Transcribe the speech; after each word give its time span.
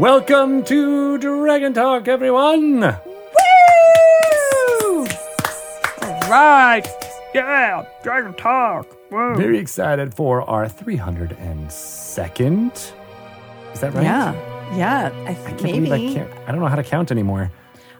Welcome 0.00 0.64
to 0.64 1.18
Dragon 1.18 1.74
Talk, 1.74 2.08
everyone. 2.08 2.80
Woo! 2.80 2.88
Right. 6.26 6.86
Yeah. 7.34 7.84
Dragon 8.02 8.32
Talk. 8.32 8.86
Woo. 9.10 9.34
Very 9.36 9.58
excited 9.58 10.14
for 10.14 10.40
our 10.48 10.70
302nd. 10.70 12.92
Is 13.74 13.80
that 13.80 13.92
right? 13.92 14.02
Yeah. 14.02 14.32
Yeah. 14.74 15.10
I 15.26 15.32
I 15.32 15.34
can't 15.34 15.58
believe 15.58 15.82
maybe. 15.82 16.12
I 16.12 16.14
can't. 16.14 16.30
I 16.46 16.52
don't 16.52 16.62
know 16.62 16.68
how 16.68 16.76
to 16.76 16.82
count 16.82 17.10
anymore. 17.10 17.52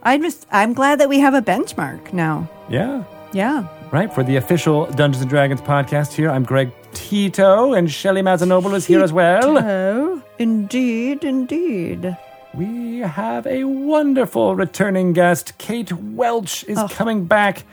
I'm 0.02 0.22
just 0.22 0.46
I'm 0.50 0.72
glad 0.72 1.00
that 1.00 1.10
we 1.10 1.18
have 1.18 1.34
a 1.34 1.42
benchmark 1.42 2.14
now. 2.14 2.48
Yeah. 2.70 3.04
Yeah. 3.34 3.66
Right. 3.92 4.10
For 4.10 4.22
the 4.22 4.36
official 4.36 4.86
Dungeons 4.86 5.20
and 5.20 5.28
Dragons 5.28 5.60
podcast 5.60 6.14
here, 6.14 6.30
I'm 6.30 6.44
Greg 6.44 6.72
Tito, 6.94 7.74
and 7.74 7.90
Shelly 7.90 8.22
Mazzanoble 8.22 8.72
is 8.72 8.86
here 8.86 9.02
as 9.02 9.12
well. 9.12 9.58
Oh, 9.58 10.09
indeed, 10.40 11.22
indeed. 11.22 12.16
We 12.54 12.98
have 13.00 13.46
a 13.46 13.64
wonderful 13.64 14.56
returning 14.56 15.12
guest. 15.12 15.56
Kate 15.58 15.92
Welch 15.92 16.64
is 16.64 16.80
coming 16.90 17.26
back 17.26 17.64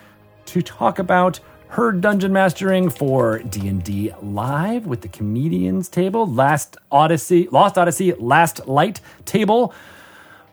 to 0.48 0.62
talk 0.62 1.00
about 1.00 1.40
her 1.70 1.92
dungeon 1.92 2.34
mastering 2.34 2.90
for 2.90 3.40
D&D 3.40 4.14
Live 4.22 4.86
with 4.86 5.02
the 5.02 5.08
Comedians 5.08 5.90
Table, 5.90 6.28
Last 6.28 6.78
Odyssey, 6.92 7.48
Lost 7.52 7.78
Odyssey, 7.78 8.14
Last 8.14 8.68
Light 8.68 9.02
Table, 9.26 9.74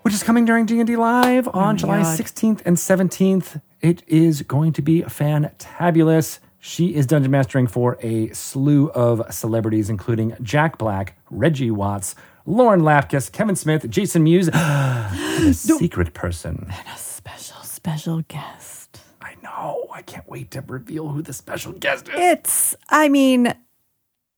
which 0.02 0.14
is 0.14 0.22
coming 0.22 0.44
during 0.44 0.66
D&D 0.66 0.96
Live 0.96 1.48
on 1.48 1.74
oh 1.74 1.78
July 1.78 2.02
God. 2.02 2.18
16th 2.18 2.62
and 2.64 2.76
17th. 2.76 3.60
It 3.80 4.02
is 4.06 4.42
going 4.42 4.72
to 4.74 4.82
be 4.82 5.02
fantabulous. 5.02 6.38
She 6.66 6.94
is 6.94 7.04
dungeon 7.04 7.30
mastering 7.30 7.66
for 7.66 7.98
a 8.00 8.30
slew 8.30 8.88
of 8.92 9.22
celebrities, 9.34 9.90
including 9.90 10.34
Jack 10.40 10.78
Black, 10.78 11.14
Reggie 11.30 11.70
Watts, 11.70 12.14
Lauren 12.46 12.80
Lapkus, 12.80 13.30
Kevin 13.30 13.54
Smith, 13.54 13.90
Jason 13.90 14.22
Mewes, 14.24 14.48
and 14.52 15.48
a 15.48 15.52
secret 15.52 16.14
person. 16.14 16.66
And 16.70 16.88
a 16.88 16.96
special, 16.96 17.62
special 17.64 18.22
guest. 18.28 18.98
I 19.20 19.34
know. 19.42 19.88
I 19.92 20.00
can't 20.00 20.26
wait 20.26 20.52
to 20.52 20.62
reveal 20.62 21.08
who 21.08 21.20
the 21.20 21.34
special 21.34 21.72
guest 21.72 22.08
is. 22.08 22.14
It's 22.16 22.76
I 22.88 23.10
mean, 23.10 23.52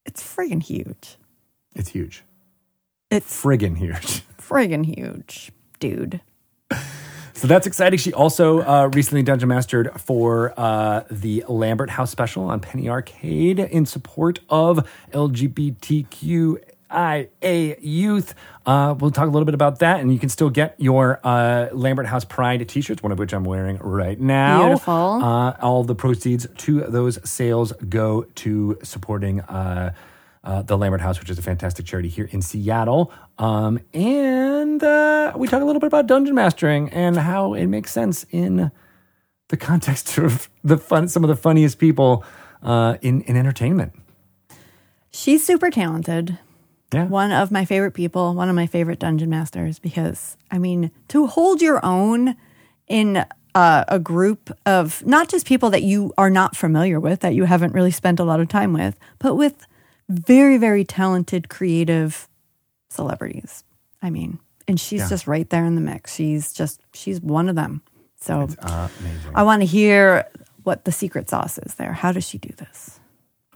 it's 0.05 0.21
friggin' 0.21 0.65
huge. 0.65 1.19
It's 1.77 1.91
huge. 1.91 2.25
It's 3.09 3.41
Friggin' 3.41 3.79
huge. 3.79 4.25
friggin' 4.37 4.85
huge, 4.85 5.53
dude. 5.79 6.21
So 7.37 7.47
that's 7.47 7.67
exciting. 7.67 7.99
She 7.99 8.15
also 8.15 8.61
uh, 8.63 8.89
recently 8.95 9.23
dungeon 9.23 9.51
mastered 9.51 9.91
for 10.01 10.55
uh, 10.57 11.03
the 11.11 11.45
Lambert 11.47 11.91
House 11.91 12.11
special 12.11 12.45
on 12.45 12.61
Penny 12.61 12.89
Arcade 12.89 13.61
in 13.61 13.85
support 13.85 14.39
of 14.49 14.89
LGBTQIA 15.13 16.59
youth. 17.83 18.35
Uh, 18.65 18.95
we'll 18.99 19.11
talk 19.11 19.29
a 19.29 19.31
little 19.31 19.45
bit 19.45 19.55
about 19.55 19.81
that, 19.81 20.01
and 20.01 20.11
you 20.11 20.19
can 20.19 20.31
still 20.31 20.49
get 20.49 20.77
your 20.79 21.21
uh, 21.25 21.69
Lambert 21.73 22.07
House 22.07 22.25
Pride 22.25 22.67
T-shirts, 22.67 23.03
one 23.03 23.13
of 23.13 23.19
which 23.19 23.35
I'm 23.35 23.45
wearing 23.45 23.77
right 23.79 24.19
now. 24.19 24.69
Beautiful. 24.69 24.95
Uh, 25.23 25.57
all 25.61 25.85
the 25.85 25.95
proceeds 25.95 26.47
to 26.57 26.81
those 26.81 27.19
sales 27.29 27.73
go 27.87 28.23
to 28.37 28.79
supporting. 28.83 29.41
Uh, 29.43 29.93
uh, 30.43 30.63
the 30.63 30.79
Lambert 30.79 31.01
House, 31.01 31.19
which 31.19 31.29
is 31.29 31.41
a 31.41 31.43
fantastic 31.43 31.85
charity 31.87 32.09
here 32.09 32.29
in 32.31 32.41
Seattle. 32.41 33.11
Um, 33.39 33.81
and 33.93 34.83
uh, 34.83 35.33
we 35.37 35.47
talk 35.47 35.63
a 35.63 35.65
little 35.65 35.81
bit 35.81 35.89
about 35.89 36.07
dungeon 36.07 36.35
mastering 36.35 36.89
and 36.91 37.17
how 37.17 37.55
it 37.55 37.67
makes 37.67 37.93
sense 37.93 38.25
in 38.31 38.71
the 39.49 39.57
context 39.57 40.19
of 40.19 40.49
the 40.65 40.79
fun, 40.79 41.09
some 41.09 41.25
of 41.25 41.29
the 41.29 41.37
funniest 41.37 41.79
people 41.79 42.25
uh, 42.63 42.97
in, 43.03 43.23
in 43.23 43.37
entertainment. 43.37 43.93
She's 45.11 45.45
super 45.45 45.71
talented. 45.71 46.39
Yeah. 46.93 47.07
One 47.07 47.33
of 47.33 47.51
my 47.51 47.65
favorite 47.65 47.93
people, 47.93 48.35
one 48.35 48.49
of 48.49 48.55
my 48.55 48.67
favorite 48.67 48.99
dungeon 48.99 49.29
masters, 49.29 49.79
because 49.79 50.37
I 50.51 50.59
mean, 50.59 50.91
to 51.09 51.27
hold 51.27 51.61
your 51.61 51.85
own 51.85 52.37
in 52.87 53.25
uh, 53.55 53.85
a 53.89 53.99
group 53.99 54.57
of 54.67 55.05
not 55.05 55.29
just 55.29 55.47
people 55.47 55.71
that 55.71 55.83
you 55.83 56.13
are 56.17 56.31
not 56.31 56.55
familiar 56.55 57.01
with, 57.01 57.21
that 57.21 57.35
you 57.35 57.45
haven't 57.45 57.73
really 57.73 57.91
spent 57.91 58.21
a 58.21 58.25
lot 58.25 58.39
of 58.39 58.49
time 58.49 58.73
with, 58.73 58.99
but 59.19 59.35
with 59.35 59.67
very, 60.09 60.59
very 60.59 60.85
talented, 60.85 61.49
creative 61.49 62.29
celebrities. 62.97 63.63
I 64.03 64.11
mean, 64.11 64.39
and 64.69 64.81
she's 64.81 65.01
Yeah. 65.03 65.09
just 65.09 65.27
right 65.27 65.49
there 65.51 65.65
in 65.65 65.75
the 65.77 65.81
mix. 65.81 66.15
She's 66.15 66.53
just, 66.53 66.81
she's 66.93 67.21
one 67.21 67.49
of 67.49 67.55
them. 67.55 67.83
So. 68.21 68.49
I 69.35 69.43
want 69.45 69.63
to 69.63 69.67
hear 69.67 70.25
what 70.65 70.85
the 70.85 70.93
secret 70.93 71.31
sauce 71.31 71.59
is 71.59 71.75
there. 71.75 71.93
How 71.93 72.11
does 72.13 72.27
she 72.27 72.39
do 72.39 72.51
this? 72.57 72.99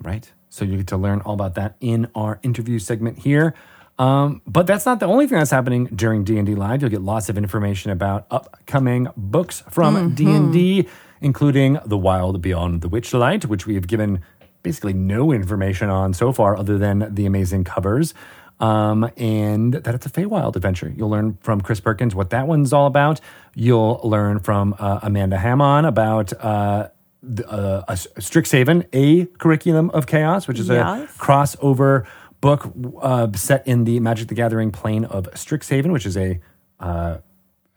Right. 0.00 0.30
So 0.48 0.64
you 0.64 0.76
get 0.76 0.86
to 0.88 0.96
learn 0.96 1.20
all 1.22 1.34
about 1.34 1.54
that 1.56 1.76
in 1.80 2.08
our 2.14 2.38
interview 2.42 2.78
segment 2.78 3.18
here. 3.18 3.54
Um, 3.98 4.40
but 4.46 4.66
that's 4.66 4.86
not 4.86 4.98
the 5.00 5.06
only 5.06 5.26
thing 5.26 5.38
that's 5.38 5.50
happening 5.50 5.84
during 5.94 6.24
D&D 6.24 6.54
Live. 6.54 6.80
You'll 6.80 6.90
get 6.90 7.02
lots 7.02 7.28
of 7.28 7.36
information 7.36 7.90
about 7.90 8.26
upcoming 8.30 9.08
books 9.16 9.62
from 9.70 10.14
D&D, 10.14 10.88
including 11.20 11.78
The 11.84 11.98
Wild 11.98 12.40
Beyond 12.40 12.80
the 12.80 12.88
Witchlight, 12.88 13.44
which 13.46 13.66
we 13.66 13.74
have 13.74 13.86
given 13.86 14.22
basically 14.62 14.92
no 14.94 15.32
information 15.32 15.90
on 15.90 16.14
so 16.14 16.32
far 16.32 16.56
other 16.56 16.78
than 16.78 17.14
the 17.14 17.26
amazing 17.26 17.64
covers. 17.64 18.14
Um, 18.60 19.10
and 19.16 19.72
that 19.72 19.94
it's 19.94 20.04
a 20.04 20.10
Feywild 20.10 20.54
adventure. 20.54 20.92
You'll 20.94 21.08
learn 21.08 21.38
from 21.40 21.60
Chris 21.62 21.80
Perkins 21.80 22.14
what 22.14 22.28
that 22.30 22.46
one's 22.46 22.72
all 22.74 22.86
about. 22.86 23.20
You'll 23.54 24.00
learn 24.04 24.38
from 24.40 24.74
uh, 24.78 25.00
Amanda 25.02 25.38
Hammond 25.38 25.86
about 25.86 26.32
uh, 26.34 26.88
the, 27.22 27.48
uh, 27.50 27.84
a, 27.88 27.92
Strixhaven, 27.94 28.86
a 28.92 29.24
curriculum 29.38 29.88
of 29.90 30.06
chaos, 30.06 30.46
which 30.46 30.58
is 30.58 30.68
Yes. 30.68 31.08
a 31.10 31.18
crossover 31.18 32.06
book 32.42 32.70
uh, 33.00 33.28
set 33.34 33.66
in 33.66 33.84
the 33.84 33.98
Magic 34.00 34.28
the 34.28 34.34
Gathering 34.34 34.70
plane 34.72 35.04
of 35.06 35.24
Strixhaven, 35.32 35.90
which 35.90 36.04
is 36.04 36.16
a, 36.18 36.38
uh, 36.80 37.16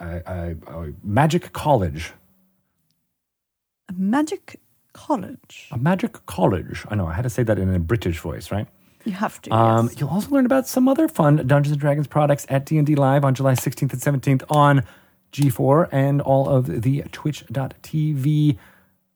a, 0.02 0.06
a, 0.06 0.56
a 0.68 0.94
magic 1.02 1.54
college. 1.54 2.12
A 3.90 3.94
magic 3.94 4.60
college. 4.94 5.68
A 5.72 5.78
magic 5.78 6.26
college. 6.26 6.86
I 6.90 6.96
know, 6.96 7.08
I 7.08 7.14
had 7.14 7.24
to 7.24 7.30
say 7.30 7.44
that 7.44 7.58
in 7.60 7.74
a 7.74 7.80
British 7.80 8.20
voice, 8.20 8.52
right? 8.52 8.68
You 9.06 9.14
have 9.14 9.42
to. 9.44 9.52
Um, 9.52 9.88
yes. 9.88 10.00
You'll 10.00 10.10
also 10.10 10.30
learn 10.30 10.46
about 10.46 10.68
some 10.68 10.88
other 10.88 11.08
fun 11.08 11.48
Dungeons 11.48 11.72
and 11.72 11.80
Dragons 11.80 12.08
products 12.08 12.46
at 12.50 12.66
D&D 12.66 12.96
Live 12.96 13.26
on 13.26 13.34
July 13.34 13.54
16th 13.54 13.94
and 13.94 14.22
17th 14.22 14.44
on 14.50 14.84
G4 15.34 15.90
and 15.92 16.22
all 16.22 16.48
of 16.48 16.82
the 16.84 17.04
twitch.tv 17.12 18.58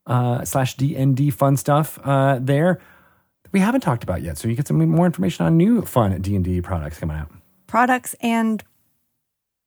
uh, 0.05 0.45
slash 0.45 0.75
DND 0.75 1.33
fun 1.33 1.57
stuff 1.57 1.99
uh, 2.03 2.39
there 2.41 2.79
that 3.43 3.53
we 3.53 3.59
haven't 3.59 3.81
talked 3.81 4.03
about 4.03 4.21
yet. 4.21 4.37
So 4.37 4.47
you 4.47 4.55
get 4.55 4.67
some 4.67 4.77
more 4.89 5.05
information 5.05 5.45
on 5.45 5.57
new 5.57 5.81
fun 5.83 6.19
D&D 6.21 6.61
products 6.61 6.99
coming 6.99 7.17
out. 7.17 7.31
Products 7.67 8.15
and 8.21 8.63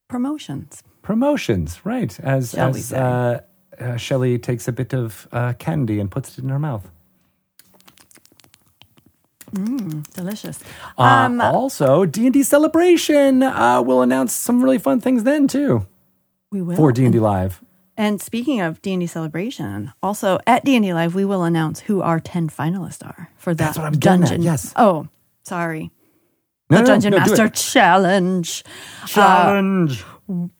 promotions. 0.08 0.82
Promotions, 1.02 1.84
right. 1.84 2.18
As, 2.20 2.50
Shall 2.50 2.70
as 2.70 2.92
uh, 2.92 3.40
uh, 3.78 3.96
Shelly 3.96 4.38
takes 4.38 4.68
a 4.68 4.72
bit 4.72 4.92
of 4.92 5.28
uh, 5.32 5.54
candy 5.54 5.98
and 5.98 6.10
puts 6.10 6.36
it 6.36 6.44
in 6.44 6.50
her 6.50 6.58
mouth. 6.58 6.90
Delicious. 9.52 10.58
Uh, 10.98 11.02
Um, 11.02 11.40
also, 11.40 12.04
D&D 12.06 12.42
Celebration 12.42 13.42
uh, 13.42 13.82
will 13.82 14.02
announce 14.02 14.32
some 14.32 14.62
really 14.62 14.78
fun 14.78 15.00
things 15.00 15.24
then, 15.24 15.48
too, 15.48 15.86
we 16.52 16.62
will. 16.62 16.76
for 16.76 16.92
D&D 16.92 17.18
Live. 17.18 17.62
And 17.96 18.20
speaking 18.20 18.60
of 18.60 18.80
D&D 18.80 19.06
Celebration, 19.08 19.92
also 20.02 20.38
at 20.46 20.64
D&D 20.64 20.94
Live, 20.94 21.14
we 21.14 21.24
will 21.24 21.42
announce 21.44 21.80
who 21.80 22.00
our 22.00 22.18
10 22.20 22.48
finalists 22.48 23.04
are 23.04 23.30
for 23.36 23.54
that 23.54 23.64
That's 23.64 23.78
what 23.78 23.86
I'm 23.86 23.92
getting 23.92 24.22
at, 24.22 24.28
dungeon. 24.28 24.42
yes. 24.42 24.72
Oh, 24.76 25.08
sorry. 25.42 25.90
No, 26.70 26.76
the 26.78 26.82
no, 26.82 26.86
Dungeon 26.86 27.10
no, 27.10 27.18
Master. 27.18 27.48
Challenge. 27.48 28.64
Challenge. 29.06 30.04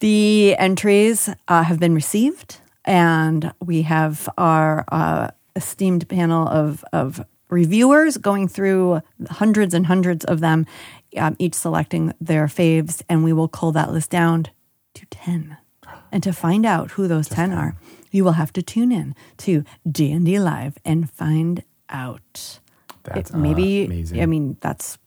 The 0.01 0.57
entries 0.59 1.31
uh, 1.47 1.63
have 1.63 1.79
been 1.79 1.95
received, 1.95 2.59
and 2.85 3.53
we 3.65 3.83
have 3.83 4.29
our 4.37 4.85
uh, 4.91 5.29
esteemed 5.55 6.09
panel 6.09 6.49
of, 6.49 6.85
of 6.93 7.25
reviewers 7.51 8.17
going 8.17 8.49
through 8.49 9.03
hundreds 9.29 9.75
and 9.75 9.87
hundreds 9.87 10.25
of 10.25 10.41
them, 10.41 10.67
um, 11.17 11.37
each 11.39 11.55
selecting 11.55 12.15
their 12.21 12.47
faves, 12.47 13.03
and 13.09 13.25
we 13.25 13.33
will 13.33 13.49
cull 13.49 13.73
that 13.73 13.93
list 13.93 14.11
down 14.11 14.47
to 14.95 15.07
10. 15.07 15.57
And 16.13 16.23
to 16.23 16.33
find 16.33 16.65
out 16.65 16.93
who 16.93 17.07
those 17.09 17.29
10 17.29 17.53
are, 17.53 17.77
you 18.11 18.25
will 18.25 18.33
have 18.33 18.53
to 18.55 18.63
tune 18.63 18.91
in 18.93 19.15
to 19.39 19.65
D&D 19.91 20.39
Live 20.39 20.79
and 20.85 21.11
find 21.11 21.63
out. 21.89 22.61
That's 23.05 23.31
It- 23.31 23.37
maybe, 23.37 23.85
amazing. 23.85 24.21
I 24.23 24.27
mean, 24.27 24.57
that's 24.61 24.99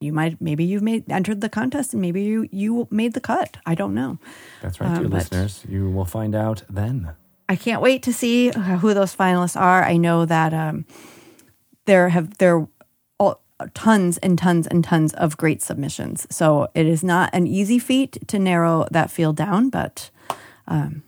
you 0.00 0.12
might 0.12 0.40
maybe 0.42 0.62
you've 0.62 0.82
made 0.82 1.10
entered 1.10 1.40
the 1.40 1.48
contest 1.48 1.94
and 1.94 2.02
maybe 2.02 2.22
you 2.22 2.46
you 2.52 2.86
made 2.90 3.14
the 3.14 3.20
cut. 3.20 3.56
I 3.64 3.74
don't 3.74 3.94
know. 3.94 4.18
That's 4.60 4.78
right, 4.80 4.90
uh, 4.90 4.98
dear 5.00 5.08
listeners. 5.08 5.64
You 5.68 5.88
will 5.90 6.04
find 6.04 6.34
out 6.34 6.62
then. 6.68 7.12
I 7.48 7.56
can't 7.56 7.80
wait 7.80 8.02
to 8.02 8.12
see 8.12 8.50
who 8.50 8.92
those 8.92 9.14
finalists 9.16 9.58
are. 9.58 9.82
I 9.84 9.96
know 9.96 10.26
that 10.26 10.52
um, 10.52 10.84
there 11.86 12.10
have 12.10 12.38
there 12.38 12.68
all, 13.18 13.40
tons 13.74 14.18
and 14.18 14.38
tons 14.38 14.66
and 14.66 14.84
tons 14.84 15.12
of 15.14 15.36
great 15.36 15.62
submissions. 15.62 16.26
So 16.30 16.68
it 16.74 16.86
is 16.86 17.02
not 17.02 17.30
an 17.32 17.46
easy 17.46 17.78
feat 17.78 18.18
to 18.28 18.38
narrow 18.38 18.86
that 18.90 19.10
field 19.10 19.36
down, 19.36 19.70
but 19.70 20.10
um, 20.68 21.02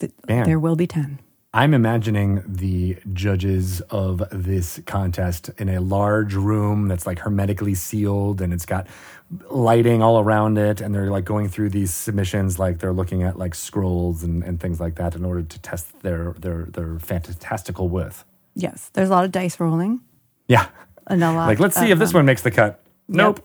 th- 0.00 0.12
there 0.26 0.58
will 0.58 0.76
be 0.76 0.86
ten. 0.86 1.20
I'm 1.54 1.74
imagining 1.74 2.42
the 2.46 2.96
judges 3.12 3.82
of 3.90 4.22
this 4.32 4.80
contest 4.86 5.50
in 5.58 5.68
a 5.68 5.80
large 5.82 6.32
room 6.32 6.88
that's 6.88 7.06
like 7.06 7.18
hermetically 7.18 7.74
sealed 7.74 8.40
and 8.40 8.54
it's 8.54 8.64
got 8.64 8.86
lighting 9.50 10.02
all 10.02 10.18
around 10.18 10.56
it. 10.56 10.80
And 10.80 10.94
they're 10.94 11.10
like 11.10 11.26
going 11.26 11.50
through 11.50 11.68
these 11.68 11.92
submissions, 11.92 12.58
like 12.58 12.78
they're 12.78 12.94
looking 12.94 13.22
at 13.22 13.38
like 13.38 13.54
scrolls 13.54 14.22
and, 14.22 14.42
and 14.42 14.60
things 14.60 14.80
like 14.80 14.94
that 14.94 15.14
in 15.14 15.26
order 15.26 15.42
to 15.42 15.58
test 15.58 16.00
their, 16.00 16.32
their, 16.38 16.68
their 16.72 16.98
fantastical 16.98 17.90
worth. 17.90 18.24
Yes, 18.54 18.90
there's 18.94 19.10
a 19.10 19.12
lot 19.12 19.24
of 19.26 19.30
dice 19.30 19.60
rolling 19.60 20.00
Yeah. 20.52 20.66
and 21.06 21.22
a 21.24 21.32
lot. 21.32 21.46
Like, 21.46 21.60
let's 21.60 21.76
see 21.76 21.90
if 21.90 21.98
this 21.98 22.10
um, 22.10 22.18
one 22.20 22.26
makes 22.26 22.42
the 22.42 22.50
cut. 22.50 22.80
Nope. 23.08 23.40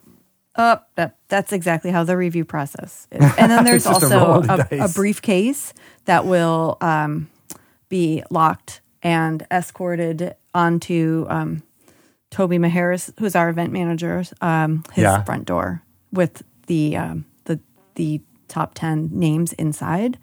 Oh, 0.60 0.80
that, 0.96 1.18
that's 1.28 1.54
exactly 1.54 1.92
how 1.92 2.04
the 2.04 2.18
review 2.18 2.44
process 2.44 3.08
is. 3.12 3.22
And 3.38 3.52
then 3.52 3.64
there's 3.68 3.84
just 3.84 4.04
a 4.12 4.20
also 4.20 4.68
a, 4.72 4.86
a 4.86 4.90
briefcase 4.90 5.74
that 6.06 6.26
will 6.26 6.78
um, 6.82 7.30
be 7.90 8.24
locked 8.32 8.82
and 9.04 9.46
escorted 9.52 10.36
onto 10.56 11.26
um, 11.30 11.62
Toby 12.32 12.58
Maharis, 12.58 13.14
who's 13.20 13.36
our 13.36 13.50
event 13.50 13.72
manager, 13.72 14.24
um, 14.42 14.84
his 14.94 15.04
Yeah. 15.04 15.24
front 15.24 15.46
door 15.46 15.84
with 16.12 16.42
the 16.66 16.98
um, 16.98 17.26
the 17.46 17.60
the 17.96 18.22
top 18.48 18.74
ten 18.74 19.10
names 19.14 19.54
inside. 19.54 20.18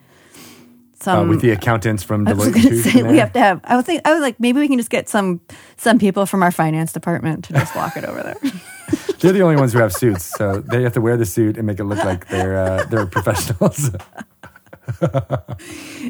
Uh, 1.07 1.27
with 1.29 1.41
the 1.41 1.51
accountants 1.51 2.03
from 2.03 2.27
I 2.27 2.33
was 2.33 2.49
Deloitte. 2.49 2.83
say 2.83 3.03
we 3.03 3.19
have 3.19 3.33
to 3.35 3.39
have. 3.39 3.61
I 3.65 3.77
was 3.77 3.85
think 3.85 4.03
I 4.05 4.13
was 4.13 4.23
like 4.23 4.39
maybe 4.41 4.61
we 4.61 4.69
can 4.69 4.79
just 4.79 4.91
get 4.91 5.09
some 5.09 5.41
some 5.77 5.99
people 5.99 6.27
from 6.27 6.43
our 6.43 6.53
finance 6.53 6.93
department 6.93 7.45
to 7.47 7.53
just 7.53 7.75
walk 7.75 7.97
it 7.97 8.05
over 8.05 8.23
there. 8.23 8.37
They're 9.19 9.33
the 9.33 9.43
only 9.43 9.57
ones 9.57 9.73
who 9.73 9.79
have 9.79 9.93
suits, 9.93 10.25
so 10.25 10.61
they 10.61 10.83
have 10.83 10.93
to 10.95 11.01
wear 11.01 11.17
the 11.17 11.25
suit 11.25 11.57
and 11.57 11.67
make 11.67 11.81
it 11.81 11.85
look 11.85 12.05
like 12.05 12.29
they're 12.29 12.57
uh, 12.57 12.85
they're 12.85 13.07
professionals. 13.07 13.91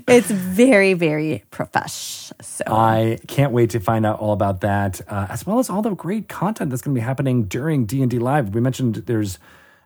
it's 0.09 0.31
very 0.31 0.95
very 0.95 1.45
profesh. 1.51 2.33
So 2.41 2.65
I 2.67 3.19
can't 3.29 3.53
wait 3.53 3.71
to 3.71 3.81
find 3.81 4.05
out 4.05 4.19
all 4.19 4.33
about 4.33 4.61
that, 4.63 5.01
uh, 5.09 5.29
as 5.31 5.47
well 5.47 5.61
as 5.61 5.71
all 5.71 5.83
the 5.83 5.95
great 5.95 6.29
content 6.29 6.71
that's 6.71 6.83
going 6.83 6.95
to 6.95 7.01
be 7.01 7.05
happening 7.05 7.45
during 7.45 7.87
D 7.87 8.03
and 8.03 8.11
D 8.11 8.19
Live. 8.19 8.55
We 8.55 8.61
mentioned 8.61 8.97
there's 9.07 9.39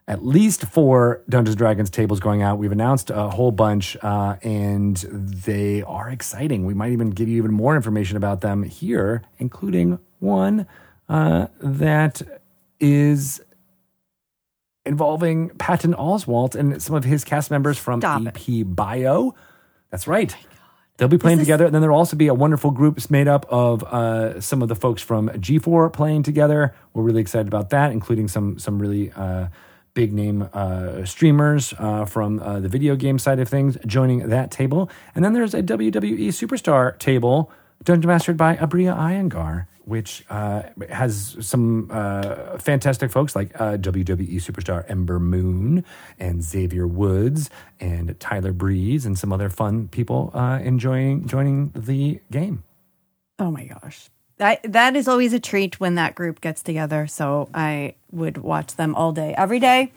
at 0.09 0.25
least 0.25 0.65
four 0.65 1.21
Dungeons 1.29 1.53
and 1.53 1.59
Dragons 1.59 1.89
tables 1.91 2.19
going 2.19 2.41
out. 2.41 2.57
We've 2.57 2.71
announced 2.71 3.11
a 3.11 3.29
whole 3.29 3.51
bunch, 3.51 3.95
uh, 4.01 4.37
and 4.41 4.97
they 4.97 5.83
are 5.83 6.09
exciting. 6.09 6.65
We 6.65 6.73
might 6.73 6.91
even 6.91 7.11
give 7.11 7.29
you 7.29 7.37
even 7.37 7.53
more 7.53 7.75
information 7.75 8.17
about 8.17 8.41
them 8.41 8.63
here, 8.63 9.21
including 9.37 9.99
one 10.17 10.65
uh, 11.07 11.47
that 11.61 12.23
is 12.79 13.39
involving 14.83 15.49
Patton 15.49 15.93
Oswalt 15.93 16.55
and 16.55 16.81
some 16.81 16.95
of 16.95 17.03
his 17.03 17.23
cast 17.23 17.51
members 17.51 17.77
from 17.77 18.01
Stop 18.01 18.25
A.P. 18.25 18.63
Bio. 18.63 19.35
That's 19.91 20.07
right. 20.07 20.35
They'll 20.97 21.07
be 21.07 21.19
playing 21.19 21.37
This 21.37 21.45
together, 21.45 21.65
and 21.65 21.73
then 21.73 21.81
there'll 21.81 21.97
also 21.97 22.17
be 22.17 22.27
a 22.27 22.33
wonderful 22.33 22.71
group 22.71 22.99
made 23.11 23.27
up 23.27 23.45
of 23.47 23.83
uh, 23.83 24.41
some 24.41 24.63
of 24.63 24.69
the 24.69 24.75
folks 24.75 25.03
from 25.03 25.29
G4 25.29 25.93
playing 25.93 26.23
together. 26.23 26.73
We're 26.93 27.03
really 27.03 27.21
excited 27.21 27.47
about 27.47 27.69
that, 27.69 27.91
including 27.91 28.27
some 28.27 28.57
some 28.57 28.79
really 28.79 29.11
uh, 29.11 29.47
big 29.99 30.13
name 30.13 30.47
uh, 30.53 31.03
streamers 31.03 31.73
uh, 31.77 32.05
from 32.05 32.39
uh, 32.39 32.57
the 32.61 32.69
video 32.69 32.95
game 32.95 33.19
side 33.19 33.37
of 33.37 33.49
things 33.49 33.77
joining 33.85 34.29
that 34.29 34.49
table. 34.49 34.89
And 35.13 35.25
then 35.25 35.33
there's 35.33 35.53
a 35.53 35.61
WWE 35.61 36.29
superstar 36.29 36.97
table, 36.99 37.51
dungeon 37.83 38.07
mastered 38.07 38.37
by 38.37 38.55
Abria 38.55 38.95
Iyengar, 38.95 39.67
which 39.83 40.23
uh, 40.29 40.61
has 40.89 41.35
some 41.41 41.89
uh, 41.91 42.57
fantastic 42.59 43.11
folks 43.11 43.35
like 43.35 43.53
uh, 43.59 43.75
WWE 43.75 44.35
superstar 44.35 44.89
Ember 44.89 45.19
Moon 45.19 45.83
and 46.17 46.41
Xavier 46.41 46.87
Woods 46.87 47.49
and 47.81 48.17
Tyler 48.21 48.53
Breeze 48.53 49.05
and 49.05 49.19
some 49.19 49.33
other 49.33 49.49
fun 49.49 49.89
people 49.89 50.31
enjoying 50.63 51.27
joining 51.27 51.73
the 51.75 52.21
game. 52.31 52.63
oh 53.37 53.51
my 53.51 53.65
gosh, 53.65 54.09
that 54.39 54.61
that 54.63 54.95
is 54.95 55.07
always 55.07 55.33
a 55.33 55.39
treat 55.39 55.79
when 55.79 55.95
that 55.95 56.15
group 56.15 56.41
gets 56.41 56.63
together. 56.63 57.07
So 57.07 57.49
I 57.53 57.95
would 58.11 58.39
watch 58.39 58.75
them 58.75 58.95
all 58.95 59.11
day, 59.11 59.35
every 59.37 59.59
day. 59.59 59.91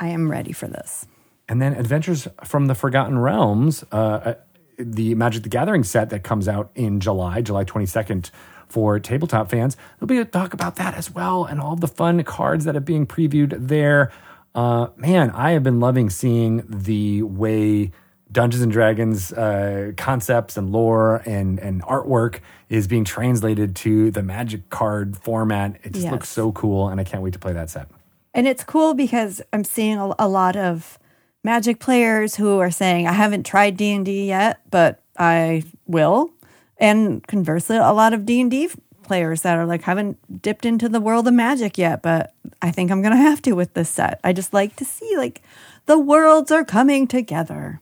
I 0.00 0.08
am 0.08 0.30
ready 0.30 0.52
for 0.52 0.66
this. 0.66 1.06
And 1.48 1.62
then 1.62 1.74
Adventures 1.74 2.26
from 2.44 2.66
the 2.66 2.74
Forgotten 2.74 3.18
Realms, 3.18 3.84
uh, 3.92 3.96
uh, 3.96 4.34
the 4.78 5.14
Magic 5.14 5.44
the 5.44 5.48
Gathering 5.48 5.84
set 5.84 6.10
that 6.10 6.24
comes 6.24 6.48
out 6.48 6.70
in 6.74 7.00
July, 7.00 7.40
July 7.40 7.64
22nd 7.64 8.30
for 8.68 8.98
tabletop 8.98 9.50
fans. 9.50 9.76
There'll 9.98 10.08
be 10.08 10.18
a 10.18 10.24
talk 10.24 10.52
about 10.52 10.76
that 10.76 10.94
as 10.94 11.10
well 11.10 11.44
and 11.44 11.60
all 11.60 11.76
the 11.76 11.86
fun 11.86 12.22
cards 12.24 12.64
that 12.64 12.76
are 12.76 12.80
being 12.80 13.06
previewed 13.06 13.54
there. 13.68 14.10
Uh, 14.54 14.88
man, 14.96 15.30
I 15.30 15.52
have 15.52 15.62
been 15.62 15.80
loving 15.80 16.10
seeing 16.10 16.64
the 16.66 17.22
way 17.22 17.92
Dungeons 18.30 18.62
and 18.62 18.72
Dragons 18.72 19.32
uh, 19.32 19.92
concepts 19.96 20.56
and 20.56 20.70
lore 20.70 21.22
and, 21.26 21.58
and 21.60 21.82
artwork 21.82 22.40
is 22.68 22.86
being 22.88 23.04
translated 23.04 23.76
to 23.76 24.10
the 24.10 24.22
Magic 24.22 24.68
card 24.68 25.16
format. 25.16 25.76
It 25.84 25.92
just 25.92 26.04
Yes. 26.04 26.12
looks 26.12 26.28
so 26.28 26.50
cool, 26.52 26.88
and 26.88 27.00
I 27.00 27.04
can't 27.04 27.22
wait 27.22 27.32
to 27.34 27.38
play 27.38 27.52
that 27.52 27.70
set. 27.70 27.88
And 28.34 28.46
it's 28.48 28.64
cool 28.64 28.94
because 28.94 29.40
I'm 29.52 29.64
seeing 29.64 29.96
a, 29.98 30.12
a 30.18 30.28
lot 30.28 30.56
of 30.56 30.98
Magic 31.44 31.78
players 31.78 32.34
who 32.34 32.58
are 32.58 32.72
saying, 32.72 33.06
"I 33.06 33.12
haven't 33.12 33.46
tried 33.46 33.76
D 33.76 33.92
and 33.94 34.04
D 34.04 34.26
yet, 34.26 34.60
but 34.70 35.00
I 35.16 35.62
will." 35.86 36.30
And 36.78 37.24
conversely, 37.28 37.76
a 37.76 37.92
lot 37.92 38.12
of 38.12 38.26
D 38.26 38.40
and 38.40 38.50
D 38.50 38.68
players 39.04 39.42
that 39.42 39.56
are 39.56 39.64
like, 39.64 39.82
"Haven't 39.82 40.42
dipped 40.42 40.66
into 40.66 40.88
the 40.88 41.00
world 41.00 41.28
of 41.28 41.34
Magic 41.34 41.78
yet, 41.78 42.02
but 42.02 42.34
I 42.60 42.72
think 42.72 42.90
I'm 42.90 43.00
gonna 43.00 43.16
have 43.16 43.40
to 43.42 43.52
with 43.52 43.74
this 43.74 43.88
set." 43.88 44.18
I 44.24 44.32
just 44.32 44.52
like 44.52 44.74
to 44.76 44.84
see 44.84 45.16
like 45.16 45.40
the 45.86 45.98
worlds 45.98 46.50
are 46.50 46.64
coming 46.64 47.06
together, 47.06 47.80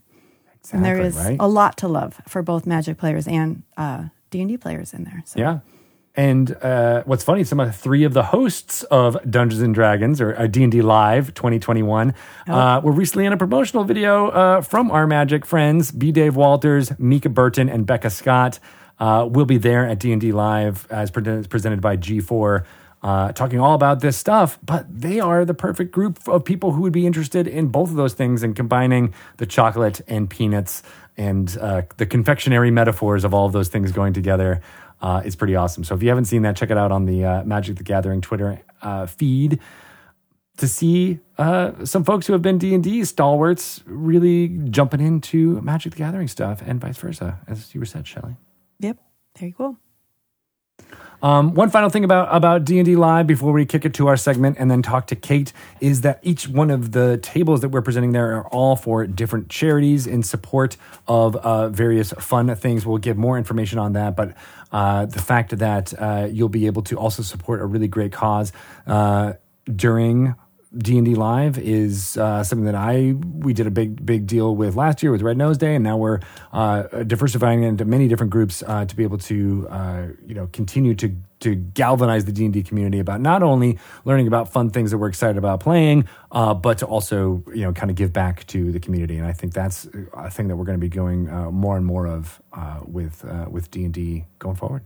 and 0.73 0.85
there 0.85 1.01
is 1.01 1.17
right? 1.17 1.37
a 1.39 1.49
lot 1.49 1.77
to 1.79 1.89
love 1.89 2.21
for 2.29 2.43
both 2.43 2.67
Magic 2.67 2.99
players 2.99 3.27
and 3.29 3.63
uh, 3.77 4.05
D 4.31 4.41
and 4.41 4.49
D 4.49 4.57
players 4.57 4.95
in 4.95 5.05
there. 5.05 5.23
So. 5.27 5.41
Yeah. 5.41 5.59
And 6.17 6.57
uh, 6.63 7.03
what's 7.07 7.25
funny, 7.25 7.43
some 7.43 7.59
of 7.59 7.67
the 7.67 7.73
three 7.73 8.05
of 8.05 8.15
the 8.15 8.23
hosts 8.23 8.85
of 8.85 9.19
Dungeons 9.29 9.61
and 9.61 9.75
Dragons 9.75 10.21
or 10.21 10.39
uh, 10.39 10.47
D&D 10.47 10.81
Live 10.81 11.35
2021 11.35 12.15
uh, 12.47 12.81
were 12.85 12.93
recently 12.93 13.27
in 13.27 13.33
a 13.33 13.37
promotional 13.37 13.83
video 13.83 14.29
uh, 14.29 14.61
from 14.61 14.93
our 14.93 15.09
Magic 15.09 15.45
friends, 15.45 15.91
B. 15.91 16.13
Dave 16.13 16.37
Walters, 16.37 16.97
Mica 17.01 17.29
Burton, 17.29 17.69
and 17.69 17.85
Becca 17.85 18.11
Scott. 18.11 18.61
Uh, 18.97 19.27
will 19.29 19.45
be 19.45 19.59
there 19.59 19.89
at 19.89 19.99
D&D 19.99 20.31
Live 20.31 20.87
as 20.89 21.11
pre- 21.11 21.43
presented 21.49 21.81
by 21.81 21.97
G4, 21.97 22.65
uh, 23.05 23.31
talking 23.33 23.61
all 23.61 23.75
about 23.75 24.01
this 24.01 24.17
stuff. 24.17 24.59
But 24.65 24.87
they 24.89 25.21
are 25.21 25.45
the 25.45 25.55
perfect 25.55 25.93
group 25.93 26.27
of 26.27 26.45
people 26.45 26.73
who 26.73 26.81
would 26.81 26.93
be 26.93 27.07
interested 27.07 27.47
in 27.47 27.69
both 27.69 27.91
of 27.91 27.97
those 27.97 28.15
things 28.15 28.43
and 28.43 28.57
combining 28.57 29.15
the 29.37 29.47
chocolate 29.47 30.01
and 30.09 30.29
peanuts 30.29 30.83
and 31.17 31.57
uh, 31.61 31.83
the 31.99 32.07
confectionery 32.07 32.73
metaphors 32.73 33.23
of 33.23 33.33
all 33.33 33.47
of 33.47 33.53
those 33.53 33.69
things 33.69 33.93
going 33.93 34.13
together 34.15 34.61
uh, 35.01 35.23
is 35.25 35.37
pretty 35.37 35.55
awesome. 35.55 35.85
So 35.85 35.95
if 35.95 36.03
you 36.03 36.09
haven't 36.09 36.25
seen 36.25 36.43
that, 36.43 36.57
check 36.57 36.71
it 36.71 36.79
out 36.79 36.91
on 36.91 37.05
the 37.05 37.25
uh, 37.25 37.45
Magic 37.45 37.77
the 37.77 37.85
Gathering 37.85 38.21
Twitter 38.21 38.63
uh, 38.83 39.07
feed 39.07 39.61
to 40.57 40.67
see 40.67 41.21
uh, 41.37 41.85
some 41.85 42.05
folks 42.05 42.27
who 42.27 42.33
have 42.33 42.43
been 42.43 42.59
D 42.59 42.75
and 42.75 42.83
D 42.83 43.05
stalwarts 43.05 43.83
really 43.87 44.49
jumping 44.71 45.01
into 45.01 45.61
Magic 45.61 45.93
the 45.93 45.99
Gathering 45.99 46.29
stuff, 46.29 46.63
and 46.65 46.81
vice 46.81 46.97
versa, 46.97 47.39
as 47.47 47.75
you 47.75 47.81
were 47.81 47.87
said, 47.87 48.07
Shelly. 48.07 48.37
Yep. 48.81 48.99
Very 49.39 49.53
cool. 49.53 49.79
Um, 51.25 51.55
one 51.55 51.71
final 51.71 51.89
thing 51.89 52.05
about 52.05 52.29
about 52.31 52.65
D 52.65 52.79
and 52.79 52.85
D 52.85 52.97
Live 52.97 53.27
before 53.27 53.55
we 53.55 53.65
kick 53.65 53.87
it 53.87 53.95
to 53.95 54.09
our 54.09 54.17
segment 54.19 54.59
and 54.61 54.71
then 54.71 54.83
talk 54.83 55.07
to 55.07 55.17
Kate 55.17 55.55
is 55.81 56.03
that 56.03 56.19
each 56.21 56.47
one 56.47 56.71
of 56.71 56.93
the 56.93 57.17
tables 57.17 57.63
that 57.63 57.71
we're 57.71 57.81
presenting 57.81 58.13
there 58.13 58.37
are 58.37 58.47
all 58.49 58.77
for 58.77 59.07
different 59.07 59.49
charities 59.49 60.07
in 60.07 60.23
support 60.23 60.77
of 61.09 61.35
uh, 61.37 61.71
various 61.71 62.13
fun 62.13 62.55
things. 62.57 62.85
We'll 62.85 62.99
give 62.99 63.17
more 63.17 63.39
information 63.39 63.79
on 63.79 63.95
that, 63.95 64.17
but 64.17 64.35
uh, 64.71 65.07
the 65.07 65.19
fact 65.19 65.59
that 65.59 65.95
uh, 65.99 66.29
you'll 66.31 66.51
be 66.51 66.67
able 66.67 66.83
to 66.83 66.99
also 66.99 67.23
support 67.23 67.63
a 67.63 67.65
really 67.65 67.89
great 67.89 68.13
cause 68.13 68.53
uh, 68.87 69.33
during 69.75 70.35
D 70.77 70.97
and 70.97 71.07
D 71.07 71.15
Live 71.15 71.59
is 71.59 72.17
uh, 72.17 72.43
something 72.43 72.67
that 72.67 72.75
I 72.75 73.15
we 73.39 73.53
did 73.53 73.67
a 73.67 73.71
big 73.71 74.05
big 74.05 74.27
deal 74.27 74.57
with 74.57 74.75
last 74.75 75.03
year 75.03 75.13
with 75.13 75.23
Red 75.23 75.37
Nose 75.37 75.57
Day, 75.57 75.75
and 75.75 75.85
now 75.85 75.97
we're 75.97 76.21
uh, 76.53 76.83
diversifying 77.05 77.63
into 77.63 77.85
many 77.85 78.09
different 78.09 78.31
groups 78.31 78.63
uh, 78.67 78.85
to 78.85 78.97
be 78.97 79.03
able 79.03 79.19
to 79.19 79.67
uh, 79.71 80.07
you 80.27 80.35
know 80.35 80.49
continue 80.53 80.95
to 80.97 81.15
to 81.41 81.55
galvanize 81.55 82.25
the 82.25 82.33
D 82.33 82.45
and 82.45 82.55
D 82.55 82.63
community 82.63 82.99
about 82.99 83.21
not 83.21 83.43
only 83.43 83.79
learning 84.05 84.27
about 84.27 84.53
fun 84.53 84.71
things 84.71 84.91
that 84.91 84.99
we're 84.99 85.09
excited 85.09 85.37
about 85.37 85.61
playing, 85.61 86.09
uh, 86.33 86.55
but 86.55 86.79
to 86.79 86.87
also 86.87 87.45
you 87.55 87.63
know 87.63 87.73
kind 87.73 87.91
of 87.91 87.97
give 87.97 88.13
back 88.13 88.47
to 88.49 88.73
the 88.73 88.81
community. 88.81 89.17
And 89.17 89.27
I 89.27 89.33
think 89.33 89.53
that's 89.53 89.87
a 90.15 90.31
thing 90.31 90.49
that 90.49 90.57
we're 90.57 90.65
going 90.65 90.79
to 90.79 90.85
be 90.85 90.89
going 90.89 91.29
uh, 91.29 91.51
more 91.51 91.77
and 91.77 91.87
more 91.87 92.07
of 92.07 92.43
uh, 92.53 92.81
with 92.85 93.25
uh, 93.25 93.47
with 93.49 93.71
D 93.71 93.85
and 93.85 93.95
D 93.95 94.25
going 94.39 94.57
forward. 94.57 94.83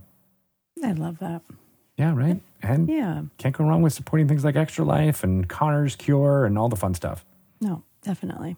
I 0.84 0.92
love 0.92 1.18
that. 1.20 1.42
Yeah, 1.96 2.14
right. 2.14 2.40
And 2.62 2.88
Yeah. 2.88 3.22
can't 3.38 3.56
go 3.56 3.64
wrong 3.64 3.82
with 3.82 3.92
supporting 3.92 4.26
things 4.28 4.44
like 4.44 4.56
Extra 4.56 4.84
Life 4.84 5.22
and 5.22 5.48
Connor's 5.48 5.94
Cure 5.96 6.44
and 6.44 6.58
all 6.58 6.68
the 6.68 6.76
fun 6.76 6.94
stuff. 6.94 7.24
No, 7.60 7.82
definitely. 8.02 8.56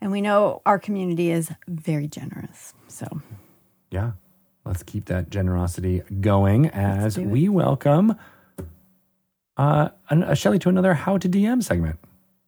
And 0.00 0.10
we 0.12 0.20
know 0.20 0.62
our 0.66 0.78
community 0.78 1.30
is 1.30 1.52
very 1.68 2.06
generous. 2.08 2.74
So 2.88 3.06
Yeah. 3.90 4.12
Let's 4.64 4.84
keep 4.84 5.06
that 5.06 5.28
generosity 5.30 6.02
going 6.20 6.66
as 6.70 7.18
we 7.18 7.48
welcome 7.48 8.14
uh, 9.56 9.88
uh, 10.08 10.34
Shelly 10.34 10.58
to 10.60 10.68
another 10.68 10.94
How 10.94 11.18
to 11.18 11.28
DM 11.28 11.62
segment. 11.62 11.98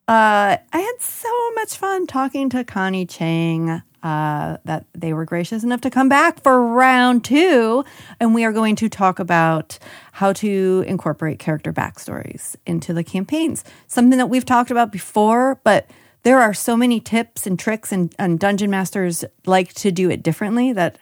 Uh, 0.07 0.57
I 0.71 0.79
had 0.79 1.01
so 1.01 1.51
much 1.53 1.77
fun 1.77 2.05
talking 2.05 2.49
to 2.51 2.63
Connie 2.63 3.05
Chang. 3.05 3.81
Uh, 4.03 4.57
that 4.65 4.85
they 4.93 5.13
were 5.13 5.25
gracious 5.25 5.63
enough 5.63 5.81
to 5.81 5.89
come 5.89 6.07
back 6.07 6.39
for 6.43 6.61
round 6.63 7.25
two. 7.25 7.83
And 8.19 8.35
we 8.35 8.43
are 8.43 8.53
going 8.53 8.75
to 8.75 8.87
talk 8.87 9.17
about 9.17 9.79
how 10.11 10.31
to 10.33 10.83
incorporate 10.85 11.39
character 11.39 11.73
backstories 11.73 12.55
into 12.67 12.93
the 12.93 13.03
campaigns. 13.03 13.63
Something 13.87 14.19
that 14.19 14.27
we've 14.27 14.45
talked 14.45 14.69
about 14.69 14.91
before, 14.91 15.59
but 15.63 15.89
there 16.21 16.39
are 16.39 16.53
so 16.53 16.77
many 16.77 16.99
tips 16.99 17.47
and 17.47 17.57
tricks, 17.57 17.91
and, 17.91 18.13
and 18.19 18.39
dungeon 18.39 18.69
masters 18.69 19.25
like 19.47 19.73
to 19.73 19.91
do 19.91 20.11
it 20.11 20.21
differently 20.21 20.71
that 20.71 20.99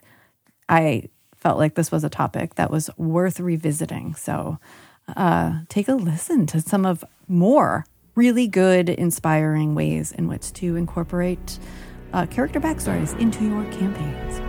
I 0.69 1.09
felt 1.35 1.57
like 1.57 1.75
this 1.75 1.91
was 1.91 2.05
a 2.05 2.09
topic 2.09 2.55
that 2.55 2.71
was 2.71 2.89
worth 2.95 3.41
revisiting. 3.41 4.15
So 4.15 4.59
uh, 5.17 5.59
take 5.67 5.89
a 5.89 5.95
listen 5.95 6.45
to 6.47 6.61
some 6.61 6.85
of 6.85 7.03
more 7.27 7.85
really 8.15 8.47
good, 8.47 8.89
inspiring 8.89 9.75
ways 9.75 10.11
in 10.11 10.27
which 10.27 10.53
to 10.53 10.75
incorporate 10.75 11.59
uh, 12.13 12.25
character 12.27 12.59
backstories 12.59 13.17
into 13.19 13.45
your 13.45 13.63
campaigns. 13.71 14.39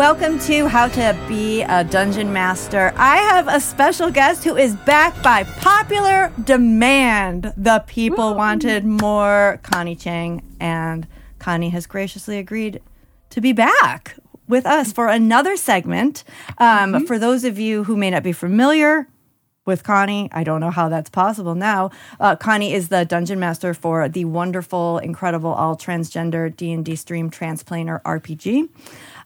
Welcome 0.00 0.38
to 0.38 0.66
How 0.66 0.88
to 0.88 1.14
Be 1.28 1.60
a 1.60 1.84
Dungeon 1.84 2.32
Master. 2.32 2.94
I 2.96 3.18
have 3.18 3.48
a 3.48 3.60
special 3.60 4.10
guest 4.10 4.44
who 4.44 4.56
is 4.56 4.74
back 4.74 5.22
by 5.22 5.44
popular 5.44 6.32
demand. 6.42 7.52
The 7.54 7.84
people 7.86 8.32
wanted 8.34 8.86
more 8.86 9.60
Connie 9.62 9.94
Chang, 9.94 10.42
and 10.58 11.06
Connie 11.38 11.68
has 11.68 11.84
graciously 11.84 12.38
agreed 12.38 12.80
to 13.28 13.42
be 13.42 13.52
back 13.52 14.16
with 14.48 14.64
us 14.64 14.90
for 14.90 15.08
another 15.08 15.54
segment. 15.58 16.24
Um, 16.56 17.06
For 17.06 17.18
those 17.18 17.44
of 17.44 17.58
you 17.58 17.84
who 17.84 17.94
may 17.94 18.08
not 18.08 18.22
be 18.22 18.32
familiar 18.32 19.06
with 19.66 19.84
Connie, 19.84 20.30
I 20.32 20.44
don't 20.44 20.60
know 20.60 20.70
how 20.70 20.88
that's 20.88 21.10
possible 21.10 21.54
now. 21.54 21.90
Uh, 22.18 22.36
Connie 22.36 22.72
is 22.72 22.88
the 22.88 23.04
dungeon 23.04 23.38
master 23.38 23.74
for 23.74 24.08
the 24.08 24.24
wonderful, 24.24 24.96
incredible, 24.96 25.52
all 25.52 25.76
transgender 25.76 26.56
D 26.56 26.72
and 26.72 26.86
D 26.86 26.96
stream 26.96 27.30
Transplanar 27.30 28.00
RPG. 28.02 28.70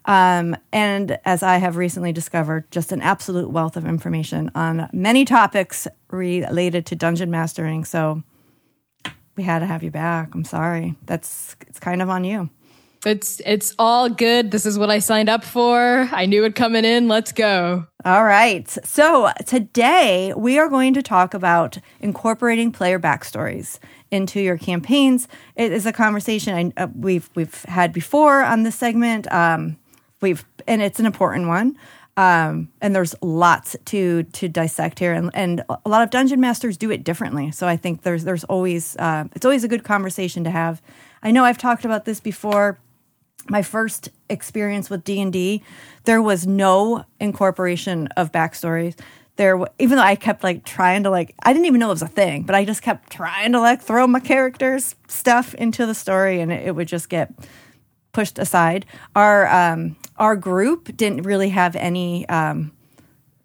Um, 0.06 0.56
and 0.72 1.18
as 1.24 1.42
I 1.42 1.56
have 1.56 1.76
recently 1.76 2.12
discovered, 2.12 2.70
just 2.70 2.92
an 2.92 3.00
absolute 3.00 3.50
wealth 3.50 3.76
of 3.76 3.86
information 3.86 4.50
on 4.54 4.88
many 4.92 5.24
topics 5.24 5.88
related 6.10 6.86
to 6.86 6.96
dungeon 6.96 7.30
mastering. 7.30 7.84
So 7.84 8.22
we 9.36 9.42
had 9.42 9.60
to 9.60 9.66
have 9.66 9.82
you 9.82 9.90
back. 9.90 10.34
I'm 10.34 10.44
sorry. 10.44 10.94
That's 11.06 11.56
it's 11.66 11.80
kind 11.80 12.02
of 12.02 12.10
on 12.10 12.24
you. 12.24 12.50
It's 13.06 13.40
it's 13.44 13.74
all 13.78 14.08
good. 14.08 14.50
This 14.50 14.64
is 14.64 14.78
what 14.78 14.90
I 14.90 14.98
signed 14.98 15.28
up 15.28 15.44
for. 15.44 16.08
I 16.10 16.26
knew 16.26 16.44
it 16.44 16.54
coming 16.54 16.84
in. 16.84 17.08
Let's 17.08 17.32
go. 17.32 17.86
All 18.04 18.24
right. 18.24 18.68
So 18.84 19.30
today 19.46 20.32
we 20.36 20.58
are 20.58 20.68
going 20.68 20.94
to 20.94 21.02
talk 21.02 21.34
about 21.34 21.78
incorporating 22.00 22.72
player 22.72 22.98
backstories 22.98 23.78
into 24.10 24.40
your 24.40 24.56
campaigns. 24.56 25.28
It 25.56 25.72
is 25.72 25.84
a 25.84 25.92
conversation 25.92 26.72
I, 26.76 26.82
uh, 26.82 26.88
we've 26.94 27.28
we've 27.34 27.62
had 27.64 27.92
before 27.92 28.42
on 28.42 28.62
this 28.62 28.76
segment. 28.76 29.30
Um, 29.30 29.76
we've 30.20 30.44
and 30.66 30.82
it's 30.82 31.00
an 31.00 31.06
important 31.06 31.48
one. 31.48 31.76
Um, 32.16 32.70
and 32.80 32.94
there's 32.94 33.14
lots 33.22 33.74
to 33.86 34.22
to 34.22 34.48
dissect 34.48 35.00
here, 35.00 35.12
and, 35.12 35.30
and 35.34 35.64
a 35.68 35.88
lot 35.88 36.02
of 36.02 36.10
dungeon 36.10 36.40
masters 36.40 36.76
do 36.76 36.92
it 36.92 37.02
differently. 37.02 37.50
So 37.50 37.66
I 37.66 37.76
think 37.76 38.02
there's 38.02 38.22
there's 38.22 38.44
always 38.44 38.96
uh, 38.96 39.24
it's 39.34 39.44
always 39.44 39.64
a 39.64 39.68
good 39.68 39.82
conversation 39.82 40.44
to 40.44 40.50
have. 40.50 40.80
I 41.22 41.32
know 41.32 41.44
I've 41.44 41.58
talked 41.58 41.84
about 41.84 42.04
this 42.04 42.20
before 42.20 42.78
my 43.48 43.62
first 43.62 44.08
experience 44.28 44.88
with 44.88 45.04
d&d 45.04 45.62
there 46.04 46.22
was 46.22 46.46
no 46.46 47.04
incorporation 47.20 48.06
of 48.16 48.32
backstories 48.32 48.98
there 49.36 49.60
even 49.78 49.96
though 49.96 50.04
i 50.04 50.16
kept 50.16 50.42
like 50.42 50.64
trying 50.64 51.02
to 51.02 51.10
like 51.10 51.34
i 51.42 51.52
didn't 51.52 51.66
even 51.66 51.80
know 51.80 51.88
it 51.88 51.90
was 51.90 52.02
a 52.02 52.08
thing 52.08 52.42
but 52.42 52.54
i 52.54 52.64
just 52.64 52.82
kept 52.82 53.10
trying 53.10 53.52
to 53.52 53.60
like 53.60 53.82
throw 53.82 54.06
my 54.06 54.20
characters 54.20 54.94
stuff 55.08 55.54
into 55.54 55.84
the 55.86 55.94
story 55.94 56.40
and 56.40 56.52
it, 56.52 56.68
it 56.68 56.74
would 56.74 56.88
just 56.88 57.08
get 57.08 57.32
pushed 58.12 58.38
aside 58.38 58.86
our 59.14 59.46
um 59.48 59.96
our 60.16 60.36
group 60.36 60.96
didn't 60.96 61.22
really 61.22 61.48
have 61.50 61.76
any 61.76 62.28
um 62.28 62.72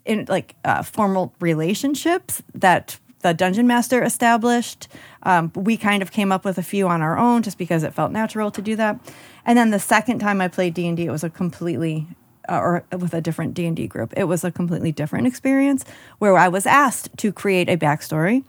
in 0.05 0.25
like 0.27 0.55
uh, 0.65 0.81
formal 0.81 1.33
relationships 1.39 2.41
that 2.55 2.99
the 3.19 3.33
dungeon 3.33 3.67
master 3.67 4.01
established. 4.03 4.87
Um, 5.23 5.51
we 5.55 5.77
kind 5.77 6.01
of 6.01 6.11
came 6.11 6.31
up 6.31 6.45
with 6.45 6.57
a 6.57 6.63
few 6.63 6.87
on 6.87 7.01
our 7.01 7.17
own 7.17 7.43
just 7.43 7.57
because 7.57 7.83
it 7.83 7.93
felt 7.93 8.11
natural 8.11 8.49
to 8.51 8.61
do 8.61 8.75
that. 8.77 8.99
And 9.45 9.57
then 9.57 9.71
the 9.71 9.79
second 9.79 10.19
time 10.19 10.41
I 10.41 10.47
played 10.47 10.73
D 10.73 10.87
and 10.87 10.97
D, 10.97 11.05
it 11.05 11.11
was 11.11 11.23
a 11.23 11.29
completely 11.29 12.07
uh, 12.47 12.57
or 12.57 12.85
with 12.97 13.13
a 13.13 13.21
different 13.21 13.53
D 13.53 13.65
and 13.65 13.75
D 13.75 13.87
group. 13.87 14.13
It 14.17 14.23
was 14.23 14.43
a 14.43 14.51
completely 14.51 14.91
different 14.91 15.27
experience 15.27 15.85
where 16.17 16.37
I 16.37 16.47
was 16.47 16.65
asked 16.65 17.15
to 17.17 17.31
create 17.31 17.69
a 17.69 17.77
backstory. 17.77 18.43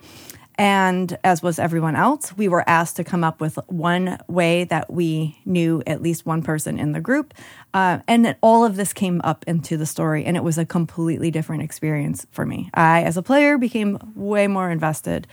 And 0.61 1.17
as 1.25 1.43
was 1.43 1.59
everyone 1.59 1.97
else, 1.97 2.37
we 2.37 2.47
were 2.47 2.69
asked 2.69 2.97
to 2.97 3.05
come 3.05 3.25
up 3.25 3.41
with 3.41 3.59
one 3.69 4.19
way 4.29 4.65
that 4.65 4.93
we 4.93 5.39
knew 5.47 5.83
at 5.87 6.03
least 6.03 6.27
one 6.27 6.43
person 6.43 6.79
in 6.79 6.93
the 6.93 7.01
group. 7.01 7.33
Uh, 7.73 8.01
and 8.07 8.37
all 8.43 8.67
of 8.67 8.77
this 8.77 8.93
came 8.93 9.23
up 9.25 9.43
into 9.47 9.79
the 9.79 9.87
story, 9.87 10.23
and 10.23 10.37
it 10.37 10.45
was 10.45 10.59
a 10.59 10.67
completely 10.67 11.31
different 11.31 11.63
experience 11.63 12.27
for 12.31 12.45
me. 12.45 12.69
I, 12.75 13.05
as 13.05 13.17
a 13.17 13.23
player, 13.23 13.57
became 13.57 13.97
way 14.15 14.49
more 14.49 14.71
invested 14.71 15.27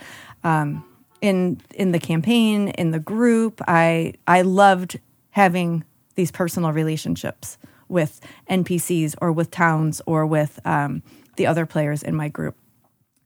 um, 0.44 0.82
in 1.20 1.60
in 1.74 1.92
the 1.92 1.98
campaign, 2.00 2.68
in 2.68 2.92
the 2.92 2.98
group. 2.98 3.60
I 3.68 4.14
I 4.26 4.40
loved 4.40 4.98
having 5.32 5.84
these 6.14 6.30
personal 6.30 6.72
relationships 6.72 7.58
with 7.86 8.18
NPCs 8.48 9.14
or 9.20 9.32
with 9.32 9.50
towns 9.50 10.00
or 10.06 10.24
with 10.24 10.58
um, 10.64 11.02
the 11.36 11.46
other 11.46 11.66
players 11.66 12.02
in 12.02 12.14
my 12.14 12.28
group. 12.28 12.56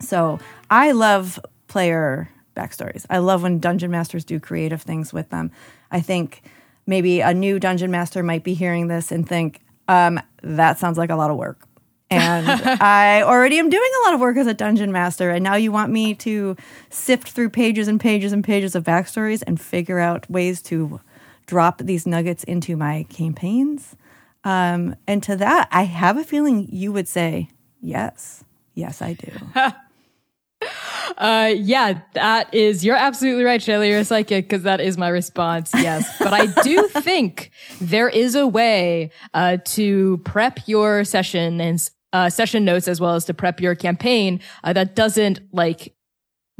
So 0.00 0.40
I 0.68 0.90
love 0.90 1.38
player 1.72 2.28
backstories. 2.54 3.06
I 3.08 3.16
love 3.16 3.42
when 3.42 3.58
dungeon 3.58 3.90
masters 3.90 4.26
do 4.26 4.38
creative 4.38 4.82
things 4.82 5.10
with 5.10 5.30
them. 5.30 5.50
I 5.90 6.00
think 6.00 6.42
maybe 6.86 7.20
a 7.20 7.32
new 7.32 7.58
dungeon 7.58 7.90
master 7.90 8.22
might 8.22 8.44
be 8.44 8.52
hearing 8.52 8.88
this 8.88 9.10
and 9.10 9.26
think, 9.26 9.62
um, 9.88 10.20
that 10.42 10.78
sounds 10.78 10.98
like 10.98 11.08
a 11.08 11.16
lot 11.16 11.30
of 11.30 11.38
work. 11.38 11.66
And 12.10 12.46
I 12.82 13.22
already 13.22 13.58
am 13.58 13.70
doing 13.70 13.90
a 14.02 14.04
lot 14.04 14.12
of 14.12 14.20
work 14.20 14.36
as 14.36 14.46
a 14.46 14.52
dungeon 14.52 14.92
master. 14.92 15.30
And 15.30 15.42
now 15.42 15.54
you 15.54 15.72
want 15.72 15.90
me 15.90 16.14
to 16.16 16.54
sift 16.90 17.30
through 17.30 17.48
pages 17.48 17.88
and 17.88 17.98
pages 17.98 18.34
and 18.34 18.44
pages 18.44 18.74
of 18.74 18.84
backstories 18.84 19.42
and 19.46 19.58
figure 19.58 19.98
out 19.98 20.28
ways 20.30 20.60
to 20.64 21.00
drop 21.46 21.78
these 21.78 22.06
nuggets 22.06 22.44
into 22.44 22.76
my 22.76 23.06
campaigns. 23.08 23.96
Um, 24.44 24.94
and 25.06 25.22
to 25.22 25.36
that, 25.36 25.68
I 25.72 25.84
have 25.84 26.18
a 26.18 26.24
feeling 26.24 26.68
you 26.70 26.92
would 26.92 27.08
say, 27.08 27.48
yes. 27.80 28.44
Yes, 28.74 29.00
I 29.00 29.14
do. 29.14 29.32
Uh, 31.18 31.52
yeah, 31.56 32.00
that 32.14 32.52
is, 32.54 32.84
you're 32.84 32.96
absolutely 32.96 33.44
right, 33.44 33.62
Shelly. 33.62 33.90
You're 33.90 34.00
a 34.00 34.04
psychic 34.04 34.46
because 34.48 34.62
that 34.62 34.80
is 34.80 34.96
my 34.96 35.08
response. 35.08 35.70
Yes. 35.74 36.08
But 36.18 36.32
I 36.32 36.46
do 36.62 36.88
think 36.88 37.50
there 37.80 38.08
is 38.08 38.34
a 38.34 38.46
way, 38.46 39.10
uh, 39.34 39.58
to 39.64 40.18
prep 40.24 40.60
your 40.66 41.04
session 41.04 41.60
and, 41.60 41.90
uh, 42.12 42.30
session 42.30 42.64
notes 42.64 42.88
as 42.88 43.00
well 43.00 43.14
as 43.14 43.24
to 43.26 43.34
prep 43.34 43.60
your 43.60 43.74
campaign, 43.74 44.40
uh, 44.64 44.72
that 44.72 44.94
doesn't 44.94 45.40
like 45.52 45.94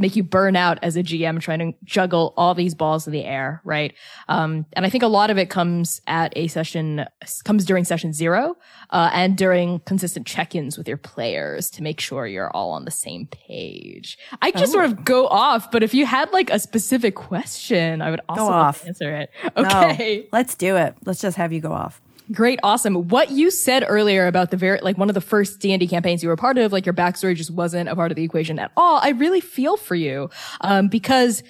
make 0.03 0.15
you 0.17 0.23
burn 0.23 0.57
out 0.57 0.79
as 0.83 0.97
a 0.97 1.03
GM 1.03 1.41
trying 1.41 1.61
to 1.61 1.73
juggle 1.85 2.35
all 2.37 2.55
these 2.55 2.75
balls 2.75 3.07
in 3.07 3.13
the 3.15 3.25
air, 3.25 3.61
right? 3.65 3.95
Um, 4.29 4.67
and 4.75 4.85
I 4.85 4.91
think 4.91 5.03
a 5.03 5.07
lot 5.09 5.31
of 5.31 5.39
it 5.39 5.49
comes 5.49 6.01
at 6.07 6.33
a 6.37 6.49
session, 6.49 7.07
comes 7.45 7.65
during 7.65 7.85
session 7.85 8.13
zero, 8.13 8.57
uh, 8.91 9.09
and 9.15 9.39
during 9.39 9.79
consistent 9.81 10.27
check-ins 10.27 10.77
with 10.77 10.87
your 10.87 10.99
players 10.99 11.71
to 11.71 11.83
make 11.83 12.01
sure 12.01 12.27
you're 12.27 12.51
all 12.51 12.73
on 12.73 12.85
the 12.85 12.91
same 12.91 13.27
page. 13.27 14.19
I 14.43 14.51
just 14.51 14.73
sort 14.73 14.85
of 14.85 15.05
go 15.05 15.27
off, 15.29 15.71
but 15.71 15.83
if 15.83 15.95
you 15.95 16.05
had 16.05 16.31
like 16.33 16.51
a 16.51 16.59
specific 16.59 17.15
question, 17.15 18.03
I 18.03 18.11
would 18.11 18.21
also 18.29 18.43
love 18.45 18.53
off. 18.53 18.81
to 18.83 18.89
answer 18.89 19.15
it. 19.17 19.31
No, 19.57 19.63
Okay. 19.63 20.29
let's 20.33 20.55
do 20.57 20.77
it. 20.77 20.95
Let's 21.07 21.21
just 21.21 21.37
have 21.39 21.53
you 21.53 21.61
go 21.61 21.73
off. 21.73 22.01
Great, 22.33 22.59
awesome. 22.63 23.09
What 23.09 23.31
you 23.31 23.51
said 23.51 23.85
earlier 23.87 24.27
about 24.27 24.51
the 24.51 24.57
very, 24.57 24.79
like 24.81 24.97
one 24.97 25.11
of 25.11 25.15
the 25.15 25.21
first 25.21 25.61
D&D 25.61 25.87
campaigns 25.89 26.23
you 26.23 26.29
were 26.29 26.37
part 26.37 26.57
of, 26.57 26.73
like 26.73 26.87
your 26.87 26.95
backstory 26.95 27.37
just 27.37 27.51
wasn't 27.51 27.89
a 27.89 27.95
part 27.95 28.11
of 28.11 28.17
the 28.17 28.25
equation 28.25 28.59
at 28.59 28.71
all. 28.77 29.01
I 29.03 29.11
really 29.11 29.41
feel 29.41 29.77
for 29.77 29.95
you, 29.95 30.31
um, 30.63 30.89
because 30.89 31.43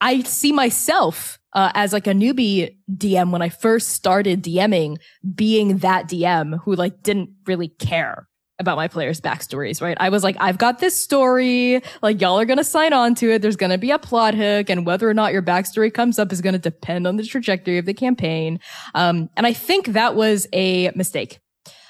I 0.00 0.22
see 0.22 0.50
myself, 0.50 1.38
uh, 1.52 1.70
as 1.74 1.92
like 1.92 2.08
a 2.08 2.12
newbie 2.12 2.76
DM 2.90 3.30
when 3.30 3.42
I 3.42 3.48
first 3.48 3.90
started 3.90 4.42
DMing, 4.42 4.96
being 5.34 5.78
that 5.78 6.08
DM 6.08 6.58
who 6.64 6.74
like 6.74 7.02
didn't 7.02 7.30
really 7.46 7.68
care 7.68 8.28
about 8.58 8.76
my 8.76 8.88
players' 8.88 9.20
backstories, 9.20 9.82
right? 9.82 9.96
I 10.00 10.08
was 10.08 10.22
like, 10.22 10.36
I've 10.38 10.58
got 10.58 10.78
this 10.78 10.96
story, 10.96 11.82
like 12.02 12.20
y'all 12.20 12.38
are 12.38 12.44
gonna 12.44 12.64
sign 12.64 12.92
on 12.92 13.14
to 13.16 13.30
it. 13.32 13.42
There's 13.42 13.56
gonna 13.56 13.78
be 13.78 13.90
a 13.90 13.98
plot 13.98 14.34
hook, 14.34 14.70
and 14.70 14.86
whether 14.86 15.08
or 15.08 15.14
not 15.14 15.32
your 15.32 15.42
backstory 15.42 15.92
comes 15.92 16.18
up 16.18 16.32
is 16.32 16.40
gonna 16.40 16.58
depend 16.58 17.06
on 17.06 17.16
the 17.16 17.24
trajectory 17.24 17.78
of 17.78 17.86
the 17.86 17.94
campaign. 17.94 18.60
Um, 18.94 19.28
and 19.36 19.46
I 19.46 19.52
think 19.52 19.88
that 19.88 20.14
was 20.14 20.46
a 20.52 20.90
mistake. 20.94 21.40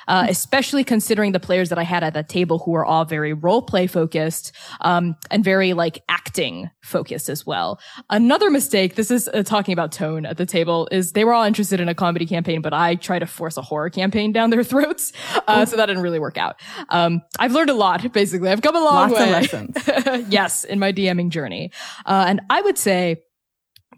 Uh, 0.08 0.26
especially 0.28 0.84
considering 0.84 1.32
the 1.32 1.40
players 1.40 1.68
that 1.68 1.78
I 1.78 1.82
had 1.82 2.04
at 2.04 2.14
that 2.14 2.28
table 2.28 2.58
who 2.58 2.72
were 2.72 2.84
all 2.84 3.04
very 3.04 3.32
role 3.32 3.62
play 3.62 3.86
focused, 3.86 4.52
um, 4.80 5.16
and 5.30 5.44
very 5.44 5.72
like 5.72 6.02
acting 6.08 6.70
focused 6.82 7.28
as 7.28 7.46
well. 7.46 7.80
Another 8.10 8.50
mistake, 8.50 8.94
this 8.94 9.10
is 9.10 9.28
uh, 9.28 9.42
talking 9.42 9.72
about 9.72 9.92
tone 9.92 10.26
at 10.26 10.36
the 10.36 10.46
table, 10.46 10.88
is 10.90 11.12
they 11.12 11.24
were 11.24 11.32
all 11.32 11.44
interested 11.44 11.80
in 11.80 11.88
a 11.88 11.94
comedy 11.94 12.26
campaign, 12.26 12.60
but 12.60 12.72
I 12.72 12.94
tried 12.94 13.20
to 13.20 13.26
force 13.26 13.56
a 13.56 13.62
horror 13.62 13.90
campaign 13.90 14.32
down 14.32 14.50
their 14.50 14.64
throats. 14.74 15.12
Uh, 15.46 15.64
so 15.64 15.76
that 15.76 15.86
didn't 15.86 16.02
really 16.02 16.18
work 16.20 16.36
out. 16.38 16.60
Um, 16.88 17.22
I've 17.38 17.52
learned 17.52 17.70
a 17.70 17.74
lot, 17.74 18.12
basically. 18.12 18.50
I've 18.50 18.62
come 18.62 18.76
a 18.76 18.84
long 18.84 19.10
Lots 19.10 19.20
of 19.20 19.26
way. 19.26 19.32
lessons. 19.32 20.28
yes, 20.30 20.64
in 20.64 20.78
my 20.78 20.92
DMing 20.92 21.30
journey. 21.30 21.70
Uh, 22.06 22.24
and 22.28 22.40
I 22.50 22.60
would 22.62 22.78
say 22.78 23.22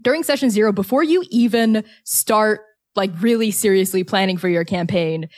during 0.03 0.23
session 0.23 0.51
zero, 0.51 0.73
before 0.73 1.03
you 1.03 1.25
even 1.31 1.85
start 2.05 2.61
like 2.95 3.11
really 3.21 3.51
seriously 3.51 4.05
planning 4.05 4.37
for 4.37 4.49
your 4.49 4.65
campaign, 4.65 5.29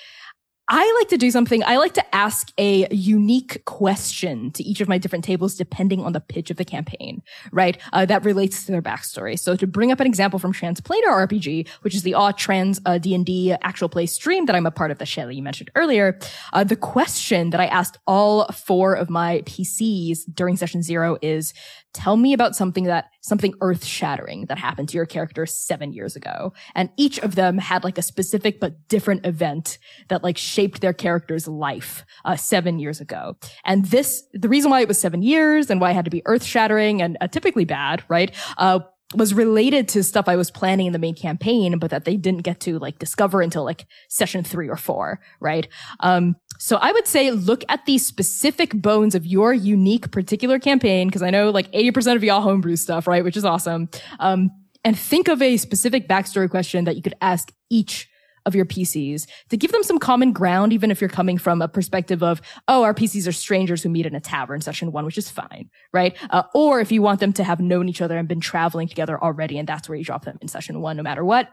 I 0.70 0.94
like 0.98 1.08
to 1.08 1.16
do 1.16 1.30
something. 1.30 1.64
I 1.64 1.78
like 1.78 1.94
to 1.94 2.14
ask 2.14 2.52
a 2.58 2.86
unique 2.94 3.64
question 3.64 4.50
to 4.50 4.62
each 4.62 4.82
of 4.82 4.88
my 4.88 4.98
different 4.98 5.24
tables, 5.24 5.54
depending 5.54 6.04
on 6.04 6.12
the 6.12 6.20
pitch 6.20 6.50
of 6.50 6.58
the 6.58 6.64
campaign, 6.64 7.22
right? 7.52 7.78
Uh, 7.94 8.04
that 8.04 8.22
relates 8.22 8.66
to 8.66 8.72
their 8.72 8.82
backstory. 8.82 9.38
So 9.38 9.56
to 9.56 9.66
bring 9.66 9.90
up 9.90 9.98
an 9.98 10.06
example 10.06 10.38
from 10.38 10.52
Transplanar 10.52 11.26
RPG, 11.26 11.68
which 11.80 11.94
is 11.94 12.02
the 12.02 12.12
all 12.12 12.34
trans 12.34 12.82
uh, 12.84 12.98
D&D 12.98 13.54
actual 13.62 13.88
play 13.88 14.04
stream 14.04 14.44
that 14.44 14.54
I'm 14.54 14.66
a 14.66 14.70
part 14.70 14.90
of 14.90 14.98
that 14.98 15.06
Shelly 15.06 15.36
you 15.36 15.42
mentioned 15.42 15.70
earlier, 15.74 16.18
uh, 16.52 16.64
the 16.64 16.76
question 16.76 17.48
that 17.50 17.60
I 17.60 17.66
asked 17.66 17.96
all 18.06 18.46
four 18.48 18.92
of 18.92 19.08
my 19.08 19.40
PCs 19.46 20.24
during 20.34 20.58
session 20.58 20.82
zero 20.82 21.16
is, 21.22 21.54
tell 21.94 22.16
me 22.16 22.32
about 22.32 22.54
something 22.54 22.84
that 22.84 23.06
something 23.20 23.54
earth 23.60 23.84
shattering 23.84 24.46
that 24.46 24.58
happened 24.58 24.88
to 24.90 24.96
your 24.96 25.06
character 25.06 25.46
seven 25.46 25.92
years 25.92 26.16
ago. 26.16 26.52
And 26.74 26.90
each 26.96 27.18
of 27.18 27.34
them 27.34 27.58
had 27.58 27.84
like 27.84 27.98
a 27.98 28.02
specific 28.02 28.60
but 28.60 28.88
different 28.88 29.26
event 29.26 29.78
that 30.08 30.22
like 30.22 30.38
shaped 30.38 30.80
their 30.80 30.92
character's 30.92 31.48
life 31.48 32.04
uh, 32.24 32.36
seven 32.36 32.78
years 32.78 33.00
ago. 33.00 33.36
And 33.64 33.84
this, 33.86 34.24
the 34.32 34.48
reason 34.48 34.70
why 34.70 34.80
it 34.80 34.88
was 34.88 34.98
seven 34.98 35.22
years 35.22 35.70
and 35.70 35.80
why 35.80 35.90
it 35.90 35.94
had 35.94 36.04
to 36.04 36.10
be 36.10 36.22
earth 36.26 36.44
shattering 36.44 37.02
and 37.02 37.16
uh, 37.20 37.28
typically 37.28 37.64
bad, 37.64 38.02
right? 38.08 38.34
Uh, 38.56 38.80
was 39.14 39.32
related 39.32 39.88
to 39.88 40.02
stuff 40.02 40.28
I 40.28 40.36
was 40.36 40.50
planning 40.50 40.86
in 40.86 40.92
the 40.92 40.98
main 40.98 41.14
campaign, 41.14 41.78
but 41.78 41.90
that 41.90 42.04
they 42.04 42.16
didn't 42.16 42.42
get 42.42 42.60
to 42.60 42.78
like 42.78 42.98
discover 42.98 43.40
until 43.40 43.64
like 43.64 43.86
session 44.08 44.44
three 44.44 44.68
or 44.68 44.76
four, 44.76 45.20
right? 45.40 45.66
Um, 46.00 46.36
so 46.58 46.76
I 46.76 46.92
would 46.92 47.06
say 47.06 47.30
look 47.30 47.64
at 47.68 47.86
the 47.86 47.96
specific 47.96 48.74
bones 48.74 49.14
of 49.14 49.24
your 49.24 49.54
unique 49.54 50.10
particular 50.10 50.58
campaign, 50.58 51.08
because 51.08 51.22
I 51.22 51.30
know 51.30 51.50
like 51.50 51.72
80% 51.72 52.16
of 52.16 52.24
y'all 52.24 52.42
homebrew 52.42 52.76
stuff, 52.76 53.06
right? 53.06 53.24
Which 53.24 53.36
is 53.36 53.46
awesome. 53.46 53.88
Um, 54.20 54.50
and 54.84 54.98
think 54.98 55.28
of 55.28 55.40
a 55.40 55.56
specific 55.56 56.06
backstory 56.06 56.50
question 56.50 56.84
that 56.84 56.96
you 56.96 57.02
could 57.02 57.14
ask 57.20 57.52
each 57.70 58.08
of 58.48 58.56
your 58.56 58.64
PCs 58.64 59.28
to 59.50 59.56
give 59.56 59.70
them 59.70 59.84
some 59.84 59.98
common 59.98 60.32
ground, 60.32 60.72
even 60.72 60.90
if 60.90 61.00
you're 61.00 61.08
coming 61.08 61.38
from 61.38 61.62
a 61.62 61.68
perspective 61.68 62.22
of, 62.22 62.42
oh, 62.66 62.82
our 62.82 62.94
PCs 62.94 63.28
are 63.28 63.32
strangers 63.32 63.82
who 63.82 63.88
meet 63.88 64.06
in 64.06 64.16
a 64.16 64.20
tavern 64.20 64.60
session 64.60 64.90
one, 64.90 65.04
which 65.04 65.18
is 65.18 65.30
fine, 65.30 65.70
right? 65.92 66.16
Uh, 66.30 66.42
or 66.54 66.80
if 66.80 66.90
you 66.90 67.02
want 67.02 67.20
them 67.20 67.32
to 67.34 67.44
have 67.44 67.60
known 67.60 67.88
each 67.88 68.02
other 68.02 68.18
and 68.18 68.26
been 68.26 68.40
traveling 68.40 68.88
together 68.88 69.22
already, 69.22 69.58
and 69.58 69.68
that's 69.68 69.88
where 69.88 69.96
you 69.96 70.04
drop 70.04 70.24
them 70.24 70.38
in 70.40 70.48
session 70.48 70.80
one, 70.80 70.96
no 70.96 71.02
matter 71.04 71.24
what. 71.24 71.48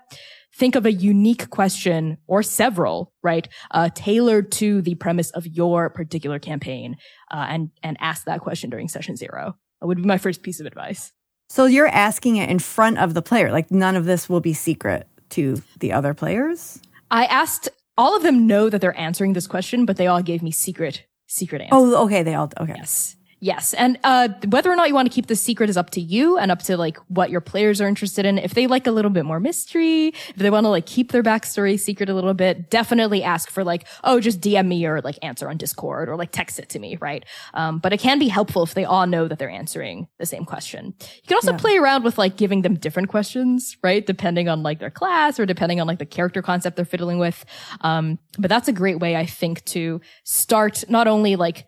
Think 0.56 0.75
of 0.75 0.86
a 0.86 0.92
unique 0.92 1.50
question 1.50 2.18
or 2.28 2.42
several, 2.42 3.14
right? 3.22 3.48
Uh, 3.72 3.90
tailored 3.94 4.52
to 4.54 4.82
the 4.82 4.96
premise 4.96 5.30
of 5.32 5.46
your 5.46 5.90
particular 5.90 6.40
campaign, 6.40 6.96
uh, 7.30 7.46
and, 7.50 7.70
and 7.84 7.98
ask 8.00 8.25
that 8.25 8.40
question 8.40 8.70
during 8.70 8.88
session 8.88 9.18
zero. 9.18 9.58
That 9.82 9.88
would 9.88 9.98
be 9.98 10.04
my 10.04 10.18
first 10.18 10.42
piece 10.42 10.62
of 10.62 10.66
advice. 10.66 11.12
So 11.50 11.66
you're 11.66 11.88
asking 11.88 12.38
it 12.38 12.50
in 12.50 12.60
front 12.60 12.98
of 12.98 13.14
the 13.14 13.22
player. 13.22 13.52
Like 13.52 13.70
none 13.70 13.96
of 13.96 14.06
this 14.06 14.30
will 14.30 14.40
be 14.40 14.54
secret 14.54 15.08
to 15.32 15.62
the 15.79 15.91
other 15.91 16.13
players. 16.13 16.79
I 17.12 17.25
asked 17.25 17.70
all 17.98 18.15
of 18.15 18.24
them 18.24 18.48
know 18.48 18.70
that 18.70 18.82
they're 18.82 18.98
answering 19.00 19.34
this 19.34 19.48
question, 19.48 19.86
but 19.86 19.98
they 19.98 20.08
all 20.08 20.22
gave 20.22 20.41
me 20.41 20.51
secret, 20.51 21.05
secret 21.27 21.62
oh, 21.72 21.84
answers. 21.84 21.94
Oh, 21.96 22.05
okay. 22.05 22.24
They 22.24 22.36
all 22.36 22.51
okay. 22.60 22.75
Yes. 22.77 23.15
Yes. 23.46 23.75
And 23.75 24.00
uh, 24.04 24.30
whether 24.50 24.72
or 24.72 24.75
not 24.75 24.88
you 24.88 24.96
want 24.96 25.08
to 25.08 25.14
keep 25.14 25.28
the 25.28 25.36
secret 25.36 25.70
is 25.70 25.78
up 25.78 25.92
to 25.92 26.02
you 26.02 26.36
and 26.40 26.52
up 26.52 26.64
to 26.64 26.78
like 26.78 26.98
what 27.10 27.30
your 27.30 27.42
players 27.42 27.80
are 27.80 27.88
interested 27.88 28.25
in. 28.25 28.40
If 28.40 28.56
they 28.56 28.66
like 28.66 28.88
a 28.88 28.92
little 28.92 29.12
bit 29.12 29.24
more 29.24 29.40
mystery, 29.40 30.08
if 30.08 30.38
they 30.38 30.50
want 30.50 30.64
to 30.64 30.70
like 30.70 30.88
keep 30.88 31.12
their 31.12 31.22
backstory 31.22 31.80
secret 31.80 32.10
a 32.10 32.16
little 32.16 32.34
bit, 32.34 32.72
definitely 32.72 33.22
ask 33.22 33.52
for 33.52 33.64
like, 33.64 33.86
oh, 34.04 34.20
just 34.20 34.42
DM 34.42 34.66
me 34.68 34.84
or 34.88 35.00
like 35.02 35.20
answer 35.22 35.48
on 35.48 35.58
Discord 35.58 36.10
or 36.10 36.16
like 36.16 36.32
text 36.32 36.58
it 36.58 36.70
to 36.70 36.80
me, 36.80 36.96
right? 37.00 37.24
Um, 37.54 37.78
but 37.78 37.94
it 37.94 38.00
can 38.00 38.18
be 38.18 38.30
helpful 38.30 38.64
if 38.64 38.74
they 38.74 38.84
all 38.84 39.06
know 39.06 39.28
that 39.28 39.38
they're 39.38 39.48
answering 39.48 40.08
the 40.18 40.25
same 40.25 40.46
question. 40.46 40.96
You 41.00 41.28
can 41.28 41.36
also 41.36 41.52
Yeah. 41.52 41.58
play 41.60 41.78
around 41.78 42.04
with 42.04 42.18
like 42.18 42.38
giving 42.38 42.64
them 42.64 42.74
different 42.74 43.10
questions, 43.10 43.78
right? 43.84 44.04
Depending 44.04 44.50
on 44.50 44.63
like 44.63 44.80
their 44.80 44.89
class 44.89 45.39
or 45.39 45.46
depending 45.46 45.80
on 45.80 45.86
like 45.86 46.00
the 46.00 46.06
character 46.08 46.41
concept 46.41 46.78
they're 46.78 46.84
fiddling 46.84 47.19
with. 47.19 47.46
Um, 47.82 48.17
but 48.39 48.50
that's 48.50 48.67
a 48.67 48.74
great 48.74 49.00
way, 49.00 49.15
I 49.15 49.28
think, 49.28 49.63
to 49.65 50.02
start 50.24 50.84
not 50.89 51.08
only 51.08 51.36
like 51.36 51.67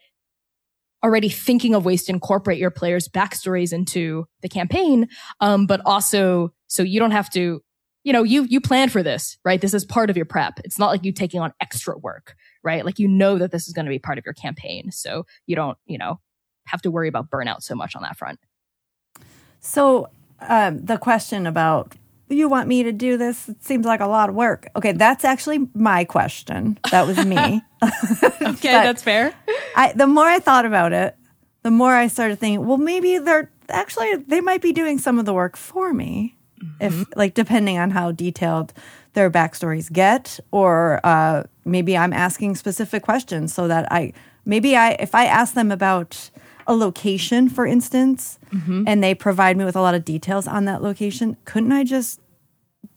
already 1.03 1.29
thinking 1.29 1.75
of 1.75 1.86
ways 1.86 2.05
to 2.05 2.12
incorporate 2.12 2.57
your 2.57 2.71
players' 2.71 3.07
backstories 3.07 3.73
into 3.73 4.25
the 4.41 4.49
campaign, 4.49 5.07
um, 5.39 5.65
but 5.67 5.81
also 5.86 6.53
so 6.67 6.83
you 6.83 6.99
don't 6.99 7.12
have 7.12 7.29
to, 7.31 7.62
you 8.03 8.13
know, 8.13 8.23
you 8.23 8.43
you 8.43 8.60
plan 8.62 8.89
for 8.89 9.03
this, 9.03 9.38
right? 9.45 9.62
This 9.62 9.73
is 9.73 9.86
part 9.86 10.10
of 10.10 10.17
your 10.17 10.25
prep. 10.25 10.60
It's 10.63 10.79
not 10.79 10.88
like 10.88 11.03
you 11.03 11.12
taking 11.12 11.39
on 11.39 11.53
extra 11.62 11.97
work, 11.97 12.36
right? 12.63 12.86
Like 12.86 12.99
you 12.99 13.07
know 13.07 13.38
that 13.38 13.51
this 13.51 13.67
is 13.67 13.73
going 13.73 13.86
to 13.86 13.89
be 13.89 13.99
part 13.99 14.17
of 14.17 14.25
your 14.25 14.33
campaign, 14.33 14.91
so 14.91 15.25
you 15.45 15.55
don't, 15.55 15.77
you 15.86 15.97
know, 15.97 16.19
have 16.65 16.81
to 16.83 16.91
worry 16.91 17.07
about 17.07 17.29
burnout 17.29 17.62
so 17.62 17.75
much 17.75 17.95
on 17.95 18.01
that 18.03 18.17
front. 18.17 18.39
So 19.60 20.10
um, 20.41 20.86
the 20.86 20.97
question 20.97 21.47
about 21.47 21.95
you 22.35 22.49
want 22.49 22.67
me 22.67 22.83
to 22.83 22.91
do 22.91 23.17
this? 23.17 23.47
It 23.49 23.63
seems 23.63 23.85
like 23.85 23.99
a 23.99 24.07
lot 24.07 24.29
of 24.29 24.35
work. 24.35 24.67
Okay, 24.75 24.91
that's 24.91 25.23
actually 25.23 25.67
my 25.73 26.03
question. 26.03 26.77
That 26.91 27.07
was 27.07 27.23
me. 27.25 27.61
Okay, 28.41 28.71
that's 28.71 29.03
fair. 29.03 29.35
I 29.75 29.93
the 29.93 30.07
more 30.07 30.25
I 30.25 30.39
thought 30.39 30.65
about 30.65 30.93
it, 30.93 31.15
the 31.61 31.69
more 31.69 31.93
I 31.93 32.07
started 32.07 32.39
thinking, 32.39 32.65
well, 32.65 32.77
maybe 32.77 33.19
they're 33.19 33.51
actually 33.69 34.15
they 34.15 34.41
might 34.41 34.61
be 34.61 34.71
doing 34.73 34.97
some 34.97 35.19
of 35.19 35.25
the 35.25 35.33
work 35.33 35.55
for 35.55 35.93
me, 35.93 36.35
if 36.79 37.05
like 37.15 37.35
depending 37.35 37.77
on 37.77 37.91
how 37.91 38.11
detailed 38.11 38.73
their 39.13 39.29
backstories 39.29 39.91
get, 39.91 40.39
or 40.51 40.99
uh, 41.03 41.43
maybe 41.65 41.95
I'm 41.95 42.13
asking 42.13 42.55
specific 42.55 43.03
questions 43.03 43.53
so 43.53 43.67
that 43.67 43.91
I 43.91 44.13
maybe 44.45 44.75
I 44.75 44.91
if 44.93 45.13
I 45.13 45.25
ask 45.25 45.53
them 45.53 45.71
about 45.71 46.31
a 46.67 46.75
location, 46.75 47.49
for 47.49 47.65
instance, 47.65 48.38
and 48.51 49.03
they 49.03 49.15
provide 49.15 49.58
me 49.58 49.65
with 49.65 49.75
a 49.75 49.82
lot 49.82 49.95
of 49.95 50.03
details 50.06 50.47
on 50.47 50.65
that 50.65 50.82
location, 50.84 51.38
couldn't 51.45 51.71
I 51.71 51.84
just 51.84 52.19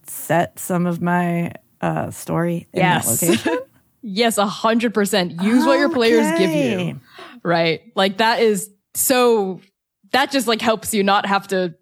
set 0.06 0.59
some 0.59 0.87
of 0.87 1.00
my 1.00 1.52
uh, 1.80 2.11
story 2.11 2.66
in 2.72 2.80
that 2.80 3.04
Yes. 3.04 3.22
location? 3.22 3.59
Yes, 4.02 4.38
a 4.38 4.46
hundred 4.46 4.94
percent. 4.94 5.33
Use 5.42 5.66
what 5.66 5.78
your 5.78 5.90
players 5.90 6.26
give 6.38 6.52
you. 6.54 6.98
Right. 7.42 7.83
Like 7.94 8.16
that 8.16 8.40
is 8.40 8.70
so 8.94 9.61
that 10.12 10.30
just 10.33 10.46
like 10.46 10.62
helps 10.62 10.94
you 10.94 11.02
not 11.04 11.26
have 11.26 11.46
to, 11.48 11.74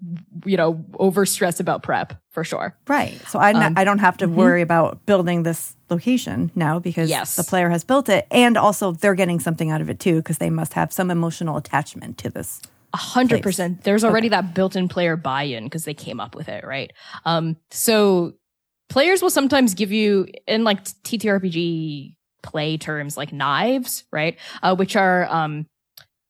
you 0.44 0.56
know, 0.56 0.84
over 0.98 1.24
stress 1.24 1.60
about 1.60 1.84
prep 1.84 2.20
for 2.30 2.42
sure. 2.42 2.76
Right. 2.88 3.22
So 3.28 3.38
I 3.38 3.52
Um, 3.52 3.74
I 3.76 3.84
don't 3.84 4.00
have 4.00 4.16
to 4.16 4.26
worry 4.26 4.62
about 4.62 5.06
building 5.06 5.44
this 5.44 5.76
location 5.90 6.50
now 6.54 6.78
because 6.78 7.08
Yes. 7.10 7.36
the 7.36 7.44
player 7.44 7.68
has 7.70 7.84
built 7.84 8.08
it, 8.08 8.26
and 8.30 8.56
also 8.56 8.92
they're 8.92 9.14
getting 9.14 9.40
something 9.40 9.70
out 9.70 9.80
of 9.80 9.88
it 9.90 9.98
too 10.00 10.16
because 10.16 10.38
they 10.38 10.50
must 10.50 10.74
have 10.74 10.92
some 10.92 11.10
emotional 11.10 11.56
attachment 11.56 12.18
to 12.18 12.30
this. 12.30 12.60
A 12.94 12.96
hundred 12.96 13.42
percent. 13.42 13.84
There's 13.84 14.02
already 14.04 14.28
that 14.30 14.54
built-in 14.54 14.88
player 14.88 15.16
buy-in 15.16 15.64
because 15.64 15.84
they 15.84 15.92
came 15.94 16.20
up 16.20 16.34
with 16.34 16.48
it, 16.48 16.64
right? 16.64 16.90
Um, 17.26 17.56
so 17.70 18.32
players 18.88 19.20
will 19.20 19.28
sometimes 19.30 19.74
give 19.74 19.92
you 19.92 20.26
in 20.46 20.64
like 20.64 20.82
TTRPG 20.84 22.14
play 22.42 22.78
terms 22.78 23.16
like 23.16 23.32
knives, 23.32 24.04
right? 24.10 24.38
Uh, 24.62 24.74
which 24.74 24.96
are 24.96 25.26
um 25.30 25.66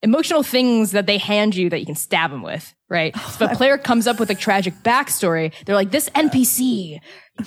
emotional 0.02 0.44
things 0.44 0.92
that 0.92 1.06
they 1.06 1.18
hand 1.18 1.56
you 1.56 1.68
that 1.70 1.80
you 1.80 1.86
can 1.86 1.94
stab 1.96 2.30
them 2.30 2.42
with, 2.42 2.72
right? 2.88 3.16
So 3.16 3.44
if 3.46 3.52
a 3.52 3.56
player 3.56 3.76
comes 3.78 4.06
up 4.06 4.20
with 4.20 4.30
a 4.30 4.34
tragic 4.34 4.74
backstory, 4.84 5.52
they're 5.64 5.74
like, 5.74 5.90
this 5.90 6.08
NPC 6.10 7.00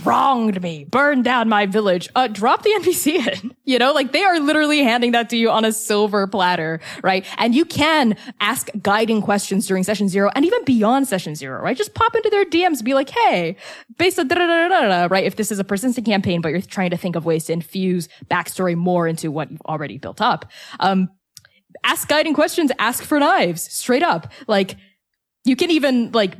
wronged 0.03 0.61
me, 0.61 0.85
burned 0.85 1.23
down 1.23 1.49
my 1.49 1.65
village. 1.65 2.09
Uh, 2.15 2.27
drop 2.27 2.63
the 2.63 2.69
NPC 2.79 3.27
in. 3.27 3.55
You 3.65 3.79
know, 3.79 3.93
like 3.93 4.11
they 4.11 4.23
are 4.23 4.39
literally 4.39 4.83
handing 4.83 5.11
that 5.11 5.29
to 5.29 5.37
you 5.37 5.49
on 5.49 5.65
a 5.65 5.71
silver 5.71 6.27
platter, 6.27 6.79
right? 7.03 7.25
And 7.37 7.55
you 7.55 7.65
can 7.65 8.17
ask 8.39 8.69
guiding 8.81 9.21
questions 9.21 9.67
during 9.67 9.83
session 9.83 10.09
zero 10.09 10.31
and 10.35 10.45
even 10.45 10.63
beyond 10.65 11.07
session 11.07 11.35
zero, 11.35 11.61
right? 11.61 11.77
Just 11.77 11.93
pop 11.93 12.15
into 12.15 12.29
their 12.29 12.45
DMs 12.45 12.83
be 12.83 12.93
like, 12.93 13.09
hey, 13.09 13.55
based 13.97 14.19
on 14.19 14.27
da, 14.27 15.07
right? 15.09 15.23
If 15.23 15.35
this 15.35 15.51
is 15.51 15.59
a 15.59 15.63
persistent 15.63 16.05
campaign, 16.05 16.41
but 16.41 16.49
you're 16.49 16.61
trying 16.61 16.89
to 16.91 16.97
think 16.97 17.15
of 17.15 17.25
ways 17.25 17.45
to 17.45 17.53
infuse 17.53 18.09
backstory 18.29 18.75
more 18.75 19.07
into 19.07 19.31
what 19.31 19.51
you've 19.51 19.61
already 19.61 19.97
built 19.97 20.21
up. 20.21 20.51
Um, 20.79 21.09
ask 21.83 22.07
guiding 22.07 22.33
questions, 22.33 22.71
ask 22.79 23.03
for 23.03 23.19
knives, 23.19 23.61
straight 23.61 24.03
up. 24.03 24.31
Like, 24.47 24.75
you 25.45 25.55
can 25.55 25.71
even 25.71 26.11
like 26.11 26.35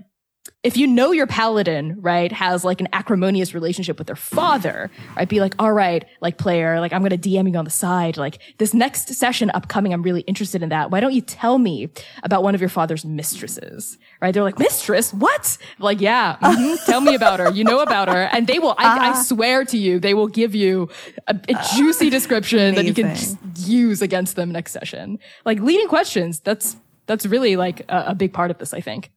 if 0.63 0.77
you 0.77 0.86
know 0.86 1.12
your 1.12 1.25
paladin, 1.25 1.97
right, 2.01 2.32
has 2.32 2.63
like 2.63 2.82
an 2.82 2.88
acrimonious 2.93 3.56
relationship 3.56 3.97
with 3.97 4.06
their 4.06 4.15
father, 4.15 4.91
right, 5.17 5.27
be 5.27 5.39
like, 5.39 5.56
all 5.58 5.71
right, 5.71 6.06
like 6.21 6.38
player, 6.38 6.80
like 6.80 6.93
I'm 6.93 7.01
going 7.01 7.10
to 7.10 7.17
DM 7.17 7.51
you 7.51 7.58
on 7.58 7.65
the 7.65 7.71
side. 7.71 8.15
Like 8.15 8.39
this 8.60 8.71
next 8.71 9.08
session 9.10 9.49
upcoming, 9.56 9.91
I'm 9.91 10.04
really 10.04 10.21
interested 10.21 10.62
in 10.62 10.69
that. 10.69 10.91
Why 10.91 10.99
don't 10.99 11.13
you 11.13 11.21
tell 11.21 11.58
me 11.58 11.89
about 12.21 12.43
one 12.43 12.54
of 12.54 12.62
your 12.62 12.69
father's 12.69 13.04
mistresses, 13.04 13.97
right? 14.21 14.34
They're 14.34 14.43
like, 14.43 14.60
mistress? 14.60 15.12
What? 15.13 15.58
like, 15.80 15.99
yeah, 15.99 16.38
mhm, 16.41 16.86
tell 16.86 17.01
me 17.01 17.15
about 17.15 17.39
her. 17.39 17.51
You 17.51 17.63
know 17.63 17.80
about 17.80 18.08
her. 18.08 18.30
And 18.32 18.45
they 18.45 18.60
will, 18.60 18.75
I, 18.77 19.10
I 19.10 19.21
swear 19.23 19.65
to 19.65 19.77
you, 19.77 19.99
they 19.99 20.13
will 20.13 20.27
give 20.27 20.54
you 20.54 20.89
a, 21.27 21.39
a 21.49 21.65
juicy 21.75 22.12
description 22.12 22.75
that 22.75 22.86
you 22.86 22.93
can 22.93 23.15
use 23.58 24.04
against 24.04 24.36
them 24.36 24.51
next 24.51 24.73
session. 24.73 25.17
Like 25.43 25.60
leading 25.60 25.88
questions. 25.88 26.39
That's, 26.39 26.77
that's 27.08 27.25
really 27.25 27.56
like 27.56 27.82
a, 27.89 28.06
a 28.10 28.15
big 28.15 28.32
part 28.32 28.51
of 28.51 28.60
this, 28.60 28.75
I 28.75 28.82
think. 28.82 29.12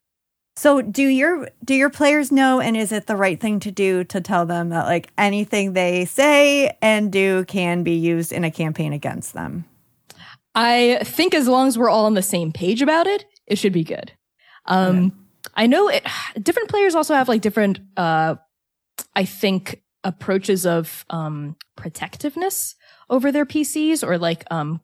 So 0.56 0.80
do 0.80 1.02
your 1.02 1.48
do 1.64 1.74
your 1.74 1.90
players 1.90 2.30
know 2.30 2.60
and 2.60 2.76
is 2.76 2.92
it 2.92 3.06
the 3.06 3.16
right 3.16 3.40
thing 3.40 3.58
to 3.60 3.72
do 3.72 4.04
to 4.04 4.20
tell 4.20 4.46
them 4.46 4.68
that 4.68 4.86
like 4.86 5.10
anything 5.18 5.72
they 5.72 6.04
say 6.04 6.76
and 6.80 7.10
do 7.10 7.44
can 7.46 7.82
be 7.82 7.94
used 7.94 8.32
in 8.32 8.44
a 8.44 8.50
campaign 8.50 8.92
against 8.92 9.34
them? 9.34 9.64
I 10.54 11.00
think 11.02 11.34
as 11.34 11.48
long 11.48 11.66
as 11.66 11.76
we're 11.76 11.90
all 11.90 12.06
on 12.06 12.14
the 12.14 12.22
same 12.22 12.52
page 12.52 12.82
about 12.82 13.06
it, 13.06 13.24
it 13.46 13.58
should 13.58 13.72
be 13.72 13.84
good. 13.84 14.12
Um, 14.66 15.26
I 15.54 15.66
know 15.66 15.88
it, 15.88 16.06
different 16.42 16.68
players 16.68 16.94
also 16.94 17.14
have 17.14 17.28
like 17.28 17.42
different, 17.42 17.80
uh, 17.96 18.36
I 19.14 19.24
think 19.24 19.82
approaches 20.04 20.66
of, 20.66 21.04
um, 21.10 21.56
protectiveness 21.76 22.76
over 23.10 23.32
their 23.32 23.46
PCs 23.46 24.06
or 24.06 24.18
like, 24.18 24.44
um, 24.50 24.80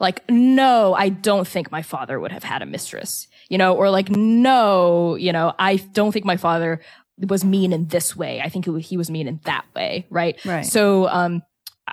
like, 0.00 0.28
no, 0.28 0.94
I 0.94 1.10
don't 1.10 1.46
think 1.46 1.70
my 1.70 1.82
father 1.82 2.18
would 2.18 2.32
have 2.32 2.42
had 2.42 2.62
a 2.62 2.66
mistress, 2.66 3.28
you 3.48 3.58
know, 3.58 3.74
or 3.74 3.90
like, 3.90 4.10
no, 4.10 5.14
you 5.16 5.32
know, 5.32 5.54
I 5.58 5.76
don't 5.76 6.12
think 6.12 6.24
my 6.24 6.36
father 6.36 6.80
was 7.18 7.44
mean 7.44 7.72
in 7.72 7.86
this 7.86 8.16
way. 8.16 8.40
I 8.40 8.48
think 8.48 8.64
he 8.64 8.96
was 8.96 9.10
mean 9.10 9.28
in 9.28 9.40
that 9.44 9.64
way. 9.74 10.06
Right. 10.10 10.42
Right. 10.44 10.64
So, 10.66 11.08
um, 11.08 11.42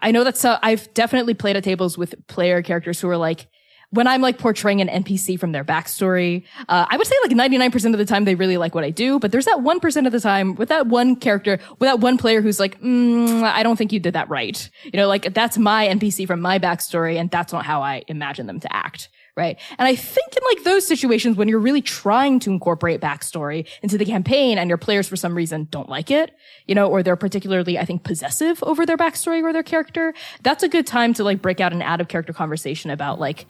I 0.01 0.11
know 0.11 0.23
that's, 0.23 0.45
uh, 0.45 0.59
I've 0.61 0.93
definitely 0.93 1.33
played 1.33 1.55
at 1.55 1.63
tables 1.63 1.97
with 1.97 2.15
player 2.27 2.61
characters 2.61 3.01
who 3.01 3.09
are 3.09 3.17
like, 3.17 3.47
when 3.91 4.05
I'm 4.05 4.21
like 4.21 4.37
portraying 4.37 4.81
an 4.81 5.03
NPC 5.03 5.39
from 5.39 5.51
their 5.51 5.63
backstory, 5.63 6.43
uh, 6.67 6.85
I 6.89 6.97
would 6.97 7.07
say 7.07 7.15
like 7.23 7.31
99% 7.31 7.93
of 7.93 7.97
the 7.97 8.05
time 8.05 8.23
they 8.23 8.35
really 8.35 8.57
like 8.57 8.75
what 8.75 8.83
I 8.83 8.91
do, 8.91 9.19
but 9.19 9.31
there's 9.31 9.45
that 9.45 9.57
1% 9.57 10.05
of 10.05 10.11
the 10.11 10.19
time 10.19 10.55
with 10.55 10.69
that 10.69 10.87
one 10.87 11.15
character, 11.15 11.59
with 11.79 11.87
that 11.87 11.99
one 11.99 12.17
player 12.17 12.41
who's 12.41 12.59
like, 12.59 12.79
mm, 12.81 13.43
I 13.43 13.63
don't 13.63 13.77
think 13.77 13.91
you 13.91 13.99
did 13.99 14.13
that 14.13 14.29
right. 14.29 14.69
You 14.83 14.91
know, 14.93 15.07
like 15.07 15.33
that's 15.33 15.57
my 15.57 15.87
NPC 15.87 16.27
from 16.27 16.39
my 16.39 16.59
backstory 16.59 17.19
and 17.19 17.31
that's 17.31 17.51
not 17.51 17.65
how 17.65 17.81
I 17.81 18.03
imagine 18.07 18.45
them 18.45 18.59
to 18.59 18.73
act. 18.73 19.09
Right. 19.39 19.57
And 19.77 19.87
I 19.87 19.95
think 19.95 20.35
in 20.35 20.43
like 20.43 20.65
those 20.65 20.85
situations 20.85 21.37
when 21.37 21.47
you're 21.47 21.59
really 21.59 21.81
trying 21.81 22.41
to 22.41 22.49
incorporate 22.49 22.99
backstory 22.99 23.65
into 23.81 23.97
the 23.97 24.03
campaign 24.03 24.57
and 24.57 24.67
your 24.67 24.77
players 24.77 25.07
for 25.07 25.15
some 25.15 25.33
reason 25.33 25.69
don't 25.71 25.87
like 25.87 26.11
it, 26.11 26.35
you 26.67 26.75
know, 26.75 26.89
or 26.89 27.03
they're 27.03 27.15
particularly, 27.15 27.79
I 27.79 27.85
think, 27.85 28.03
possessive 28.03 28.61
over 28.63 28.85
their 28.85 28.97
backstory 28.97 29.41
or 29.41 29.53
their 29.53 29.63
character, 29.63 30.13
that's 30.43 30.61
a 30.61 30.67
good 30.67 30.85
time 30.85 31.13
to 31.13 31.23
like 31.23 31.41
break 31.41 31.61
out 31.61 31.71
an 31.71 31.81
out 31.81 32.01
of 32.01 32.09
character 32.09 32.33
conversation 32.33 32.91
about 32.91 33.17
like, 33.17 33.45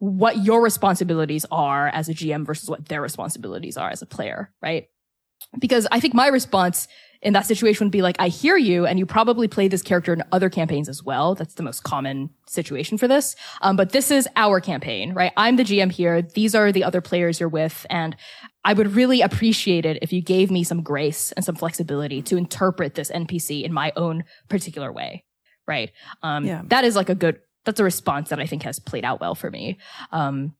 what 0.00 0.38
your 0.38 0.60
responsibilities 0.60 1.46
are 1.52 1.86
as 1.86 2.08
a 2.08 2.12
GM 2.14 2.44
versus 2.44 2.68
what 2.68 2.88
their 2.88 3.00
responsibilities 3.00 3.76
are 3.76 3.88
as 3.88 4.02
a 4.02 4.06
player, 4.06 4.50
right? 4.60 4.88
Because 5.60 5.86
I 5.92 6.00
think 6.00 6.12
my 6.12 6.26
response 6.26 6.88
in 7.22 7.32
that 7.34 7.46
situation 7.46 7.86
would 7.86 7.92
be 7.92 8.02
like, 8.02 8.16
I 8.18 8.28
hear 8.28 8.56
you, 8.56 8.84
and 8.84 8.98
you 8.98 9.06
probably 9.06 9.46
play 9.46 9.68
this 9.68 9.80
character 9.82 10.12
in 10.12 10.22
other 10.32 10.50
campaigns 10.50 10.88
as 10.88 11.02
well. 11.04 11.34
That's 11.36 11.54
the 11.54 11.62
most 11.62 11.84
common 11.84 12.30
situation 12.48 12.98
for 12.98 13.06
this. 13.06 13.36
Um, 13.60 13.76
but 13.76 13.90
this 13.90 14.10
is 14.10 14.28
our 14.34 14.60
campaign, 14.60 15.12
right? 15.14 15.32
I'm 15.36 15.54
the 15.56 15.62
GM 15.62 15.92
here. 15.92 16.20
These 16.20 16.54
are 16.54 16.72
the 16.72 16.82
other 16.84 17.00
players 17.00 17.38
you're 17.38 17.48
with, 17.48 17.86
and 17.88 18.16
I 18.64 18.72
would 18.72 18.94
really 18.96 19.22
appreciate 19.22 19.86
it 19.86 19.98
if 20.02 20.12
you 20.12 20.20
gave 20.20 20.50
me 20.50 20.64
some 20.64 20.82
grace 20.82 21.30
and 21.32 21.44
some 21.44 21.54
flexibility 21.54 22.22
to 22.22 22.36
interpret 22.36 22.94
this 22.94 23.10
NPC 23.10 23.62
in 23.62 23.72
my 23.72 23.92
own 23.96 24.24
particular 24.48 24.92
way, 24.92 25.24
right? 25.66 25.92
Um, 26.22 26.44
Yeah. 26.44 26.62
that 26.66 26.84
is 26.84 26.96
like 26.96 27.08
a 27.08 27.14
good, 27.14 27.38
that's 27.64 27.78
a 27.80 27.84
response 27.84 28.30
that 28.30 28.40
I 28.40 28.46
think 28.46 28.64
has 28.64 28.80
played 28.80 29.04
out 29.04 29.20
well 29.20 29.36
for 29.36 29.50
me. 29.50 29.78
Um, 30.10 30.54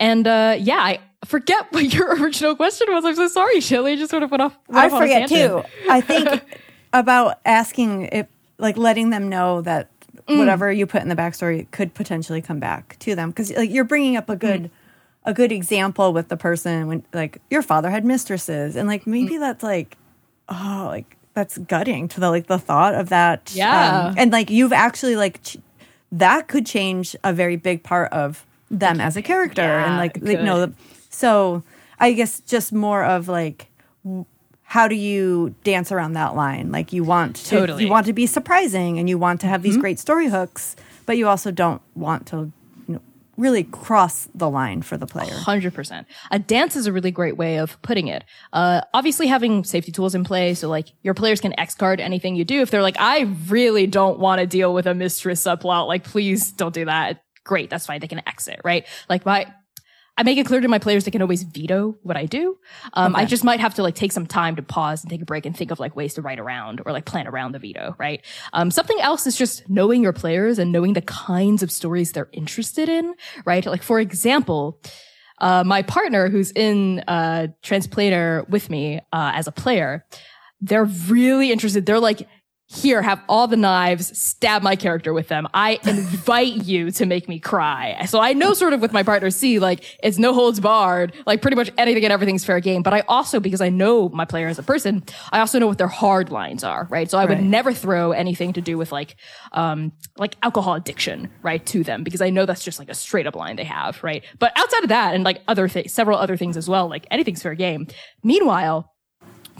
and, 0.00 0.26
uh, 0.26 0.56
yeah, 0.58 0.78
I 0.80 0.98
forget 1.24 1.66
what 1.72 1.92
your 1.94 2.14
original 2.20 2.56
question 2.56 2.88
was. 2.92 3.04
I'm 3.04 3.14
so 3.14 3.28
sorry, 3.28 3.60
Shelly. 3.60 3.92
I 3.92 3.96
just 3.96 4.10
sort 4.10 4.22
of 4.24 4.30
went 4.32 4.42
off. 4.42 4.58
went 4.66 4.92
I 4.92 4.94
off 4.96 5.00
forget 5.00 5.28
too. 5.28 5.62
I 5.88 6.00
think 6.00 6.42
about 6.92 7.38
asking 7.44 8.08
if 8.10 8.26
like 8.58 8.76
letting 8.76 9.10
them 9.10 9.28
know 9.28 9.60
that 9.62 9.88
Mm. 10.28 10.38
whatever 10.38 10.70
you 10.70 10.86
put 10.86 11.02
in 11.02 11.08
the 11.08 11.16
backstory 11.16 11.68
could 11.72 11.92
potentially 11.94 12.40
come 12.42 12.60
back 12.60 12.96
to 13.00 13.14
them 13.16 13.30
because 13.30 13.50
like 13.56 13.70
you're 13.70 13.84
bringing 13.84 14.16
up 14.16 14.28
a 14.28 14.36
good 14.36 14.64
Mm. 14.64 14.70
a 15.24 15.34
good 15.34 15.50
example 15.50 16.12
with 16.12 16.28
the 16.28 16.36
person 16.36 16.86
when 16.86 17.02
like 17.12 17.40
your 17.50 17.62
father 17.62 17.90
had 17.90 18.04
mistresses 18.04 18.76
and 18.76 18.86
like 18.86 19.06
maybe 19.08 19.36
Mm. 19.36 19.40
that's 19.40 19.62
like 19.64 19.96
oh 20.48 20.84
like 20.88 21.16
that's 21.34 21.58
gutting 21.58 22.06
to 22.08 22.20
the 22.20 22.28
like 22.30 22.46
the 22.46 22.58
thought 22.58 22.94
of 22.94 23.08
that 23.08 23.50
Yeah. 23.54 24.08
um, 24.08 24.14
and 24.18 24.30
like 24.30 24.50
you've 24.50 24.72
actually 24.74 25.16
like 25.16 25.42
ch- 25.42 25.56
that 26.12 26.46
could 26.48 26.66
change 26.66 27.16
a 27.24 27.32
very 27.32 27.56
big 27.56 27.82
part 27.82 28.12
of 28.12 28.46
them 28.70 29.00
as 29.00 29.16
a 29.16 29.22
character 29.22 29.62
and 29.62 29.92
Yeah, 29.92 29.98
like 29.98 30.16
it 30.16 30.24
they 30.24 30.42
know 30.42 30.72
so 31.10 31.62
I 31.98 32.12
guess 32.12 32.40
just 32.40 32.72
more 32.72 33.04
of 33.04 33.28
like 33.28 33.70
how 34.70 34.86
do 34.86 34.94
you 34.94 35.52
dance 35.64 35.90
around 35.90 36.12
that 36.12 36.36
line? 36.36 36.70
Like 36.70 36.92
you 36.92 37.02
want 37.02 37.34
to 37.36 37.50
Totally. 37.50 37.78
Mm-hmm. 37.78 37.86
you 37.86 37.90
want 37.90 38.06
to 38.06 38.12
be 38.12 38.26
surprising 38.26 39.00
and 39.00 39.08
you 39.08 39.18
want 39.18 39.40
to 39.40 39.48
have 39.48 39.62
these 39.62 39.76
great 39.76 39.98
story 39.98 40.28
hooks, 40.28 40.76
but 41.06 41.18
you 41.18 41.26
also 41.26 41.50
don't 41.50 41.82
want 41.96 42.28
to 42.28 42.52
you 42.86 42.94
know, 42.94 43.00
really 43.36 43.64
cross 43.64 44.28
the 44.32 44.48
line 44.48 44.80
for 44.82 44.96
the 44.96 45.08
player. 45.08 45.34
Hundred 45.34 45.74
percent. 45.74 46.06
A 46.30 46.38
dance 46.38 46.76
is 46.76 46.86
a 46.86 46.92
really 46.92 47.10
great 47.10 47.36
way 47.36 47.58
of 47.58 47.82
putting 47.82 48.06
it. 48.06 48.22
Uh, 48.52 48.82
obviously 48.94 49.26
having 49.26 49.64
safety 49.64 49.90
tools 49.90 50.14
in 50.14 50.22
play, 50.22 50.54
so 50.54 50.68
like 50.68 50.92
your 51.02 51.14
players 51.14 51.40
can 51.40 51.58
X 51.58 51.74
card 51.74 51.98
anything 52.00 52.36
you 52.36 52.44
do. 52.44 52.60
If 52.60 52.70
they're 52.70 52.80
like, 52.80 52.96
I 53.00 53.22
really 53.48 53.88
don't 53.88 54.20
want 54.20 54.40
to 54.40 54.46
deal 54.46 54.72
with 54.72 54.86
a 54.86 54.94
mistress 54.94 55.42
subplot, 55.42 55.88
like 55.88 56.04
please 56.04 56.52
don't 56.52 56.72
do 56.72 56.84
that. 56.84 57.24
Great, 57.50 57.68
that's 57.68 57.84
fine. 57.84 57.98
They 57.98 58.06
can 58.06 58.22
exit, 58.28 58.60
right? 58.62 58.86
Like 59.08 59.26
my, 59.26 59.52
I 60.16 60.22
make 60.22 60.38
it 60.38 60.46
clear 60.46 60.60
to 60.60 60.68
my 60.68 60.78
players 60.78 61.04
they 61.04 61.10
can 61.10 61.20
always 61.20 61.42
veto 61.42 61.98
what 62.04 62.16
I 62.16 62.26
do. 62.26 62.58
Um, 62.92 63.16
I 63.16 63.24
just 63.24 63.42
might 63.42 63.58
have 63.58 63.74
to 63.74 63.82
like 63.82 63.96
take 63.96 64.12
some 64.12 64.24
time 64.24 64.54
to 64.54 64.62
pause 64.62 65.02
and 65.02 65.10
take 65.10 65.20
a 65.20 65.24
break 65.24 65.46
and 65.46 65.56
think 65.56 65.72
of 65.72 65.80
like 65.80 65.96
ways 65.96 66.14
to 66.14 66.22
write 66.22 66.38
around 66.38 66.80
or 66.86 66.92
like 66.92 67.06
plan 67.06 67.26
around 67.26 67.50
the 67.50 67.58
veto, 67.58 67.96
right? 67.98 68.24
Um, 68.52 68.70
something 68.70 69.00
else 69.00 69.26
is 69.26 69.34
just 69.34 69.68
knowing 69.68 70.00
your 70.00 70.12
players 70.12 70.60
and 70.60 70.70
knowing 70.70 70.92
the 70.92 71.02
kinds 71.02 71.64
of 71.64 71.72
stories 71.72 72.12
they're 72.12 72.30
interested 72.32 72.88
in, 72.88 73.14
right? 73.44 73.66
Like 73.66 73.82
for 73.82 73.98
example, 73.98 74.80
uh, 75.38 75.64
my 75.64 75.82
partner 75.82 76.28
who's 76.28 76.52
in 76.52 77.02
uh, 77.08 77.48
Transplanar 77.64 78.48
with 78.48 78.70
me 78.70 79.00
uh, 79.12 79.32
as 79.34 79.48
a 79.48 79.52
player, 79.52 80.06
they're 80.60 80.84
really 80.84 81.50
interested. 81.50 81.84
They're 81.84 81.98
like, 81.98 82.28
here, 82.72 83.02
have 83.02 83.20
all 83.28 83.48
the 83.48 83.56
knives, 83.56 84.16
stab 84.16 84.62
my 84.62 84.76
character 84.76 85.12
with 85.12 85.26
them. 85.26 85.48
I 85.52 85.80
invite 85.86 86.64
you 86.64 86.92
to 86.92 87.04
make 87.04 87.28
me 87.28 87.40
cry. 87.40 88.04
So 88.06 88.20
I 88.20 88.32
know 88.32 88.54
sort 88.54 88.72
of 88.72 88.80
with 88.80 88.92
my 88.92 89.02
partner 89.02 89.30
C, 89.30 89.58
like 89.58 89.98
it's 90.04 90.18
no 90.18 90.32
holds 90.32 90.60
barred, 90.60 91.12
like 91.26 91.42
pretty 91.42 91.56
much 91.56 91.70
anything 91.76 92.04
and 92.04 92.12
everything's 92.12 92.44
fair 92.44 92.60
game. 92.60 92.82
But 92.82 92.94
I 92.94 93.00
also, 93.08 93.40
because 93.40 93.60
I 93.60 93.70
know 93.70 94.08
my 94.10 94.24
player 94.24 94.46
as 94.46 94.58
a 94.58 94.62
person, 94.62 95.02
I 95.32 95.40
also 95.40 95.58
know 95.58 95.66
what 95.66 95.78
their 95.78 95.88
hard 95.88 96.30
lines 96.30 96.62
are, 96.62 96.86
right? 96.90 97.10
So 97.10 97.18
I 97.18 97.24
would 97.24 97.38
Right. 97.38 97.42
never 97.42 97.72
throw 97.72 98.12
anything 98.12 98.52
to 98.52 98.60
do 98.60 98.78
with 98.78 98.92
like, 98.92 99.16
um, 99.52 99.92
like 100.16 100.36
alcohol 100.42 100.74
addiction, 100.74 101.28
right, 101.42 101.64
to 101.66 101.82
them 101.82 102.04
because 102.04 102.20
I 102.20 102.30
know 102.30 102.46
that's 102.46 102.62
just 102.64 102.78
like 102.78 102.88
a 102.88 102.94
straight 102.94 103.26
up 103.26 103.34
line 103.34 103.56
they 103.56 103.64
have, 103.64 104.02
right? 104.04 104.24
But 104.38 104.52
outside 104.56 104.84
of 104.84 104.90
that 104.90 105.14
and 105.14 105.24
like 105.24 105.40
other 105.48 105.66
things, 105.68 105.92
several 105.92 106.18
other 106.18 106.36
things 106.36 106.56
as 106.56 106.68
well, 106.68 106.88
like 106.88 107.06
anything's 107.10 107.42
fair 107.42 107.54
game. 107.54 107.88
Meanwhile, 108.22 108.92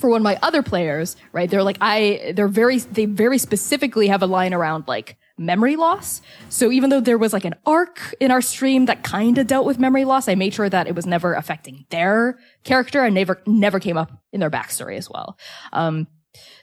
for 0.00 0.10
one 0.10 0.20
of 0.20 0.24
my 0.24 0.38
other 0.42 0.62
players, 0.62 1.16
right? 1.32 1.50
They're 1.50 1.62
like, 1.62 1.78
I, 1.80 2.32
they're 2.34 2.48
very, 2.48 2.78
they 2.78 3.04
very 3.04 3.38
specifically 3.38 4.08
have 4.08 4.22
a 4.22 4.26
line 4.26 4.54
around 4.54 4.84
like 4.88 5.16
memory 5.38 5.76
loss. 5.76 6.20
So 6.48 6.70
even 6.70 6.90
though 6.90 7.00
there 7.00 7.18
was 7.18 7.32
like 7.32 7.44
an 7.44 7.54
arc 7.64 8.14
in 8.20 8.30
our 8.30 8.42
stream 8.42 8.86
that 8.86 9.02
kind 9.02 9.38
of 9.38 9.46
dealt 9.46 9.66
with 9.66 9.78
memory 9.78 10.04
loss, 10.04 10.28
I 10.28 10.34
made 10.34 10.54
sure 10.54 10.68
that 10.68 10.86
it 10.86 10.94
was 10.94 11.06
never 11.06 11.34
affecting 11.34 11.86
their 11.90 12.38
character 12.64 13.02
and 13.04 13.14
never, 13.14 13.40
never 13.46 13.80
came 13.80 13.96
up 13.96 14.12
in 14.32 14.40
their 14.40 14.50
backstory 14.50 14.96
as 14.96 15.08
well. 15.08 15.38
Um, 15.72 16.06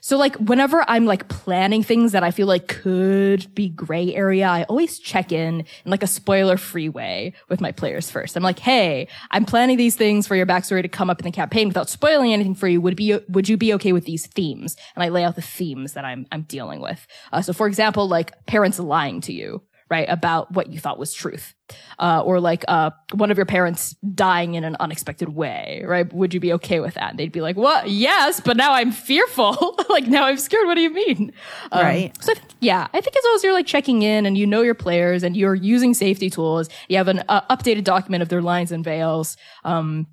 so 0.00 0.16
like 0.16 0.36
whenever 0.36 0.84
I'm 0.88 1.06
like 1.06 1.28
planning 1.28 1.82
things 1.82 2.12
that 2.12 2.22
I 2.22 2.30
feel 2.30 2.46
like 2.46 2.68
could 2.68 3.54
be 3.54 3.68
gray 3.68 4.14
area, 4.14 4.46
I 4.46 4.64
always 4.64 4.98
check 4.98 5.32
in 5.32 5.60
in 5.60 5.90
like 5.90 6.02
a 6.02 6.06
spoiler 6.06 6.56
free 6.56 6.88
way 6.88 7.34
with 7.48 7.60
my 7.60 7.72
players 7.72 8.10
first. 8.10 8.36
I'm 8.36 8.42
like, 8.42 8.58
hey, 8.58 9.08
I'm 9.30 9.44
planning 9.44 9.76
these 9.76 9.96
things 9.96 10.26
for 10.26 10.36
your 10.36 10.46
backstory 10.46 10.82
to 10.82 10.88
come 10.88 11.10
up 11.10 11.20
in 11.20 11.24
the 11.24 11.32
campaign 11.32 11.68
without 11.68 11.88
spoiling 11.88 12.32
anything 12.32 12.54
for 12.54 12.68
you. 12.68 12.80
Would 12.80 12.96
be 12.96 13.18
would 13.28 13.48
you 13.48 13.56
be 13.56 13.74
okay 13.74 13.92
with 13.92 14.04
these 14.04 14.26
themes? 14.26 14.76
And 14.94 15.02
I 15.02 15.08
lay 15.08 15.24
out 15.24 15.36
the 15.36 15.42
themes 15.42 15.92
that 15.94 16.04
I'm 16.04 16.26
I'm 16.32 16.42
dealing 16.42 16.80
with. 16.80 17.06
Uh, 17.32 17.42
so 17.42 17.52
for 17.52 17.66
example, 17.66 18.08
like 18.08 18.46
parents 18.46 18.78
lying 18.78 19.20
to 19.22 19.32
you. 19.32 19.62
Right 19.90 20.08
about 20.08 20.52
what 20.52 20.70
you 20.70 20.78
thought 20.78 20.98
was 20.98 21.14
truth, 21.14 21.54
uh, 21.98 22.22
or 22.22 22.40
like 22.40 22.64
uh, 22.68 22.90
one 23.14 23.30
of 23.30 23.38
your 23.38 23.46
parents 23.46 23.96
dying 24.14 24.54
in 24.54 24.64
an 24.64 24.76
unexpected 24.80 25.30
way. 25.30 25.82
Right? 25.86 26.12
Would 26.12 26.34
you 26.34 26.40
be 26.40 26.52
okay 26.54 26.80
with 26.80 26.94
that? 26.94 27.10
And 27.10 27.18
they'd 27.18 27.32
be 27.32 27.40
like, 27.40 27.56
"What? 27.56 27.88
Yes, 27.88 28.40
but 28.40 28.56
now 28.56 28.72
I'm 28.74 28.92
fearful. 28.92 29.78
like 29.88 30.06
now 30.06 30.26
I'm 30.26 30.36
scared. 30.36 30.66
What 30.66 30.74
do 30.74 30.82
you 30.82 30.92
mean?" 30.92 31.32
Um, 31.72 31.84
Right. 31.84 32.12
So 32.22 32.32
I 32.32 32.34
think, 32.34 32.50
yeah, 32.60 32.88
I 32.92 33.00
think 33.00 33.16
as 33.16 33.24
long 33.24 33.34
as 33.36 33.44
you're 33.44 33.52
like 33.54 33.66
checking 33.66 34.02
in 34.02 34.26
and 34.26 34.36
you 34.36 34.46
know 34.46 34.60
your 34.62 34.74
players 34.74 35.22
and 35.22 35.36
you're 35.36 35.54
using 35.54 35.94
safety 35.94 36.28
tools, 36.28 36.68
you 36.88 36.96
have 36.98 37.08
an 37.08 37.22
uh, 37.28 37.40
updated 37.54 37.84
document 37.84 38.22
of 38.22 38.28
their 38.28 38.42
lines 38.42 38.72
and 38.72 38.84
veils. 38.84 39.36
Um, 39.64 40.06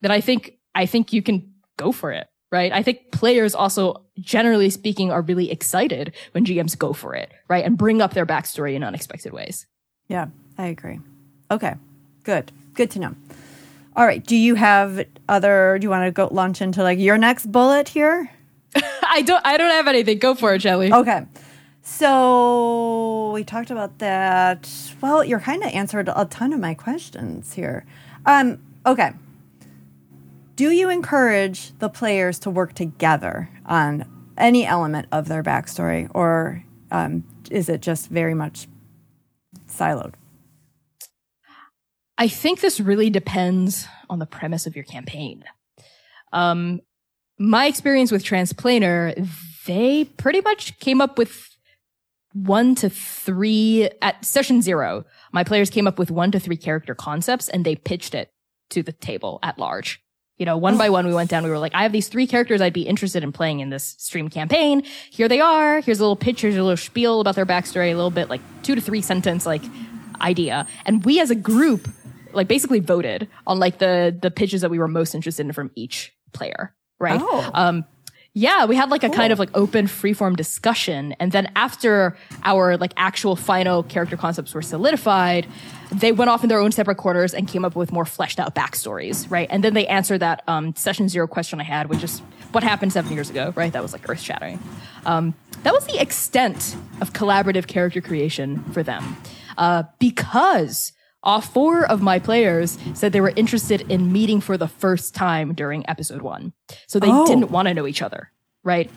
then 0.00 0.10
I 0.10 0.20
think 0.20 0.54
I 0.74 0.86
think 0.86 1.12
you 1.12 1.22
can 1.22 1.52
go 1.76 1.92
for 1.92 2.12
it, 2.12 2.26
right? 2.50 2.72
I 2.72 2.82
think 2.82 3.10
players 3.12 3.54
also, 3.54 4.02
generally 4.18 4.70
speaking, 4.70 5.10
are 5.10 5.22
really 5.22 5.50
excited 5.50 6.14
when 6.32 6.44
GMs 6.44 6.76
go 6.76 6.92
for 6.92 7.14
it, 7.14 7.30
right? 7.48 7.64
And 7.64 7.76
bring 7.76 8.00
up 8.00 8.14
their 8.14 8.26
backstory 8.26 8.74
in 8.74 8.82
unexpected 8.82 9.32
ways. 9.32 9.66
Yeah, 10.08 10.28
I 10.56 10.66
agree. 10.66 11.00
Okay, 11.50 11.74
good. 12.24 12.52
Good 12.74 12.90
to 12.92 12.98
know. 13.00 13.14
All 13.96 14.06
right. 14.06 14.24
Do 14.24 14.36
you 14.36 14.54
have 14.54 15.04
other? 15.28 15.76
Do 15.80 15.84
you 15.84 15.90
want 15.90 16.04
to 16.06 16.12
go 16.12 16.28
launch 16.30 16.62
into 16.62 16.84
like 16.84 17.00
your 17.00 17.18
next 17.18 17.50
bullet 17.50 17.88
here? 17.88 18.30
I 19.02 19.22
don't, 19.22 19.44
I 19.44 19.56
don't 19.56 19.70
have 19.70 19.88
anything. 19.88 20.18
Go 20.18 20.36
for 20.36 20.54
it, 20.54 20.62
Shelly. 20.62 20.92
Okay. 20.92 21.26
So 21.82 23.32
we 23.32 23.42
talked 23.42 23.70
about 23.70 23.98
that. 23.98 24.70
Well, 25.00 25.24
you're 25.24 25.40
kind 25.40 25.64
of 25.64 25.70
answered 25.72 26.08
a 26.14 26.26
ton 26.26 26.52
of 26.52 26.60
my 26.60 26.74
questions 26.74 27.54
here. 27.54 27.86
Um, 28.26 28.60
okay. 28.86 29.12
Do 30.58 30.72
you 30.72 30.90
encourage 30.90 31.78
the 31.78 31.88
players 31.88 32.40
to 32.40 32.50
work 32.50 32.74
together 32.74 33.48
on 33.64 34.32
any 34.36 34.66
element 34.66 35.06
of 35.12 35.28
their 35.28 35.44
backstory, 35.44 36.10
or 36.12 36.64
um, 36.90 37.22
is 37.48 37.68
it 37.68 37.80
just 37.80 38.08
very 38.08 38.34
much 38.34 38.66
siloed? 39.68 40.14
I 42.18 42.26
think 42.26 42.58
this 42.58 42.80
really 42.80 43.08
depends 43.08 43.86
on 44.10 44.18
the 44.18 44.26
premise 44.26 44.66
of 44.66 44.74
your 44.74 44.84
campaign. 44.84 45.44
Um, 46.32 46.80
my 47.38 47.66
experience 47.66 48.10
with 48.10 48.24
Transplanar, 48.24 49.28
they 49.64 50.06
pretty 50.06 50.40
much 50.40 50.76
came 50.80 51.00
up 51.00 51.18
with 51.18 51.56
one 52.32 52.74
to 52.74 52.90
three 52.90 53.90
at 54.02 54.24
session 54.24 54.60
zero. 54.60 55.04
My 55.30 55.44
players 55.44 55.70
came 55.70 55.86
up 55.86 56.00
with 56.00 56.10
one 56.10 56.32
to 56.32 56.40
three 56.40 56.56
character 56.56 56.96
concepts 56.96 57.48
and 57.48 57.64
they 57.64 57.76
pitched 57.76 58.12
it 58.12 58.32
to 58.70 58.82
the 58.82 58.92
table 58.92 59.38
at 59.44 59.56
large. 59.56 60.02
You 60.38 60.46
know, 60.46 60.56
one 60.56 60.78
by 60.78 60.88
one, 60.88 61.06
we 61.06 61.12
went 61.12 61.30
down. 61.30 61.42
We 61.42 61.50
were 61.50 61.58
like, 61.58 61.74
I 61.74 61.82
have 61.82 61.92
these 61.92 62.08
three 62.08 62.26
characters 62.26 62.60
I'd 62.60 62.72
be 62.72 62.82
interested 62.82 63.24
in 63.24 63.32
playing 63.32 63.58
in 63.60 63.70
this 63.70 63.96
stream 63.98 64.28
campaign. 64.28 64.84
Here 65.10 65.28
they 65.28 65.40
are. 65.40 65.80
Here's 65.80 65.98
a 65.98 66.02
little 66.02 66.16
pitch. 66.16 66.42
Here's 66.42 66.54
a 66.54 66.62
little 66.62 66.76
spiel 66.76 67.20
about 67.20 67.34
their 67.34 67.46
backstory, 67.46 67.90
a 67.90 67.94
little 67.94 68.10
bit 68.10 68.28
like 68.30 68.40
two 68.62 68.76
to 68.76 68.80
three 68.80 69.02
sentence, 69.02 69.44
like 69.44 69.62
idea. 70.20 70.66
And 70.86 71.04
we 71.04 71.20
as 71.20 71.30
a 71.30 71.34
group, 71.34 71.88
like 72.32 72.46
basically 72.46 72.78
voted 72.78 73.28
on 73.46 73.58
like 73.58 73.78
the, 73.78 74.16
the 74.20 74.30
pitches 74.30 74.60
that 74.60 74.70
we 74.70 74.78
were 74.78 74.88
most 74.88 75.14
interested 75.14 75.44
in 75.44 75.52
from 75.52 75.72
each 75.74 76.12
player. 76.32 76.74
Right. 77.00 77.20
Oh. 77.22 77.50
Um, 77.54 77.84
yeah, 78.38 78.66
we 78.66 78.76
had 78.76 78.88
like 78.88 79.02
a 79.02 79.08
kind 79.08 79.32
of 79.32 79.40
like 79.40 79.50
open 79.56 79.86
freeform 79.86 80.36
discussion. 80.36 81.12
And 81.18 81.32
then 81.32 81.50
after 81.56 82.16
our 82.44 82.76
like 82.76 82.92
actual 82.96 83.34
final 83.34 83.82
character 83.82 84.16
concepts 84.16 84.54
were 84.54 84.62
solidified, 84.62 85.48
they 85.90 86.12
went 86.12 86.30
off 86.30 86.44
in 86.44 86.48
their 86.48 86.60
own 86.60 86.70
separate 86.70 86.98
corners 86.98 87.34
and 87.34 87.48
came 87.48 87.64
up 87.64 87.74
with 87.74 87.90
more 87.90 88.04
fleshed 88.04 88.38
out 88.38 88.54
backstories, 88.54 89.28
right? 89.28 89.48
And 89.50 89.64
then 89.64 89.74
they 89.74 89.88
answered 89.88 90.18
that 90.18 90.44
um, 90.46 90.72
session 90.76 91.08
zero 91.08 91.26
question 91.26 91.60
I 91.60 91.64
had, 91.64 91.88
which 91.88 92.04
is 92.04 92.20
what 92.52 92.62
happened 92.62 92.92
seven 92.92 93.12
years 93.12 93.28
ago, 93.28 93.52
right? 93.56 93.72
That 93.72 93.82
was 93.82 93.92
like 93.92 94.08
earth 94.08 94.20
shattering. 94.20 94.60
Um, 95.04 95.34
that 95.64 95.74
was 95.74 95.84
the 95.86 96.00
extent 96.00 96.76
of 97.00 97.12
collaborative 97.12 97.66
character 97.66 98.00
creation 98.00 98.62
for 98.72 98.84
them. 98.84 99.16
Uh, 99.56 99.82
because 99.98 100.92
all 101.22 101.40
four 101.40 101.84
of 101.84 102.00
my 102.00 102.18
players 102.18 102.78
said 102.94 103.12
they 103.12 103.20
were 103.20 103.32
interested 103.36 103.80
in 103.90 104.12
meeting 104.12 104.40
for 104.40 104.56
the 104.56 104.68
first 104.68 105.14
time 105.14 105.52
during 105.54 105.88
episode 105.88 106.22
one. 106.22 106.52
So 106.86 106.98
they 106.98 107.08
Oh. 107.10 107.26
didn't 107.26 107.50
want 107.50 107.68
to 107.68 107.74
know 107.74 107.86
each 107.86 108.02
other, 108.02 108.30
right? 108.62 108.90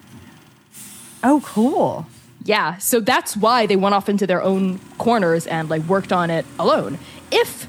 Oh, 1.24 1.42
cool. 1.46 2.06
Yeah, 2.44 2.78
so 2.78 3.00
that's 3.00 3.38
why 3.38 3.66
they 3.68 3.76
went 3.76 3.94
off 3.94 4.10
into 4.10 4.26
their 4.26 4.42
own 4.42 4.80
corners 4.98 5.46
and 5.46 5.70
like 5.70 5.84
worked 5.84 6.12
on 6.12 6.30
it 6.30 6.46
alone. 6.58 6.98
If 7.32 7.68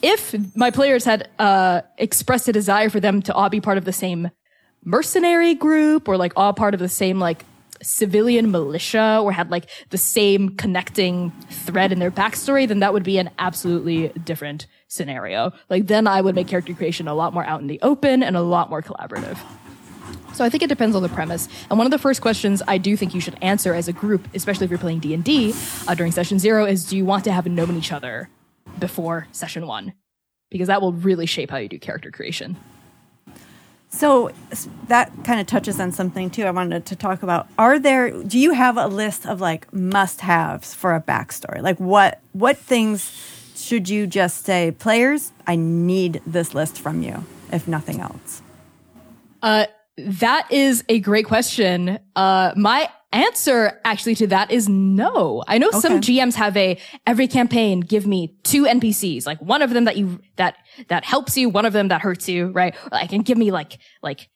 if 0.00 0.34
my 0.56 0.70
players 0.70 1.04
had 1.04 1.28
uh, 1.38 1.82
expressed 1.96 2.48
a 2.48 2.52
desire 2.52 2.90
for 2.90 2.98
them 2.98 3.22
to 3.22 3.34
all 3.34 3.48
be 3.50 3.60
part 3.60 3.78
of 3.78 3.84
the 3.84 3.92
same 3.92 4.30
mercenary 4.84 5.54
group 5.54 6.08
or 6.08 6.16
like 6.16 6.32
all 6.36 6.52
part 6.52 6.74
of 6.74 6.80
the 6.80 6.88
same 6.88 7.20
like 7.20 7.44
civilian 7.82 8.50
militia 8.50 9.20
or 9.22 9.32
had 9.32 9.50
like 9.50 9.68
the 9.90 9.98
same 9.98 10.56
connecting 10.56 11.30
thread 11.50 11.92
in 11.92 11.98
their 11.98 12.10
backstory, 12.10 12.66
then 12.66 12.80
that 12.80 12.92
would 12.92 13.04
be 13.04 13.18
an 13.18 13.30
absolutely 13.38 14.08
different 14.24 14.66
scenario. 14.88 15.52
Like 15.68 15.86
then 15.86 16.06
I 16.06 16.20
would 16.20 16.34
make 16.34 16.48
character 16.48 16.74
creation 16.74 17.08
a 17.08 17.14
lot 17.14 17.34
more 17.34 17.44
out 17.44 17.60
in 17.60 17.66
the 17.66 17.80
open 17.82 18.22
and 18.22 18.36
a 18.36 18.42
lot 18.42 18.70
more 18.70 18.82
collaborative. 18.82 19.38
So 20.34 20.44
I 20.44 20.48
think 20.48 20.62
it 20.62 20.68
depends 20.68 20.96
on 20.96 21.02
the 21.02 21.08
premise. 21.08 21.48
And 21.68 21.78
one 21.78 21.86
of 21.86 21.90
the 21.90 21.98
first 21.98 22.22
questions 22.22 22.62
I 22.66 22.78
do 22.78 22.96
think 22.96 23.14
you 23.14 23.20
should 23.20 23.36
answer 23.42 23.74
as 23.74 23.88
a 23.88 23.92
group, 23.92 24.26
especially 24.34 24.64
if 24.64 24.70
you're 24.70 24.78
playing 24.78 25.00
D 25.00 25.12
and 25.14 25.22
D 25.22 25.54
uh, 25.86 25.94
during 25.94 26.12
session 26.12 26.38
zero, 26.38 26.64
is: 26.64 26.86
Do 26.86 26.96
you 26.96 27.04
want 27.04 27.24
to 27.24 27.32
have 27.32 27.46
known 27.46 27.76
each 27.76 27.92
other 27.92 28.30
before 28.78 29.28
session 29.32 29.66
one? 29.66 29.92
Because 30.50 30.68
that 30.68 30.80
will 30.80 30.92
really 30.92 31.26
shape 31.26 31.50
how 31.50 31.58
you 31.58 31.68
do 31.68 31.78
character 31.78 32.10
creation. 32.10 32.56
So 33.94 34.32
that 34.88 35.12
kind 35.22 35.38
of 35.38 35.46
touches 35.46 35.78
on 35.78 35.92
something 35.92 36.30
too. 36.30 36.44
I 36.44 36.50
wanted 36.50 36.86
to 36.86 36.96
talk 36.96 37.22
about. 37.22 37.46
Are 37.58 37.78
there? 37.78 38.10
Do 38.10 38.38
you 38.38 38.52
have 38.52 38.78
a 38.78 38.86
list 38.86 39.26
of 39.26 39.40
like 39.40 39.72
must-haves 39.72 40.74
for 40.74 40.94
a 40.94 41.00
backstory? 41.00 41.62
Like 41.62 41.78
what 41.78 42.20
what 42.32 42.56
things 42.56 43.12
should 43.54 43.88
you 43.88 44.06
just 44.06 44.44
say, 44.44 44.72
players? 44.72 45.32
I 45.46 45.56
need 45.56 46.22
this 46.26 46.54
list 46.54 46.80
from 46.80 47.02
you, 47.02 47.24
if 47.52 47.68
nothing 47.68 48.00
else. 48.00 48.42
Uh, 49.42 49.66
that 49.98 50.50
is 50.50 50.82
a 50.88 50.98
great 50.98 51.26
question. 51.26 51.98
Uh, 52.16 52.52
my 52.56 52.88
answer 53.12 53.80
actually 53.84 54.14
to 54.16 54.26
that 54.28 54.50
is 54.50 54.68
no. 54.68 55.42
I 55.46 55.58
know 55.58 55.70
some 55.70 56.00
GMs 56.00 56.34
have 56.34 56.56
a 56.56 56.78
every 57.06 57.28
campaign 57.28 57.80
give 57.80 58.06
me 58.06 58.36
two 58.42 58.64
NPCs, 58.64 59.26
like 59.26 59.40
one 59.40 59.62
of 59.62 59.70
them 59.70 59.84
that 59.84 59.96
you 59.96 60.20
that 60.36 60.56
that 60.88 61.04
helps 61.04 61.36
you, 61.36 61.48
one 61.48 61.66
of 61.66 61.72
them 61.72 61.88
that 61.88 62.00
hurts 62.00 62.28
you, 62.28 62.48
right? 62.48 62.74
Like 62.90 63.12
and 63.12 63.24
give 63.24 63.38
me 63.38 63.50
like 63.50 63.78
like 64.02 64.28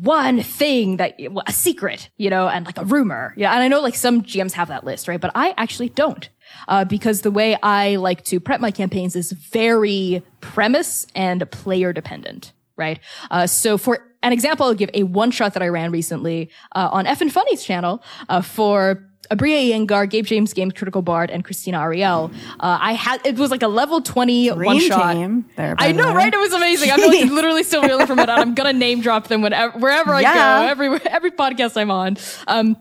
one 0.00 0.42
thing 0.42 0.96
that 0.96 1.20
a 1.46 1.52
secret, 1.52 2.08
you 2.16 2.30
know, 2.30 2.48
and 2.48 2.64
like 2.64 2.78
a 2.78 2.84
rumor. 2.84 3.34
Yeah, 3.36 3.52
and 3.52 3.62
I 3.62 3.68
know 3.68 3.80
like 3.80 3.94
some 3.94 4.22
GMs 4.22 4.52
have 4.52 4.68
that 4.68 4.84
list, 4.84 5.06
right? 5.06 5.20
But 5.20 5.32
I 5.34 5.54
actually 5.56 5.90
don't. 5.90 6.28
Uh, 6.68 6.84
because 6.84 7.22
the 7.22 7.30
way 7.30 7.56
I 7.62 7.96
like 7.96 8.24
to 8.26 8.40
prep 8.40 8.60
my 8.60 8.70
campaigns 8.70 9.16
is 9.16 9.32
very 9.32 10.22
premise 10.40 11.06
and 11.14 11.48
player 11.50 11.92
dependent, 11.92 12.52
right? 12.76 12.98
Uh, 13.30 13.46
so 13.46 13.76
for 13.78 13.98
an 14.22 14.32
example, 14.32 14.66
I'll 14.66 14.74
give 14.74 14.90
a 14.94 15.02
one 15.02 15.30
shot 15.30 15.54
that 15.54 15.62
I 15.62 15.68
ran 15.68 15.90
recently 15.90 16.50
uh, 16.74 16.88
on 16.92 17.06
F 17.06 17.20
and 17.20 17.32
Funny's 17.32 17.64
channel 17.64 18.02
uh, 18.28 18.40
for 18.40 19.08
Abria 19.30 19.70
Iyengar, 19.70 20.10
Gabe 20.10 20.26
James 20.26 20.52
Game 20.52 20.70
Critical 20.70 21.00
Bard, 21.00 21.30
and 21.30 21.44
Christina 21.44 21.80
Ariel. 21.80 22.30
Uh, 22.60 22.78
I 22.80 22.92
had 22.92 23.24
it 23.24 23.36
was 23.36 23.50
like 23.50 23.62
a 23.62 23.68
level 23.68 24.00
twenty 24.02 24.48
one 24.50 24.58
Dream 24.76 24.80
shot. 24.80 25.14
team 25.14 25.46
there, 25.56 25.74
I 25.78 25.92
know, 25.92 26.12
right? 26.14 26.32
It 26.32 26.38
was 26.38 26.52
amazing. 26.52 26.90
I'm 26.90 27.00
like, 27.00 27.24
literally 27.30 27.62
still 27.62 27.82
reeling 27.82 28.06
from 28.06 28.18
it. 28.18 28.28
I'm 28.28 28.54
gonna 28.54 28.72
name 28.74 29.00
drop 29.00 29.28
them 29.28 29.40
whenever, 29.40 29.78
wherever 29.78 30.12
I 30.14 30.20
Yeah. 30.20 30.34
go, 30.34 30.70
every 30.70 31.00
every 31.06 31.30
podcast 31.30 31.80
I'm 31.80 31.90
on. 31.90 32.16
Um, 32.46 32.76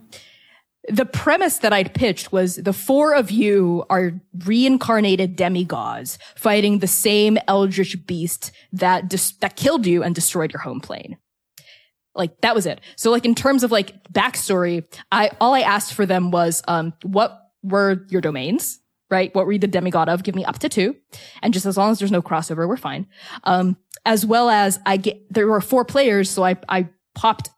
the 0.90 1.06
premise 1.06 1.60
that 1.60 1.74
I'd 1.74 1.94
pitched 1.94 2.32
was 2.32 2.56
the 2.56 2.74
four 2.74 3.14
of 3.14 3.30
you 3.30 3.86
are 3.90 4.14
reincarnated 4.46 5.36
demigods 5.36 6.18
fighting 6.36 6.80
the 6.80 6.88
same 6.88 7.38
eldritch 7.48 8.06
beast 8.08 8.52
that 8.74 9.08
dis- 9.08 9.34
that 9.42 9.56
killed 9.56 9.86
you 9.86 10.02
and 10.04 10.16
destroyed 10.16 10.52
your 10.52 10.62
home 10.62 10.80
plane. 10.80 11.18
Like 12.16 12.42
that 12.42 12.56
was 12.56 12.66
it. 12.66 12.82
So 12.96 13.12
like 13.12 13.26
in 13.26 13.36
terms 13.36 13.64
of 13.64 13.72
like 13.72 14.04
backstory, 14.12 14.84
I 15.12 15.32
all 15.40 15.54
I 15.54 15.62
asked 15.62 15.94
for 15.94 16.06
them 16.06 16.32
was 16.32 16.64
um 16.68 16.94
what 17.04 17.52
were 17.62 18.06
your 18.10 18.22
domains? 18.22 18.80
Right? 19.10 19.34
What 19.36 19.46
were 19.46 19.52
you 19.52 19.60
the 19.60 19.68
demigod 19.68 20.08
of? 20.10 20.24
Give 20.24 20.36
me 20.36 20.46
up 20.46 20.60
to 20.60 20.70
two. 20.70 20.96
And 21.42 21.54
just 21.54 21.66
as 21.66 21.78
long 21.78 21.92
as 21.92 22.00
there's 22.00 22.12
no 22.12 22.22
crossover, 22.22 22.68
we're 22.68 22.78
fine. 22.78 23.08
Um, 23.44 23.76
as 24.06 24.26
well 24.26 24.50
as 24.50 24.80
I 24.86 24.96
get 24.98 25.22
there 25.32 25.48
were 25.48 25.62
four 25.62 25.86
players, 25.86 26.30
so 26.30 26.44
I 26.44 26.56
I 26.70 26.90
popped 27.14 27.50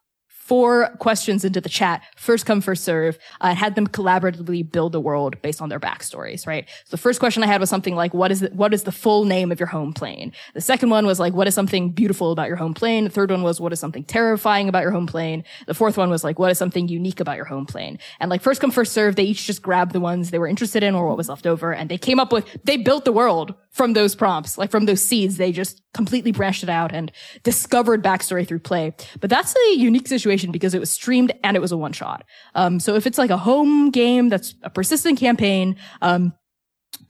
four 0.44 0.90
questions 0.98 1.42
into 1.42 1.58
the 1.58 1.70
chat, 1.70 2.02
first 2.16 2.44
come, 2.44 2.60
first 2.60 2.84
serve, 2.84 3.18
uh, 3.40 3.54
had 3.54 3.74
them 3.76 3.86
collaboratively 3.86 4.70
build 4.70 4.94
a 4.94 5.00
world 5.00 5.40
based 5.40 5.62
on 5.62 5.70
their 5.70 5.80
backstories, 5.80 6.46
right? 6.46 6.68
So 6.84 6.90
the 6.90 6.98
first 6.98 7.18
question 7.18 7.42
I 7.42 7.46
had 7.46 7.62
was 7.62 7.70
something 7.70 7.96
like, 7.96 8.12
what 8.12 8.30
is 8.30 8.40
the, 8.40 8.50
what 8.50 8.74
is 8.74 8.82
the 8.82 8.92
full 8.92 9.24
name 9.24 9.50
of 9.50 9.58
your 9.58 9.68
home 9.68 9.94
plane? 9.94 10.32
The 10.52 10.60
second 10.60 10.90
one 10.90 11.06
was 11.06 11.18
like, 11.18 11.32
what 11.32 11.48
is 11.48 11.54
something 11.54 11.88
beautiful 11.88 12.30
about 12.30 12.48
your 12.48 12.56
home 12.56 12.74
plane? 12.74 13.04
The 13.04 13.10
third 13.10 13.30
one 13.30 13.42
was, 13.42 13.58
what 13.58 13.72
is 13.72 13.80
something 13.80 14.04
terrifying 14.04 14.68
about 14.68 14.82
your 14.82 14.90
home 14.90 15.06
plane? 15.06 15.44
The 15.66 15.72
fourth 15.72 15.96
one 15.96 16.10
was 16.10 16.22
like, 16.22 16.38
what 16.38 16.50
is 16.50 16.58
something 16.58 16.88
unique 16.88 17.20
about 17.20 17.36
your 17.36 17.46
home 17.46 17.64
plane? 17.64 17.98
And 18.20 18.28
like 18.28 18.42
first 18.42 18.60
come, 18.60 18.70
first 18.70 18.92
serve, 18.92 19.16
they 19.16 19.24
each 19.24 19.46
just 19.46 19.62
grabbed 19.62 19.94
the 19.94 20.00
ones 20.00 20.30
they 20.30 20.38
were 20.38 20.46
interested 20.46 20.82
in 20.82 20.94
or 20.94 21.08
what 21.08 21.16
was 21.16 21.30
left 21.30 21.46
over, 21.46 21.72
and 21.72 21.90
they 21.90 21.98
came 21.98 22.20
up 22.20 22.32
with, 22.32 22.46
they 22.64 22.76
built 22.76 23.06
the 23.06 23.12
world 23.12 23.54
from 23.74 23.92
those 23.92 24.14
prompts, 24.14 24.56
like 24.56 24.70
from 24.70 24.86
those 24.86 25.02
seeds. 25.02 25.36
They 25.36 25.50
just 25.50 25.82
completely 25.92 26.30
branched 26.30 26.62
it 26.62 26.68
out 26.68 26.94
and 26.94 27.10
discovered 27.42 28.04
backstory 28.04 28.46
through 28.46 28.60
play. 28.60 28.94
But 29.20 29.30
that's 29.30 29.54
a 29.54 29.74
unique 29.74 30.06
situation 30.06 30.52
because 30.52 30.74
it 30.74 30.80
was 30.80 30.90
streamed 30.90 31.32
and 31.42 31.56
it 31.56 31.60
was 31.60 31.72
a 31.72 31.76
one 31.76 31.92
shot. 31.92 32.24
Um, 32.54 32.78
so 32.78 32.94
if 32.94 33.06
it's 33.06 33.18
like 33.18 33.30
a 33.30 33.36
home 33.36 33.90
game 33.90 34.28
that's 34.28 34.54
a 34.62 34.70
persistent 34.70 35.18
campaign, 35.18 35.76
um, 36.00 36.32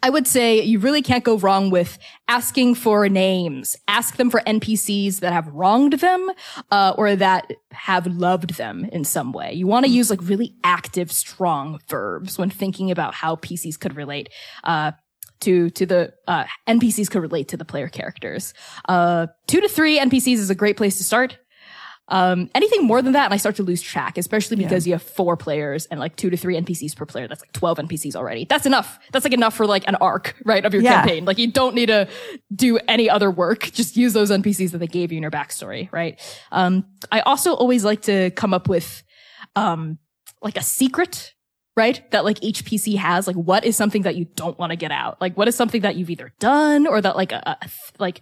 I 0.03 0.11
would 0.11 0.27
say 0.27 0.63
you 0.63 0.79
really 0.79 1.03
can't 1.03 1.25
go 1.25 1.39
wrong 1.39 1.71
with 1.71 1.99
asking 2.29 2.75
for 2.75 3.09
names. 3.09 3.77
Ask 3.89 4.17
them 4.17 4.31
for 4.31 4.41
NPCs 4.41 5.21
that 5.21 5.33
have 5.33 5.49
wronged 5.49 5.95
them, 5.95 6.31
uh, 6.71 6.95
or 6.97 7.17
that 7.17 7.53
have 7.73 8.07
loved 8.07 8.57
them 8.57 8.85
in 8.93 9.05
some 9.05 9.33
way. 9.33 9.53
You 9.53 9.67
want 9.67 9.87
to 9.87 9.91
use 9.91 10.11
like 10.11 10.21
really 10.23 10.57
active, 10.63 11.11
strong 11.11 11.81
verbs 11.89 12.39
when 12.39 12.51
thinking 12.51 12.91
about 12.91 13.15
how 13.15 13.37
PCs 13.37 13.79
could 13.79 13.97
relate, 13.97 14.29
uh, 14.63 14.93
to 15.45 15.71
to 15.71 15.87
the 15.87 16.13
uh, 16.29 16.45
NPCs 16.69 17.11
could 17.11 17.23
relate 17.23 17.49
to 17.49 17.57
the 17.57 17.65
player 17.65 17.89
characters. 17.89 18.53
Uh, 18.89 19.29
two 19.47 19.61
to 19.61 19.69
three 19.69 19.99
NPCs 19.99 20.37
is 20.39 20.51
a 20.51 20.55
great 20.55 20.77
place 20.77 20.99
to 20.99 21.05
start. 21.05 21.39
Um, 22.09 22.51
anything 22.55 22.85
more 22.85 23.01
than 23.01 23.15
that, 23.15 23.25
and 23.25 23.33
I 23.33 23.39
start 23.39 23.57
to 23.57 23.63
lose 23.63 23.81
track, 23.81 24.19
especially 24.19 24.57
because 24.57 24.87
you 24.87 24.93
have 24.93 25.03
four 25.03 25.39
players 25.39 25.87
and 25.87 25.99
like 25.99 26.17
two 26.17 26.29
to 26.29 26.37
three 26.37 26.55
NPCs 26.55 26.95
per 26.95 27.07
player. 27.07 27.27
That's 27.29 27.41
like 27.41 27.53
12 27.53 27.79
NPCs 27.79 28.15
already. 28.15 28.45
That's 28.45 28.67
enough. 28.67 28.99
That's 29.11 29.25
like 29.25 29.33
enough 29.33 29.55
for 29.57 29.67
like 29.67 29.89
an 29.89 29.95
arc, 29.95 30.35
right, 30.45 30.63
of 30.67 30.75
your 30.75 30.83
Yeah. 30.83 31.01
campaign. 31.01 31.25
Like 31.25 31.39
you 31.39 31.51
don't 31.51 31.75
need 31.75 31.87
to 31.87 32.07
do 32.55 32.77
any 32.89 33.09
other 33.09 33.31
work. 33.31 33.61
Just 33.73 33.97
use 33.97 34.13
those 34.13 34.31
NPCs 34.31 34.73
that 34.73 34.79
they 34.79 34.87
gave 34.87 35.13
you 35.13 35.17
in 35.17 35.23
your 35.23 35.31
backstory, 35.31 35.91
right? 35.93 36.21
Um, 36.53 36.85
I 37.11 37.21
also 37.21 37.55
always 37.55 37.87
like 37.87 38.03
to 38.03 38.31
come 38.33 38.53
up 38.53 38.69
with, 38.69 39.03
um, 39.57 39.99
like 40.43 40.59
a 40.59 40.63
secret, 40.63 41.33
right? 41.77 42.09
That 42.11 42.25
like 42.25 42.43
each 42.43 42.65
PC 42.65 42.97
has, 42.97 43.27
like 43.27 43.37
what 43.37 43.65
is 43.65 43.77
something 43.77 44.03
that 44.03 44.17
you 44.17 44.27
don't 44.37 44.59
want 44.59 44.71
to 44.71 44.77
get 44.77 44.91
out? 44.91 45.21
Like 45.21 45.37
what 45.37 45.49
is 45.49 45.55
something 45.55 45.83
that 45.83 45.97
you've 45.97 46.11
either 46.11 46.33
done 46.39 46.87
or 46.87 47.01
that 47.01 47.17
like 47.17 47.33
a, 47.33 47.57
a 47.63 47.69
like 47.99 48.21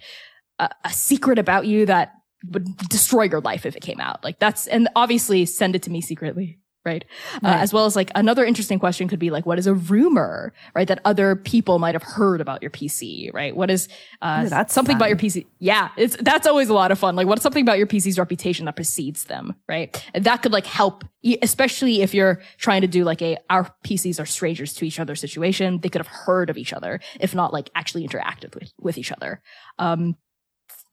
a, 0.58 0.70
a 0.84 0.92
secret 0.92 1.38
about 1.38 1.66
you 1.66 1.86
that 1.86 2.12
would 2.50 2.76
destroy 2.88 3.24
your 3.24 3.40
life 3.40 3.66
if 3.66 3.76
it 3.76 3.82
came 3.82 4.00
out. 4.00 4.24
Like 4.24 4.38
that's, 4.38 4.66
and 4.66 4.88
obviously 4.96 5.46
send 5.46 5.76
it 5.76 5.82
to 5.84 5.90
me 5.90 6.00
secretly. 6.00 6.58
Right. 6.84 7.04
Uh, 7.36 7.58
as 7.60 7.72
well 7.72 7.86
as 7.86 7.94
like 7.94 8.10
another 8.16 8.44
interesting 8.44 8.80
question 8.80 9.06
could 9.06 9.20
be 9.20 9.30
like, 9.30 9.46
what 9.46 9.56
is 9.56 9.68
a 9.68 9.74
rumor, 9.74 10.52
right? 10.74 10.88
That 10.88 11.00
other 11.04 11.36
people 11.36 11.78
might 11.78 11.94
have 11.94 12.02
heard 12.02 12.40
about 12.40 12.60
your 12.60 12.72
PC, 12.72 13.32
right? 13.32 13.54
What 13.54 13.70
is, 13.70 13.88
uh, 14.20 14.42
Ooh, 14.44 14.48
that's 14.48 14.74
something 14.74 14.96
about 14.96 15.08
your 15.08 15.16
PC? 15.16 15.46
Yeah. 15.60 15.90
It's, 15.96 16.16
that's 16.16 16.44
always 16.44 16.68
a 16.68 16.74
lot 16.74 16.90
of 16.90 16.98
fun. 16.98 17.14
Like 17.14 17.28
what's 17.28 17.42
something 17.42 17.62
about 17.62 17.78
your 17.78 17.86
PC's 17.86 18.18
reputation 18.18 18.66
that 18.66 18.74
precedes 18.74 19.24
them, 19.24 19.54
right? 19.68 20.04
And 20.12 20.24
that 20.24 20.42
could 20.42 20.50
like 20.50 20.66
help, 20.66 21.04
especially 21.40 22.02
if 22.02 22.14
you're 22.14 22.42
trying 22.58 22.80
to 22.80 22.88
do 22.88 23.04
like 23.04 23.22
a, 23.22 23.38
our 23.48 23.72
PCs 23.84 24.20
are 24.20 24.26
strangers 24.26 24.74
to 24.74 24.84
each 24.84 24.98
other 24.98 25.14
situation. 25.14 25.78
They 25.78 25.88
could 25.88 26.00
have 26.00 26.08
heard 26.08 26.50
of 26.50 26.58
each 26.58 26.72
other, 26.72 26.98
if 27.20 27.32
not 27.32 27.52
like 27.52 27.70
actually 27.76 28.08
interacted 28.08 28.56
with, 28.56 28.72
with 28.80 28.98
each 28.98 29.12
other. 29.12 29.40
Um, 29.78 30.16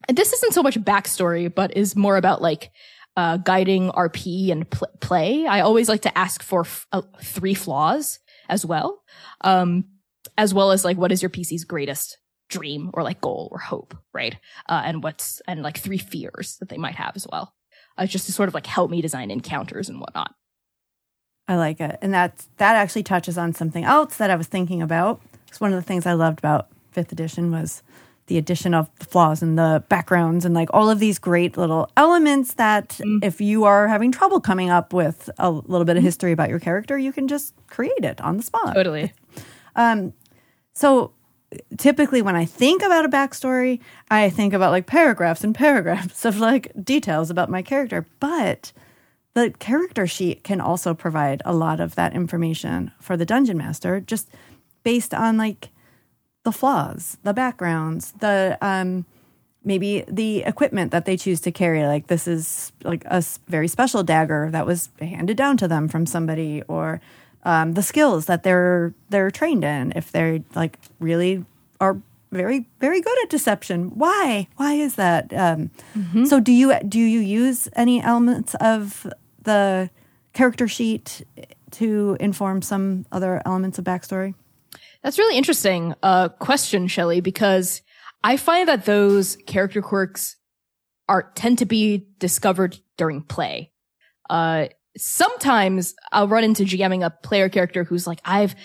and 0.08 0.18
this 0.18 0.34
isn't 0.34 0.54
so 0.54 0.64
much 0.64 0.80
backstory, 0.80 1.54
but 1.54 1.76
is 1.76 1.96
more 1.96 2.18
about 2.18 2.42
like 2.42 2.72
uh, 3.18 3.38
guiding 3.38 3.90
RP 3.92 4.52
and 4.52 4.70
pl- 4.70 4.88
play. 5.00 5.46
I 5.46 5.62
always 5.62 5.90
like 5.90 6.02
to 6.04 6.18
ask 6.18 6.42
for 6.44 6.62
f- 6.62 6.88
uh, 6.92 7.02
three 7.22 7.54
flaws 7.54 8.20
as 8.48 8.66
well, 8.66 9.02
um, 9.42 9.86
as 10.38 10.54
well 10.54 10.72
as 10.72 10.86
like 10.86 10.98
what 10.98 11.12
is 11.12 11.22
your 11.22 11.30
PC's 11.30 11.64
greatest 11.64 12.18
dream 12.50 12.90
or 12.94 13.04
like 13.04 13.22
goal 13.22 13.50
or 13.52 13.60
hope, 13.60 13.96
right? 14.14 14.36
Uh, 14.68 14.82
and 14.86 15.04
what's 15.04 15.42
and 15.48 15.62
like 15.62 15.78
three 15.78 15.98
fears 15.98 16.58
that 16.60 16.70
they 16.70 16.78
might 16.78 16.96
have 16.96 17.16
as 17.16 17.28
well, 17.32 17.54
uh, 17.98 18.06
just 18.06 18.26
to 18.26 18.32
sort 18.32 18.50
of 18.50 18.56
like 18.56 18.68
help 18.68 18.90
me 18.90 19.02
design 19.02 19.32
encounters 19.32 19.90
and 19.90 20.00
whatnot. 20.00 20.34
I 21.48 21.56
like 21.56 21.82
it. 21.82 21.98
And 22.02 22.14
that 22.14 22.46
that 22.58 22.76
actually 22.76 23.04
touches 23.04 23.38
on 23.38 23.54
something 23.54 23.84
else 23.84 24.18
that 24.18 24.30
I 24.30 24.36
was 24.36 24.48
thinking 24.48 24.82
about. 24.82 25.22
It's 25.48 25.60
one 25.60 25.74
of 25.74 25.78
the 25.78 25.88
things 25.88 26.06
I 26.06 26.14
loved 26.14 26.40
about 26.40 26.68
fifth 26.92 27.12
edition 27.12 27.52
was 27.52 27.82
the 28.30 28.38
addition 28.38 28.74
of 28.74 28.90
the 29.00 29.06
flaws 29.06 29.42
and 29.42 29.58
the 29.58 29.84
backgrounds 29.90 30.46
and 30.46 30.54
like 30.54 30.70
all 30.72 30.90
of 30.90 31.00
these 31.00 31.18
great 31.18 31.58
little 31.58 31.90
elements 31.98 32.54
that 32.54 32.90
mm-hmm. 32.90 33.18
if 33.24 33.42
you 33.42 33.66
are 33.66 33.88
having 33.88 34.12
trouble 34.12 34.40
coming 34.40 34.70
up 34.70 34.94
with 34.94 35.30
a 35.40 35.50
little 35.50 35.84
bit 35.84 35.98
of 35.98 36.02
mm-hmm. 36.02 36.06
history 36.06 36.32
about 36.32 36.48
your 36.48 36.60
character, 36.60 36.98
you 36.98 37.12
can 37.12 37.28
just 37.28 37.54
create 37.68 38.04
it 38.06 38.22
on 38.22 38.38
the 38.38 38.44
spot. 38.44 38.76
Totally. 38.76 39.12
Um, 39.76 40.14
so 40.74 41.12
typically 41.78 42.22
when 42.22 42.36
I 42.36 42.46
think 42.46 42.84
about 42.84 43.04
a 43.04 43.10
backstory, 43.10 43.80
I 44.12 44.30
think 44.30 44.54
about 44.54 44.72
like 44.72 44.86
paragraphs 44.86 45.44
and 45.44 45.56
paragraphs 45.56 46.24
of 46.26 46.40
like 46.40 46.72
details 46.84 47.32
about 47.32 47.50
my 47.50 47.64
character. 47.64 48.06
But 48.20 48.72
the 49.34 49.52
character 49.58 50.06
sheet 50.06 50.44
can 50.44 50.62
also 50.62 50.94
provide 50.94 51.42
a 51.46 51.54
lot 51.54 51.80
of 51.80 51.96
that 51.96 52.14
information 52.14 52.92
for 53.00 53.18
the 53.18 53.26
dungeon 53.26 53.58
master, 53.58 54.00
just 54.00 54.30
based 54.84 55.16
on 55.16 55.36
like 55.36 55.70
the 56.50 56.58
flaws, 56.58 57.18
the 57.24 57.34
backgrounds, 57.34 58.14
the 58.20 58.58
um 58.62 59.06
maybe 59.64 60.04
the 60.08 60.42
equipment 60.44 60.92
that 60.92 61.06
they 61.06 61.16
choose 61.16 61.40
to 61.42 61.52
carry. 61.52 61.86
Like 61.86 62.08
this 62.08 62.28
is 62.28 62.72
like 62.84 63.04
a 63.06 63.24
very 63.48 63.68
special 63.68 64.02
dagger 64.04 64.50
that 64.52 64.66
was 64.66 64.90
handed 65.00 65.38
down 65.38 65.58
to 65.58 65.68
them 65.68 65.88
from 65.88 66.06
somebody 66.06 66.64
or 66.68 67.02
um, 67.44 67.74
the 67.74 67.84
skills 67.84 68.26
that 68.26 68.42
they're 68.42 68.94
they're 69.10 69.30
trained 69.30 69.64
in. 69.64 69.94
If 69.96 70.12
they're 70.12 70.40
like 70.56 70.80
really 71.00 71.46
are 71.80 72.02
very 72.32 72.66
very 72.80 73.02
good 73.02 73.18
at 73.24 73.30
deception 73.30 73.92
why 73.98 74.48
why 74.56 74.74
is 74.74 74.96
that? 74.96 75.32
Um, 75.34 75.70
so 76.26 76.40
do 76.40 76.52
you 76.52 76.74
do 76.88 77.00
you 77.00 77.20
use 77.20 77.70
any 77.76 78.02
elements 78.02 78.56
of 78.56 79.06
the 79.44 79.90
character 80.34 80.68
sheet 80.68 81.24
to 81.72 82.18
inform 82.20 82.64
some 82.64 83.06
other 83.12 83.42
elements 83.46 83.78
of 83.78 83.86
backstory 83.86 84.34
That's 85.04 85.18
really 85.18 85.38
interesting 85.38 85.96
uh, 86.04 86.30
question, 86.30 86.88
Shelley, 86.88 87.22
because 87.22 87.82
I 88.24 88.38
find 88.38 88.68
that 88.68 88.86
those 88.86 89.38
character 89.48 89.82
quirks 89.82 90.36
are 91.08 91.32
tend 91.36 91.60
to 91.60 91.66
be 91.66 92.08
discovered 92.20 92.78
during 92.98 93.22
play. 93.22 93.72
Uh, 94.30 94.68
sometimes 94.98 95.96
I'll 96.12 96.28
run 96.28 96.44
into 96.44 96.64
GMing 96.64 97.06
a 97.06 97.10
player 97.10 97.50
character 97.50 97.84
who's 97.84 98.06
like, 98.06 98.20
I've 98.26 98.56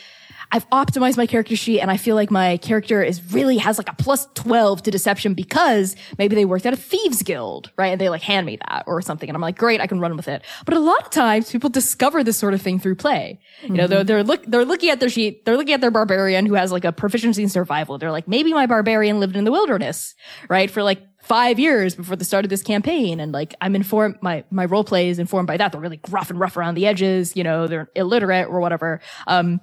I've 0.52 0.68
optimized 0.70 1.16
my 1.16 1.26
character 1.26 1.56
sheet 1.56 1.80
and 1.80 1.90
I 1.90 1.96
feel 1.96 2.14
like 2.14 2.30
my 2.30 2.56
character 2.58 3.02
is 3.02 3.32
really 3.32 3.58
has 3.58 3.78
like 3.78 3.88
a 3.88 3.94
plus 3.94 4.26
12 4.34 4.82
to 4.84 4.90
deception 4.90 5.34
because 5.34 5.96
maybe 6.18 6.34
they 6.34 6.44
worked 6.44 6.66
at 6.66 6.72
a 6.72 6.76
thieves 6.76 7.22
guild, 7.22 7.70
right? 7.76 7.88
And 7.88 8.00
they 8.00 8.08
like 8.08 8.22
hand 8.22 8.46
me 8.46 8.56
that 8.56 8.84
or 8.86 9.02
something. 9.02 9.28
And 9.28 9.36
I'm 9.36 9.42
like, 9.42 9.58
great, 9.58 9.80
I 9.80 9.86
can 9.86 10.00
run 10.00 10.16
with 10.16 10.28
it. 10.28 10.42
But 10.64 10.74
a 10.74 10.80
lot 10.80 11.00
of 11.02 11.10
times 11.10 11.50
people 11.50 11.70
discover 11.70 12.22
this 12.22 12.36
sort 12.36 12.54
of 12.54 12.62
thing 12.62 12.78
through 12.78 12.96
play. 12.96 13.40
You 13.62 13.70
know, 13.70 13.86
they're, 13.86 14.04
they're 14.04 14.24
look, 14.24 14.44
they're 14.46 14.64
looking 14.64 14.90
at 14.90 15.00
their 15.00 15.08
sheet. 15.08 15.44
They're 15.44 15.56
looking 15.56 15.74
at 15.74 15.80
their 15.80 15.90
barbarian 15.90 16.46
who 16.46 16.54
has 16.54 16.72
like 16.72 16.84
a 16.84 16.92
proficiency 16.92 17.42
in 17.42 17.48
survival. 17.48 17.98
They're 17.98 18.12
like, 18.12 18.28
maybe 18.28 18.52
my 18.52 18.66
barbarian 18.66 19.20
lived 19.20 19.36
in 19.36 19.44
the 19.44 19.52
wilderness, 19.52 20.14
right? 20.48 20.70
For 20.70 20.82
like 20.82 21.02
five 21.24 21.58
years 21.58 21.94
before 21.94 22.16
the 22.16 22.24
start 22.24 22.44
of 22.44 22.50
this 22.50 22.62
campaign. 22.62 23.18
And 23.18 23.32
like, 23.32 23.54
I'm 23.60 23.74
informed, 23.74 24.16
my, 24.20 24.44
my 24.50 24.66
role 24.66 24.84
play 24.84 25.08
is 25.08 25.18
informed 25.18 25.46
by 25.46 25.56
that. 25.56 25.72
They're 25.72 25.80
really 25.80 25.96
gruff 25.96 26.30
and 26.30 26.38
rough 26.38 26.56
around 26.56 26.74
the 26.74 26.86
edges. 26.86 27.34
You 27.34 27.44
know, 27.44 27.66
they're 27.66 27.90
illiterate 27.94 28.48
or 28.48 28.60
whatever. 28.60 29.00
Um, 29.26 29.60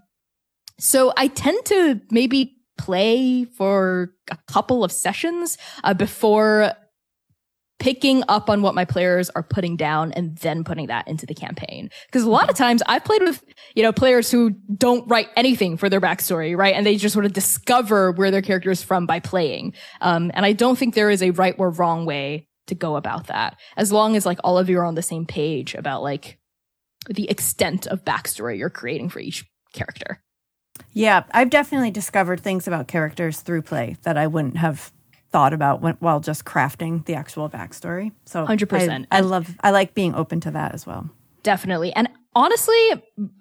so 0.81 1.13
I 1.15 1.27
tend 1.27 1.63
to 1.65 2.01
maybe 2.09 2.57
play 2.77 3.45
for 3.45 4.15
a 4.31 4.37
couple 4.47 4.83
of 4.83 4.91
sessions 4.91 5.57
uh, 5.83 5.93
before 5.93 6.73
picking 7.77 8.23
up 8.27 8.49
on 8.49 8.63
what 8.63 8.73
my 8.73 8.85
players 8.85 9.29
are 9.31 9.43
putting 9.43 9.75
down 9.75 10.11
and 10.13 10.37
then 10.39 10.63
putting 10.63 10.87
that 10.87 11.07
into 11.07 11.27
the 11.27 11.35
campaign. 11.35 11.89
Because 12.07 12.23
a 12.23 12.29
lot 12.29 12.49
of 12.49 12.55
times 12.55 12.81
I've 12.87 13.03
played 13.03 13.21
with, 13.21 13.43
you 13.75 13.83
know, 13.83 13.91
players 13.91 14.31
who 14.31 14.51
don't 14.75 15.07
write 15.07 15.29
anything 15.35 15.77
for 15.77 15.87
their 15.87 16.01
backstory, 16.01 16.57
right? 16.57 16.73
And 16.73 16.83
they 16.83 16.95
just 16.95 17.13
sort 17.13 17.25
of 17.25 17.33
discover 17.33 18.11
where 18.11 18.31
their 18.31 18.41
character 18.41 18.71
is 18.71 18.81
from 18.81 19.05
by 19.05 19.19
playing. 19.19 19.73
Um, 19.99 20.31
and 20.33 20.45
I 20.45 20.53
don't 20.53 20.77
think 20.77 20.95
there 20.95 21.11
is 21.11 21.21
a 21.21 21.31
right 21.31 21.55
or 21.59 21.69
wrong 21.69 22.05
way 22.05 22.47
to 22.67 22.75
go 22.75 22.95
about 22.95 23.27
that. 23.27 23.59
As 23.77 23.91
long 23.91 24.15
as 24.15 24.25
like 24.25 24.39
all 24.43 24.57
of 24.57 24.67
you 24.67 24.79
are 24.79 24.85
on 24.85 24.95
the 24.95 25.03
same 25.03 25.27
page 25.27 25.75
about 25.75 26.01
like 26.01 26.39
the 27.07 27.29
extent 27.29 27.85
of 27.85 28.03
backstory 28.03 28.57
you're 28.57 28.69
creating 28.71 29.09
for 29.09 29.19
each 29.19 29.45
character. 29.73 30.23
Yeah, 30.93 31.23
I've 31.31 31.49
definitely 31.49 31.91
discovered 31.91 32.41
things 32.41 32.67
about 32.67 32.87
characters 32.87 33.41
through 33.41 33.63
play 33.63 33.97
that 34.03 34.17
I 34.17 34.27
wouldn't 34.27 34.57
have 34.57 34.91
thought 35.31 35.53
about 35.53 35.81
when, 35.81 35.95
while 35.99 36.19
just 36.19 36.43
crafting 36.43 37.05
the 37.05 37.15
actual 37.15 37.49
backstory. 37.49 38.11
So 38.25 38.45
100%. 38.45 39.07
I, 39.11 39.17
I 39.17 39.19
love, 39.21 39.57
I 39.61 39.71
like 39.71 39.93
being 39.93 40.13
open 40.13 40.41
to 40.41 40.51
that 40.51 40.73
as 40.73 40.85
well. 40.85 41.09
Definitely. 41.43 41.93
And 41.93 42.09
honestly, 42.35 42.75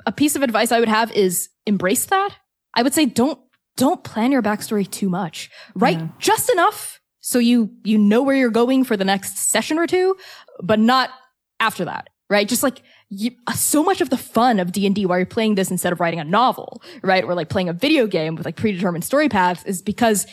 a 0.07 0.13
piece 0.13 0.37
of 0.37 0.43
advice 0.43 0.73
I 0.73 0.79
would 0.81 0.89
have 0.89 1.11
is 1.13 1.49
embrace 1.67 2.07
that. 2.07 2.37
I 2.75 2.83
would 2.83 2.95
say 2.95 3.07
don't 3.07 3.39
don't 3.77 4.05
plan 4.05 4.31
your 4.31 4.43
backstory 4.43 4.89
too 4.89 5.09
much. 5.09 5.51
Write 5.75 6.19
just 6.19 6.51
enough 6.51 7.01
so 7.21 7.39
you 7.39 7.71
you 7.83 7.99
know 7.99 8.23
where 8.23 8.37
you're 8.37 8.51
going 8.51 8.85
for 8.85 8.97
the 8.97 9.05
next 9.05 9.39
session 9.39 9.79
or 9.79 9.87
two, 9.87 10.17
but 10.63 10.79
not 10.79 11.11
after 11.59 11.85
that. 11.85 12.09
Right? 12.29 12.49
Just 12.49 12.63
like 12.63 12.83
you, 13.11 13.33
so 13.55 13.83
much 13.83 14.01
of 14.01 14.09
the 14.09 14.17
fun 14.17 14.61
of 14.61 14.73
D&D 14.73 15.05
while 15.05 15.19
you're 15.19 15.27
playing 15.27 15.57
this 15.57 15.71
instead 15.71 15.93
of 15.93 16.01
writing 16.01 16.21
a 16.21 16.25
novel, 16.25 16.81
right? 17.03 17.25
Or 17.25 17.35
like 17.35 17.49
playing 17.49 17.69
a 17.69 17.73
video 17.73 18.07
game 18.07 18.37
with 18.37 18.47
like 18.47 18.57
predetermined 18.57 19.05
story 19.05 19.29
paths 19.29 19.65
is 19.65 19.83
because 19.83 20.27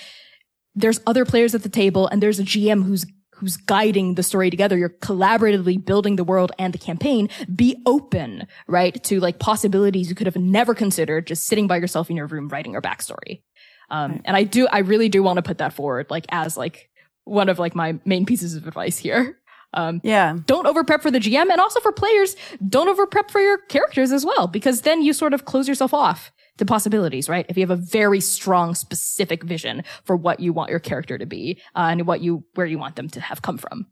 there's 0.75 1.01
other 1.07 1.25
players 1.25 1.55
at 1.55 1.63
the 1.63 1.69
table 1.69 2.07
and 2.07 2.21
there's 2.21 2.39
a 2.39 2.43
GM 2.43 2.83
who's 2.83 3.05
who's 3.37 3.57
guiding 3.57 4.15
the 4.15 4.23
story 4.23 4.49
together. 4.49 4.75
You're 4.77 4.89
collaboratively 4.89 5.85
building 5.85 6.15
the 6.15 6.23
world 6.23 6.51
and 6.57 6.73
the 6.73 6.79
campaign. 6.79 7.29
Be 7.55 7.79
open, 7.85 8.47
right, 8.67 9.03
to 9.03 9.19
like 9.19 9.37
possibilities 9.37 10.09
you 10.09 10.15
could 10.15 10.25
have 10.25 10.37
never 10.37 10.73
considered 10.73 11.27
just 11.27 11.45
sitting 11.45 11.67
by 11.67 11.77
yourself 11.77 12.09
in 12.09 12.15
your 12.15 12.25
room 12.25 12.49
writing 12.49 12.71
your 12.71 12.81
backstory. 12.81 13.43
Um, 13.91 14.21
and 14.25 14.35
I 14.35 14.43
do, 14.43 14.67
I 14.67 14.79
really 14.79 15.07
do 15.07 15.21
want 15.21 15.37
to 15.37 15.43
put 15.43 15.59
that 15.59 15.73
forward, 15.73 16.07
like 16.09 16.25
as 16.29 16.57
like 16.57 16.89
one 17.25 17.47
of 17.47 17.59
like 17.59 17.75
my 17.75 17.99
main 18.05 18.25
pieces 18.25 18.55
of 18.55 18.67
advice 18.67 18.97
here. 18.97 19.37
Um, 19.77 20.01
Yeah. 20.03 20.37
don't 20.45 20.65
over 20.67 20.83
prep 20.83 21.01
for 21.01 21.11
the 21.11 21.19
GM 21.19 21.49
and 21.51 21.59
also 21.61 21.79
for 21.79 21.91
players, 21.91 22.35
don't 22.67 22.89
over 22.89 23.05
prep 23.05 23.29
for 23.31 23.39
your 23.41 23.59
characters 23.69 24.11
as 24.11 24.25
well, 24.25 24.47
because 24.47 24.81
then 24.81 25.01
you 25.03 25.13
sort 25.13 25.33
of 25.33 25.45
close 25.45 25.67
yourself 25.67 25.93
off 25.93 26.31
to 26.57 26.65
possibilities, 26.65 27.29
right? 27.29 27.45
If 27.49 27.57
you 27.57 27.61
have 27.61 27.79
a 27.79 27.81
very 27.99 28.19
strong, 28.19 28.73
specific 28.75 29.43
vision 29.43 29.83
for 30.03 30.15
what 30.15 30.39
you 30.39 30.51
want 30.53 30.71
your 30.71 30.79
character 30.79 31.17
to 31.17 31.25
be 31.25 31.59
uh, 31.75 31.89
and 31.91 32.07
what 32.07 32.21
you, 32.21 32.43
where 32.55 32.65
you 32.65 32.79
want 32.79 32.95
them 32.95 33.09
to 33.09 33.21
have 33.21 33.41
come 33.41 33.57
from. 33.59 33.85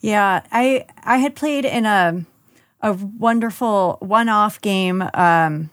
Yeah, 0.00 0.42
I 0.50 0.86
I 1.04 1.18
had 1.18 1.34
played 1.34 1.64
in 1.66 1.84
a 1.84 2.24
a 2.80 2.92
wonderful 2.94 3.98
one-off 4.00 4.60
game 4.62 5.04
um, 5.12 5.68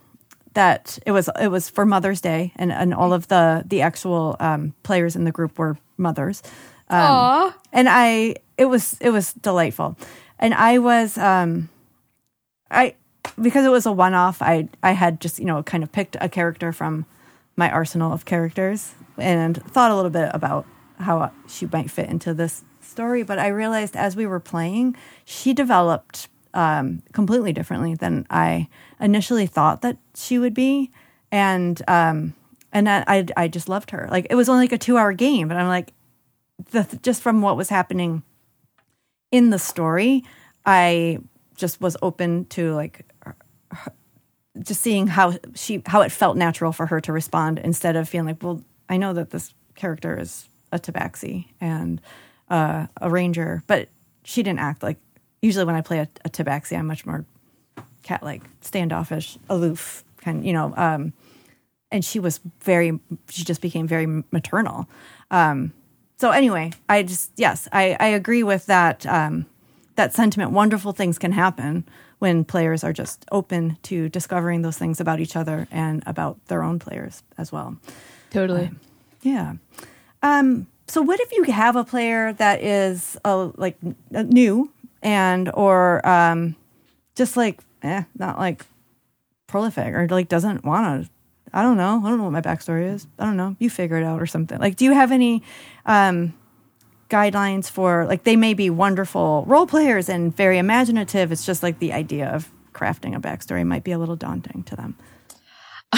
that 0.54 1.00
it 1.06 1.12
was 1.12 1.30
it 1.40 1.48
was 1.48 1.70
for 1.70 1.86
Mother's 1.86 2.20
Day, 2.20 2.52
and 2.58 2.72
and 2.72 2.94
all 2.94 3.14
of 3.14 3.28
the 3.30 3.64
the 3.66 3.82
actual 3.82 4.36
um, 4.42 4.74
players 4.84 5.16
in 5.16 5.24
the 5.24 5.32
group 5.32 5.58
were 5.58 5.78
mothers. 5.98 6.44
Um, 6.90 7.02
Aw. 7.02 7.56
and 7.74 7.88
I 7.90 8.36
it 8.58 8.66
was 8.66 8.98
it 9.02 9.10
was 9.10 9.34
delightful, 9.34 9.98
and 10.40 10.54
I 10.54 10.78
was 10.80 11.18
um, 11.18 11.70
I 12.72 12.96
because 13.42 13.66
it 13.66 13.70
was 13.70 13.86
a 13.86 13.92
one 13.92 14.14
off. 14.14 14.42
I 14.42 14.70
I 14.82 14.92
had 14.92 15.20
just 15.20 15.40
you 15.40 15.46
know 15.46 15.64
kind 15.64 15.84
of 15.84 15.92
picked 15.92 16.16
a 16.22 16.30
character 16.30 16.72
from 16.72 17.06
my 17.56 17.70
arsenal 17.70 18.14
of 18.14 18.26
characters 18.26 18.94
and 19.18 19.62
thought 19.72 19.92
a 19.92 19.96
little 19.96 20.12
bit 20.12 20.30
about 20.34 20.66
how 21.00 21.32
she 21.48 21.66
might 21.66 21.92
fit 21.92 22.10
into 22.10 22.34
this 22.34 22.64
story. 22.82 23.24
But 23.24 23.40
I 23.40 23.48
realized 23.48 23.96
as 23.96 24.16
we 24.16 24.26
were 24.26 24.40
playing, 24.40 24.96
she 25.26 25.54
developed 25.54 26.30
um, 26.54 27.04
completely 27.14 27.54
differently 27.54 27.96
than 27.96 28.26
I 28.30 28.68
initially 29.00 29.48
thought 29.48 29.82
that 29.82 29.98
she 30.16 30.40
would 30.40 30.54
be, 30.54 30.92
and 31.32 31.82
um, 31.88 32.34
and 32.72 32.90
I 32.90 33.04
I 33.08 33.26
I 33.36 33.48
just 33.48 33.70
loved 33.70 33.92
her. 33.92 34.08
Like 34.10 34.28
it 34.30 34.36
was 34.36 34.50
only 34.50 34.64
like 34.64 34.72
a 34.72 34.78
two 34.78 34.98
hour 34.98 35.14
game, 35.14 35.48
but 35.48 35.58
I'm 35.58 35.68
like 35.68 35.94
the 36.72 37.00
just 37.02 37.22
from 37.22 37.42
what 37.42 37.58
was 37.58 37.70
happening 37.70 38.24
in 39.32 39.50
the 39.50 39.60
story, 39.60 40.24
I 40.66 41.20
just 41.56 41.82
was 41.82 41.98
open 42.02 42.46
to 42.46 42.74
like 42.74 43.06
just 44.62 44.82
seeing 44.82 45.08
how 45.08 45.34
she 45.56 45.82
how 45.86 46.02
it 46.02 46.12
felt 46.12 46.38
natural 46.38 46.72
for 46.72 46.88
her 46.88 47.00
to 47.02 47.14
respond 47.14 47.60
instead 47.60 47.96
of 47.96 48.10
feeling 48.10 48.28
like, 48.28 48.44
well, 48.44 48.64
I 48.90 48.98
know 48.98 49.14
that 49.14 49.30
this 49.30 49.54
character 49.76 50.20
is 50.20 50.50
a 50.72 50.80
tabaxi 50.80 51.48
and 51.62 52.02
uh, 52.50 52.88
a 53.02 53.10
ranger, 53.10 53.64
but 53.68 53.90
she 54.24 54.44
didn't 54.44 54.60
act 54.60 54.84
like. 54.84 54.98
Usually, 55.40 55.66
when 55.66 55.76
I 55.76 55.82
play 55.82 56.00
a, 56.00 56.10
a 56.26 56.30
tabaxi, 56.30 56.76
I'm 56.76 56.88
much 56.88 57.06
more 57.06 57.24
cat 58.02 58.24
like, 58.24 58.42
standoffish, 58.62 59.38
aloof, 59.50 60.04
kind. 60.20 60.44
You 60.44 60.52
know, 60.52 60.74
um, 60.76 61.14
and 61.92 62.04
she 62.04 62.20
was 62.20 62.40
very. 62.62 63.00
She 63.30 63.44
just 63.44 63.62
became 63.62 63.88
very 63.88 64.08
maternal. 64.32 64.88
Um, 65.30 65.74
so 66.18 66.32
anyway, 66.32 66.72
I 66.90 67.04
just 67.04 67.32
yes, 67.36 67.68
I, 67.72 67.96
I 68.00 68.08
agree 68.08 68.44
with 68.44 68.66
that 68.66 69.06
um, 69.06 69.46
that 69.96 70.14
sentiment. 70.14 70.52
Wonderful 70.52 70.92
things 70.92 71.20
can 71.20 71.32
happen 71.32 71.86
when 72.20 72.44
players 72.44 72.84
are 72.84 72.94
just 72.94 73.26
open 73.32 73.78
to 73.84 74.10
discovering 74.10 74.64
those 74.64 74.78
things 74.78 75.00
about 75.00 75.20
each 75.20 75.36
other 75.36 75.68
and 75.70 76.02
about 76.08 76.44
their 76.48 76.64
own 76.64 76.80
players 76.80 77.22
as 77.38 77.52
well. 77.52 77.78
Totally. 78.32 78.72
Yeah. 79.22 79.54
Um, 80.24 80.66
so 80.88 81.02
what 81.02 81.20
if 81.20 81.32
you 81.32 81.44
have 81.44 81.76
a 81.76 81.84
player 81.84 82.34
that 82.34 82.64
is 82.64 83.18
uh, 83.24 83.52
like 83.56 83.78
uh, 84.16 84.24
new 84.24 84.72
and 85.04 85.52
or 85.54 86.08
um, 86.08 86.56
just 87.16 87.38
like 87.38 87.62
eh, 87.84 88.04
not 88.18 88.40
like 88.40 88.66
prolific 89.46 89.94
or 89.94 90.08
like 90.08 90.28
doesn't 90.28 90.66
want 90.66 91.06
to 91.06 91.10
I 91.54 91.64
don't 91.64 91.78
know. 91.78 92.02
I 92.04 92.10
don't 92.10 92.18
know 92.18 92.26
what 92.26 92.34
my 92.34 92.42
backstory 92.42 92.94
is. 92.94 93.08
I 93.18 93.26
don't 93.26 93.38
know. 93.38 93.56
You 93.58 93.70
figure 93.70 93.98
it 93.98 94.04
out 94.04 94.22
or 94.22 94.26
something. 94.26 94.60
Like, 94.60 94.76
do 94.76 94.86
you 94.86 94.94
have 94.94 95.12
any 95.12 95.44
um, 95.88 96.34
guidelines 97.10 97.70
for 97.70 98.06
like 98.06 98.24
they 98.24 98.36
may 98.36 98.54
be 98.54 98.70
wonderful 98.70 99.44
role 99.48 99.66
players 99.66 100.10
and 100.10 100.36
very 100.36 100.58
imaginative? 100.58 101.32
It's 101.32 101.46
just 101.46 101.64
like 101.64 101.80
the 101.80 101.94
idea 101.94 102.28
of 102.30 102.52
crafting 102.74 103.16
a 103.16 103.20
backstory 103.20 103.66
might 103.66 103.84
be 103.84 103.92
a 103.92 103.98
little 103.98 104.16
daunting 104.16 104.64
to 104.64 104.76
them. 104.76 104.98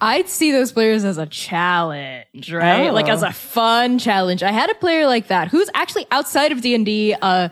I'd 0.00 0.28
see 0.28 0.50
those 0.52 0.72
players 0.72 1.04
as 1.04 1.18
a 1.18 1.26
challenge, 1.26 2.52
right? 2.52 2.88
Oh. 2.88 2.92
Like 2.92 3.08
as 3.08 3.22
a 3.22 3.32
fun 3.32 3.98
challenge. 3.98 4.42
I 4.42 4.50
had 4.50 4.70
a 4.70 4.74
player 4.74 5.06
like 5.06 5.28
that 5.28 5.48
who's 5.48 5.68
actually 5.74 6.06
outside 6.10 6.52
of 6.52 6.60
D 6.62 6.74
and 6.74 6.86
D, 6.86 7.14
uh, 7.20 7.48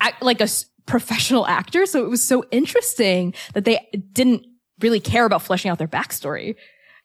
act, 0.00 0.22
like 0.22 0.40
a 0.40 0.44
s- 0.44 0.66
professional 0.86 1.46
actor. 1.46 1.86
So 1.86 2.04
it 2.04 2.08
was 2.08 2.22
so 2.22 2.44
interesting 2.50 3.34
that 3.54 3.64
they 3.64 3.86
didn't 4.12 4.46
really 4.80 5.00
care 5.00 5.24
about 5.24 5.42
fleshing 5.42 5.70
out 5.70 5.78
their 5.78 5.88
backstory. 5.88 6.56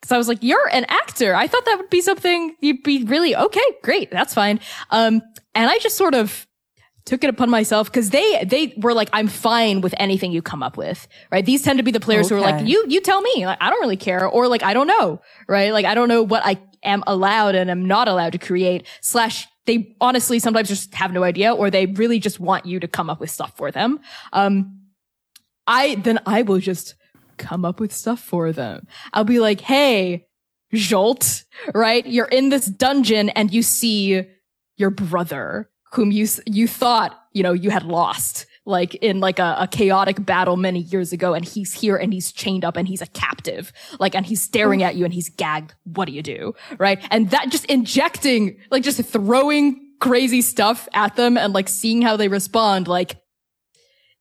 Cause 0.05 0.11
I 0.11 0.17
was 0.17 0.27
like, 0.27 0.39
you're 0.41 0.69
an 0.71 0.85
actor. 0.87 1.35
I 1.35 1.47
thought 1.47 1.65
that 1.65 1.77
would 1.77 1.89
be 1.89 2.01
something 2.01 2.55
you'd 2.59 2.83
be 2.83 3.03
really, 3.03 3.35
okay, 3.35 3.65
great. 3.81 4.11
That's 4.11 4.33
fine. 4.33 4.59
Um, 4.91 5.21
and 5.55 5.69
I 5.69 5.79
just 5.79 5.97
sort 5.97 6.13
of 6.13 6.47
took 7.05 7.23
it 7.23 7.29
upon 7.29 7.49
myself 7.49 7.87
because 7.91 8.09
they 8.09 8.43
they 8.45 8.73
were 8.77 8.93
like, 8.93 9.09
I'm 9.13 9.27
fine 9.27 9.81
with 9.81 9.93
anything 9.97 10.31
you 10.31 10.41
come 10.41 10.63
up 10.63 10.75
with, 10.77 11.07
right? 11.31 11.45
These 11.45 11.61
tend 11.61 11.79
to 11.79 11.83
be 11.83 11.91
the 11.91 11.99
players 11.99 12.29
who 12.29 12.35
are 12.35 12.41
like, 12.41 12.67
you 12.67 12.83
you 12.87 12.99
tell 13.01 13.21
me, 13.21 13.45
like 13.45 13.57
I 13.61 13.69
don't 13.69 13.79
really 13.81 13.97
care, 13.97 14.27
or 14.27 14.47
like 14.47 14.63
I 14.63 14.73
don't 14.73 14.87
know, 14.87 15.21
right? 15.47 15.71
Like 15.71 15.85
I 15.85 15.93
don't 15.93 16.09
know 16.09 16.23
what 16.23 16.43
I 16.45 16.57
am 16.83 17.03
allowed 17.07 17.55
and 17.55 17.69
am 17.69 17.85
not 17.85 18.07
allowed 18.07 18.33
to 18.33 18.39
create. 18.39 18.87
Slash, 19.01 19.47
they 19.65 19.95
honestly 20.01 20.39
sometimes 20.39 20.67
just 20.67 20.93
have 20.95 21.13
no 21.13 21.23
idea, 21.23 21.53
or 21.53 21.69
they 21.69 21.85
really 21.85 22.19
just 22.19 22.39
want 22.39 22.65
you 22.65 22.79
to 22.79 22.87
come 22.87 23.09
up 23.09 23.19
with 23.19 23.29
stuff 23.29 23.55
for 23.55 23.71
them. 23.71 23.99
Um, 24.33 24.81
I 25.67 25.95
then 25.95 26.19
I 26.25 26.41
will 26.41 26.59
just 26.59 26.95
come 27.37 27.65
up 27.65 27.79
with 27.79 27.93
stuff 27.93 28.19
for 28.19 28.51
them. 28.51 28.87
I'll 29.13 29.23
be 29.23 29.39
like, 29.39 29.61
hey, 29.61 30.27
Jolt, 30.73 31.43
right? 31.73 32.05
You're 32.05 32.25
in 32.25 32.49
this 32.49 32.65
dungeon 32.65 33.29
and 33.29 33.53
you 33.53 33.61
see 33.61 34.25
your 34.77 34.89
brother 34.89 35.69
whom 35.93 36.11
you 36.11 36.27
you 36.45 36.67
thought 36.67 37.17
you 37.31 37.41
know 37.41 37.53
you 37.53 37.69
had 37.69 37.83
lost 37.83 38.45
like 38.65 38.95
in 38.95 39.19
like 39.19 39.39
a, 39.39 39.55
a 39.59 39.67
chaotic 39.67 40.23
battle 40.25 40.57
many 40.57 40.79
years 40.79 41.13
ago 41.13 41.33
and 41.33 41.45
he's 41.45 41.73
here 41.73 41.95
and 41.95 42.13
he's 42.13 42.31
chained 42.31 42.65
up 42.65 42.75
and 42.75 42.87
he's 42.87 43.01
a 43.01 43.07
captive 43.07 43.71
like 43.99 44.15
and 44.15 44.25
he's 44.25 44.41
staring 44.41 44.83
at 44.83 44.95
you 44.95 45.05
and 45.05 45.13
he's 45.13 45.29
gagged 45.29 45.73
what 45.83 46.05
do 46.05 46.11
you 46.11 46.21
do 46.21 46.53
right 46.77 47.05
and 47.11 47.29
that 47.29 47.49
just 47.49 47.65
injecting 47.65 48.57
like 48.71 48.83
just 48.83 49.01
throwing 49.03 49.81
crazy 50.01 50.41
stuff 50.41 50.89
at 50.93 51.15
them 51.15 51.37
and 51.37 51.53
like 51.53 51.69
seeing 51.69 52.01
how 52.01 52.17
they 52.17 52.27
respond 52.27 52.87
like 52.87 53.15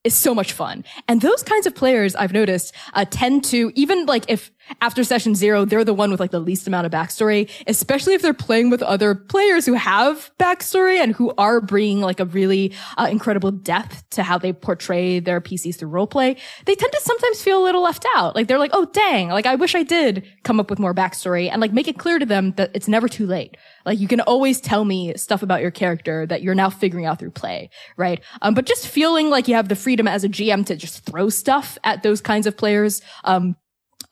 is 0.04 0.14
so 0.14 0.34
much 0.34 0.52
fun. 0.52 0.84
And 1.08 1.20
those 1.20 1.42
kinds 1.42 1.66
of 1.66 1.74
players 1.74 2.14
I've 2.14 2.32
noticed 2.32 2.74
uh, 2.92 3.04
tend 3.10 3.44
to 3.46 3.72
even 3.74 4.06
like 4.06 4.24
if 4.28 4.50
after 4.80 5.04
session 5.04 5.34
zero 5.34 5.64
they're 5.64 5.84
the 5.84 5.94
one 5.94 6.10
with 6.10 6.20
like 6.20 6.30
the 6.30 6.40
least 6.40 6.66
amount 6.66 6.86
of 6.86 6.92
backstory, 6.92 7.50
especially 7.66 8.14
if 8.14 8.22
they're 8.22 8.34
playing 8.34 8.70
with 8.70 8.82
other 8.82 9.14
players 9.14 9.66
who 9.66 9.74
have 9.74 10.30
backstory 10.38 10.96
and 10.96 11.14
who 11.14 11.32
are 11.38 11.60
bringing 11.60 12.00
like 12.00 12.20
a 12.20 12.24
really 12.24 12.72
uh, 12.96 13.08
incredible 13.10 13.50
depth 13.50 14.08
to 14.10 14.22
how 14.22 14.38
they 14.38 14.52
portray 14.52 15.20
their 15.20 15.40
PCs 15.40 15.76
through 15.76 15.90
roleplay. 15.90 16.38
They 16.64 16.74
tend 16.74 16.92
to 16.92 17.00
sometimes 17.02 17.42
feel 17.42 17.62
a 17.62 17.64
little 17.64 17.82
left 17.82 18.06
out. 18.16 18.34
Like 18.34 18.48
they're 18.48 18.58
like, 18.58 18.72
oh 18.74 18.86
dang, 18.86 19.28
like 19.28 19.46
I 19.46 19.54
wish 19.54 19.74
I 19.74 19.82
did 19.82 20.26
come 20.42 20.60
up 20.60 20.70
with 20.70 20.78
more 20.78 20.94
backstory 20.94 21.50
and 21.50 21.60
like 21.60 21.72
make 21.72 21.88
it 21.88 21.98
clear 21.98 22.18
to 22.18 22.26
them 22.26 22.52
that 22.52 22.70
it's 22.74 22.88
never 22.88 23.08
too 23.08 23.26
late. 23.26 23.56
Like 23.84 23.98
you 23.98 24.08
can 24.08 24.20
always 24.20 24.60
tell 24.60 24.84
me 24.84 25.14
stuff 25.16 25.42
about 25.42 25.60
your 25.60 25.70
character 25.70 26.26
that 26.26 26.42
you're 26.42 26.54
now 26.54 26.70
figuring 26.70 27.06
out 27.06 27.18
through 27.18 27.32
play, 27.32 27.70
right? 27.96 28.20
Um, 28.42 28.54
but 28.54 28.66
just 28.66 28.88
feeling 28.88 29.30
like 29.30 29.48
you 29.48 29.54
have 29.54 29.68
the 29.68 29.76
freedom 29.76 30.08
as 30.08 30.24
a 30.24 30.28
GM 30.28 30.66
to 30.66 30.76
just 30.76 31.04
throw 31.04 31.28
stuff 31.28 31.78
at 31.84 32.02
those 32.02 32.20
kinds 32.20 32.46
of 32.46 32.56
players, 32.56 33.02
um, 33.24 33.56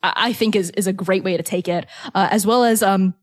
I, 0.03 0.33
think 0.33 0.55
is 0.55 0.69
is 0.71 0.87
a 0.87 0.93
great 0.93 1.23
way 1.23 1.37
to 1.37 1.43
take 1.43 1.67
it, 1.67 1.85
uh, 2.13 2.27
as 2.29 2.45
well 2.45 2.63
as 2.63 2.83
um, 2.83 3.13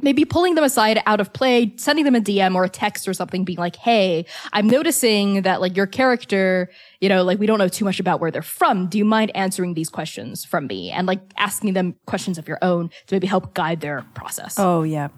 maybe 0.00 0.24
pulling 0.24 0.56
them 0.56 0.64
aside 0.64 1.00
out 1.06 1.20
of 1.20 1.32
play, 1.32 1.72
sending 1.76 2.04
them 2.04 2.14
a 2.14 2.20
DM 2.20 2.54
or 2.54 2.64
a 2.64 2.68
text 2.68 3.06
or 3.08 3.14
something, 3.14 3.44
being 3.44 3.58
like, 3.58 3.76
"Hey, 3.76 4.26
I'm 4.52 4.66
noticing 4.68 5.42
that 5.42 5.60
like 5.60 5.76
your 5.76 5.86
character, 5.86 6.68
you 7.00 7.08
know, 7.08 7.22
like 7.22 7.38
we 7.38 7.46
don't 7.46 7.58
know 7.58 7.68
too 7.68 7.84
much 7.84 8.00
about 8.00 8.20
where 8.20 8.30
they're 8.30 8.42
from. 8.42 8.88
Do 8.88 8.98
you 8.98 9.04
mind 9.04 9.30
answering 9.36 9.74
these 9.74 9.88
questions 9.88 10.44
from 10.44 10.66
me 10.66 10.90
and 10.90 11.06
like 11.06 11.20
asking 11.38 11.74
them 11.74 11.94
questions 12.06 12.38
of 12.38 12.48
your 12.48 12.58
own 12.60 12.88
to 13.06 13.14
maybe 13.14 13.26
help 13.26 13.54
guide 13.54 13.80
their 13.80 14.04
process?" 14.14 14.56
Oh 14.58 14.82
yeah, 14.82 15.08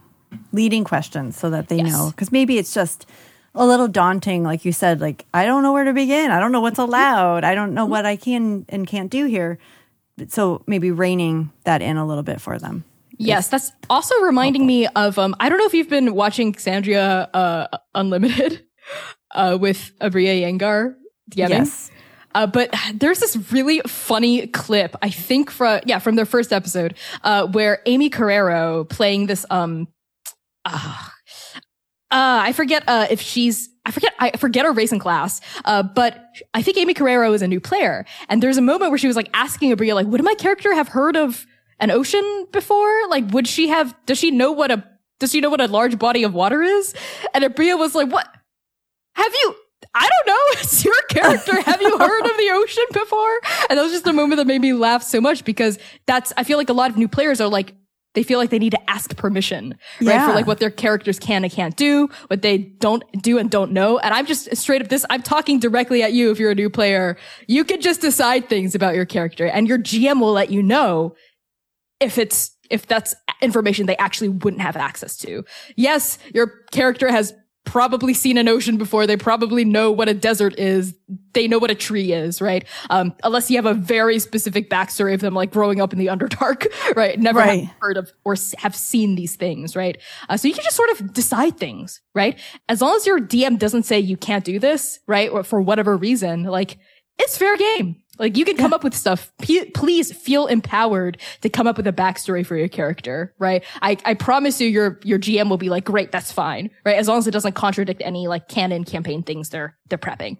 leading 0.52 0.84
questions 0.84 1.36
so 1.38 1.48
that 1.50 1.68
they 1.68 1.78
Yes. 1.78 1.90
know 1.92 2.11
because 2.11 2.30
maybe 2.30 2.59
it's 2.59 2.74
just 2.74 3.06
a 3.54 3.66
little 3.66 3.88
daunting, 3.88 4.44
like 4.44 4.64
you 4.64 4.72
said. 4.72 5.00
Like 5.00 5.24
I 5.32 5.46
don't 5.46 5.62
know 5.62 5.72
where 5.72 5.84
to 5.84 5.94
begin. 5.94 6.30
I 6.30 6.38
don't 6.38 6.52
know 6.52 6.61
what's 6.61 6.78
allowed. 6.78 7.42
I 7.44 7.54
don't 7.54 7.72
know 7.74 7.86
what 7.86 8.04
I 8.06 8.16
can 8.16 8.66
and 8.68 8.86
can't 8.86 9.11
do 9.11 9.24
here. 9.24 9.59
So 10.28 10.62
maybe 10.66 10.90
reining 10.90 11.50
that 11.64 11.82
in 11.82 11.96
a 11.96 12.06
little 12.06 12.22
bit 12.22 12.40
for 12.40 12.58
them. 12.58 12.84
Yes, 13.18 13.48
that's 13.48 13.72
also 13.90 14.14
reminding 14.20 14.66
me 14.66 14.86
of 14.86 15.18
um 15.18 15.34
I 15.40 15.48
don't 15.48 15.58
know 15.58 15.66
if 15.66 15.74
you've 15.74 15.88
been 15.88 16.14
watching 16.14 16.52
Exandria 16.52 17.28
uh 17.34 17.66
Unlimited 17.94 18.64
uh 19.32 19.58
with 19.60 19.92
Abria 20.00 20.40
Iyengar 20.40 20.94
DMing. 21.30 21.48
Yes. 21.50 21.90
Uh, 22.34 22.46
but 22.46 22.72
there's 22.94 23.20
this 23.20 23.52
really 23.52 23.80
funny 23.86 24.46
clip, 24.48 24.94
I 25.02 25.10
think 25.10 25.50
from 25.50 25.80
yeah, 25.86 25.98
from 25.98 26.14
their 26.14 26.26
first 26.26 26.52
episode, 26.52 26.94
uh, 27.24 27.46
where 27.46 27.80
Aimee 27.86 28.10
Carrero 28.10 28.88
playing 28.88 29.26
this 29.26 29.46
um 29.50 29.88
uh, 30.64 31.08
uh 32.11 32.40
I 32.42 32.52
forget 32.52 32.84
uh 32.86 33.06
if 33.11 33.20
she's 33.20 33.68
I 33.84 33.90
forget 33.90 34.14
I 34.18 34.30
forget 34.36 34.64
her 34.64 34.72
race 34.72 34.92
and 34.92 35.00
class. 35.00 35.40
Uh 35.64 35.82
but 35.82 36.24
I 36.54 36.62
think 36.62 36.76
Aimee 36.76 36.94
Carrero 36.94 37.34
is 37.34 37.42
a 37.42 37.48
new 37.48 37.61
player. 37.61 38.04
And 38.28 38.42
there's 38.42 38.56
a 38.56 38.62
moment 38.62 38.90
where 38.90 38.98
she 38.98 39.06
was 39.06 39.16
like 39.16 39.30
asking 39.34 39.74
Abria, 39.74 39.94
like, 39.94 40.06
would 40.06 40.22
my 40.24 40.34
character 40.34 40.74
have 40.74 40.88
heard 40.88 41.16
of 41.16 41.46
an 41.80 41.90
ocean 41.90 42.46
before? 42.52 43.09
Like, 43.09 43.30
would 43.32 43.46
she 43.46 43.68
have 43.68 43.94
does 44.06 44.18
she 44.18 44.30
know 44.30 44.52
what 44.52 44.70
a 44.70 44.84
does 45.20 45.32
she 45.32 45.40
know 45.40 45.50
what 45.50 45.61
a 45.61 45.66
large 45.66 45.98
body 45.98 46.22
of 46.24 46.34
water 46.34 46.62
is? 46.62 46.94
And 47.34 47.44
Abria 47.44 47.78
was 47.78 47.94
like, 47.94 48.11
What 48.11 48.28
have 49.14 49.32
you 49.34 49.54
I 49.94 50.09
don't 50.09 50.26
know. 50.26 50.34
It's 50.61 50.84
your 50.84 51.00
character. 51.09 51.61
Have 51.62 51.80
you 51.80 51.96
heard 51.98 52.24
of 52.24 52.36
the 52.36 52.50
ocean 52.52 52.84
before? 52.92 53.40
And 53.70 53.78
that 53.78 53.82
was 53.82 53.92
just 53.92 54.06
a 54.06 54.12
moment 54.12 54.38
that 54.38 54.46
made 54.46 54.61
me 54.61 54.72
laugh 54.72 55.02
so 55.02 55.20
much 55.20 55.44
because 55.44 55.78
that's, 56.06 56.32
I 56.36 56.44
feel 56.44 56.59
like 56.59 56.68
a 56.68 56.72
lot 56.72 56.90
of 56.90 56.96
new 56.96 57.09
players 57.09 57.40
are 57.40 57.48
like, 57.48 57.74
they 58.18 58.24
feel 58.24 58.40
like 58.40 58.50
they 58.50 58.58
need 58.58 58.72
to 58.72 58.90
ask 58.90 59.16
permission, 59.16 59.78
right? 60.00 60.14
Yeah. 60.14 60.26
For 60.26 60.34
like 60.34 60.48
what 60.48 60.58
their 60.58 60.72
characters 60.72 61.20
can 61.20 61.44
and 61.44 61.52
can't 61.52 61.76
do, 61.76 62.08
what 62.26 62.42
they 62.42 62.58
don't 62.58 63.04
do 63.22 63.38
and 63.38 63.48
don't 63.48 63.70
know. 63.70 64.00
And 64.00 64.12
I'm 64.12 64.26
just 64.26 64.56
straight 64.56 64.82
up 64.82 64.88
this, 64.88 65.06
I'm 65.08 65.22
talking 65.22 65.60
directly 65.60 66.02
at 66.02 66.14
you 66.14 66.32
if 66.32 66.40
you're 66.40 66.50
a 66.50 66.54
new 66.56 66.68
player. 66.68 67.16
You 67.46 67.62
can 67.62 67.80
just 67.80 68.00
decide 68.00 68.48
things 68.48 68.74
about 68.74 68.96
your 68.96 69.04
character 69.04 69.46
and 69.46 69.68
your 69.68 69.78
GM 69.78 70.18
will 70.20 70.32
let 70.32 70.50
you 70.50 70.64
know 70.64 71.14
if 72.00 72.18
it's 72.18 72.56
if 72.70 72.88
that's 72.88 73.14
information 73.40 73.86
they 73.86 73.96
actually 73.98 74.30
wouldn't 74.30 74.62
have 74.62 74.76
access 74.76 75.16
to. 75.18 75.44
Yes, 75.76 76.18
your 76.34 76.48
character 76.72 77.12
has 77.12 77.34
probably 77.68 78.14
seen 78.14 78.38
an 78.38 78.48
ocean 78.48 78.78
before. 78.78 79.06
They 79.06 79.16
probably 79.16 79.64
know 79.64 79.92
what 79.92 80.08
a 80.08 80.14
desert 80.14 80.58
is. 80.58 80.94
They 81.34 81.46
know 81.46 81.58
what 81.58 81.70
a 81.70 81.74
tree 81.74 82.12
is, 82.12 82.40
right? 82.40 82.64
Um, 82.88 83.14
unless 83.22 83.50
you 83.50 83.56
have 83.58 83.66
a 83.66 83.74
very 83.74 84.18
specific 84.18 84.70
backstory 84.70 85.12
of 85.12 85.20
them, 85.20 85.34
like 85.34 85.50
growing 85.52 85.80
up 85.80 85.92
in 85.92 85.98
the 85.98 86.06
Underdark, 86.06 86.66
right? 86.96 87.18
Never 87.18 87.40
Right. 87.40 87.64
have 87.64 87.74
heard 87.80 87.96
of 87.98 88.10
or 88.24 88.36
have 88.58 88.74
seen 88.74 89.14
these 89.16 89.36
things, 89.36 89.76
right? 89.76 89.98
Uh, 90.28 90.36
so 90.38 90.48
you 90.48 90.54
can 90.54 90.64
just 90.64 90.76
sort 90.76 90.90
of 90.92 91.12
decide 91.12 91.58
things, 91.58 92.00
right? 92.14 92.38
As 92.68 92.80
long 92.80 92.96
as 92.96 93.06
your 93.06 93.20
DM 93.20 93.58
doesn't 93.58 93.82
say 93.82 94.00
you 94.00 94.16
can't 94.16 94.44
do 94.44 94.58
this, 94.58 95.00
right? 95.06 95.30
Or 95.30 95.42
for 95.44 95.60
whatever 95.60 95.96
reason, 95.96 96.44
like 96.44 96.78
it's 97.18 97.36
fair 97.36 97.56
game. 97.56 97.96
Like 98.18 98.36
you 98.36 98.44
can 98.44 98.56
come 98.56 98.72
up 98.72 98.82
with 98.84 98.94
stuff. 98.94 99.32
P- 99.40 99.66
please 99.70 100.12
feel 100.12 100.46
empowered 100.46 101.18
to 101.42 101.48
come 101.48 101.66
up 101.66 101.76
with 101.76 101.86
a 101.86 101.92
backstory 101.92 102.44
for 102.44 102.56
your 102.56 102.68
character, 102.68 103.32
right? 103.38 103.64
I, 103.80 103.96
I 104.04 104.14
promise 104.14 104.60
you, 104.60 104.68
your 104.68 104.98
your 105.04 105.18
GM 105.18 105.48
will 105.48 105.56
be 105.58 105.68
like, 105.70 105.84
great, 105.84 106.10
that's 106.12 106.32
fine, 106.32 106.70
right? 106.84 106.96
As 106.96 107.06
long 107.08 107.18
as 107.18 107.26
it 107.26 107.30
doesn't 107.30 107.52
contradict 107.54 108.02
any 108.04 108.26
like 108.28 108.48
canon 108.48 108.84
campaign 108.84 109.22
things 109.22 109.50
they're 109.50 109.76
they're 109.88 109.98
prepping. 109.98 110.38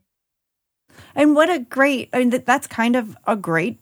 And 1.15 1.35
what 1.37 1.49
a 1.51 1.61
great, 1.61 2.09
I 2.13 2.19
mean, 2.19 2.31
that- 2.31 2.47
that's 2.47 2.67
kind 2.67 2.97
of 2.97 3.17
a 3.27 3.37
great 3.37 3.79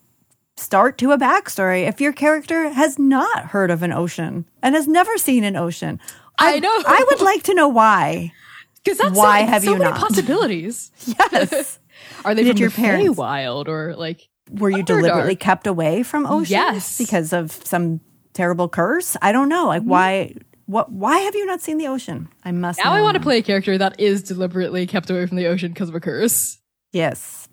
start 0.59 0.99
to 0.99 1.13
a 1.13 1.19
backstory. 1.19 1.89
If 1.89 2.01
your 2.01 2.13
character 2.13 2.69
has 2.71 2.99
not 2.99 3.47
heard 3.47 3.71
of 3.71 3.83
an 3.83 3.93
ocean 3.93 4.47
and 4.63 4.75
has 4.75 4.87
never 4.89 5.17
seen 5.19 5.45
an 5.45 5.57
ocean, 5.57 6.01
I 6.39 6.59
know. 6.61 6.69
I 6.87 7.05
would 7.09 7.21
like 7.23 7.43
to 7.45 7.55
know 7.55 7.69
why. 7.69 8.33
Because 8.85 8.99
that's 8.99 9.17
Why 9.19 9.41
so, 9.45 9.47
have 9.51 9.65
so 9.65 9.71
you 9.73 9.79
many 9.79 9.91
not? 9.91 9.99
possibilities. 9.99 10.93
Yes. 11.33 11.81
Are 12.25 12.35
they 12.35 12.45
Did 12.45 12.53
from 12.57 12.61
your 12.61 12.71
the 12.71 12.77
parents- 12.77 13.17
wild 13.19 13.69
or 13.69 13.95
like? 13.97 14.29
Were 14.51 14.71
you 14.71 14.85
deliberately 14.85 15.35
kept 15.37 15.67
away 15.67 16.05
from 16.05 16.25
oceans 16.25 16.51
Yes. 16.51 16.99
because 16.99 17.33
of 17.33 17.51
some 17.51 18.01
terrible 18.33 18.69
curse? 18.69 19.17
I 19.21 19.33
don't 19.33 19.49
know. 19.49 19.67
Like 19.67 19.83
why 19.83 20.35
what 20.67 20.91
why 20.93 21.19
have 21.19 21.35
you 21.35 21.45
not 21.47 21.61
seen 21.61 21.79
the 21.79 21.89
ocean? 21.89 22.29
I 22.45 22.53
must 22.53 22.79
Now 22.83 22.93
I 22.93 23.01
want 23.03 23.17
to 23.17 23.23
play 23.23 23.39
a 23.39 23.43
character 23.43 23.77
that 23.79 23.99
is 23.99 24.23
deliberately 24.23 24.87
kept 24.87 25.11
away 25.11 25.27
from 25.27 25.37
the 25.37 25.47
ocean 25.47 25.73
because 25.73 25.89
of 25.89 25.95
a 25.97 26.01
curse. 26.01 26.59
Yes. 26.93 27.49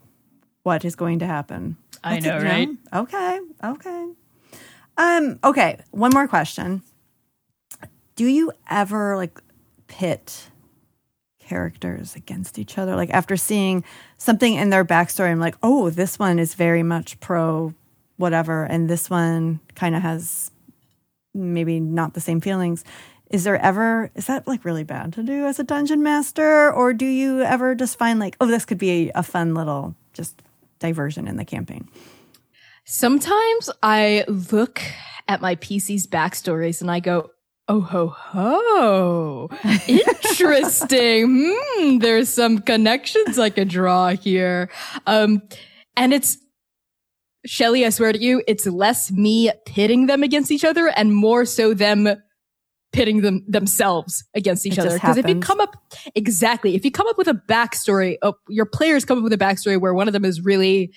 What 0.62 0.86
is 0.86 0.96
going 0.96 1.20
to 1.20 1.26
happen? 1.26 1.78
I 2.04 2.20
That's 2.20 2.26
know, 2.26 2.48
right? 2.50 2.70
Okay. 2.94 3.40
Okay. 3.64 4.06
Um, 4.98 5.40
okay. 5.44 5.80
One 5.92 6.12
more 6.14 6.28
question. 6.28 6.84
Do 8.16 8.26
you 8.28 8.52
ever 8.70 9.18
like 9.18 9.42
pit 9.88 10.50
characters 11.48 12.16
against 12.16 12.58
each 12.58 12.78
other? 12.78 12.96
Like 12.96 13.10
after 13.12 13.38
seeing 13.38 13.84
something 14.18 14.54
in 14.56 14.70
their 14.70 14.86
backstory, 14.86 15.30
I'm 15.30 15.40
like, 15.40 15.56
oh, 15.64 15.90
this 15.90 16.18
one 16.18 16.40
is 16.40 16.54
very 16.54 16.84
much 16.84 17.20
pro 17.20 17.74
whatever, 18.18 18.64
and 18.64 18.90
this 18.90 19.10
one 19.10 19.60
kind 19.76 19.96
of 19.96 20.02
has 20.02 20.52
maybe 21.34 21.80
not 21.80 22.14
the 22.14 22.22
same 22.22 22.42
feelings. 22.42 22.84
Is 23.30 23.44
there 23.44 23.58
ever 23.58 24.12
is 24.16 24.28
that 24.28 24.48
like 24.48 24.64
really 24.64 24.84
bad 24.84 25.14
to 25.14 25.24
do 25.24 25.46
as 25.46 25.60
a 25.60 25.64
dungeon 25.64 26.04
master, 26.04 26.72
or 26.72 26.94
do 26.94 27.06
you 27.06 27.42
ever 27.42 27.76
just 27.76 27.98
find 27.98 28.20
like, 28.20 28.36
oh, 28.40 28.48
this 28.48 28.66
could 28.66 28.78
be 28.78 29.12
a 29.16 29.24
fun 29.24 29.56
little 29.56 29.96
just 30.14 30.42
diversion 30.80 31.28
in 31.28 31.38
the 31.38 31.46
campaign? 31.46 31.88
Sometimes 32.86 33.70
I 33.82 34.26
look 34.28 34.82
at 35.28 35.42
my 35.42 35.56
PC's 35.56 36.06
backstories 36.06 36.82
and 36.82 36.92
I 36.92 37.00
go, 37.00 37.32
oh 37.68 37.82
ho 37.82 38.08
ho, 38.08 39.50
interesting. 39.88 41.52
hmm, 41.52 41.98
there's 42.00 42.30
some 42.30 42.60
connections 42.60 43.40
I 43.40 43.50
could 43.50 43.70
draw 43.70 44.10
here. 44.10 44.70
Um, 45.06 45.42
and 45.96 46.14
it's 46.14 46.38
Shelly, 47.46 47.86
I 47.86 47.90
swear 47.90 48.14
to 48.14 48.20
you, 48.20 48.42
it's 48.48 48.66
less 48.66 49.12
me 49.12 49.52
pitting 49.66 50.06
them 50.06 50.24
against 50.24 50.52
each 50.52 50.64
other 50.64 50.88
and 50.96 51.14
more 51.14 51.46
so 51.46 51.74
them 51.74 52.08
pitting 52.94 53.22
them 53.22 53.44
themselves 53.48 54.24
against 54.34 54.66
each 54.66 54.78
It 54.78 54.80
other. 54.80 54.94
Because 54.94 55.18
if 55.18 55.28
you 55.28 55.40
come 55.40 55.60
up 55.60 55.76
exactly, 56.16 56.76
if 56.76 56.86
you 56.86 56.92
come 56.92 57.08
up 57.08 57.18
with 57.18 57.28
a 57.28 57.34
backstory, 57.34 58.18
oh, 58.22 58.36
your 58.48 58.66
players 58.66 59.04
come 59.04 59.18
up 59.18 59.24
with 59.24 59.34
a 59.34 59.38
backstory 59.38 59.80
where 59.80 59.94
one 59.94 60.08
of 60.08 60.14
them 60.14 60.24
is 60.24 60.42
really 60.42 60.94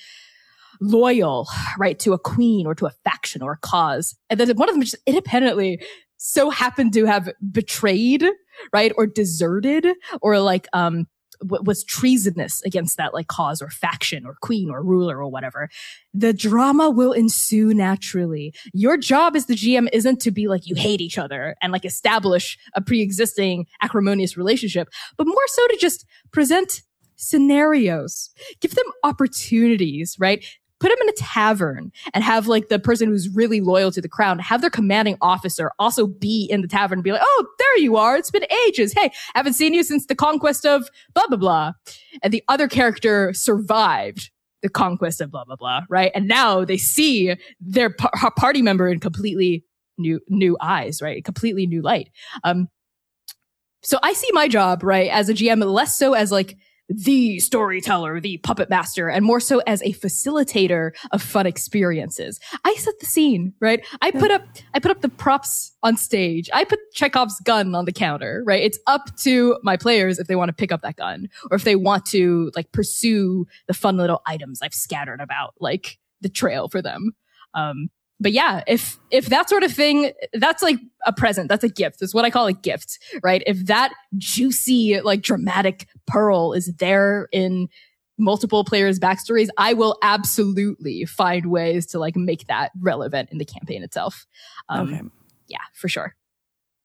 loyal, 0.80 1.48
right, 1.78 1.98
to 2.00 2.12
a 2.12 2.18
queen 2.18 2.66
or 2.66 2.74
to 2.74 2.86
a 2.86 2.90
faction 3.02 3.42
or 3.42 3.52
a 3.52 3.58
cause. 3.58 4.14
And 4.30 4.38
then 4.38 4.48
one 4.56 4.68
of 4.68 4.74
them 4.74 4.82
just 4.82 4.96
independently 5.06 5.80
so 6.16 6.50
happened 6.50 6.92
to 6.94 7.04
have 7.04 7.30
betrayed, 7.50 8.24
right, 8.72 8.92
or 8.96 9.06
deserted 9.06 9.86
or 10.20 10.40
like, 10.40 10.66
um, 10.72 11.06
was 11.42 11.84
treasonous 11.84 12.62
against 12.62 12.96
that 12.96 13.12
like 13.12 13.28
cause 13.28 13.60
or 13.60 13.68
faction 13.68 14.24
or 14.26 14.36
queen 14.40 14.70
or 14.70 14.82
ruler 14.82 15.18
or 15.18 15.28
whatever. 15.28 15.68
The 16.14 16.32
drama 16.32 16.90
will 16.90 17.12
ensue 17.12 17.74
naturally. 17.74 18.54
Your 18.72 18.96
job 18.96 19.36
as 19.36 19.46
the 19.46 19.54
GM 19.54 19.88
isn't 19.92 20.20
to 20.22 20.30
be 20.30 20.48
like 20.48 20.66
you 20.66 20.74
hate 20.74 21.00
each 21.00 21.18
other 21.18 21.54
and 21.60 21.72
like 21.72 21.84
establish 21.84 22.58
a 22.74 22.80
pre-existing 22.80 23.66
acrimonious 23.82 24.36
relationship, 24.36 24.88
but 25.16 25.26
more 25.26 25.46
so 25.46 25.66
to 25.68 25.76
just 25.78 26.06
present 26.32 26.82
scenarios, 27.16 28.30
give 28.60 28.74
them 28.74 28.86
opportunities, 29.02 30.16
right? 30.18 30.44
Put 30.78 30.90
them 30.90 30.98
in 31.00 31.08
a 31.08 31.12
tavern 31.12 31.90
and 32.12 32.22
have 32.22 32.48
like 32.48 32.68
the 32.68 32.78
person 32.78 33.08
who's 33.08 33.28
really 33.28 33.60
loyal 33.60 33.90
to 33.92 34.00
the 34.00 34.08
crown, 34.08 34.38
have 34.38 34.60
their 34.60 34.70
commanding 34.70 35.16
officer 35.22 35.70
also 35.78 36.06
be 36.06 36.46
in 36.50 36.60
the 36.60 36.68
tavern 36.68 36.98
and 36.98 37.04
be 37.04 37.12
like, 37.12 37.22
Oh, 37.24 37.46
there 37.58 37.78
you 37.78 37.96
are. 37.96 38.16
It's 38.16 38.30
been 38.30 38.46
ages. 38.66 38.92
Hey, 38.92 39.10
haven't 39.34 39.54
seen 39.54 39.72
you 39.72 39.82
since 39.82 40.06
the 40.06 40.14
conquest 40.14 40.66
of 40.66 40.88
blah, 41.14 41.26
blah, 41.28 41.38
blah. 41.38 41.72
And 42.22 42.32
the 42.32 42.42
other 42.48 42.68
character 42.68 43.32
survived 43.32 44.30
the 44.62 44.68
conquest 44.68 45.20
of 45.20 45.30
blah, 45.30 45.44
blah, 45.44 45.56
blah. 45.56 45.82
Right. 45.88 46.12
And 46.14 46.28
now 46.28 46.64
they 46.64 46.76
see 46.76 47.34
their 47.60 47.90
par- 47.90 48.32
party 48.36 48.62
member 48.62 48.88
in 48.88 49.00
completely 49.00 49.64
new, 49.98 50.20
new 50.28 50.56
eyes, 50.60 51.00
right? 51.00 51.24
Completely 51.24 51.66
new 51.66 51.82
light. 51.82 52.10
Um, 52.44 52.68
so 53.82 53.98
I 54.02 54.14
see 54.14 54.28
my 54.32 54.48
job, 54.48 54.82
right, 54.82 55.08
as 55.10 55.28
a 55.28 55.34
GM, 55.34 55.64
less 55.64 55.96
so 55.96 56.14
as 56.14 56.32
like 56.32 56.56
the 56.88 57.40
storyteller, 57.40 58.20
the 58.20 58.38
puppet 58.38 58.70
master, 58.70 59.08
and 59.08 59.24
more 59.24 59.40
so 59.40 59.58
as 59.66 59.82
a 59.82 59.92
facilitator 59.92 60.92
of 61.10 61.22
fun 61.22 61.46
experiences. 61.46 62.38
I 62.64 62.74
set 62.74 62.98
the 63.00 63.06
scene, 63.06 63.54
right? 63.60 63.84
I 64.00 64.10
put 64.10 64.30
up, 64.30 64.42
I 64.74 64.78
put 64.78 64.90
up 64.90 65.00
the 65.00 65.08
props 65.08 65.72
on 65.82 65.96
stage. 65.96 66.48
I 66.52 66.64
put 66.64 66.78
Chekhov's 66.92 67.40
gun 67.40 67.74
on 67.74 67.84
the 67.84 67.92
counter, 67.92 68.42
right? 68.46 68.62
It's 68.62 68.78
up 68.86 69.16
to 69.18 69.58
my 69.62 69.76
players 69.76 70.18
if 70.18 70.26
they 70.26 70.36
want 70.36 70.48
to 70.48 70.54
pick 70.54 70.72
up 70.72 70.82
that 70.82 70.96
gun 70.96 71.28
or 71.50 71.56
if 71.56 71.64
they 71.64 71.76
want 71.76 72.06
to 72.06 72.52
like 72.54 72.70
pursue 72.72 73.46
the 73.66 73.74
fun 73.74 73.96
little 73.96 74.22
items 74.26 74.62
I've 74.62 74.74
scattered 74.74 75.20
about, 75.20 75.54
like 75.58 75.98
the 76.20 76.28
trail 76.28 76.68
for 76.68 76.80
them. 76.82 77.12
Um, 77.54 77.90
but 78.18 78.32
yeah, 78.32 78.62
if 78.66 78.98
if 79.10 79.26
that 79.26 79.48
sort 79.48 79.62
of 79.62 79.72
thing, 79.72 80.12
that's 80.32 80.62
like 80.62 80.78
a 81.06 81.12
present. 81.12 81.48
That's 81.48 81.64
a 81.64 81.68
gift. 81.68 82.00
That's 82.00 82.14
what 82.14 82.24
I 82.24 82.30
call 82.30 82.46
a 82.46 82.52
gift, 82.52 82.98
right? 83.22 83.42
If 83.46 83.66
that 83.66 83.92
juicy, 84.16 85.00
like 85.00 85.22
dramatic 85.22 85.86
pearl 86.06 86.52
is 86.52 86.74
there 86.76 87.28
in 87.32 87.68
multiple 88.18 88.64
players' 88.64 88.98
backstories, 88.98 89.48
I 89.58 89.74
will 89.74 89.98
absolutely 90.02 91.04
find 91.04 91.46
ways 91.46 91.86
to 91.86 91.98
like 91.98 92.16
make 92.16 92.46
that 92.46 92.70
relevant 92.80 93.30
in 93.30 93.38
the 93.38 93.44
campaign 93.44 93.82
itself. 93.82 94.26
Um, 94.68 94.88
Okay. 94.88 95.02
Yeah, 95.48 95.58
for 95.74 95.88
sure. 95.88 96.16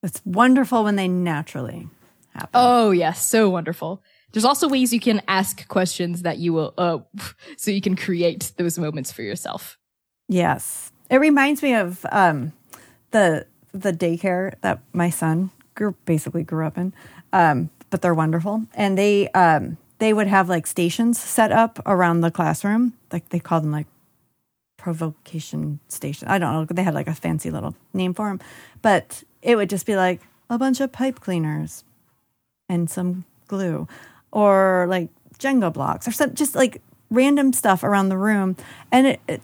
It's 0.03 0.21
wonderful 0.25 0.83
when 0.83 0.95
they 0.97 1.07
naturally 1.07 1.87
happen. 2.33 2.49
Oh 2.53 2.91
yes, 2.91 3.25
so 3.25 3.49
wonderful. 3.49 4.03
There's 4.33 4.45
also 4.45 4.67
ways 4.67 4.93
you 4.93 4.99
can 4.99 5.21
ask 5.27 5.67
questions 5.67 6.21
that 6.21 6.37
you 6.37 6.53
will, 6.53 6.73
uh, 6.77 6.99
so 7.57 7.71
you 7.71 7.81
can 7.81 7.95
create 7.95 8.51
those 8.57 8.77
moments 8.77 9.11
for 9.11 9.21
yourself. 9.21 9.77
Yes. 10.27 10.90
It 11.11 11.17
reminds 11.17 11.61
me 11.61 11.75
of 11.75 12.05
um, 12.11 12.53
the 13.11 13.45
the 13.73 13.91
daycare 13.91 14.53
that 14.61 14.79
my 14.93 15.09
son 15.09 15.51
grew 15.75 15.93
basically 16.05 16.43
grew 16.43 16.65
up 16.65 16.77
in. 16.77 16.93
Um, 17.33 17.69
but 17.89 18.01
they're 18.01 18.15
wonderful. 18.15 18.63
And 18.73 18.97
they 18.97 19.27
um, 19.29 19.77
they 19.99 20.13
would 20.13 20.27
have 20.27 20.47
like 20.47 20.65
stations 20.65 21.19
set 21.19 21.51
up 21.51 21.79
around 21.85 22.21
the 22.21 22.31
classroom. 22.31 22.93
Like 23.11 23.29
they 23.29 23.39
call 23.39 23.59
them 23.59 23.73
like 23.73 23.87
provocation 24.77 25.81
station. 25.89 26.29
I 26.29 26.39
don't 26.39 26.53
know. 26.53 26.65
They 26.65 26.81
had 26.81 26.93
like 26.93 27.07
a 27.07 27.13
fancy 27.13 27.51
little 27.51 27.75
name 27.93 28.13
for 28.13 28.29
them. 28.29 28.39
But 28.81 29.23
it 29.41 29.57
would 29.57 29.69
just 29.69 29.85
be 29.85 29.97
like 29.97 30.21
a 30.49 30.57
bunch 30.57 30.79
of 30.79 30.93
pipe 30.93 31.19
cleaners 31.19 31.83
and 32.69 32.89
some 32.89 33.25
glue 33.47 33.85
or 34.31 34.85
like 34.87 35.09
Jenga 35.37 35.73
blocks 35.73 36.07
or 36.07 36.11
some 36.13 36.33
just 36.33 36.55
like 36.55 36.81
random 37.09 37.51
stuff 37.51 37.83
around 37.83 38.07
the 38.07 38.17
room. 38.17 38.55
And 38.93 39.07
it, 39.07 39.19
it 39.27 39.41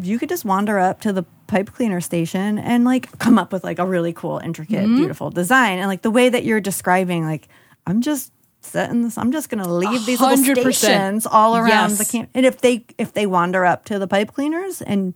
you 0.00 0.18
could 0.18 0.28
just 0.28 0.44
wander 0.44 0.78
up 0.78 1.00
to 1.02 1.12
the 1.12 1.24
pipe 1.46 1.72
cleaner 1.72 2.00
station 2.00 2.58
and 2.58 2.84
like 2.84 3.18
come 3.18 3.38
up 3.38 3.52
with 3.52 3.64
like 3.64 3.78
a 3.78 3.86
really 3.86 4.12
cool, 4.12 4.38
intricate, 4.38 4.84
Mm-hmm. 4.84 4.96
beautiful 4.96 5.30
design. 5.30 5.78
And 5.78 5.88
like 5.88 6.02
the 6.02 6.10
way 6.10 6.28
that 6.28 6.44
you're 6.44 6.60
describing, 6.60 7.24
like, 7.24 7.48
I'm 7.86 8.00
just 8.02 8.32
setting 8.60 9.02
this, 9.02 9.16
I'm 9.16 9.30
just 9.32 9.48
gonna 9.48 9.72
leave 9.72 10.04
these 10.06 10.20
little 10.20 10.36
100%. 10.36 10.74
stations 10.74 11.26
all 11.26 11.56
around 11.56 11.90
Yes. 11.90 11.98
the 11.98 12.04
camp. 12.04 12.30
And 12.34 12.44
if 12.44 12.60
they 12.60 12.84
if 12.98 13.12
they 13.12 13.26
wander 13.26 13.64
up 13.64 13.84
to 13.86 13.98
the 13.98 14.06
pipe 14.08 14.32
cleaners 14.34 14.82
and 14.82 15.14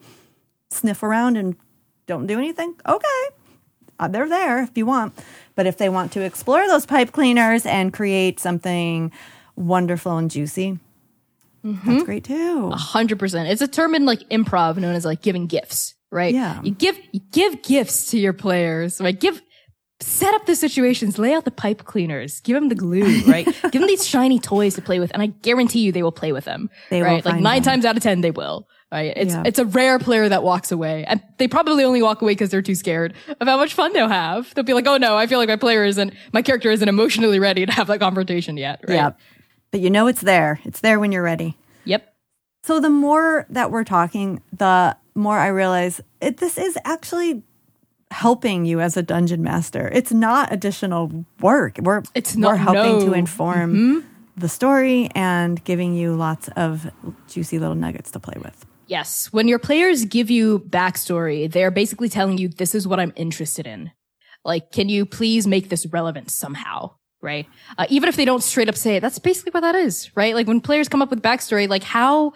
sniff 0.71 1.03
around 1.03 1.37
and 1.37 1.57
don't 2.07 2.27
do 2.27 2.39
anything, 2.39 2.75
okay. 2.87 3.23
uh, 3.99 4.09
they're 4.09 4.29
there 4.29 4.63
if 4.63 4.71
you 4.79 4.87
want. 4.87 5.13
But 5.57 5.67
if 5.67 5.77
they 5.77 5.89
want 5.89 6.13
to 6.13 6.21
explore 6.23 6.67
those 6.69 6.87
pipe 6.87 7.13
cleaners 7.13 7.67
and 7.67 7.93
create 7.93 8.41
something 8.41 9.11
wonderful 9.57 10.17
and 10.17 10.31
juicy, 10.31 10.79
Mm-hmm. 11.65 11.91
that's 11.91 12.05
great 12.05 12.25
too. 12.25 12.71
A 12.73 12.77
Hundred 12.77 13.19
percent. 13.19 13.49
It's 13.49 13.63
a 13.63 13.69
term 13.69 13.95
in 13.95 14.05
like 14.07 14.21
improv 14.31 14.77
known 14.79 14.95
as 14.95 15.05
like 15.05 15.23
giving 15.23 15.47
gifts, 15.47 15.95
right? 16.11 16.33
Yeah. 16.35 16.61
You 16.63 16.73
give 16.73 16.99
you 17.13 17.21
give 17.33 17.63
gifts 17.63 18.11
to 18.13 18.19
your 18.19 18.33
players, 18.33 19.01
right? 19.01 19.19
Give 19.19 19.41
set 20.03 20.33
up 20.33 20.47
the 20.47 20.57
situations, 20.57 21.19
lay 21.19 21.35
out 21.35 21.45
the 21.45 21.51
pipe 21.51 21.85
cleaners, 21.85 22.41
give 22.41 22.55
them 22.55 22.71
the 22.71 22.75
glue, 22.75 23.21
right? 23.27 23.45
give 23.45 23.73
them 23.83 23.87
these 23.87 24.07
shiny 24.07 24.39
toys 24.39 24.75
to 24.77 24.83
play 24.83 24.99
with, 24.99 25.11
and 25.13 25.23
I 25.23 25.27
guarantee 25.27 25.81
you 25.81 25.93
they 25.93 26.03
will 26.03 26.13
play 26.13 26.33
with 26.33 26.47
them. 26.47 26.71
They 26.89 27.03
will 27.03 27.09
right? 27.09 27.25
like 27.25 27.41
nine 27.41 27.63
them. 27.63 27.73
times 27.73 27.85
out 27.85 27.97
of 27.97 28.03
ten 28.03 28.21
they 28.23 28.31
will. 28.31 28.67
Right? 28.91 29.13
It's 29.15 29.35
Yeah. 29.35 29.43
it's 29.47 29.59
a 29.61 29.65
rare 29.67 29.99
player 30.01 30.29
that 30.29 30.43
walks 30.43 30.73
away, 30.73 31.05
and 31.07 31.23
they 31.39 31.47
probably 31.47 31.85
only 31.85 32.03
walk 32.03 32.23
away 32.23 32.33
because 32.33 32.51
they're 32.51 32.63
too 32.63 32.75
scared 32.75 33.15
of 33.41 33.47
how 33.47 33.57
much 33.59 33.75
fun 33.75 33.93
they'll 33.93 34.09
have. 34.09 34.53
They'll 34.55 34.65
be 34.65 34.73
like, 34.75 34.87
"Oh 34.89 34.97
no, 34.97 35.17
I 35.17 35.27
feel 35.29 35.39
like 35.39 35.49
my 35.49 35.57
player 35.57 35.85
isn't, 35.85 36.13
my 36.33 36.43
character 36.43 36.71
isn't 36.71 36.89
emotionally 36.89 37.39
ready 37.39 37.67
to 37.67 37.73
have 37.73 37.87
that 37.87 38.01
confrontation 38.01 38.57
yet." 38.57 38.81
Right? 38.89 38.95
Yeah. 38.95 39.11
But 39.71 39.81
you 39.81 39.91
know 39.91 40.07
it's 40.07 40.21
there. 40.21 40.61
It's 40.65 40.81
there 40.81 40.99
when 40.99 41.13
you're 41.13 41.23
ready. 41.23 41.57
Yep. 41.85 42.13
So 42.65 42.81
the 42.81 42.91
more 42.91 43.47
that 43.51 43.71
we're 43.71 43.85
talking, 43.85 44.43
the 44.53 44.97
more 45.15 45.39
I 45.39 45.49
realize 45.49 46.01
it, 46.21 46.39
this 46.39 46.59
is 46.59 46.77
actually 46.85 47.43
helping 48.11 48.65
you 48.65 48.81
as 48.81 48.97
a 48.97 49.03
dungeon 49.03 49.43
master. 49.43 49.89
It's 49.93 50.13
not 50.13 50.53
additional 50.53 51.25
work. 51.41 51.79
We're 51.81 52.03
It's 52.15 52.35
we're 52.35 52.41
not- 52.41 52.59
helping 52.59 52.83
no. 52.83 52.99
Mm-hmm. 52.99 53.11
to 53.11 53.15
inform 53.15 54.05
the 54.37 54.49
story 54.49 55.09
and 55.15 55.63
giving 55.65 55.95
you 55.95 56.15
lots 56.15 56.49
of 56.57 56.91
juicy 57.29 57.59
little 57.59 57.75
nuggets 57.77 58.11
to 58.13 58.21
play 58.21 58.35
with. 58.43 58.67
Yes. 58.87 59.29
When 59.33 59.47
your 59.47 59.61
players 59.61 60.05
give 60.05 60.31
you 60.31 60.59
backstory, 60.61 61.51
they're 61.51 61.71
basically 61.71 62.09
telling 62.09 62.39
you, 62.39 62.49
this 62.49 62.75
is 62.75 62.89
what 62.89 62.99
I'm 62.99 63.13
interested 63.15 63.67
in. 63.67 63.93
Like, 64.45 64.73
can 64.73 64.89
you 64.89 65.07
please 65.07 65.47
make 65.47 65.69
this 65.69 65.87
relevant 65.87 66.31
somehow? 66.31 66.95
Right. 67.23 67.47
Uh, 67.77 67.87
even 67.91 68.09
if 68.09 68.17
they 68.17 68.25
don't 68.25 68.43
straight 68.43 68.69
up 68.69 68.77
say 68.77 68.97
it, 68.97 69.01
that's 69.01 69.19
basically 69.19 69.51
what 69.51 69.61
that 69.61 69.75
is. 69.75 70.11
Right. 70.17 70.35
Like 70.35 70.47
when 70.47 70.61
players 70.61 70.89
come 70.89 71.03
up 71.03 71.11
with 71.11 71.23
backstory, 71.23 71.69
like 71.69 71.83
how 71.83 72.33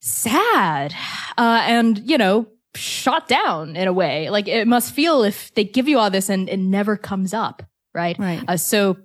sad, 0.00 0.92
uh, 1.38 1.62
and, 1.64 1.98
you 1.98 2.18
know, 2.18 2.46
shot 2.74 3.28
down 3.28 3.76
in 3.76 3.86
a 3.86 3.92
way. 3.92 4.28
Like 4.30 4.48
it 4.48 4.66
must 4.66 4.92
feel 4.92 5.22
if 5.22 5.54
they 5.54 5.64
give 5.64 5.88
you 5.88 5.98
all 5.98 6.10
this 6.10 6.28
and 6.28 6.48
it 6.48 6.56
never 6.56 6.96
comes 6.96 7.32
up. 7.32 7.62
Right. 7.94 8.18
Right. 8.18 8.42
Uh, 8.46 8.56
so 8.56 8.96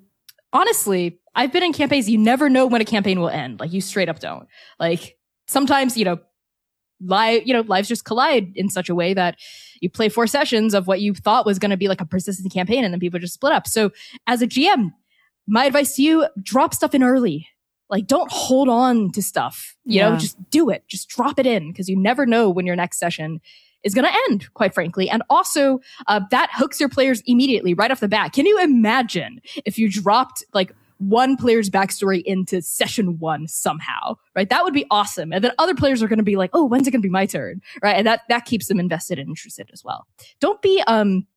honestly, 0.51 1.19
I've 1.35 1.51
been 1.51 1.63
in 1.63 1.73
campaigns. 1.73 2.09
You 2.09 2.17
never 2.17 2.49
know 2.49 2.65
when 2.65 2.81
a 2.81 2.85
campaign 2.85 3.19
will 3.19 3.29
end. 3.29 3.59
Like 3.59 3.73
you 3.73 3.81
straight 3.81 4.09
up 4.09 4.19
don't. 4.19 4.47
Like 4.79 5.17
sometimes, 5.47 5.97
you 5.97 6.05
know, 6.05 6.19
live, 7.01 7.43
you 7.45 7.53
know, 7.53 7.61
lives 7.61 7.87
just 7.87 8.05
collide 8.05 8.53
in 8.55 8.69
such 8.69 8.89
a 8.89 8.95
way 8.95 9.13
that 9.13 9.37
you 9.81 9.89
play 9.89 10.09
four 10.09 10.27
sessions 10.27 10.73
of 10.73 10.87
what 10.87 11.01
you 11.01 11.13
thought 11.13 11.45
was 11.45 11.59
going 11.59 11.71
to 11.71 11.77
be 11.77 11.87
like 11.87 12.01
a 12.01 12.05
persistent 12.05 12.51
campaign 12.51 12.83
and 12.83 12.93
then 12.93 12.99
people 12.99 13.19
just 13.19 13.33
split 13.33 13.53
up. 13.53 13.67
So 13.67 13.91
as 14.27 14.41
a 14.41 14.47
GM, 14.47 14.91
my 15.47 15.65
advice 15.65 15.95
to 15.95 16.01
you, 16.01 16.27
drop 16.41 16.73
stuff 16.73 16.95
in 16.95 17.03
early. 17.03 17.47
Like 17.89 18.07
don't 18.07 18.31
hold 18.31 18.67
on 18.67 19.11
to 19.11 19.21
stuff, 19.21 19.75
you 19.85 20.01
know, 20.01 20.17
just 20.17 20.37
do 20.49 20.69
it. 20.71 20.83
Just 20.87 21.07
drop 21.07 21.37
it 21.37 21.45
in 21.45 21.71
because 21.71 21.87
you 21.87 21.95
never 21.95 22.25
know 22.25 22.49
when 22.49 22.65
your 22.65 22.75
next 22.75 22.97
session 22.97 23.39
is 23.83 23.93
going 23.93 24.05
to 24.05 24.19
end, 24.29 24.51
quite 24.55 24.73
frankly. 24.73 25.07
And 25.09 25.21
also, 25.29 25.79
uh, 26.07 26.21
that 26.31 26.49
hooks 26.51 26.79
your 26.79 26.89
players 26.89 27.21
immediately 27.27 27.75
right 27.75 27.91
off 27.91 27.99
the 27.99 28.07
bat. 28.07 28.33
Can 28.33 28.47
you 28.47 28.59
imagine 28.59 29.39
if 29.63 29.77
you 29.77 29.89
dropped 29.89 30.43
like 30.53 30.73
one 30.97 31.35
player's 31.37 31.69
backstory 31.69 32.23
into 32.23 32.61
session 32.61 33.19
one 33.19 33.47
somehow, 33.47 34.15
right? 34.35 34.49
That 34.49 34.63
would 34.63 34.73
be 34.73 34.85
awesome. 34.91 35.33
And 35.33 35.43
then 35.43 35.51
other 35.57 35.75
players 35.75 36.01
are 36.01 36.07
going 36.07 36.19
to 36.19 36.23
be 36.23 36.37
like, 36.37 36.51
oh, 36.53 36.65
when's 36.65 36.87
it 36.87 36.91
going 36.91 37.01
to 37.01 37.05
be 37.05 37.11
my 37.11 37.25
turn? 37.25 37.61
Right. 37.81 37.95
And 37.97 38.07
that, 38.07 38.21
that 38.29 38.45
keeps 38.45 38.67
them 38.67 38.79
invested 38.79 39.19
and 39.19 39.29
interested 39.29 39.69
as 39.73 39.83
well. 39.83 40.07
Don't 40.39 40.61
be, 40.61 40.81
um, 40.87 41.27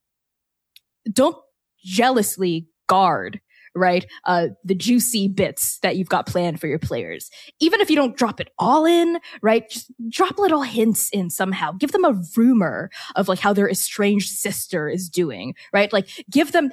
don't 1.13 1.37
jealously 1.85 2.67
guard 2.87 3.41
right? 3.79 4.07
Uh, 4.25 4.49
the 4.65 4.75
juicy 4.75 5.29
bits 5.29 5.79
that 5.81 5.97
you've 5.97 6.09
got 6.09 6.27
planned 6.27 6.61
for 6.61 6.67
your 6.67 6.79
players. 6.79 7.31
Even 7.61 7.81
if 7.81 7.91
you 7.91 7.97
don't 7.97 8.17
drop 8.17 8.41
it 8.41 8.51
all 8.59 8.85
in, 8.85 9.19
right? 9.43 9.69
Just 9.71 9.91
drop 10.09 10.39
little 10.39 10.63
hints 10.63 11.09
in 11.11 11.31
somehow. 11.31 11.73
Give 11.73 11.93
them 11.93 12.05
a 12.05 12.21
rumor 12.37 12.91
of 13.17 13.29
like 13.29 13.39
how 13.39 13.53
their 13.53 13.69
estranged 13.69 14.31
sister 14.31 14.89
is 14.89 15.09
doing, 15.09 15.55
right? 15.73 15.93
Like 15.93 16.09
give 16.31 16.53
them, 16.53 16.71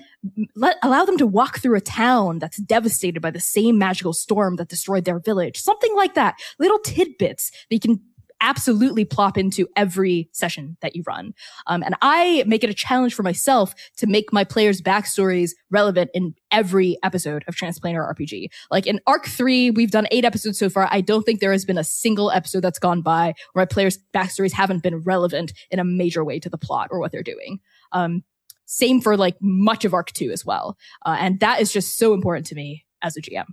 let, 0.56 0.78
allow 0.84 1.06
them 1.06 1.18
to 1.18 1.28
walk 1.28 1.60
through 1.60 1.78
a 1.78 1.82
town 1.82 2.40
that's 2.40 2.58
devastated 2.58 3.22
by 3.22 3.32
the 3.32 3.40
same 3.40 3.78
magical 3.78 4.14
storm 4.14 4.56
that 4.58 4.70
destroyed 4.70 5.06
their 5.06 5.20
village. 5.20 5.62
Something 5.62 5.96
like 5.96 6.16
that. 6.16 6.36
Little 6.60 6.80
tidbits 6.80 7.52
that 7.52 7.76
you 7.76 7.80
can 7.80 8.02
absolutely 8.42 9.06
plop 9.06 9.38
into 9.38 9.68
every 9.76 10.30
session 10.32 10.78
that 10.82 10.96
you 10.96 11.04
run. 11.08 11.34
Um, 11.68 11.84
and 11.84 11.96
I 12.02 12.44
make 12.46 12.64
it 12.64 12.70
a 12.70 12.74
challenge 12.74 13.14
for 13.14 13.24
myself 13.24 13.74
to 13.98 14.08
make 14.08 14.32
my 14.34 14.44
players' 14.44 14.82
backstories 14.82 15.52
relevant 15.70 16.12
in 16.14 16.36
every 16.52 16.98
episode 17.04 17.44
of 17.48 17.56
Transplanar 17.56 18.14
RPG. 18.16 18.48
Like 18.72 18.88
in 18.88 19.00
Arc 19.08 19.26
3, 19.26 19.72
we've 19.72 19.92
done 19.92 20.08
eight 20.12 20.26
episodes 20.26 20.60
so 20.60 20.70
far. 20.70 20.88
I 20.92 21.02
don't 21.02 21.24
think 21.24 21.40
there 21.40 21.52
has 21.52 21.66
been 21.66 21.78
a 21.78 21.84
single 21.84 22.32
episode 22.32 22.62
that's 22.62 22.80
gone 22.80 23.02
by 23.02 23.34
where 23.54 23.62
my 23.62 23.66
players' 23.66 24.00
backstories 24.14 24.52
haven't 24.52 24.84
been 24.84 25.00
relevant 25.00 25.54
in 25.72 25.80
a 25.80 25.84
major 25.84 26.24
way 26.24 26.40
to 26.40 26.50
the 26.50 26.58
plot 26.58 26.90
or 26.92 27.00
what 27.00 27.12
they're 27.12 27.24
doing. 27.24 27.60
Um, 27.92 28.24
same 28.66 29.02
for 29.02 29.16
like 29.16 29.38
much 29.42 29.86
of 29.86 29.94
Arc 29.94 30.12
2 30.12 30.32
as 30.32 30.46
well. 30.46 30.78
Uh, 31.06 31.18
and 31.20 31.40
that 31.40 31.62
is 31.62 31.72
just 31.72 31.98
so 31.98 32.14
important 32.14 32.48
to 32.48 32.56
me 32.56 32.86
as 33.02 33.16
a 33.16 33.22
GM. 33.22 33.46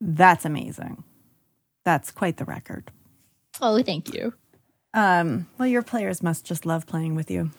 That's 0.00 0.44
amazing. 0.44 1.04
That's 1.84 2.10
quite 2.10 2.36
the 2.36 2.44
record. 2.44 2.90
Oh, 3.60 3.82
thank 3.82 4.14
you. 4.14 4.32
Um, 4.94 5.46
well, 5.58 5.68
your 5.68 5.82
players 5.82 6.22
must 6.22 6.44
just 6.44 6.64
love 6.66 6.86
playing 6.86 7.14
with 7.14 7.30
you. 7.30 7.50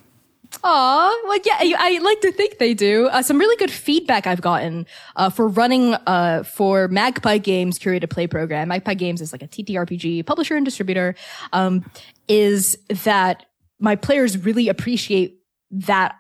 Aw, 0.64 1.22
well, 1.26 1.39
yeah, 1.45 1.58
I, 1.60 1.76
I 1.78 2.00
like 2.00 2.22
to 2.22 2.32
think 2.32 2.58
they 2.58 2.74
do. 2.74 3.08
Uh, 3.08 3.22
some 3.22 3.38
really 3.38 3.56
good 3.58 3.70
feedback 3.70 4.26
I've 4.26 4.41
gotten 4.41 4.88
uh, 5.16 5.30
for 5.30 5.47
running 5.47 5.93
uh, 5.93 6.43
for 6.43 6.88
Magpie 6.88 7.38
Games 7.38 7.78
curated 7.78 8.10
play 8.10 8.26
program. 8.26 8.70
Magpie 8.70 8.95
Games 8.95 9.22
is 9.22 9.32
like 9.32 9.43
a 9.43 9.47
TTRPG 9.47 10.26
publisher 10.26 10.56
and 10.56 10.66
distributor. 10.66 11.14
Um, 11.54 11.86
is 12.28 12.78
that 13.04 13.45
my 13.80 13.95
players 13.95 14.38
really 14.38 14.70
appreciate 14.70 15.39
that 15.72 16.16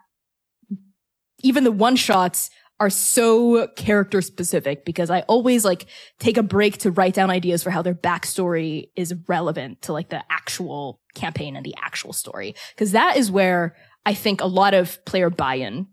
even 1.41 1.63
the 1.63 1.71
one 1.71 1.95
shots 1.95 2.51
are 2.79 2.89
so 2.89 3.67
character 3.75 4.21
specific 4.21 4.85
because 4.85 5.09
I 5.09 5.21
always 5.21 5.65
like 5.65 5.85
take 6.19 6.37
a 6.37 6.43
break 6.43 6.77
to 6.79 6.91
write 6.91 7.13
down 7.13 7.29
ideas 7.29 7.61
for 7.61 7.71
how 7.71 7.81
their 7.81 7.93
backstory 7.93 8.89
is 8.95 9.13
relevant 9.27 9.81
to 9.83 9.93
like 9.93 10.09
the 10.09 10.23
actual 10.29 11.01
campaign 11.13 11.55
and 11.55 11.65
the 11.65 11.75
actual 11.81 12.13
story. 12.13 12.55
Cause 12.77 12.91
that 12.91 13.17
is 13.17 13.29
where 13.29 13.75
I 14.05 14.13
think 14.13 14.41
a 14.41 14.45
lot 14.45 14.73
of 14.73 15.03
player 15.05 15.29
buy-in 15.29 15.87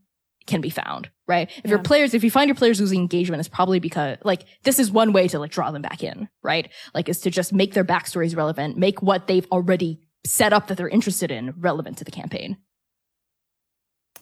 can 0.46 0.60
be 0.60 0.70
found, 0.70 1.10
right? 1.26 1.50
If 1.64 1.70
your 1.70 1.80
players, 1.80 2.14
if 2.14 2.22
you 2.22 2.30
find 2.30 2.48
your 2.48 2.54
players 2.54 2.80
losing 2.80 3.00
engagement, 3.00 3.40
it's 3.40 3.48
probably 3.48 3.80
because 3.80 4.18
like 4.22 4.44
this 4.62 4.78
is 4.78 4.92
one 4.92 5.12
way 5.12 5.26
to 5.28 5.40
like 5.40 5.50
draw 5.50 5.72
them 5.72 5.82
back 5.82 6.04
in, 6.04 6.28
right? 6.42 6.70
Like 6.94 7.08
is 7.08 7.20
to 7.22 7.30
just 7.30 7.52
make 7.52 7.74
their 7.74 7.84
backstories 7.84 8.36
relevant, 8.36 8.76
make 8.76 9.02
what 9.02 9.26
they've 9.26 9.46
already 9.50 10.00
set 10.24 10.52
up 10.52 10.68
that 10.68 10.76
they're 10.76 10.88
interested 10.88 11.32
in 11.32 11.54
relevant 11.58 11.98
to 11.98 12.04
the 12.04 12.12
campaign. 12.12 12.58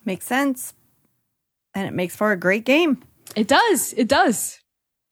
Makes 0.04 0.26
sense. 0.26 0.74
And 1.74 1.86
it 1.86 1.92
makes 1.92 2.14
for 2.14 2.30
a 2.32 2.36
great 2.36 2.64
game. 2.64 3.02
It 3.36 3.48
does. 3.48 3.92
It 3.94 4.08
does. 4.08 4.60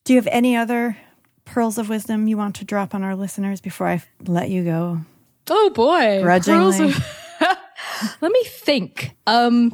Do 0.05 0.13
you 0.13 0.19
have 0.19 0.29
any 0.31 0.57
other 0.57 0.97
pearls 1.45 1.77
of 1.79 1.89
wisdom 1.89 2.29
you 2.29 2.37
want 2.37 2.57
to 2.57 2.65
drop 2.65 2.95
on 2.95 3.03
our 3.03 3.17
listeners 3.17 3.61
before 3.61 3.89
I 3.89 4.03
let 4.27 4.49
you 4.51 4.65
go? 4.65 5.01
Oh 5.51 5.71
boy. 5.71 6.21
Grudgingly. 6.23 6.79
Pearls 6.79 6.97
of- 6.97 7.59
Let 8.21 8.33
me 8.33 8.45
think. 8.45 9.17
Um 9.27 9.73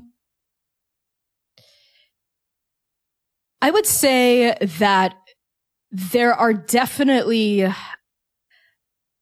I 3.60 3.70
would 3.70 3.86
say 3.86 4.56
that 4.78 5.16
there 5.90 6.32
are 6.34 6.54
definitely 6.54 7.66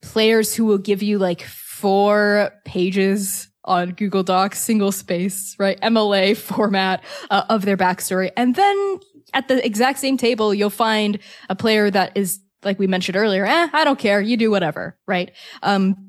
players 0.03 0.55
who 0.55 0.65
will 0.67 0.79
give 0.79 1.03
you 1.03 1.19
like 1.19 1.43
four 1.43 2.53
pages 2.65 3.49
on 3.67 3.93
Google 3.93 4.23
Docs, 4.23 4.59
single 4.61 4.93
space, 4.93 5.57
right? 5.59 5.81
MLA 5.81 6.37
format 6.37 7.03
uh, 7.31 7.45
of 7.49 7.65
their 7.65 7.77
backstory. 7.77 8.31
And 8.37 8.55
then 8.55 9.01
at 9.35 9.49
the 9.49 9.65
exact 9.65 9.99
same 9.99 10.17
table, 10.17 10.55
you'll 10.55 10.71
find 10.71 11.19
a 11.49 11.55
player 11.55 11.91
that 11.91 12.13
is, 12.17 12.41
like 12.63 12.79
we 12.79 12.87
mentioned 12.87 13.17
earlier, 13.17 13.45
eh, 13.45 13.69
I 13.73 13.85
don't 13.85 13.99
care. 13.99 14.21
You 14.21 14.37
do 14.37 14.51
whatever, 14.51 14.99
right? 15.07 15.33
Um, 15.63 16.07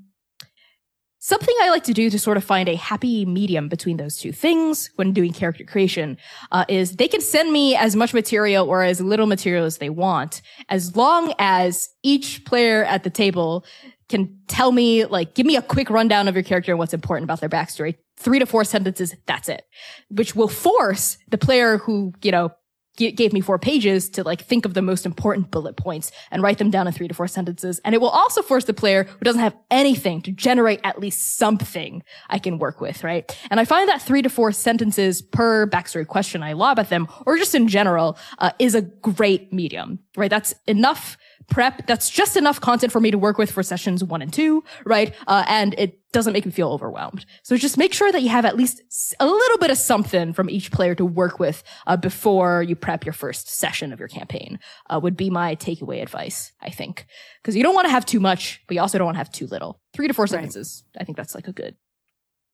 Something 1.28 1.56
I 1.62 1.72
like 1.72 1.84
to 1.84 1.94
do 1.94 2.10
to 2.10 2.18
sort 2.18 2.38
of 2.38 2.46
find 2.46 2.70
a 2.70 2.76
happy 2.76 3.26
medium 3.26 3.68
between 3.68 3.98
those 3.98 4.16
two 4.16 4.32
things 4.32 4.90
when 4.96 5.12
doing 5.12 5.34
character 5.34 5.66
creation 5.66 6.18
uh, 6.54 6.64
is 6.70 6.96
they 6.96 7.10
can 7.10 7.20
send 7.20 7.52
me 7.52 7.76
as 7.76 7.98
much 7.98 8.14
material 8.14 8.66
or 8.66 8.82
as 8.82 9.02
little 9.02 9.26
material 9.26 9.66
as 9.66 9.80
they 9.80 9.90
want, 9.90 10.42
as 10.70 10.96
long 10.96 11.34
as 11.38 11.90
each 12.02 12.46
player 12.46 12.86
at 12.86 13.04
the 13.04 13.10
table 13.10 13.66
can 14.10 14.40
tell 14.48 14.72
me, 14.72 15.06
like, 15.06 15.36
give 15.36 15.46
me 15.46 15.56
a 15.56 15.62
quick 15.62 15.90
rundown 15.90 16.28
of 16.28 16.36
your 16.36 16.44
character 16.44 16.72
and 16.72 16.80
what's 16.80 16.94
important 16.94 17.26
about 17.26 17.40
their 17.40 17.50
backstory. 17.50 17.96
Three 18.18 18.40
to 18.40 18.46
four 18.46 18.64
sentences, 18.64 19.16
that's 19.26 19.50
it. 19.50 19.64
Which 20.10 20.36
will 20.36 20.48
force 20.48 21.18
the 21.30 21.38
player 21.38 21.78
who, 21.78 22.14
you 22.24 22.32
know, 22.32 22.52
g- 22.98 23.12
gave 23.12 23.32
me 23.32 23.42
four 23.42 23.60
pages 23.60 24.10
to 24.12 24.24
like 24.24 24.42
think 24.42 24.66
of 24.66 24.74
the 24.74 24.82
most 24.82 25.06
important 25.06 25.52
bullet 25.52 25.78
points 25.78 26.12
and 26.32 26.42
write 26.42 26.58
them 26.58 26.72
down 26.72 26.88
in 26.88 26.94
three 26.94 27.08
to 27.08 27.14
four 27.14 27.28
sentences. 27.28 27.80
And 27.86 27.94
it 27.94 28.02
will 28.02 28.10
also 28.10 28.42
force 28.42 28.66
the 28.66 28.74
player 28.74 29.04
who 29.04 29.20
doesn't 29.24 29.42
have 29.42 29.56
anything 29.70 30.22
to 30.24 30.32
generate 30.32 30.80
at 30.84 31.00
least 31.00 31.38
something 31.38 32.04
I 32.30 32.40
can 32.40 32.58
work 32.58 32.82
with, 32.82 33.04
right? 33.04 33.38
And 33.50 33.60
I 33.60 33.66
find 33.66 33.88
that 33.88 34.02
three 34.02 34.22
to 34.22 34.30
four 34.30 34.52
sentences 34.52 35.22
per 35.22 35.68
backstory 35.68 36.08
question 36.08 36.44
I 36.44 36.54
lob 36.54 36.80
at 36.80 36.90
them, 36.90 37.08
or 37.26 37.38
just 37.38 37.56
in 37.56 37.68
general, 37.68 38.18
uh, 38.40 38.52
is 38.58 38.74
a 38.74 38.82
great 38.82 39.54
medium, 39.54 40.00
right? 40.16 40.30
That's 40.30 40.56
enough 40.66 41.18
prep. 41.50 41.88
That's 41.88 42.10
just 42.10 42.38
enough 42.38 42.60
content 42.62 42.92
for 42.92 43.00
me 43.00 43.12
to 43.12 43.18
work 43.18 43.38
with 43.38 43.52
for 43.52 43.64
sessions 43.64 44.04
one 44.04 44.22
and 44.22 44.32
two, 44.32 44.64
right? 44.86 45.14
Uh, 45.28 45.44
and 45.48 45.74
it 45.78 46.00
doesn't 46.12 46.34
make 46.34 46.46
me 46.46 46.52
feel 46.52 46.70
overwhelmed. 46.70 47.26
So 47.44 47.58
just 47.58 47.78
make 47.78 47.94
sure 47.94 48.12
that 48.12 48.22
you 48.22 48.30
have 48.30 48.46
at 48.46 48.56
least 48.56 48.82
a 49.20 49.26
little 49.26 49.58
bit 49.58 49.72
of 49.72 49.78
something 49.78 50.34
from 50.34 50.50
each 50.50 50.72
player 50.72 50.96
to 50.96 51.06
work 51.06 51.40
with 51.40 51.64
uh, 51.86 51.98
before 51.98 52.64
you 52.64 52.76
prep 52.76 53.06
your 53.06 53.14
first 53.14 53.50
session 53.50 53.92
of 53.92 54.00
your 54.00 54.08
campaign. 54.08 54.60
Uh, 54.90 55.00
would 55.02 55.18
be 55.18 55.30
my 55.30 55.56
takeaway 55.56 56.02
advice, 56.02 56.52
I 56.62 56.70
think, 56.70 57.06
because 57.42 57.56
you 57.56 57.64
don't 57.64 57.76
want 57.76 57.86
to 57.86 57.92
have 57.92 58.06
too 58.06 58.20
much, 58.20 58.62
but 58.68 58.76
you 58.76 58.82
also 58.82 58.98
don't 58.98 59.06
want 59.06 59.16
to 59.16 59.20
have 59.20 59.32
too 59.32 59.48
little. 59.48 59.80
Three 59.94 60.08
to 60.08 60.14
four 60.14 60.28
sentences. 60.28 60.84
I 60.98 61.04
think 61.04 61.18
that's 61.18 61.36
like 61.36 61.48
a 61.48 61.54
good, 61.54 61.76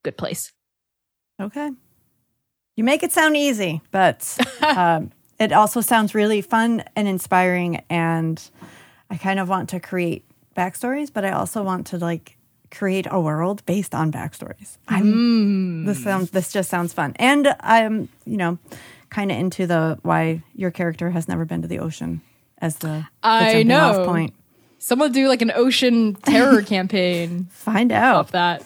good 0.04 0.18
place. 0.18 0.52
Okay. 1.42 1.72
You 2.76 2.84
make 2.84 3.04
it 3.04 3.12
sound 3.12 3.38
easy, 3.38 3.82
but 3.92 4.38
um, 4.62 5.12
it 5.40 5.52
also 5.52 5.82
sounds 5.82 6.16
really 6.16 6.42
fun 6.42 6.84
and 6.96 7.08
inspiring. 7.08 7.84
And 7.90 8.42
I 9.14 9.18
kind 9.18 9.40
of 9.40 9.48
want 9.48 9.70
to 9.70 9.80
create 9.80 10.26
backstories, 10.58 11.14
but 11.14 11.24
I 11.24 11.30
also 11.30 11.62
want 11.62 11.86
to 11.88 12.00
like 12.00 12.36
create 12.72 13.06
a 13.12 13.22
world 13.22 13.64
based 13.68 13.94
on 13.94 14.12
backstories. 14.12 14.78
I'm 14.88 15.86
this 15.86 16.04
sounds 16.04 16.32
this 16.32 16.52
just 16.52 16.68
sounds 16.68 16.94
fun, 16.94 17.14
and 17.18 17.56
I'm 17.60 18.10
you 18.26 18.38
know 18.38 18.58
kind 19.12 19.32
of 19.32 19.38
into 19.38 19.68
the 19.68 20.00
why 20.02 20.42
your 20.56 20.72
character 20.72 21.12
has 21.12 21.28
never 21.28 21.46
been 21.46 21.62
to 21.62 21.68
the 21.68 21.78
ocean 21.78 22.22
as 22.58 22.78
the, 22.78 22.88
the 22.88 23.08
I 23.22 23.62
know. 23.62 24.04
point. 24.04 24.34
Someone 24.80 25.12
do 25.12 25.28
like 25.28 25.44
an 25.44 25.52
ocean 25.54 26.16
terror 26.16 26.62
campaign 26.76 27.46
Find 27.52 27.92
out. 27.92 28.16
of 28.26 28.32
that. 28.32 28.64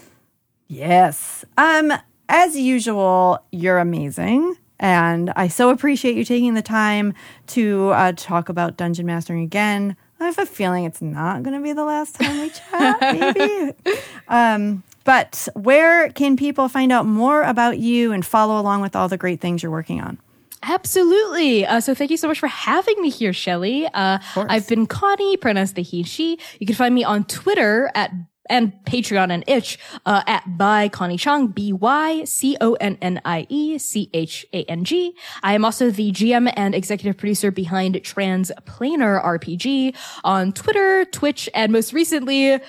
Yes. 0.70 1.44
Um, 1.58 1.92
as 2.30 2.58
usual, 2.58 3.44
you're 3.52 3.80
amazing. 3.80 4.56
And 4.80 5.32
I 5.36 5.48
so 5.50 5.72
appreciate 5.72 6.16
you 6.16 6.24
taking 6.24 6.54
the 6.54 6.62
time 6.62 7.14
to 7.48 7.90
uh, 7.90 8.14
talk 8.16 8.48
about 8.48 8.78
dungeon 8.78 9.06
mastering 9.06 9.42
again. 9.44 9.98
I 10.20 10.26
have 10.26 10.40
a 10.40 10.46
feeling 10.46 10.86
it's 10.86 11.02
not 11.02 11.44
going 11.44 11.56
to 11.56 11.62
be 11.62 11.74
the 11.74 11.86
last 11.86 12.16
time 12.16 12.40
we 12.42 12.50
chat, 12.50 13.00
maybe. 13.02 13.74
um, 14.28 14.84
but 15.04 15.48
where 15.54 16.10
can 16.10 16.36
people 16.36 16.68
find 16.68 16.92
out 16.92 17.06
more 17.06 17.44
about 17.44 17.78
you 17.78 18.12
and 18.12 18.26
follow 18.26 18.60
along 18.60 18.82
with 18.82 18.96
all 18.96 19.08
the 19.08 19.18
great 19.18 19.40
things 19.40 19.62
you're 19.62 19.72
working 19.72 20.02
on? 20.02 20.18
Absolutely. 20.64 21.66
Uh, 21.66 21.80
so 21.80 21.94
thank 21.94 22.12
you 22.12 22.18
so 22.18 22.28
much 22.28 22.40
for 22.40 22.48
having 22.48 23.00
me 23.02 23.10
here, 23.10 23.32
Shelly. 23.32 23.88
Uh, 23.94 24.20
I've 24.36 24.68
been 24.68 24.88
Connie, 24.88 25.38
pronounced 25.38 25.76
the 25.76 25.84
he, 25.84 26.04
she. 26.04 26.40
You 26.60 26.66
can 26.66 26.76
find 26.76 26.94
me 26.94 27.04
on 27.04 27.24
Twitter 27.26 27.92
at 27.96 28.12
and 28.50 28.74
Patreon 28.86 29.32
and 29.32 29.44
itch 29.48 29.78
uh, 30.06 30.24
at 30.28 30.58
by 30.58 30.90
Connie 30.90 31.18
Chang, 31.18 31.48
B 31.48 31.74
Y 31.74 32.24
C 32.24 32.58
O 32.62 32.74
N 32.74 32.98
N 33.02 33.22
I 33.26 33.46
E 33.50 33.78
C 33.78 34.10
H 34.14 34.46
A 34.54 34.64
N 34.64 34.84
G. 34.84 35.16
I 35.44 35.54
am 35.54 35.66
also 35.66 35.92
the 35.92 36.12
GM 36.12 36.52
and 36.56 36.76
executive 36.76 37.18
producer 37.18 37.52
behind 37.52 37.96
Transplanar 37.96 39.24
RPG 39.24 39.96
on 40.24 40.54
Twitter, 40.54 41.06
Twitch, 41.06 41.50
and 41.54 41.72
most 41.72 41.94
recently 41.94 42.60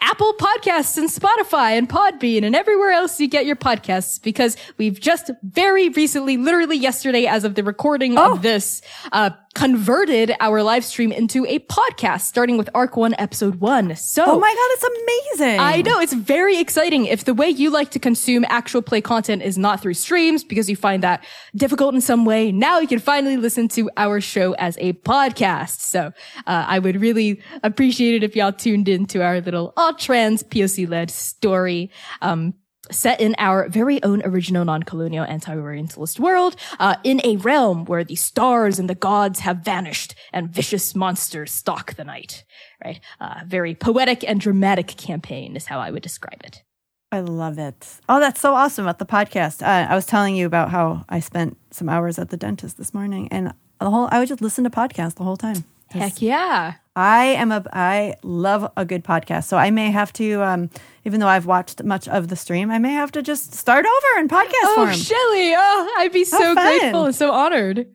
Apple 0.00 0.34
Podcasts 0.34 0.98
and 0.98 1.08
Spotify 1.08 1.78
and 1.78 1.88
Podbean 1.88 2.44
and 2.44 2.54
everywhere 2.54 2.90
else 2.90 3.18
you 3.20 3.26
get 3.28 3.46
your 3.46 3.56
podcasts 3.56 4.22
because 4.22 4.56
we've 4.76 5.00
just 5.00 5.30
very 5.42 5.88
recently, 5.88 6.36
literally 6.36 6.76
yesterday 6.76 7.26
as 7.26 7.44
of 7.44 7.54
the 7.54 7.64
recording 7.64 8.18
of 8.18 8.42
this, 8.42 8.82
uh, 9.12 9.30
converted 9.54 10.34
our 10.40 10.64
live 10.64 10.84
stream 10.84 11.12
into 11.12 11.46
a 11.46 11.60
podcast 11.60 12.22
starting 12.22 12.58
with 12.58 12.68
Arc 12.74 12.96
1 12.96 13.14
episode 13.18 13.60
1. 13.60 13.94
So 13.94 14.24
Oh 14.26 14.38
my 14.40 14.48
God, 14.48 14.56
it's 14.72 15.38
amazing. 15.38 15.60
I 15.60 15.80
know 15.82 16.00
it's 16.00 16.12
very 16.12 16.58
exciting. 16.58 17.06
If 17.06 17.24
the 17.24 17.34
way 17.34 17.48
you 17.48 17.70
like 17.70 17.90
to 17.92 18.00
consume 18.00 18.44
actual 18.48 18.82
play 18.82 19.00
content 19.00 19.42
is 19.42 19.56
not 19.56 19.80
through 19.80 19.94
streams 19.94 20.42
because 20.42 20.68
you 20.68 20.74
find 20.74 21.04
that 21.04 21.24
difficult 21.54 21.94
in 21.94 22.00
some 22.00 22.24
way, 22.24 22.50
now 22.50 22.80
you 22.80 22.88
can 22.88 22.98
finally 22.98 23.36
listen 23.36 23.68
to 23.68 23.88
our 23.96 24.20
show 24.20 24.54
as 24.54 24.76
a 24.80 24.92
podcast. 24.94 25.78
So 25.80 26.06
uh, 26.48 26.64
I 26.66 26.80
would 26.80 27.00
really 27.00 27.40
appreciate 27.62 28.16
it 28.16 28.24
if 28.24 28.34
y'all 28.34 28.52
tuned 28.52 28.88
in 28.88 29.06
to 29.06 29.22
our 29.22 29.40
little 29.40 29.72
all 29.84 29.94
trans 29.94 30.42
POC 30.42 30.88
led 30.88 31.10
story. 31.10 31.90
Um, 32.22 32.54
set 32.90 33.18
in 33.18 33.34
our 33.38 33.68
very 33.68 34.02
own 34.02 34.20
original 34.26 34.64
non-colonial 34.64 35.24
anti-orientalist 35.24 36.20
world, 36.20 36.54
uh, 36.78 36.96
in 37.02 37.18
a 37.24 37.36
realm 37.36 37.86
where 37.86 38.04
the 38.04 38.14
stars 38.14 38.78
and 38.78 38.90
the 38.90 38.94
gods 38.94 39.40
have 39.40 39.58
vanished 39.58 40.14
and 40.34 40.50
vicious 40.50 40.94
monsters 40.94 41.50
stalk 41.50 41.94
the 41.94 42.04
night. 42.04 42.44
Right? 42.84 43.00
Uh, 43.20 43.40
very 43.46 43.74
poetic 43.74 44.22
and 44.28 44.38
dramatic 44.38 44.88
campaign 44.88 45.56
is 45.56 45.66
how 45.66 45.80
I 45.80 45.90
would 45.90 46.02
describe 46.02 46.40
it. 46.44 46.62
I 47.10 47.20
love 47.20 47.58
it. 47.58 48.00
Oh, 48.08 48.20
that's 48.20 48.40
so 48.40 48.54
awesome 48.54 48.84
about 48.84 48.98
the 48.98 49.06
podcast. 49.06 49.62
Uh, 49.62 49.90
I 49.90 49.94
was 49.94 50.04
telling 50.04 50.34
you 50.34 50.46
about 50.46 50.70
how 50.70 51.04
I 51.08 51.20
spent 51.20 51.56
some 51.70 51.88
hours 51.88 52.18
at 52.18 52.30
the 52.30 52.36
dentist 52.36 52.76
this 52.76 52.92
morning, 52.92 53.28
and 53.30 53.54
the 53.80 53.90
whole 53.90 54.08
I 54.10 54.18
would 54.18 54.28
just 54.28 54.42
listen 54.42 54.64
to 54.64 54.70
podcasts 54.70 55.14
the 55.14 55.24
whole 55.24 55.36
time. 55.36 55.64
Heck 56.00 56.20
yeah. 56.22 56.74
I 56.96 57.24
am 57.24 57.50
a 57.50 57.64
I 57.72 58.14
love 58.22 58.70
a 58.76 58.84
good 58.84 59.02
podcast, 59.04 59.44
so 59.44 59.56
I 59.56 59.70
may 59.70 59.90
have 59.90 60.12
to, 60.14 60.42
um, 60.44 60.70
even 61.04 61.18
though 61.20 61.26
I've 61.28 61.46
watched 61.46 61.82
much 61.82 62.06
of 62.08 62.28
the 62.28 62.36
stream, 62.36 62.70
I 62.70 62.78
may 62.78 62.92
have 62.92 63.10
to 63.12 63.22
just 63.22 63.52
start 63.54 63.84
over 63.84 64.20
in 64.20 64.28
podcast 64.28 64.52
Oh, 64.62 64.74
form. 64.76 64.92
Shelly. 64.94 65.54
Oh, 65.56 65.94
I'd 65.98 66.12
be 66.12 66.24
so 66.24 66.38
fun. 66.54 66.54
grateful 66.54 67.04
and 67.06 67.14
so 67.14 67.32
honored. 67.32 67.86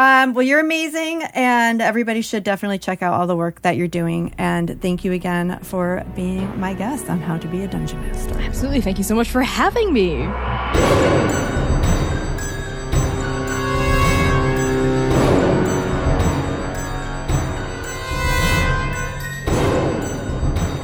Um, 0.00 0.32
well, 0.34 0.44
you're 0.44 0.60
amazing, 0.60 1.24
and 1.34 1.82
everybody 1.82 2.20
should 2.22 2.44
definitely 2.44 2.78
check 2.78 3.02
out 3.02 3.14
all 3.14 3.26
the 3.26 3.34
work 3.36 3.62
that 3.62 3.76
you're 3.76 3.88
doing. 3.88 4.32
And 4.38 4.80
thank 4.80 5.04
you 5.04 5.12
again 5.12 5.58
for 5.62 6.04
being 6.14 6.58
my 6.60 6.72
guest 6.74 7.10
on 7.10 7.20
How 7.20 7.36
to 7.36 7.48
Be 7.48 7.62
a 7.62 7.68
Dungeon 7.68 8.00
Master. 8.02 8.38
Absolutely. 8.38 8.80
Thank 8.80 8.98
you 8.98 9.04
so 9.04 9.16
much 9.16 9.28
for 9.28 9.42
having 9.42 9.92
me. 9.92 10.22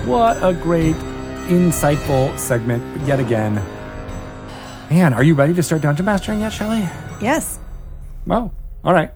What 0.07 0.37
a 0.45 0.53
great, 0.53 0.97
insightful 1.47 2.39
segment 2.39 3.07
yet 3.07 3.21
again. 3.21 3.55
Man, 4.91 5.15
are 5.15 5.23
you 5.23 5.35
ready 5.35 5.55
to 5.55 5.63
start 5.63 5.81
dungeon 5.81 6.05
mastering 6.05 6.41
yet, 6.41 6.51
Shelly? 6.51 6.87
Yes. 7.23 7.59
Well, 8.27 8.53
all 8.85 8.93
right. 8.93 9.11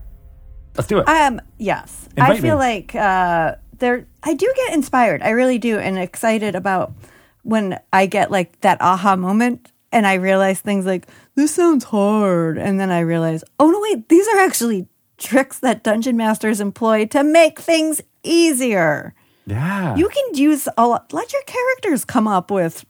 Let's 0.77 0.89
do 0.89 0.99
it. 0.99 1.07
Um, 1.07 1.43
yes. 1.59 2.09
I 2.17 2.41
feel 2.41 2.57
me. 2.57 2.61
like 2.61 2.95
uh, 2.95 3.57
there. 3.77 4.07
I 4.23 4.33
do 4.33 4.51
get 4.57 4.73
inspired. 4.73 5.21
I 5.21 5.31
really 5.31 5.59
do, 5.59 5.79
and 5.79 5.99
excited 5.99 6.55
about 6.55 6.95
when 7.43 7.79
I 7.93 8.07
get 8.07 8.31
like 8.31 8.59
that 8.63 8.81
aha 8.81 9.15
moment, 9.15 9.71
and 9.93 10.07
I 10.07 10.15
realize 10.15 10.61
things 10.61 10.87
like 10.87 11.07
this 11.35 11.55
sounds 11.55 11.85
hard, 11.85 12.57
and 12.57 12.81
then 12.81 12.91
I 12.91 13.01
realize, 13.01 13.45
oh 13.61 13.71
no, 13.71 13.79
wait, 13.83 14.09
these 14.09 14.27
are 14.29 14.39
actually 14.39 14.89
tricks 15.19 15.59
that 15.59 15.85
dungeon 15.85 16.17
masters 16.17 16.63
employ 16.63 17.05
to 17.09 17.23
make 17.23 17.59
things 17.61 18.01
easier. 18.23 19.15
Yeah. 19.49 19.97
You 19.97 20.09
can 20.09 20.35
use 20.35 20.69
a 20.77 20.87
lot. 20.87 21.13
Let 21.13 21.33
your 21.33 21.43
characters 21.43 22.05
come 22.05 22.29
up 22.29 22.51
with 22.51 22.85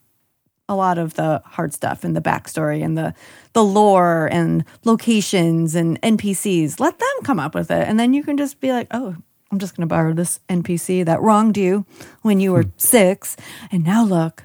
a 0.69 0.75
lot 0.75 0.99
of 0.99 1.15
the 1.15 1.41
hard 1.45 1.73
stuff 1.73 2.05
and 2.05 2.15
the 2.15 2.21
backstory 2.21 2.85
and 2.85 2.97
the 2.97 3.15
the 3.55 3.65
lore 3.65 4.29
and 4.31 4.65
locations 4.85 5.75
and 5.75 6.01
NPCs. 6.03 6.79
Let 6.81 6.99
them 6.99 7.09
come 7.25 7.41
up 7.41 7.55
with 7.55 7.71
it, 7.71 7.89
and 7.89 7.99
then 7.99 8.13
you 8.13 8.23
can 8.23 8.37
just 8.37 8.61
be 8.61 8.73
like, 8.73 8.89
"Oh, 8.91 9.17
I'm 9.51 9.59
just 9.59 9.77
going 9.77 9.89
to 9.89 9.93
borrow 9.95 10.13
this 10.13 10.41
NPC 10.49 11.05
that 11.07 11.23
wronged 11.23 11.57
you 11.57 11.87
when 12.23 12.41
you 12.41 12.53
were 12.53 12.65
six, 12.77 13.37
and 13.73 13.85
now 13.85 14.05
look, 14.05 14.45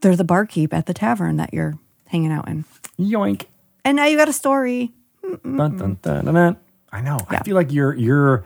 they're 0.00 0.16
the 0.16 0.24
barkeep 0.24 0.72
at 0.72 0.86
the 0.86 0.94
tavern 0.94 1.36
that 1.36 1.52
you're 1.52 1.78
hanging 2.06 2.32
out 2.32 2.48
in, 2.48 2.64
Yoink. 2.98 3.44
and 3.84 3.96
now 3.96 4.06
you 4.06 4.16
got 4.16 4.28
a 4.28 4.32
story." 4.32 4.92
Dun, 5.42 5.76
dun, 5.76 5.98
dun. 6.00 6.56
I 6.90 7.02
know. 7.02 7.18
I 7.28 7.42
feel 7.42 7.54
like 7.54 7.70
you're 7.70 7.94
you're 7.94 8.44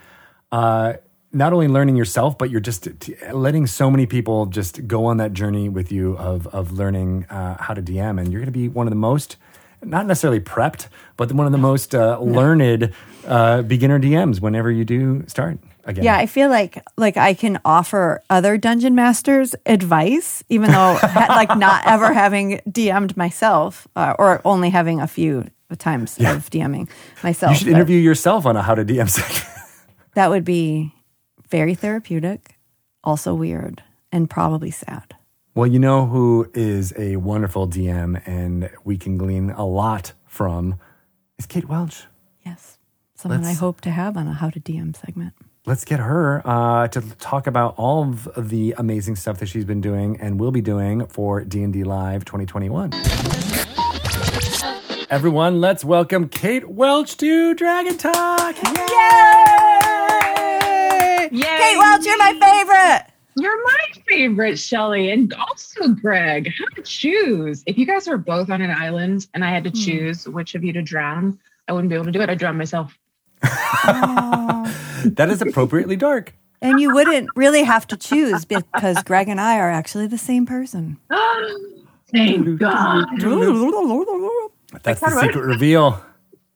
uh, 0.51 0.95
not 1.33 1.53
only 1.53 1.68
learning 1.68 1.97
yourself, 1.97 2.37
but 2.37 2.51
you're 2.51 2.61
just 2.61 2.89
t- 3.01 3.14
letting 3.33 3.66
so 3.66 3.91
many 3.91 4.07
people 4.07 4.47
just 4.47 4.87
go 4.87 5.07
on 5.07 5.16
that 5.16 5.33
journey 5.33 5.68
with 5.68 5.91
you 5.91 6.16
of 6.18 6.47
of 6.49 6.72
learning 6.72 7.26
uh, 7.30 7.57
how 7.62 7.74
to 7.74 7.83
DM, 7.83 8.20
and 8.20 8.33
you're 8.33 8.41
going 8.41 8.53
to 8.53 8.59
be 8.59 8.68
one 8.68 8.87
of 8.87 8.91
the 8.91 8.97
most. 8.97 9.37
Not 9.85 10.07
necessarily 10.07 10.39
prepped, 10.39 10.87
but 11.16 11.33
one 11.33 11.45
of 11.45 11.51
the 11.51 11.59
most 11.59 11.93
uh, 11.93 12.20
learned 12.20 12.93
uh, 13.26 13.62
beginner 13.62 13.99
DMs 13.99 14.41
whenever 14.41 14.70
you 14.70 14.85
do 14.85 15.24
start 15.26 15.59
again. 15.85 16.05
Yeah, 16.05 16.16
I 16.16 16.26
feel 16.26 16.49
like 16.49 16.83
like 16.97 17.16
I 17.16 17.35
can 17.35 17.61
offer 17.64 18.22
other 18.30 18.57
dungeon 18.57 18.95
masters 18.95 19.57
advice, 19.66 20.45
even 20.49 20.70
though 20.70 20.99
like 21.16 21.57
not 21.57 21.83
ever 21.87 22.12
having 22.12 22.61
DM'd 22.68 23.16
myself, 23.16 23.89
uh, 23.97 24.14
or 24.18 24.41
only 24.45 24.70
having 24.70 25.01
a 25.01 25.09
few 25.09 25.47
times 25.78 26.16
of 26.18 26.51
DMing 26.51 26.89
myself. 27.24 27.53
You 27.53 27.59
should 27.59 27.68
interview 27.68 27.99
yourself 27.99 28.47
on 28.47 28.57
a 28.57 28.62
how 28.62 28.74
to 28.74 28.85
DM 28.85 29.09
segment. 29.09 29.47
That 30.14 30.28
would 30.28 30.45
be 30.45 30.93
very 31.53 31.75
therapeutic, 31.75 32.59
also 33.05 33.35
weird, 33.35 33.83
and 34.11 34.31
probably 34.31 34.71
sad. 34.71 35.15
Well, 35.55 35.67
you 35.67 35.79
know 35.79 36.07
who 36.07 36.51
is 36.55 36.95
a 36.97 37.17
wonderful 37.17 37.69
DM 37.69 38.23
and 38.27 38.71
we 38.85 38.97
can 38.97 39.19
glean 39.19 39.51
a 39.51 39.67
lot 39.67 40.15
from 40.27 40.77
is 41.39 41.45
Kate 41.45 41.69
Welch. 41.69 42.05
Yes. 42.41 42.79
someone 43.15 43.45
I 43.45 43.49
Let's- 43.49 43.61
hope 43.61 43.83
to 43.83 43.91
have 43.91 44.17
on 44.17 44.27
a 44.29 44.33
How 44.33 44.49
to 44.49 44.59
DM 44.61 44.97
segment. 44.97 45.35
Let's 45.67 45.85
get 45.85 46.01
her 46.01 46.41
uh, 46.45 46.89
to 46.89 47.03
talk 47.21 47.47
about 47.47 47.75
all 47.77 48.03
of 48.03 48.29
the 48.49 48.75
amazing 48.79 49.17
stuff 49.17 49.39
that 49.41 49.47
she's 49.47 49.67
been 49.67 49.83
doing 49.83 50.19
and 50.23 50.41
will 50.41 50.51
be 50.53 50.63
doing 50.63 51.07
for 51.07 51.45
D&D 51.45 51.85
Live 51.85 52.25
2021. 52.25 52.93
Everyone, 55.11 55.61
let's 55.61 55.85
welcome 55.85 56.29
Kate 56.31 56.67
Welch 56.69 57.19
to 57.19 57.55
Dragon 57.55 57.99
Talk. 57.99 58.57
Yay! 58.75 59.82
Kate 61.33 61.78
Welch, 61.78 62.05
you're 62.05 62.18
my 62.18 62.33
favorite. 62.33 63.07
You're 63.37 63.64
my 63.64 63.78
favorite, 64.07 64.59
Shelly, 64.59 65.11
and 65.11 65.33
also 65.35 65.89
Greg. 65.89 66.53
How 66.59 66.66
to 66.76 66.83
choose? 66.83 67.62
If 67.66 67.78
you 67.78 67.87
guys 67.87 68.07
were 68.07 68.18
both 68.18 68.51
on 68.51 68.61
an 68.61 68.70
island 68.70 69.26
and 69.33 69.43
I 69.45 69.51
had 69.51 69.64
to 69.64 69.70
Hmm. 69.70 69.76
choose 69.76 70.28
which 70.28 70.55
of 70.55 70.62
you 70.62 70.72
to 70.74 70.83
drown, 70.83 71.39
I 71.68 71.72
wouldn't 71.72 71.89
be 71.89 71.95
able 71.95 72.05
to 72.07 72.12
do 72.12 72.20
it. 72.20 72.28
I'd 72.28 72.39
drown 72.39 72.57
myself. 72.59 72.97
That 75.05 75.30
is 75.30 75.43
appropriately 75.43 75.97
dark. 75.97 76.33
And 76.61 76.78
you 76.80 76.95
wouldn't 76.95 77.28
really 77.35 77.64
have 77.64 77.89
to 77.89 77.97
choose 77.97 78.45
because 78.45 79.03
Greg 79.03 79.28
and 79.28 79.41
I 79.41 79.59
are 79.59 79.68
actually 79.70 80.07
the 80.07 80.16
same 80.18 80.47
person. 80.47 80.97
Thank 82.12 82.61
God. 82.61 83.07
That's 84.85 85.01
the 85.01 85.20
secret 85.20 85.45
reveal. 85.45 86.01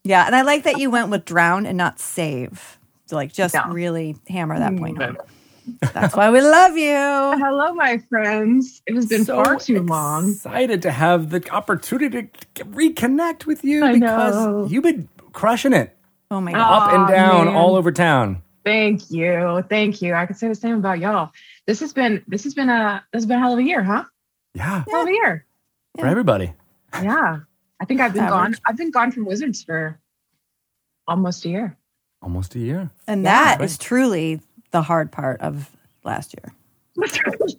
Yeah, 0.05 0.25
and 0.27 0.37
I 0.37 0.43
like 0.43 0.63
that 0.63 0.79
you 0.79 0.91
went 0.93 1.09
with 1.11 1.25
drown 1.25 1.67
and 1.67 1.77
not 1.77 1.99
save. 1.99 2.76
So 3.07 3.17
like 3.17 3.33
just 3.33 3.55
Yeah. 3.55 3.71
really 3.73 4.17
hammer 4.29 4.59
that 4.59 4.77
point 4.77 4.99
home. 4.99 5.17
Mm. 5.17 5.93
That's 5.93 6.15
why 6.15 6.31
we 6.31 6.41
love 6.41 6.77
you. 6.77 6.87
Hello, 7.45 7.75
my 7.75 7.99
friends. 8.09 8.83
It 8.87 8.95
has 8.95 9.07
been 9.07 9.25
So 9.25 9.43
far 9.43 9.57
too 9.57 9.83
long. 9.83 10.31
Excited 10.31 10.83
to 10.83 10.91
have 10.93 11.31
the 11.31 11.49
opportunity 11.51 12.29
to 12.55 12.65
reconnect 12.65 13.47
with 13.47 13.65
you 13.65 13.85
I 13.85 13.93
because 13.95 14.35
know. 14.37 14.67
you've 14.67 14.85
been 14.85 15.09
crushing 15.33 15.73
it 15.73 15.97
Oh 16.31 16.41
my 16.41 16.53
god. 16.53 16.83
up 16.89 16.93
and 16.95 17.09
down 17.09 17.47
man. 17.47 17.55
all 17.57 17.75
over 17.77 17.91
town. 17.93 18.43
Thank 18.65 19.11
you. 19.11 19.65
Thank 19.69 20.03
you. 20.03 20.15
I 20.15 20.27
could 20.27 20.37
say 20.37 20.49
the 20.49 20.55
same 20.55 20.75
about 20.77 20.99
y'all. 20.99 21.31
This 21.67 21.81
has 21.81 21.93
been 21.93 22.23
this 22.29 22.43
has 22.45 22.55
been 22.55 22.69
a 22.69 23.05
this 23.13 23.21
has 23.23 23.27
been 23.27 23.39
a 23.39 23.41
hell 23.41 23.53
of 23.53 23.59
a 23.59 23.63
year, 23.63 23.83
huh? 23.83 24.05
Yeah, 24.55 24.85
Hell 24.89 25.03
of 25.03 25.09
a 25.09 25.13
year. 25.13 25.45
for 25.99 26.07
everybody. 26.07 26.53
Yeah. 27.03 27.41
I 27.81 27.85
think 27.85 28.01
I've 28.01 28.15
been 28.15 28.23
Average. 28.25 28.55
gone. 28.55 28.55
I've 28.67 28.77
been 28.77 28.91
gone 28.91 29.13
from 29.13 29.25
Wizards 29.27 29.63
for 29.63 30.01
almost 31.07 31.45
a 31.45 31.49
year. 31.49 31.77
Almost 32.27 32.57
a 32.57 32.59
year. 32.59 32.91
And 33.07 33.23
Yeah, 33.23 33.31
that 33.33 33.59
right. 33.61 33.65
is 33.65 33.79
truly 33.79 34.41
the 34.73 34.83
hard 34.83 35.13
part 35.13 35.41
of 35.41 35.71
last 36.05 36.35
year. 36.35 36.53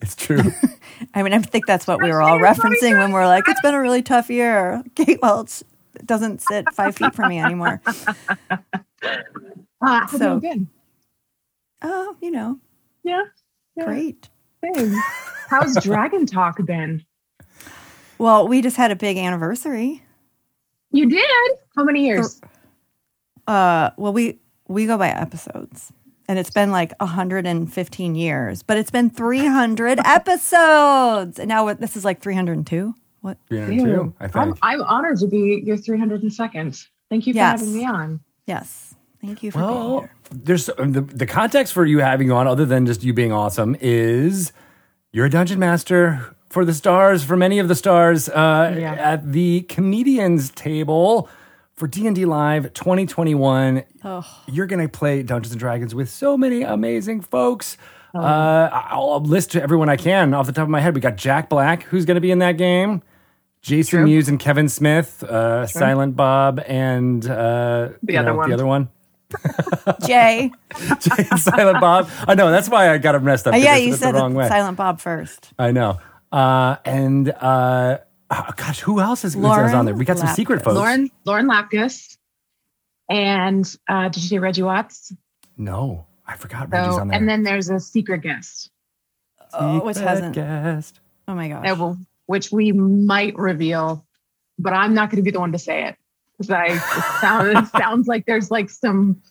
It's 0.01 0.13
true. 0.15 0.41
I 1.15 1.23
mean, 1.23 1.31
I 1.33 1.39
think 1.39 1.65
that's 1.65 1.87
what 1.87 2.01
we 2.01 2.09
were 2.09 2.21
all 2.21 2.37
referencing 2.37 2.97
when 2.99 3.13
we're 3.13 3.25
like, 3.27 3.45
it's 3.47 3.61
been 3.61 3.73
a 3.73 3.79
really 3.79 4.01
tough 4.01 4.29
year. 4.29 4.83
Kate 4.95 5.19
Welch 5.21 5.63
doesn't 6.05 6.41
sit 6.41 6.65
five 6.73 6.97
feet 6.97 7.15
from 7.15 7.29
me 7.29 7.39
anymore. 7.39 7.81
Uh, 9.81 10.07
So- 10.07 10.33
you 10.35 10.41
been? 10.41 10.67
Oh, 11.81 12.17
you 12.21 12.29
know, 12.31 12.59
Yeah. 13.03 13.23
yeah, 13.77 13.85
great. 13.85 14.27
same. 14.75 14.93
How's 15.49 15.81
Dragon 15.81 16.25
Talk 16.25 16.57
been? 16.65 17.05
Well, 18.17 18.47
we 18.49 18.61
just 18.61 18.75
had 18.75 18.91
a 18.91 18.95
big 18.97 19.15
anniversary. 19.17 20.03
You 20.91 21.07
did? 21.07 21.25
How 21.77 21.83
many 21.85 22.05
years? 22.05 22.41
Uh, 23.47 23.91
well, 23.95 24.11
we 24.11 24.39
we 24.67 24.85
go 24.85 24.97
by 24.97 25.09
episodes, 25.09 25.91
and 26.27 26.37
it's 26.39 26.49
been 26.49 26.71
like 26.71 26.93
115 26.99 28.15
years, 28.15 28.63
but 28.63 28.77
it's 28.77 28.91
been 28.91 29.09
300 29.09 29.99
episodes, 30.05 31.39
and 31.39 31.47
now 31.49 31.65
we're- 31.65 31.77
this 31.79 31.95
is 31.95 32.03
like 32.05 32.21
302. 32.21 32.93
What? 33.21 33.37
302, 33.49 34.13
I 34.19 34.25
I'm, 34.25 34.29
think. 34.31 34.57
I'm 34.61 34.81
honored 34.83 35.17
to 35.19 35.27
be 35.27 35.61
your 35.65 35.77
302nd. 35.77 36.87
Thank 37.09 37.27
you 37.27 37.33
for 37.33 37.37
Yes. 37.37 37.59
having 37.59 37.73
me 37.75 37.85
on. 37.85 38.19
Yes, 38.45 38.95
thank 39.21 39.43
you 39.43 39.51
for 39.51 39.59
being 39.59 39.69
Well, 39.71 39.99
here. 40.01 40.11
there's 40.31 40.69
uh, 40.69 40.73
the, 40.79 41.01
the 41.01 41.25
context 41.25 41.73
for 41.73 41.85
you 41.85 41.99
having 41.99 42.31
on, 42.31 42.47
other 42.47 42.65
than 42.65 42.85
just 42.85 43.03
you 43.03 43.13
being 43.13 43.31
awesome, 43.31 43.75
is 43.81 44.51
you're 45.11 45.25
a 45.25 45.29
dungeon 45.29 45.59
master 45.59 46.35
for 46.49 46.63
the 46.63 46.73
stars, 46.73 47.23
for 47.23 47.35
many 47.35 47.59
of 47.59 47.67
the 47.67 47.75
stars, 47.75 48.29
uh, 48.29 48.75
Yeah. 48.77 48.93
at 48.93 49.31
the 49.33 49.61
comedians 49.61 50.49
table 50.51 51.27
for 51.77 51.87
D 51.87 52.05
and 52.07 52.15
D 52.15 52.25
Live 52.25 52.73
2021. 52.73 53.83
You're 54.47 54.65
gonna 54.65 54.89
play 54.89 55.23
Dungeons 55.23 55.51
and 55.53 55.59
Dragons 55.59 55.95
with 55.95 56.09
so 56.09 56.37
many 56.37 56.63
amazing 56.63 57.21
folks. 57.21 57.77
Oh. 58.13 58.19
Uh, 58.19 58.69
I'll 58.89 59.21
list 59.21 59.51
to 59.51 59.61
everyone 59.61 59.87
I 59.89 59.95
can 59.95 60.33
off 60.33 60.47
the 60.47 60.51
top 60.51 60.63
of 60.63 60.69
my 60.69 60.79
head. 60.81 60.95
We 60.95 61.01
got 61.01 61.15
Jack 61.17 61.49
Black, 61.49 61.83
who's 61.83 62.03
gonna 62.05 62.19
be 62.21 62.31
in 62.31 62.39
that 62.39 62.57
game. 62.57 63.01
Jason 63.61 63.99
True. 63.99 64.05
Mewes 64.05 64.27
and 64.29 64.39
Kevin 64.39 64.69
Smith, 64.69 65.23
uh, 65.23 65.65
Silent 65.67 66.15
Bob, 66.15 66.61
and 66.67 67.23
uh, 67.29 67.89
The 68.01 68.13
you 68.13 68.19
other 68.19 68.29
know, 68.31 68.35
one. 68.37 68.49
The 68.49 68.53
other 68.55 68.65
one. 68.65 68.89
Jay, 70.07 70.51
Silent 71.37 71.81
Bob. 71.81 72.09
I 72.27 72.33
know 72.35 72.49
that's 72.49 72.69
why 72.69 72.89
I 72.89 72.97
got 72.97 73.15
him 73.15 73.25
messed 73.25 73.45
up. 73.45 73.53
Uh, 73.53 73.57
'cause 73.57 73.65
yeah, 73.65 73.75
you 73.75 73.93
said 73.93 74.13
the 74.13 74.19
wrong 74.19 74.33
way. 74.35 74.47
Silent 74.47 74.77
Bob 74.77 75.01
first. 75.01 75.51
I 75.59 75.71
know. 75.71 75.99
Uh, 76.31 76.77
and 76.85 77.29
uh, 77.29 77.97
oh, 78.31 78.45
gosh, 78.55 78.79
who 78.81 78.99
else 78.99 79.23
is, 79.25 79.35
is 79.35 79.43
on 79.45 79.85
there? 79.85 79.95
We 79.95 80.05
got 80.05 80.17
some 80.17 80.27
secret 80.35 80.59
Lapkus. 80.61 80.63
folks. 80.65 80.75
Lauren 80.75 81.09
Lauren 81.25 81.47
Lapkus. 81.47 82.17
And 83.09 83.75
uh, 83.87 84.09
did 84.09 84.21
you 84.21 84.27
say 84.29 84.39
Reggie 84.39 84.63
Watts? 84.63 85.13
No, 85.57 86.05
I 86.25 86.35
forgot 86.35 86.69
Reggie's 86.71 86.95
So, 86.95 87.01
on 87.01 87.07
there. 87.07 87.17
and 87.17 87.27
then 87.29 87.43
there's 87.43 87.69
a 87.69 87.79
secret 87.79 88.21
guest, 88.21 88.69
Oh, 89.53 89.83
which 89.85 89.95
Secret 89.95 90.09
hasn't. 90.09 90.35
guest. 90.35 90.99
Oh 91.27 91.35
my 91.35 91.47
gosh. 91.47 91.77
will- 91.77 91.97
which 92.25 92.51
we 92.51 92.73
might 92.73 93.37
reveal, 93.37 94.05
but 94.59 94.73
I'm 94.73 94.93
not 94.93 95.09
going 95.09 95.17
to 95.17 95.23
be 95.23 95.31
the 95.31 95.39
one 95.39 95.53
to 95.53 95.57
say 95.57 95.85
it 95.87 95.95
because 96.37 96.51
I 96.51 96.65
it 96.65 96.81
sounds, 97.21 97.69
it 97.69 97.71
sounds 97.79 98.07
like 98.07 98.25
there's 98.25 98.51
like 98.51 98.69
some 98.69 99.21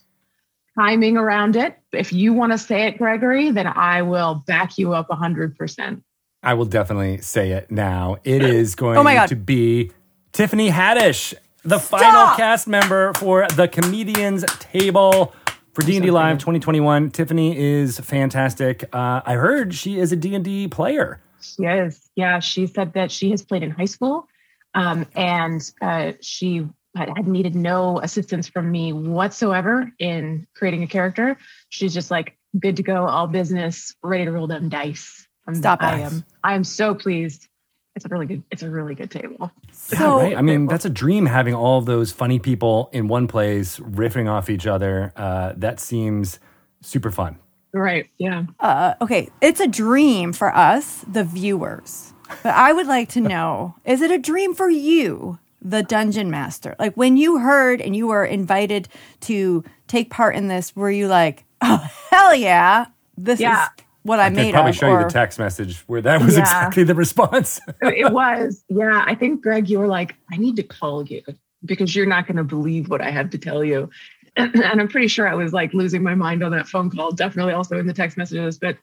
timing 0.78 1.18
around 1.18 1.56
it. 1.56 1.76
If 1.92 2.12
you 2.14 2.32
want 2.32 2.52
to 2.52 2.58
say 2.58 2.86
it, 2.86 2.96
Gregory, 2.96 3.50
then 3.50 3.66
I 3.66 4.00
will 4.00 4.42
back 4.46 4.78
you 4.78 4.94
up 4.94 5.08
hundred 5.10 5.56
percent. 5.58 6.02
I 6.46 6.54
will 6.54 6.64
definitely 6.64 7.20
say 7.22 7.50
it 7.50 7.72
now. 7.72 8.18
It 8.22 8.40
is 8.44 8.76
going 8.76 8.96
Oh 8.96 9.02
my 9.02 9.14
God. 9.14 9.26
to 9.26 9.36
be 9.36 9.90
Tiffany 10.32 10.70
Haddish, 10.70 11.34
the 11.64 11.80
final 11.80 12.36
cast 12.36 12.68
member 12.68 13.12
for 13.14 13.48
the 13.56 13.66
Comedians 13.66 14.44
Table 14.60 15.34
for 15.74 15.82
D&D 15.82 16.08
Live 16.12 16.38
2021. 16.38 17.10
Tiffany 17.10 17.58
is 17.58 17.98
fantastic. 17.98 18.84
Uh, 18.94 19.22
I 19.26 19.34
heard 19.34 19.74
she 19.74 19.98
is 19.98 20.12
a 20.12 20.16
D&D 20.16 20.68
player. 20.68 21.20
Yes, 21.58 22.08
yeah. 22.14 22.38
She 22.38 22.68
said 22.68 22.92
that 22.94 23.10
she 23.10 23.30
has 23.32 23.42
played 23.42 23.64
in 23.64 23.70
high 23.72 23.84
school, 23.84 24.28
um, 24.74 25.04
and 25.16 25.68
uh, 25.82 26.12
she 26.20 26.66
had 26.94 27.26
needed 27.26 27.54
no 27.56 27.98
assistance 28.00 28.48
from 28.48 28.70
me 28.70 28.92
whatsoever 28.92 29.92
in 29.98 30.46
creating 30.54 30.82
a 30.84 30.86
character. 30.86 31.36
She's 31.70 31.92
just 31.92 32.10
like 32.10 32.38
good 32.58 32.76
to 32.76 32.82
go, 32.82 33.06
all 33.06 33.26
business, 33.26 33.94
ready 34.02 34.24
to 34.24 34.32
roll 34.32 34.46
them 34.46 34.68
dice. 34.68 35.25
I'm, 35.46 35.54
Stop 35.54 35.82
I 35.82 36.00
it. 36.00 36.02
am. 36.04 36.24
I 36.44 36.54
am 36.54 36.64
so 36.64 36.94
pleased. 36.94 37.48
It's 37.94 38.04
a 38.04 38.08
really 38.08 38.26
good. 38.26 38.42
It's 38.50 38.62
a 38.62 38.68
really 38.70 38.94
good 38.94 39.10
table. 39.10 39.36
Yeah, 39.66 39.72
So- 39.72 40.18
right? 40.20 40.36
I 40.36 40.42
mean, 40.42 40.66
that's 40.66 40.84
a 40.84 40.90
dream 40.90 41.26
having 41.26 41.54
all 41.54 41.78
of 41.78 41.86
those 41.86 42.12
funny 42.12 42.38
people 42.38 42.90
in 42.92 43.08
one 43.08 43.26
place 43.26 43.78
riffing 43.78 44.28
off 44.30 44.50
each 44.50 44.66
other. 44.66 45.12
Uh, 45.16 45.54
that 45.56 45.80
seems 45.80 46.38
super 46.82 47.10
fun. 47.10 47.38
Right. 47.72 48.08
Yeah. 48.18 48.44
Uh, 48.60 48.94
okay, 49.00 49.28
it's 49.40 49.60
a 49.60 49.66
dream 49.66 50.32
for 50.32 50.54
us, 50.54 51.04
the 51.10 51.24
viewers. 51.24 52.12
But 52.42 52.54
I 52.54 52.72
would 52.72 52.86
like 52.86 53.08
to 53.10 53.20
know 53.20 53.74
is 53.84 54.02
it 54.02 54.10
a 54.10 54.18
dream 54.18 54.54
for 54.54 54.68
you, 54.68 55.38
the 55.62 55.82
dungeon 55.82 56.30
master? 56.30 56.74
Like 56.78 56.94
when 56.96 57.16
you 57.16 57.38
heard 57.38 57.80
and 57.80 57.94
you 57.96 58.06
were 58.08 58.24
invited 58.24 58.88
to 59.22 59.62
take 59.88 60.10
part 60.10 60.36
in 60.36 60.48
this, 60.48 60.74
were 60.76 60.90
you 60.90 61.06
like, 61.08 61.44
oh, 61.62 61.86
hell 62.10 62.34
yeah, 62.34 62.86
this 63.16 63.40
Yeah. 63.40 63.64
is 63.64 63.68
what 64.06 64.20
I 64.20 64.26
I 64.26 64.28
could 64.30 64.36
made 64.36 64.52
probably 64.52 64.70
of? 64.70 64.76
show 64.76 64.90
you 64.98 65.04
the 65.04 65.10
text 65.10 65.38
message 65.38 65.78
where 65.86 66.00
that 66.02 66.20
was 66.22 66.34
Yeah. 66.34 66.40
exactly 66.42 66.84
the 66.84 66.94
response. 66.94 67.60
it 67.82 68.12
was. 68.12 68.64
Yeah. 68.68 69.04
I 69.06 69.14
think 69.14 69.42
Greg, 69.42 69.68
you 69.68 69.78
were 69.78 69.86
like, 69.88 70.14
I 70.32 70.36
need 70.36 70.56
to 70.56 70.62
call 70.62 71.04
you 71.04 71.22
because 71.64 71.94
you're 71.94 72.06
not 72.06 72.26
going 72.26 72.36
to 72.36 72.44
believe 72.44 72.88
what 72.88 73.00
I 73.00 73.10
have 73.10 73.30
to 73.30 73.38
tell 73.38 73.64
you. 73.64 73.90
And, 74.36 74.54
and 74.64 74.80
I'm 74.80 74.88
pretty 74.88 75.08
sure 75.08 75.28
I 75.28 75.34
was 75.34 75.52
like 75.52 75.74
losing 75.74 76.02
my 76.02 76.14
mind 76.14 76.42
on 76.42 76.52
that 76.52 76.68
phone 76.68 76.90
call. 76.90 77.12
Definitely 77.12 77.52
also 77.54 77.78
in 77.78 77.86
the 77.86 77.94
text 77.94 78.16
messages. 78.16 78.58
But 78.58 78.78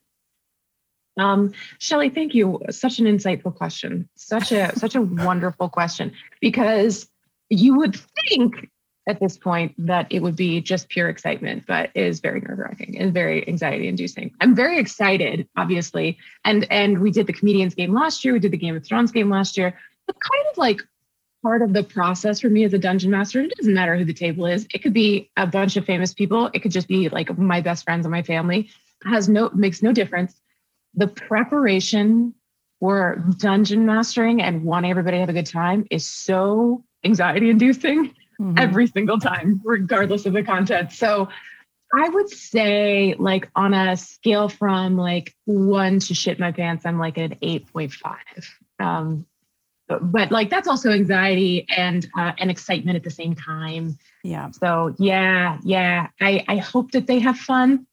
um, 1.17 1.53
Shelly, 1.79 2.09
thank 2.09 2.33
you. 2.33 2.59
Such 2.71 2.99
an 2.99 3.05
insightful 3.05 3.55
question. 3.55 4.09
Such 4.15 4.51
a 4.51 4.77
such 4.77 4.95
a 4.95 5.01
wonderful 5.01 5.69
question 5.69 6.11
because 6.41 7.07
you 7.49 7.75
would 7.77 7.95
think 7.95 8.69
at 9.07 9.19
this 9.19 9.37
point 9.37 9.73
that 9.77 10.07
it 10.09 10.21
would 10.21 10.35
be 10.35 10.61
just 10.61 10.89
pure 10.89 11.09
excitement, 11.09 11.65
but 11.67 11.89
is 11.93 12.19
very 12.19 12.39
nerve 12.39 12.57
wracking 12.57 12.97
and 12.97 13.13
very 13.13 13.47
anxiety 13.47 13.87
inducing. 13.87 14.33
I'm 14.39 14.55
very 14.55 14.79
excited, 14.79 15.47
obviously, 15.57 16.17
and 16.45 16.65
and 16.71 16.99
we 16.99 17.11
did 17.11 17.27
the 17.27 17.33
comedians 17.33 17.75
game 17.75 17.93
last 17.93 18.23
year. 18.23 18.33
We 18.33 18.39
did 18.39 18.51
the 18.51 18.57
Game 18.57 18.75
of 18.75 18.85
Thrones 18.85 19.11
game 19.11 19.29
last 19.29 19.57
year. 19.57 19.77
But 20.07 20.17
kind 20.19 20.45
of 20.51 20.57
like 20.57 20.81
part 21.41 21.61
of 21.61 21.73
the 21.73 21.83
process 21.83 22.39
for 22.39 22.49
me 22.49 22.63
as 22.63 22.73
a 22.73 22.79
dungeon 22.79 23.11
master. 23.11 23.41
It 23.41 23.53
doesn't 23.57 23.73
matter 23.73 23.97
who 23.97 24.05
the 24.05 24.13
table 24.13 24.45
is. 24.45 24.65
It 24.73 24.79
could 24.79 24.93
be 24.93 25.29
a 25.35 25.45
bunch 25.45 25.75
of 25.75 25.85
famous 25.85 26.13
people. 26.13 26.49
It 26.53 26.59
could 26.59 26.71
just 26.71 26.87
be 26.87 27.09
like 27.09 27.37
my 27.37 27.59
best 27.59 27.83
friends 27.83 28.05
and 28.05 28.11
my 28.11 28.23
family. 28.23 28.69
It 29.05 29.09
has 29.09 29.27
no 29.27 29.49
makes 29.53 29.83
no 29.83 29.91
difference. 29.91 30.39
The 30.95 31.07
preparation 31.07 32.33
for 32.79 33.23
dungeon 33.37 33.85
mastering 33.85 34.41
and 34.41 34.63
wanting 34.63 34.91
everybody 34.91 35.17
to 35.17 35.21
have 35.21 35.29
a 35.29 35.33
good 35.33 35.45
time 35.45 35.85
is 35.91 36.07
so 36.07 36.83
anxiety 37.03 37.49
inducing 37.49 38.13
every 38.57 38.87
single 38.87 39.19
time, 39.19 39.61
regardless 39.63 40.25
of 40.25 40.33
the 40.33 40.43
content. 40.43 40.91
So 40.91 41.29
I 41.93 42.09
would 42.09 42.29
say, 42.29 43.15
like, 43.19 43.49
on 43.55 43.73
a 43.73 43.95
scale 43.95 44.49
from 44.49 44.97
like 44.97 45.35
one 45.45 45.99
to 45.99 46.13
shit 46.13 46.39
my 46.39 46.51
pants, 46.51 46.85
I'm 46.85 46.97
like 46.97 47.17
an 47.17 47.35
8.5. 47.41 48.15
Um, 48.79 49.25
but, 49.87 50.11
but 50.11 50.31
like 50.31 50.49
that's 50.49 50.67
also 50.67 50.91
anxiety 50.91 51.67
and 51.75 52.07
uh, 52.17 52.31
and 52.37 52.49
excitement 52.49 52.95
at 52.95 53.03
the 53.03 53.11
same 53.11 53.35
time. 53.35 53.97
Yeah. 54.23 54.51
So 54.51 54.95
yeah, 54.97 55.59
yeah. 55.63 56.07
I 56.21 56.43
I 56.47 56.57
hope 56.57 56.91
that 56.91 57.05
they 57.05 57.19
have 57.19 57.37
fun, 57.37 57.85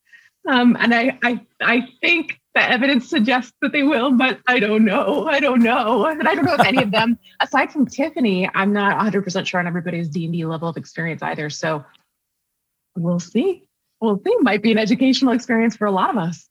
um, 0.48 0.76
and 0.78 0.94
I 0.94 1.18
I 1.22 1.40
I 1.60 1.88
think 2.00 2.40
the 2.54 2.62
evidence 2.62 3.08
suggests 3.08 3.52
that 3.60 3.72
they 3.72 3.82
will, 3.82 4.12
but 4.12 4.40
I 4.46 4.58
don't 4.58 4.84
know. 4.84 5.26
I 5.26 5.40
don't 5.40 5.62
know, 5.62 6.06
and 6.06 6.26
I 6.26 6.34
don't 6.34 6.44
know 6.44 6.54
if 6.54 6.66
any 6.66 6.82
of 6.82 6.90
them, 6.90 7.18
aside 7.40 7.72
from 7.72 7.86
Tiffany, 7.86 8.48
I'm 8.54 8.72
not 8.72 8.96
100 8.96 9.22
percent 9.22 9.46
sure 9.46 9.60
on 9.60 9.66
everybody's 9.66 10.08
D 10.08 10.24
and 10.24 10.32
D 10.32 10.44
level 10.44 10.68
of 10.68 10.76
experience 10.76 11.22
either. 11.22 11.50
So 11.50 11.84
we'll 12.96 13.20
see. 13.20 13.68
We'll 14.00 14.20
see. 14.24 14.34
Might 14.40 14.62
be 14.62 14.72
an 14.72 14.78
educational 14.78 15.32
experience 15.32 15.76
for 15.76 15.86
a 15.86 15.92
lot 15.92 16.10
of 16.10 16.16
us. 16.16 16.48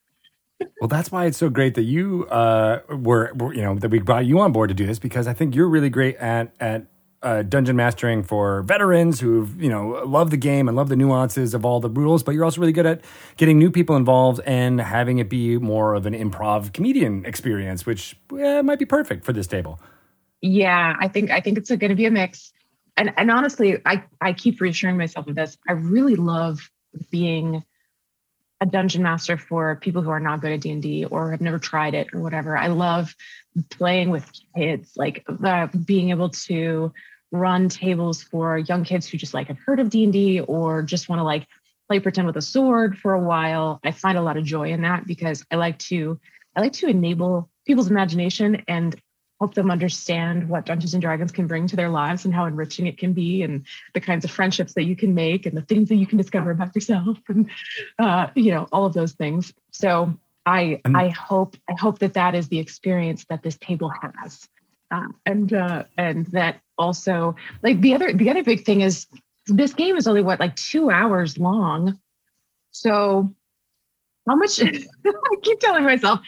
Well, 0.82 0.90
that's 0.90 1.12
why 1.12 1.26
it's 1.26 1.38
so 1.38 1.50
great 1.50 1.76
that 1.76 1.84
you 1.84 2.28
uh, 2.30 2.82
were, 2.90 3.32
were, 3.36 3.54
you 3.54 3.62
know, 3.62 3.76
that 3.76 3.90
we 3.90 4.00
brought 4.00 4.26
you 4.26 4.40
on 4.40 4.52
board 4.52 4.68
to 4.70 4.74
do 4.74 4.86
this 4.86 5.00
because 5.00 5.26
I 5.26 5.34
think 5.34 5.56
you're 5.56 5.70
really 5.70 5.90
great 5.90 6.18
at 6.18 6.54
at 6.60 6.86
uh, 7.22 7.44
dungeon 7.44 7.76
mastering 7.76 8.24
for 8.24 8.62
veterans 8.64 9.20
who 9.20 9.48
you 9.58 9.70
know 9.70 10.04
love 10.06 10.30
the 10.30 10.38
game 10.38 10.68
and 10.68 10.78
love 10.78 10.90
the 10.90 10.96
nuances 10.96 11.54
of 11.54 11.66
all 11.66 11.80
the 11.80 11.90
rules, 11.90 12.24
but 12.24 12.34
you're 12.34 12.46
also 12.46 12.62
really 12.62 12.74
good 12.74 12.86
at 12.86 13.02
getting 13.38 13.58
new 13.58 13.72
people 13.72 13.96
involved 13.96 14.40
and 14.46 14.80
having 14.80 15.20
it 15.20 15.30
be 15.30 15.58
more 15.58 15.96
of 15.96 16.06
an 16.06 16.14
improv 16.14 16.74
comedian 16.74 17.26
experience, 17.26 17.86
which 17.86 18.16
eh, 18.38 18.62
might 18.62 18.80
be 18.80 18.86
perfect 18.86 19.26
for 19.26 19.34
this 19.34 19.48
table. 19.48 19.80
Yeah, 20.42 20.96
I 21.00 21.08
think 21.08 21.32
I 21.32 21.42
think 21.42 21.58
it's 21.58 21.70
going 21.70 21.90
to 21.90 21.96
be 21.96 22.06
a 22.06 22.12
mix. 22.12 22.54
And 22.96 23.14
and 23.18 23.30
honestly, 23.30 23.82
I 23.86 24.04
I 24.22 24.34
keep 24.34 24.62
reassuring 24.62 24.98
myself 24.98 25.28
of 25.28 25.36
this. 25.36 25.58
I 25.68 25.74
really 25.74 26.16
love 26.16 26.70
being 27.12 27.64
a 28.62 28.66
dungeon 28.66 29.04
master 29.04 29.38
for 29.38 29.76
people 29.78 30.02
who 30.02 30.10
are 30.10 30.20
not 30.20 30.42
good 30.42 30.52
at 30.52 30.60
D&D 30.60 31.06
or 31.06 31.32
have 31.32 31.40
never 31.40 31.60
tried 31.60 31.94
it 31.94 32.08
or 32.14 32.20
whatever. 32.20 32.58
I 32.58 32.68
love 32.68 33.16
playing 33.70 34.10
with 34.10 34.30
kids, 34.56 34.94
like 34.96 35.26
uh, 35.44 35.68
being 35.86 36.10
able 36.10 36.30
to 36.30 36.94
run 37.32 37.70
tables 37.70 38.24
for 38.24 38.58
young 38.58 38.84
kids 38.84 39.08
who 39.08 39.18
just 39.18 39.34
like 39.34 39.48
have 39.48 39.60
heard 39.60 39.80
of 39.80 39.90
D&D 39.90 40.42
or 40.42 40.82
just 40.82 41.10
want 41.10 41.20
to 41.20 41.24
like 41.24 41.48
play 41.88 42.00
pretend 42.00 42.28
with 42.28 42.38
a 42.38 42.42
sword 42.42 42.98
for 42.98 43.14
a 43.14 43.20
while. 43.20 43.80
I 43.84 43.92
find 43.92 44.18
a 44.18 44.22
lot 44.22 44.38
of 44.38 44.44
joy 44.44 44.72
in 44.72 44.82
that 44.82 45.06
because 45.06 45.44
I 45.52 45.56
like 45.56 45.78
to 45.80 46.20
I 46.56 46.62
like 46.62 46.74
to 46.74 46.88
enable 46.88 47.50
people's 47.66 47.90
imagination 47.90 48.64
and 48.68 49.00
help 49.40 49.54
them 49.54 49.72
understand 49.72 50.50
what 50.50 50.66
Dungeons 50.66 50.94
and 50.94 51.02
Dragons 51.02 51.32
can 51.32 51.48
bring 51.48 51.68
to 51.68 51.76
their 51.76 51.90
lives 51.90 52.26
and 52.26 52.34
how 52.34 52.46
enriching 52.46 52.88
it 52.88 52.98
can 52.98 53.14
be, 53.14 53.42
and 53.44 53.66
the 53.94 54.02
kinds 54.02 54.26
of 54.26 54.32
friendships 54.32 54.74
that 54.74 54.84
you 54.84 54.96
can 54.96 55.14
make, 55.14 55.46
and 55.46 55.56
the 55.56 55.62
things 55.62 55.90
that 55.90 55.96
you 55.96 56.06
can 56.06 56.18
discover 56.18 56.52
about 56.52 56.76
yourself, 56.76 57.18
and 57.30 57.50
uh, 57.98 58.28
you 58.36 58.52
know 58.52 58.68
all 58.72 58.86
of 58.86 58.94
those 58.94 59.14
things. 59.14 59.54
So 59.72 60.14
I 60.50 60.82
And- 60.86 60.98
I 60.98 61.10
hope 61.10 61.56
I 61.70 61.76
hope 61.80 62.00
that 62.00 62.14
that 62.16 62.34
is 62.36 62.48
the 62.50 62.60
experience 62.60 63.26
that 63.30 63.44
this 63.44 63.58
table 63.58 63.92
has, 64.02 64.48
uh, 64.92 65.08
and 65.26 65.54
uh, 65.54 65.84
and 65.98 66.26
that 66.38 66.62
also 66.78 67.36
like 67.62 67.80
the 67.82 67.94
other 67.96 68.12
the 68.14 68.30
other 68.32 68.44
big 68.44 68.66
thing 68.66 68.82
is 68.82 69.08
this 69.46 69.74
game 69.74 69.96
is 69.96 70.08
only 70.08 70.22
what 70.24 70.40
like 70.40 70.56
two 70.56 70.90
hours 70.90 71.38
long, 71.38 72.00
so 72.72 73.34
how 74.28 74.36
much 74.36 74.60
I 74.64 75.36
keep 75.44 75.60
telling 75.60 75.84
myself 75.84 76.20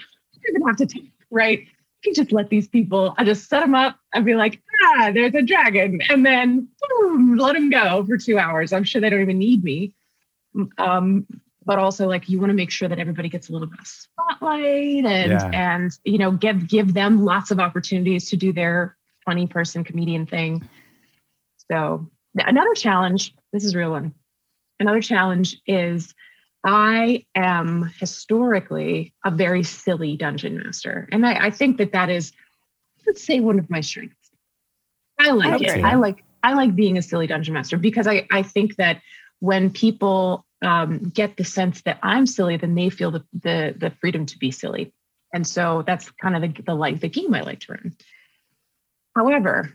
you're 0.42 0.54
gonna 0.60 0.70
have 0.72 0.78
to 0.78 0.86
take 0.86 1.12
right 1.30 1.60
You 1.60 2.14
can 2.14 2.14
just 2.16 2.32
let 2.32 2.50
these 2.50 2.68
people, 2.68 3.14
I 3.18 3.24
just 3.24 3.48
set 3.48 3.60
them 3.62 3.76
up 3.76 3.94
and 4.14 4.26
be 4.26 4.34
like, 4.34 4.60
ah, 4.84 5.12
there's 5.14 5.36
a 5.36 5.44
dragon. 5.44 6.02
And 6.10 6.26
then 6.26 6.68
boom, 6.82 7.38
let 7.38 7.54
them 7.54 7.70
go 7.70 8.04
for 8.08 8.18
two 8.18 8.40
hours. 8.40 8.74
I'm 8.74 8.84
sure 8.84 9.00
they 9.02 9.10
don't 9.12 9.22
even 9.22 9.38
need 9.38 9.64
me. 9.64 9.94
Um, 10.80 11.28
but 11.66 11.80
also 11.80 12.08
like 12.08 12.28
you 12.30 12.40
want 12.40 12.50
to 12.50 12.56
make 12.56 12.72
sure 12.72 12.90
that 12.90 13.00
everybody 13.00 13.30
gets 13.30 13.50
a 13.50 13.52
little 13.52 13.68
bit 13.68 13.80
of 13.80 13.88
spotlight 13.88 15.06
and 15.06 15.32
Yeah. 15.32 15.50
and 15.54 15.92
you 16.04 16.18
know 16.18 16.32
give 16.32 16.68
give 16.68 16.94
them 16.94 17.24
lots 17.24 17.52
of 17.52 17.60
opportunities 17.60 18.30
to 18.30 18.38
do 18.38 18.52
their 18.52 18.98
funny 19.26 19.48
person 19.48 19.84
comedian 19.84 20.26
thing. 20.26 20.68
So 21.72 22.10
another 22.36 22.74
challenge, 22.74 23.34
this 23.54 23.64
is 23.64 23.76
a 23.76 23.78
real 23.78 23.92
one. 23.92 24.14
Another 24.80 25.02
challenge 25.02 25.62
is 25.68 26.14
I 26.64 27.26
am 27.36 27.92
historically 28.00 29.14
a 29.26 29.32
very 29.32 29.64
silly 29.64 30.16
dungeon 30.18 30.58
master. 30.58 31.08
And 31.12 31.26
I, 31.26 31.48
I 31.48 31.50
think 31.50 31.78
that 31.78 31.92
that 31.94 32.10
is, 32.10 32.34
let's 33.06 33.24
say, 33.24 33.40
one 33.40 33.58
of 33.58 33.70
my 33.70 33.82
strengths. 33.82 34.16
I 35.20 35.32
like 35.32 35.62
it. 35.62 35.84
I 35.84 35.96
like 35.96 36.24
I 36.44 36.54
like 36.54 36.76
being 36.76 36.98
a 36.98 37.02
silly 37.02 37.28
dungeon 37.28 37.54
master 37.54 37.78
because 37.78 38.08
I, 38.08 38.28
I 38.32 38.42
think 38.42 38.78
that 38.78 39.02
when 39.40 39.70
people 39.70 40.46
um, 40.62 41.00
get 41.10 41.38
the 41.38 41.44
sense 41.44 41.82
that 41.84 42.00
I'm 42.04 42.26
silly, 42.28 42.58
then 42.58 42.76
they 42.76 42.90
feel 42.90 43.12
the, 43.12 43.24
the 43.34 43.76
the 43.78 43.92
freedom 44.02 44.26
to 44.28 44.38
be 44.38 44.52
silly. 44.52 44.94
And 45.34 45.48
so 45.48 45.84
that's 45.88 46.12
kind 46.12 46.36
of 46.36 46.42
the, 46.42 46.62
the 46.64 46.74
like 46.76 47.00
the 47.00 47.10
game 47.10 47.34
I 47.34 47.42
like 47.42 47.62
to 47.62 47.74
run. 47.74 47.96
However, 49.16 49.74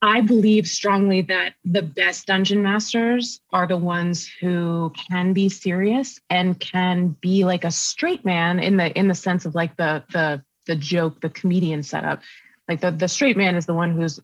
I 0.00 0.20
believe 0.20 0.66
strongly 0.68 1.22
that 1.22 1.54
the 1.64 1.82
best 1.82 2.26
dungeon 2.26 2.62
masters 2.62 3.40
are 3.52 3.66
the 3.66 3.76
ones 3.76 4.30
who 4.40 4.92
can 5.10 5.32
be 5.32 5.48
serious 5.48 6.20
and 6.30 6.58
can 6.58 7.16
be 7.20 7.44
like 7.44 7.64
a 7.64 7.70
straight 7.70 8.24
man 8.24 8.60
in 8.60 8.76
the 8.76 8.96
in 8.96 9.08
the 9.08 9.14
sense 9.14 9.44
of 9.44 9.54
like 9.54 9.76
the 9.76 10.04
the 10.12 10.42
the 10.66 10.76
joke, 10.76 11.20
the 11.20 11.30
comedian 11.30 11.82
setup. 11.82 12.20
Like 12.68 12.80
the 12.80 12.90
the 12.90 13.08
straight 13.08 13.36
man 13.36 13.56
is 13.56 13.66
the 13.66 13.74
one 13.74 13.96
who's 13.96 14.20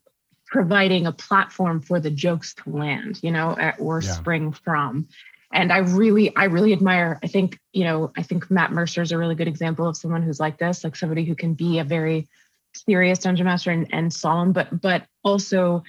providing 0.47 1.07
a 1.07 1.13
platform 1.13 1.81
for 1.81 1.99
the 1.99 2.11
jokes 2.11 2.55
to 2.55 2.71
land, 2.71 3.19
you 3.23 3.33
know, 3.33 3.57
at- 3.59 3.81
or 3.81 4.01
Yeah. 4.01 4.13
spring 4.13 4.53
from. 4.53 5.09
And 5.55 5.73
I 5.73 5.79
really, 5.79 6.35
I 6.35 6.45
really 6.47 6.73
admire. 6.73 7.21
I 7.23 7.29
think, 7.29 7.61
you 7.73 7.85
know, 7.85 8.13
I 8.17 8.23
think 8.23 8.51
Matt 8.51 8.73
Mercer 8.73 9.03
is 9.03 9.13
a 9.13 9.19
really 9.19 9.37
good 9.37 9.47
example 9.47 9.87
of 9.87 9.97
someone 9.97 10.21
who's 10.21 10.41
like 10.41 10.59
this, 10.59 10.83
like 10.83 10.97
somebody 10.97 11.25
who 11.25 11.37
can 11.37 11.55
be 11.55 11.79
a 11.79 11.85
very 11.85 12.29
serious 12.75 13.21
dungeon 13.21 13.47
master 13.47 13.71
and, 13.71 13.87
and 13.93 14.13
solemn, 14.13 14.53
but 14.53 14.81
but 14.81 15.07
also 15.23 15.85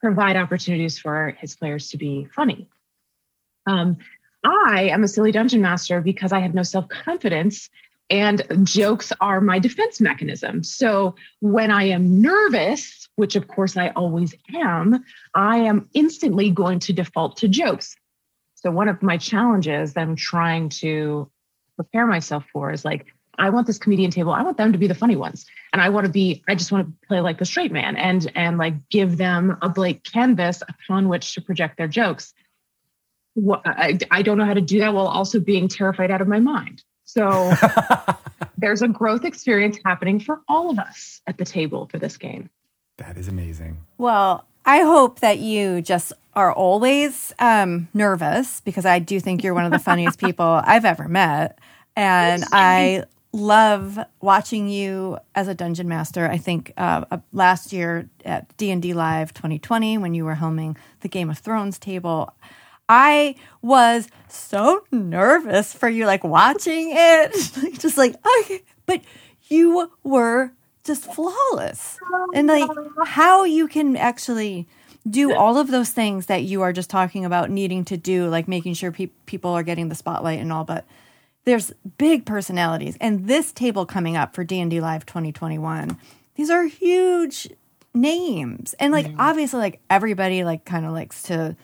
provide 0.00 0.36
opportunities 0.36 0.98
for 0.98 1.36
his 1.38 1.54
players 1.54 1.90
to 1.90 1.98
be 1.98 2.26
funny. 2.34 2.68
Um, 3.66 3.98
I 4.44 4.88
am 4.88 5.04
a 5.04 5.08
silly 5.08 5.30
dungeon 5.30 5.60
master 5.60 6.00
because 6.00 6.32
I 6.32 6.40
have 6.40 6.54
no 6.54 6.62
self 6.62 6.88
confidence, 6.88 7.68
and 8.08 8.42
jokes 8.64 9.12
are 9.20 9.42
my 9.42 9.58
defense 9.58 10.00
mechanism. 10.00 10.64
So 10.64 11.14
when 11.40 11.70
I 11.70 11.84
am 11.84 12.22
nervous, 12.22 13.08
which 13.16 13.36
of 13.36 13.46
course 13.46 13.76
I 13.76 13.88
always 13.90 14.34
am, 14.54 15.04
I 15.34 15.58
am 15.58 15.90
instantly 15.92 16.50
going 16.50 16.78
to 16.80 16.94
default 16.94 17.36
to 17.38 17.48
jokes. 17.48 17.94
So 18.62 18.70
one 18.70 18.88
of 18.88 19.02
my 19.02 19.16
challenges 19.16 19.94
that 19.94 20.02
I'm 20.02 20.14
trying 20.14 20.68
to 20.68 21.28
prepare 21.74 22.06
myself 22.06 22.44
for 22.52 22.70
is 22.70 22.84
like, 22.84 23.06
I 23.36 23.50
want 23.50 23.66
this 23.66 23.78
comedian 23.78 24.12
table. 24.12 24.30
I 24.30 24.42
want 24.42 24.56
them 24.56 24.70
to 24.70 24.78
be 24.78 24.86
the 24.86 24.94
funny 24.94 25.16
ones, 25.16 25.46
and 25.72 25.82
I 25.82 25.88
want 25.88 26.06
to 26.06 26.12
be. 26.12 26.44
I 26.48 26.54
just 26.54 26.70
want 26.70 26.86
to 26.86 27.06
play 27.08 27.20
like 27.20 27.38
the 27.38 27.44
straight 27.44 27.72
man, 27.72 27.96
and 27.96 28.30
and 28.36 28.58
like 28.58 28.74
give 28.88 29.16
them 29.16 29.56
a 29.62 29.68
blank 29.68 30.04
canvas 30.04 30.62
upon 30.68 31.08
which 31.08 31.34
to 31.34 31.40
project 31.40 31.76
their 31.76 31.88
jokes. 31.88 32.34
What, 33.34 33.62
I, 33.64 33.98
I 34.10 34.22
don't 34.22 34.36
know 34.36 34.44
how 34.44 34.54
to 34.54 34.60
do 34.60 34.78
that 34.80 34.92
while 34.92 35.06
also 35.06 35.40
being 35.40 35.66
terrified 35.66 36.10
out 36.10 36.20
of 36.20 36.28
my 36.28 36.38
mind. 36.38 36.84
So 37.04 37.52
there's 38.58 38.82
a 38.82 38.88
growth 38.88 39.24
experience 39.24 39.78
happening 39.84 40.20
for 40.20 40.42
all 40.46 40.70
of 40.70 40.78
us 40.78 41.22
at 41.26 41.38
the 41.38 41.46
table 41.46 41.88
for 41.90 41.98
this 41.98 42.18
game. 42.18 42.50
That 42.98 43.16
is 43.16 43.28
amazing. 43.28 43.78
Well, 43.96 44.46
I 44.64 44.80
hope 44.80 45.20
that 45.20 45.38
you 45.38 45.82
just 45.82 46.12
are 46.34 46.52
always 46.52 47.32
um, 47.38 47.88
nervous 47.92 48.60
because 48.60 48.86
I 48.86 48.98
do 48.98 49.20
think 49.20 49.42
you're 49.42 49.54
one 49.54 49.64
of 49.64 49.72
the 49.72 49.78
funniest 49.78 50.18
people 50.24 50.60
I've 50.64 50.84
ever 50.84 51.08
met. 51.08 51.58
And 51.96 52.44
I 52.52 53.04
love 53.32 53.98
watching 54.20 54.68
you 54.68 55.18
as 55.34 55.48
a 55.48 55.54
dungeon 55.54 55.88
master. 55.88 56.28
I 56.28 56.38
think 56.38 56.72
uh, 56.76 57.04
uh, 57.10 57.18
last 57.32 57.72
year 57.72 58.08
at 58.24 58.54
D&D 58.56 58.94
Live 58.94 59.34
2020 59.34 59.98
when 59.98 60.14
you 60.14 60.24
were 60.24 60.36
helming 60.36 60.76
the 61.00 61.08
Game 61.08 61.30
of 61.30 61.38
Thrones 61.38 61.78
table, 61.78 62.32
I 62.88 63.36
was 63.62 64.08
so 64.28 64.84
nervous 64.90 65.72
for 65.72 65.88
you, 65.88 66.06
like 66.06 66.24
watching 66.24 66.90
it, 66.92 67.32
just 67.78 67.96
like, 67.96 68.14
okay, 68.40 68.62
but 68.86 69.00
you 69.48 69.90
were 70.02 70.52
just 70.84 71.12
flawless. 71.12 71.98
And 72.34 72.48
like 72.48 72.70
how 73.06 73.44
you 73.44 73.68
can 73.68 73.96
actually 73.96 74.66
do 75.08 75.34
all 75.34 75.58
of 75.58 75.70
those 75.70 75.90
things 75.90 76.26
that 76.26 76.44
you 76.44 76.62
are 76.62 76.72
just 76.72 76.90
talking 76.90 77.24
about 77.24 77.50
needing 77.50 77.84
to 77.86 77.96
do, 77.96 78.28
like 78.28 78.46
making 78.46 78.74
sure 78.74 78.92
pe- 78.92 79.10
people 79.26 79.50
are 79.50 79.62
getting 79.62 79.88
the 79.88 79.94
spotlight 79.94 80.40
and 80.40 80.52
all, 80.52 80.64
but 80.64 80.84
there's 81.44 81.72
big 81.98 82.24
personalities. 82.24 82.96
And 83.00 83.26
this 83.26 83.52
table 83.52 83.84
coming 83.84 84.16
up 84.16 84.34
for 84.34 84.44
D&D 84.44 84.80
Live 84.80 85.04
2021, 85.06 85.98
these 86.36 86.50
are 86.50 86.64
huge 86.64 87.48
names. 87.94 88.74
And 88.78 88.92
like 88.92 89.10
obviously 89.18 89.58
like 89.58 89.80
everybody 89.90 90.44
like 90.44 90.64
kind 90.64 90.86
of 90.86 90.92
likes 90.92 91.22
to 91.24 91.56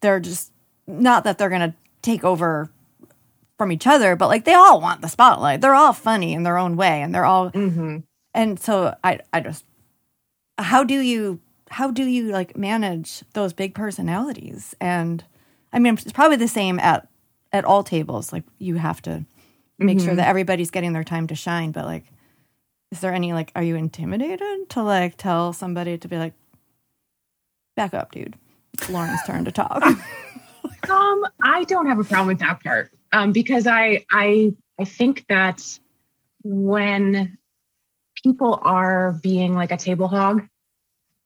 they're 0.00 0.20
just 0.20 0.52
not 0.86 1.24
that 1.24 1.38
they're 1.38 1.48
going 1.48 1.70
to 1.70 1.74
take 2.02 2.24
over 2.24 2.70
from 3.56 3.72
each 3.72 3.86
other, 3.86 4.16
but 4.16 4.28
like 4.28 4.44
they 4.44 4.54
all 4.54 4.80
want 4.80 5.00
the 5.00 5.08
spotlight. 5.08 5.60
They're 5.60 5.74
all 5.74 5.92
funny 5.92 6.32
in 6.32 6.42
their 6.42 6.58
own 6.58 6.76
way 6.76 7.02
and 7.02 7.14
they're 7.14 7.24
all 7.24 7.50
mm-hmm. 7.50 7.98
And 8.34 8.58
so 8.58 8.94
I 9.04 9.20
I 9.32 9.40
just 9.40 9.64
how 10.58 10.84
do 10.84 11.00
you 11.00 11.40
how 11.70 11.90
do 11.90 12.04
you 12.04 12.30
like 12.30 12.56
manage 12.56 13.24
those 13.32 13.52
big 13.52 13.74
personalities? 13.74 14.74
And 14.80 15.24
I 15.72 15.78
mean, 15.78 15.94
it's 15.94 16.12
probably 16.12 16.36
the 16.36 16.48
same 16.48 16.78
at 16.80 17.08
at 17.52 17.64
all 17.64 17.82
tables. 17.82 18.32
Like 18.32 18.44
you 18.58 18.76
have 18.76 19.00
to 19.02 19.24
make 19.78 20.00
sure 20.00 20.14
that 20.14 20.28
everybody's 20.28 20.70
getting 20.70 20.92
their 20.92 21.04
time 21.04 21.26
to 21.28 21.34
shine. 21.34 21.72
But 21.72 21.84
like, 21.84 22.04
is 22.92 23.00
there 23.00 23.12
any 23.12 23.32
like, 23.32 23.50
are 23.56 23.62
you 23.62 23.76
intimidated 23.76 24.70
to 24.70 24.82
like 24.82 25.16
tell 25.16 25.52
somebody 25.52 25.98
to 25.98 26.08
be 26.08 26.16
like, 26.16 26.34
back 27.76 27.94
up, 27.94 28.12
dude? 28.12 28.36
It's 28.74 28.88
Lauren's 28.88 29.22
turn 29.26 29.44
to 29.44 29.52
talk. 29.52 29.82
Um, 30.90 31.24
I 31.42 31.64
don't 31.64 31.86
have 31.86 31.98
a 31.98 32.04
problem 32.04 32.28
with 32.28 32.40
that 32.40 32.62
part. 32.62 32.90
Um, 33.12 33.32
because 33.32 33.66
I 33.66 34.04
I 34.10 34.52
I 34.78 34.84
think 34.84 35.24
that 35.28 35.78
when 36.42 37.38
people 38.24 38.58
are 38.62 39.12
being 39.22 39.54
like 39.54 39.70
a 39.70 39.76
table 39.76 40.08
hog, 40.08 40.42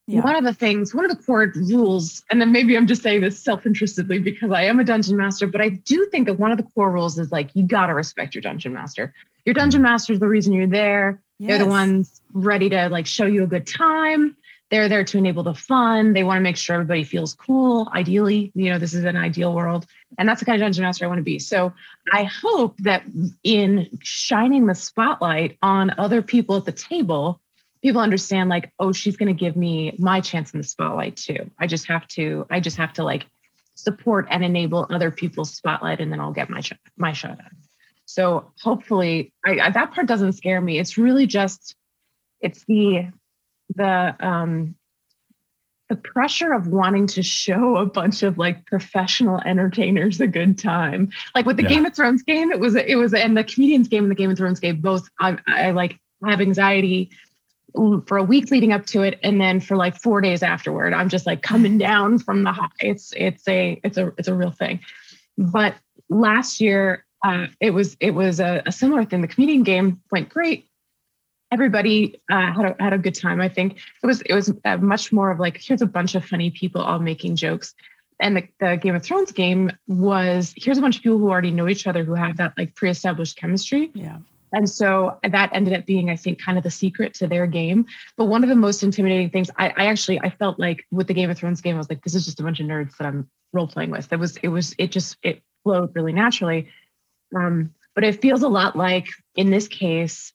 Yeah. 0.06 0.22
one 0.22 0.36
of 0.36 0.44
the 0.44 0.52
things, 0.52 0.94
one 0.94 1.04
of 1.08 1.16
the 1.16 1.22
core 1.22 1.52
rules, 1.54 2.22
and 2.30 2.40
then 2.40 2.50
maybe 2.50 2.76
I'm 2.76 2.86
just 2.86 3.02
saying 3.02 3.20
this 3.20 3.38
self-interestedly 3.42 4.18
because 4.18 4.50
I 4.50 4.64
am 4.64 4.80
a 4.80 4.84
dungeon 4.84 5.16
master, 5.16 5.46
but 5.46 5.60
I 5.60 5.68
do 5.68 6.06
think 6.10 6.26
that 6.26 6.38
one 6.38 6.50
of 6.50 6.56
the 6.58 6.64
core 6.64 6.90
rules 6.90 7.18
is 7.18 7.30
like 7.30 7.50
you 7.54 7.62
gotta 7.62 7.94
respect 7.94 8.34
your 8.34 8.42
dungeon 8.42 8.72
master. 8.72 9.14
Your 9.44 9.54
dungeon 9.54 9.80
master 9.82 10.12
is 10.12 10.18
the 10.18 10.28
reason 10.28 10.52
you're 10.52 10.66
there. 10.66 11.20
They're 11.40 11.58
the 11.58 11.66
ones 11.66 12.20
ready 12.32 12.68
to 12.70 12.88
like 12.88 13.06
show 13.06 13.26
you 13.26 13.44
a 13.44 13.46
good 13.46 13.66
time. 13.66 14.36
They're 14.70 14.88
there 14.88 15.04
to 15.04 15.18
enable 15.18 15.44
the 15.44 15.54
fun. 15.54 16.12
They 16.12 16.24
want 16.24 16.38
to 16.38 16.42
make 16.42 16.56
sure 16.56 16.74
everybody 16.74 17.04
feels 17.04 17.34
cool. 17.34 17.88
Ideally, 17.94 18.50
you 18.54 18.70
know, 18.70 18.78
this 18.78 18.92
is 18.92 19.04
an 19.04 19.16
ideal 19.16 19.54
world. 19.54 19.86
And 20.16 20.28
that's 20.28 20.40
the 20.40 20.46
kind 20.46 20.56
of 20.60 20.64
dungeon 20.64 20.84
master 20.84 21.04
I 21.04 21.08
want 21.08 21.18
to 21.18 21.24
be. 21.24 21.38
So 21.38 21.72
I 22.12 22.24
hope 22.24 22.78
that 22.78 23.02
in 23.44 23.88
shining 24.02 24.66
the 24.66 24.74
spotlight 24.74 25.58
on 25.60 25.92
other 25.98 26.22
people 26.22 26.56
at 26.56 26.64
the 26.64 26.72
table, 26.72 27.40
people 27.82 28.00
understand 28.00 28.48
like, 28.48 28.72
oh, 28.78 28.92
she's 28.92 29.16
going 29.16 29.34
to 29.34 29.38
give 29.38 29.54
me 29.54 29.94
my 29.98 30.20
chance 30.20 30.54
in 30.54 30.58
the 30.58 30.66
spotlight 30.66 31.16
too. 31.16 31.50
I 31.58 31.66
just 31.66 31.86
have 31.88 32.08
to, 32.08 32.46
I 32.50 32.60
just 32.60 32.78
have 32.78 32.94
to 32.94 33.04
like 33.04 33.26
support 33.74 34.26
and 34.30 34.44
enable 34.44 34.86
other 34.90 35.10
people's 35.10 35.54
spotlight, 35.54 36.00
and 36.00 36.10
then 36.10 36.20
I'll 36.20 36.32
get 36.32 36.50
my 36.50 36.62
sh- 36.62 36.72
my 36.96 37.12
shot. 37.12 37.38
So 38.06 38.50
hopefully, 38.62 39.32
I, 39.44 39.60
I, 39.60 39.70
that 39.70 39.92
part 39.92 40.06
doesn't 40.06 40.32
scare 40.32 40.60
me. 40.60 40.78
It's 40.78 40.96
really 40.96 41.26
just, 41.26 41.76
it's 42.40 42.64
the 42.64 43.12
the 43.76 44.16
um 44.18 44.74
the 45.88 45.96
pressure 45.96 46.52
of 46.52 46.68
wanting 46.68 47.06
to 47.08 47.22
show 47.22 47.76
a 47.76 47.86
bunch 47.86 48.22
of 48.22 48.36
like 48.36 48.66
professional 48.66 49.40
entertainers 49.40 50.20
a 50.20 50.26
good 50.26 50.58
time. 50.58 51.10
Like 51.34 51.46
with 51.46 51.56
the 51.56 51.62
Yeah. 51.62 51.70
Game 51.70 51.86
of 51.86 51.94
Thrones 51.94 52.22
game, 52.22 52.50
it 52.52 52.60
was 52.60 52.74
it 52.74 52.96
was 52.96 53.14
and 53.14 53.36
the 53.36 53.44
comedians 53.44 53.88
game 53.88 54.04
and 54.04 54.10
the 54.10 54.14
Game 54.14 54.30
of 54.30 54.36
Thrones 54.36 54.60
game 54.60 54.80
both 54.80 55.08
I, 55.18 55.38
I 55.46 55.70
like 55.70 55.98
have 56.24 56.40
anxiety 56.40 57.10
for 58.06 58.16
a 58.16 58.22
week 58.24 58.50
leading 58.50 58.72
up 58.72 58.86
to 58.86 59.02
it 59.02 59.18
and 59.22 59.40
then 59.40 59.60
for 59.60 59.76
like 59.76 59.96
4 60.00 60.20
days 60.20 60.42
afterward 60.42 60.92
I'm 60.94 61.08
just 61.08 61.26
like 61.26 61.42
coming 61.42 61.78
down 61.78 62.18
from 62.18 62.42
the 62.42 62.52
high. 62.52 62.68
It's 62.80 63.12
it's 63.16 63.46
a 63.48 63.80
it's 63.84 63.96
a 63.96 64.12
it's 64.18 64.28
a 64.28 64.34
real 64.34 64.50
thing. 64.50 64.80
But 65.36 65.74
last 66.10 66.60
year 66.60 67.04
uh, 67.24 67.46
it 67.60 67.70
was 67.70 67.96
it 68.00 68.12
was 68.12 68.40
a, 68.40 68.62
a 68.66 68.72
similar 68.72 69.04
thing. 69.04 69.22
The 69.22 69.28
comedian 69.28 69.62
game 69.64 70.00
went 70.12 70.28
great 70.28 70.66
everybody 71.50 72.20
uh, 72.30 72.52
had 72.52 72.64
a 72.64 72.76
had 72.78 72.92
a 72.92 72.98
good 72.98 73.14
time. 73.14 73.40
I 73.40 73.48
think 73.48 73.78
it 74.02 74.06
was 74.06 74.20
it 74.22 74.34
was 74.34 74.52
uh, 74.64 74.76
much 74.78 75.12
more 75.12 75.30
of 75.30 75.38
like 75.38 75.58
here's 75.60 75.82
a 75.82 75.86
bunch 75.86 76.14
of 76.14 76.24
funny 76.24 76.50
people 76.50 76.80
all 76.80 76.98
making 76.98 77.36
jokes, 77.36 77.74
and 78.20 78.36
the, 78.36 78.48
the 78.60 78.76
Game 78.76 78.94
of 78.94 79.02
Thrones 79.02 79.32
game 79.32 79.70
was 79.86 80.54
here's 80.56 80.78
a 80.78 80.80
bunch 80.80 80.96
of 80.96 81.02
people 81.02 81.18
who 81.18 81.30
already 81.30 81.50
know 81.50 81.68
each 81.68 81.86
other 81.86 82.04
who 82.04 82.14
have 82.14 82.36
that 82.38 82.54
like 82.56 82.74
pre-established 82.74 83.36
chemistry. 83.36 83.90
yeah. 83.94 84.18
And 84.52 84.68
so 84.68 85.18
that 85.22 85.50
ended 85.52 85.74
up 85.74 85.84
being, 85.84 86.08
I 86.08 86.16
think, 86.16 86.40
kind 86.40 86.56
of 86.56 86.64
the 86.64 86.70
secret 86.70 87.12
to 87.14 87.26
their 87.26 87.46
game. 87.46 87.84
But 88.16 88.26
one 88.26 88.42
of 88.42 88.48
the 88.48 88.56
most 88.56 88.82
intimidating 88.82 89.28
things, 89.28 89.50
I, 89.58 89.68
I 89.76 89.86
actually 89.86 90.18
I 90.20 90.30
felt 90.30 90.58
like 90.58 90.86
with 90.90 91.06
the 91.06 91.14
Game 91.14 91.28
of 91.28 91.36
Thrones 91.36 91.60
game, 91.60 91.74
I 91.74 91.78
was 91.78 91.90
like, 91.90 92.02
this 92.02 92.14
is 92.14 92.24
just 92.24 92.40
a 92.40 92.42
bunch 92.42 92.60
of 92.60 92.66
nerds 92.66 92.96
that 92.96 93.06
I'm 93.06 93.28
role 93.52 93.66
playing 93.66 93.90
with. 93.90 94.12
It 94.12 94.18
was 94.18 94.36
it 94.38 94.48
was 94.48 94.74
it 94.78 94.90
just 94.90 95.16
it 95.22 95.42
flowed 95.64 95.94
really 95.94 96.12
naturally. 96.12 96.68
Um, 97.36 97.74
but 97.94 98.04
it 98.04 98.22
feels 98.22 98.42
a 98.42 98.48
lot 98.48 98.76
like 98.76 99.08
in 99.36 99.50
this 99.50 99.68
case, 99.68 100.32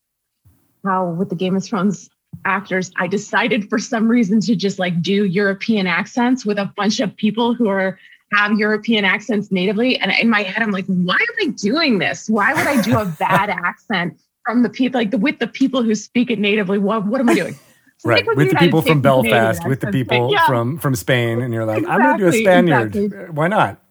how 0.84 1.09
with 1.11 1.29
the 1.29 1.36
Game 1.36 1.55
of 1.55 1.63
Thrones 1.63 2.09
actors, 2.45 2.91
I 2.97 3.07
decided 3.07 3.69
for 3.69 3.79
some 3.79 4.07
reason 4.07 4.39
to 4.41 4.55
just 4.55 4.79
like 4.79 5.01
do 5.01 5.25
European 5.25 5.88
accents 5.88 6.45
with 6.45 6.57
a 6.57 6.71
bunch 6.75 6.99
of 6.99 7.15
people 7.15 7.53
who 7.53 7.67
are 7.69 7.97
have 8.34 8.57
European 8.57 9.05
accents 9.05 9.51
natively. 9.51 9.97
And 9.99 10.11
in 10.19 10.29
my 10.29 10.41
head, 10.41 10.63
I'm 10.63 10.71
like, 10.71 10.86
why 10.88 11.15
am 11.15 11.49
I 11.49 11.51
doing 11.51 11.99
this? 11.99 12.27
Why 12.29 12.53
would 12.53 12.65
I 12.65 12.81
do 12.81 12.97
a 12.97 13.05
bad 13.19 13.49
accent 13.49 14.19
from 14.43 14.63
the 14.63 14.69
people 14.69 14.99
like 14.99 15.11
the 15.11 15.17
with 15.17 15.39
the 15.39 15.47
people 15.47 15.84
who 15.84 15.93
speak 15.95 16.31
it 16.31 16.39
natively? 16.39 16.79
What 16.79 17.05
what 17.05 17.21
am 17.21 17.29
I 17.29 17.36
doing? 17.36 17.55
Right, 18.05 18.25
with 18.27 18.36
the 18.36 18.45
United 18.47 18.65
people 18.65 18.81
from 18.81 18.99
States 18.99 19.01
Belfast, 19.03 19.65
with 19.65 19.79
the 19.79 19.88
people 19.88 20.29
Yeah. 20.29 20.45
from 20.45 20.77
from 20.77 20.93
Spain, 20.93 21.41
and 21.41 21.53
you're 21.53 21.63
like, 21.63 21.86
I'm 21.88 22.01
going 22.01 22.17
to 22.17 22.23
do 22.23 22.27
a 22.27 22.34
Spaniard. 22.34 22.93
exactly. 22.93 23.29
Why 23.34 23.47
not? 23.47 23.81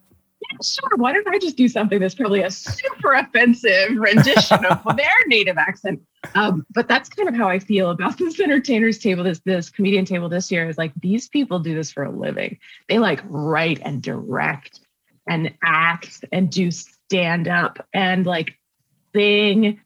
Sure, 0.63 0.97
why 0.97 1.13
don't 1.13 1.27
I 1.29 1.39
just 1.39 1.57
do 1.57 1.69
something 1.69 1.99
that's 1.99 2.15
probably 2.15 2.43
a 2.43 2.51
super 2.51 3.13
offensive 3.15 3.97
rendition 3.97 4.65
of 4.65 4.83
their 4.97 5.27
native 5.27 5.59
accent? 5.59 6.01
Um, 6.35 6.67
but 6.75 6.89
that's 6.89 7.09
kind 7.09 7.29
of 7.29 7.35
how 7.35 7.49
I 7.49 7.59
feel 7.59 7.91
about 7.91 8.19
this 8.19 8.39
entertainers 8.41 8.99
table, 8.99 9.25
this 9.25 9.41
this 9.45 9.71
comedian 9.71 10.05
table 10.05 10.29
this 10.29 10.51
year 10.51 10.69
is 10.69 10.79
like 10.79 10.93
these 11.01 11.29
people 11.29 11.59
do 11.59 11.75
this 11.75 11.93
for 11.93 12.05
a 12.05 12.11
living. 12.11 12.59
They 12.89 12.99
like 12.99 13.21
write 13.25 13.81
and 13.85 14.03
direct 14.03 14.81
and 15.29 15.53
act 15.63 16.25
and 16.33 16.51
do 16.51 16.71
stand 16.71 17.49
up 17.49 17.87
and 17.93 18.27
like 18.27 18.59
sing. 19.15 19.81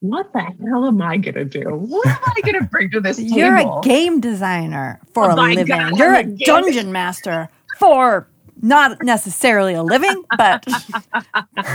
What 0.00 0.32
the 0.32 0.40
hell 0.40 0.86
am 0.86 1.02
I 1.02 1.16
gonna 1.16 1.44
do? 1.44 1.64
What 1.70 2.06
am 2.06 2.18
I 2.24 2.40
gonna 2.42 2.62
bring 2.62 2.90
to 2.92 3.00
this 3.00 3.16
table? 3.16 3.36
You're 3.36 3.56
a 3.56 3.80
game 3.82 4.20
designer 4.20 5.00
for 5.12 5.30
Oh 5.30 5.34
a 5.34 5.36
living. 5.36 5.66
God, 5.66 5.98
You're 5.98 6.14
I'm 6.14 6.30
a 6.30 6.34
a 6.34 6.36
dungeon 6.36 6.92
master 6.92 7.48
for 7.78 8.28
not 8.62 9.02
necessarily 9.02 9.74
a 9.74 9.82
living, 9.82 10.24
but 10.36 10.64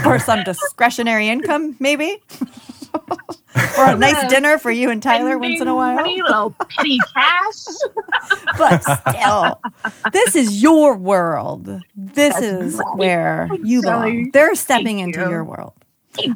for 0.02 0.18
some 0.18 0.42
discretionary 0.44 1.28
income, 1.28 1.76
maybe. 1.80 2.18
or 3.78 3.86
a 3.90 3.96
nice 3.96 4.28
dinner 4.30 4.58
for 4.58 4.70
you 4.70 4.90
and 4.90 5.02
Tyler 5.02 5.36
once 5.38 5.60
in 5.60 5.68
a 5.68 5.74
while. 5.74 5.96
Money, 5.96 6.22
little 6.22 6.54
petty 6.70 6.98
cash. 7.14 7.64
But 8.58 8.82
still, 8.82 9.60
this 10.12 10.36
is 10.36 10.62
your 10.62 10.96
world. 10.96 11.66
This 11.96 12.34
That's 12.34 12.42
is 12.44 12.74
right. 12.76 12.96
where 12.96 13.48
you 13.62 13.82
belong. 13.82 14.30
They're 14.32 14.54
stepping 14.54 14.98
Thank 14.98 15.16
into 15.16 15.20
you. 15.20 15.30
your 15.30 15.44
world. 15.44 15.72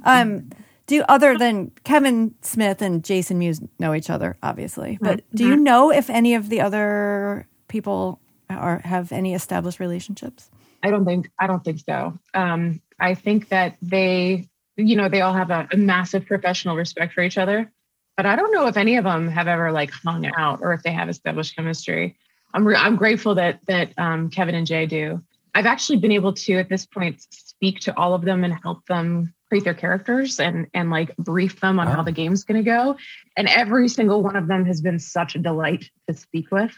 Um, 0.04 0.50
do 0.86 1.04
other 1.08 1.36
than 1.38 1.70
Kevin 1.84 2.34
Smith 2.42 2.82
and 2.82 3.04
Jason 3.04 3.38
Mewes 3.38 3.60
know 3.78 3.94
each 3.94 4.10
other, 4.10 4.36
obviously, 4.42 4.98
but 5.00 5.22
do 5.34 5.44
Mm-hmm. 5.44 5.52
you 5.52 5.56
know 5.56 5.92
if 5.92 6.08
any 6.10 6.34
of 6.34 6.48
the 6.48 6.60
other 6.60 7.46
people 7.68 8.20
are 8.50 8.78
have 8.84 9.12
any 9.12 9.34
established 9.34 9.80
relationships? 9.80 10.50
I 10.82 10.90
don't 10.90 11.04
think 11.04 11.30
I 11.38 11.46
don't 11.46 11.64
think 11.64 11.80
so. 11.80 12.18
Um, 12.34 12.80
I 13.00 13.14
think 13.14 13.48
that 13.48 13.76
they, 13.82 14.48
you 14.76 14.96
know, 14.96 15.08
they 15.08 15.20
all 15.20 15.34
have 15.34 15.50
a, 15.50 15.68
a 15.72 15.76
massive 15.76 16.26
professional 16.26 16.76
respect 16.76 17.14
for 17.14 17.22
each 17.22 17.38
other, 17.38 17.70
but 18.16 18.26
I 18.26 18.36
don't 18.36 18.52
know 18.52 18.66
if 18.66 18.76
any 18.76 18.96
of 18.96 19.04
them 19.04 19.28
have 19.28 19.48
ever 19.48 19.72
like 19.72 19.90
hung 19.90 20.30
out 20.36 20.60
or 20.62 20.72
if 20.72 20.82
they 20.82 20.92
have 20.92 21.08
established 21.08 21.56
chemistry. 21.56 22.16
I'm 22.54 22.66
re- 22.66 22.76
I'm 22.76 22.96
grateful 22.96 23.34
that 23.36 23.60
that 23.66 23.92
um, 23.98 24.30
Kevin 24.30 24.54
and 24.54 24.66
Jay 24.66 24.86
do. 24.86 25.22
I've 25.54 25.66
actually 25.66 25.98
been 25.98 26.12
able 26.12 26.32
to 26.34 26.54
at 26.58 26.68
this 26.68 26.86
point 26.86 27.26
speak 27.30 27.80
to 27.80 27.96
all 27.98 28.14
of 28.14 28.22
them 28.22 28.44
and 28.44 28.54
help 28.62 28.86
them 28.86 29.34
create 29.48 29.64
their 29.64 29.74
characters 29.74 30.38
and 30.38 30.68
and 30.74 30.90
like 30.90 31.16
brief 31.16 31.60
them 31.60 31.80
on 31.80 31.88
Oh. 31.88 31.92
how 31.92 32.02
the 32.02 32.12
game's 32.12 32.44
going 32.44 32.62
to 32.62 32.70
go. 32.70 32.96
And 33.36 33.48
every 33.48 33.88
single 33.88 34.22
one 34.22 34.36
of 34.36 34.46
them 34.46 34.64
has 34.66 34.80
been 34.80 34.98
such 34.98 35.34
a 35.34 35.38
delight 35.38 35.90
to 36.08 36.14
speak 36.14 36.50
with. 36.52 36.72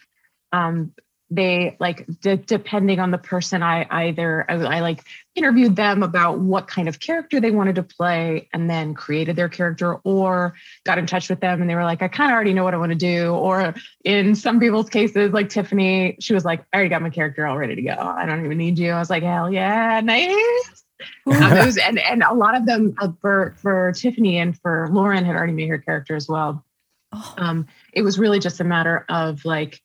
Um, 0.53 0.93
they 1.31 1.77
like 1.79 2.07
de- 2.21 2.37
depending 2.37 2.99
on 2.99 3.11
the 3.11 3.19
person 3.19 3.63
i 3.63 3.87
either 3.91 4.45
I, 4.49 4.55
I 4.55 4.81
like 4.81 5.05
interviewed 5.37 5.77
them 5.77 6.03
about 6.03 6.41
what 6.41 6.67
kind 6.67 6.89
of 6.89 6.99
character 6.99 7.41
they 7.41 7.53
wanted 7.53 7.77
to 7.77 7.85
play 7.85 8.49
and 8.53 8.69
then 8.69 8.95
created 8.95 9.37
their 9.37 9.49
character 9.49 9.95
or 10.03 10.55
got 10.85 10.99
in 10.99 11.07
touch 11.07 11.31
with 11.31 11.41
them 11.41 11.61
and 11.61 11.71
they 11.71 11.77
were 11.77 11.85
like 11.85 12.03
i 12.03 12.09
kind 12.09 12.31
of 12.31 12.35
already 12.35 12.53
know 12.53 12.65
what 12.65 12.75
i 12.75 12.77
want 12.77 12.91
to 12.91 12.97
do. 12.97 13.33
Or 13.33 13.75
in 14.05 14.35
some 14.35 14.59
people's 14.59 14.91
cases 14.91 15.33
like 15.33 15.49
tiffany 15.49 16.17
she 16.21 16.35
was 16.35 16.45
like 16.45 16.65
i 16.73 16.77
already 16.77 16.91
got 16.91 17.03
my 17.03 17.11
character 17.11 17.47
all 17.47 17.57
ready 17.57 17.77
to 17.77 17.83
go. 17.83 17.95
I 17.95 18.27
don't 18.27 18.45
even 18.45 18.59
need 18.59 18.79
you. 18.79 18.91
I 18.91 18.99
was 18.99 19.11
like 19.11 19.23
hell 19.23 19.53
yeah 19.53 20.01
nice. 20.01 20.85
Um, 21.27 21.39
was, 21.65 21.79
and 21.79 21.99
and 21.99 22.23
a 22.23 22.35
lot 22.35 22.55
of 22.55 22.67
them 22.67 22.95
uh, 22.99 23.13
for 23.21 23.55
for 23.59 23.93
tiffany 23.93 24.39
and 24.39 24.59
for 24.61 24.89
lauren 24.91 25.25
had 25.25 25.37
already 25.37 25.53
made 25.53 25.69
her 25.69 25.79
character 25.79 26.17
as 26.17 26.29
well. 26.29 26.65
Oh. 27.13 27.35
um 27.39 27.67
it 27.93 28.03
was 28.03 28.19
really 28.19 28.39
just 28.39 28.61
a 28.61 28.65
matter 28.65 29.05
of 29.09 29.45
like 29.45 29.81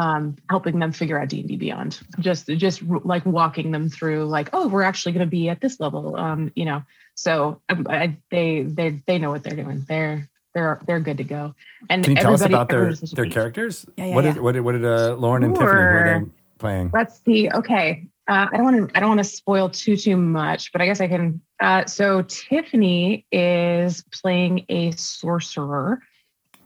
um, 0.00 0.36
helping 0.48 0.78
them 0.78 0.92
figure 0.92 1.20
out 1.20 1.28
D 1.28 1.40
and 1.40 1.48
D 1.48 1.56
Beyond. 1.56 2.00
Just 2.20 2.46
just 2.46 2.82
like 2.82 3.26
walking 3.26 3.70
them 3.70 3.90
through, 3.90 4.24
like, 4.24 4.48
oh, 4.54 4.66
we're 4.66 4.82
actually 4.82 5.12
going 5.12 5.26
to 5.26 5.30
be 5.30 5.50
at 5.50 5.60
this 5.60 5.78
level, 5.78 6.16
um, 6.16 6.50
you 6.56 6.64
know. 6.64 6.82
So 7.14 7.60
um, 7.68 7.86
I, 7.88 8.16
they 8.30 8.62
they 8.62 9.02
they 9.06 9.18
know 9.18 9.30
what 9.30 9.42
they're 9.42 9.62
doing. 9.62 9.84
They're 9.86 10.26
they're 10.54 10.80
they're 10.86 11.00
good 11.00 11.18
to 11.18 11.24
go. 11.24 11.54
And 11.90 12.02
Can 12.02 12.16
you 12.16 12.22
tell 12.22 12.32
us 12.32 12.40
about 12.40 12.70
their 12.70 12.78
everybody's 12.78 13.00
such 13.00 13.12
a 13.12 13.14
their 13.16 13.30
characters? 13.30 13.84
Yeah, 13.96 14.06
yeah, 14.06 14.14
what 14.14 14.24
yeah. 14.24 14.32
did 14.32 14.42
what 14.42 14.52
did 14.52 14.60
what 14.62 14.72
did 14.72 14.86
uh, 14.86 15.16
Lauren 15.16 15.44
and 15.44 15.54
Tiffany 15.54 15.70
who 15.70 15.76
are 15.76 16.20
they 16.20 16.30
playing? 16.58 16.90
Let's 16.94 17.20
see. 17.22 17.50
Okay. 17.50 18.06
Uh, 18.26 18.46
I 18.50 18.56
don't 18.56 18.64
want 18.64 18.88
to. 18.88 18.96
I 18.96 19.00
don't 19.00 19.10
want 19.10 19.18
to 19.18 19.24
spoil 19.24 19.68
too 19.68 19.98
too 19.98 20.16
much, 20.16 20.72
but 20.72 20.80
I 20.80 20.86
guess 20.86 21.02
I 21.02 21.08
can. 21.08 21.42
Uh, 21.60 21.84
so 21.84 22.22
Tiffany 22.22 23.26
is 23.30 24.02
playing 24.12 24.64
a 24.70 24.92
sorcerer, 24.92 26.00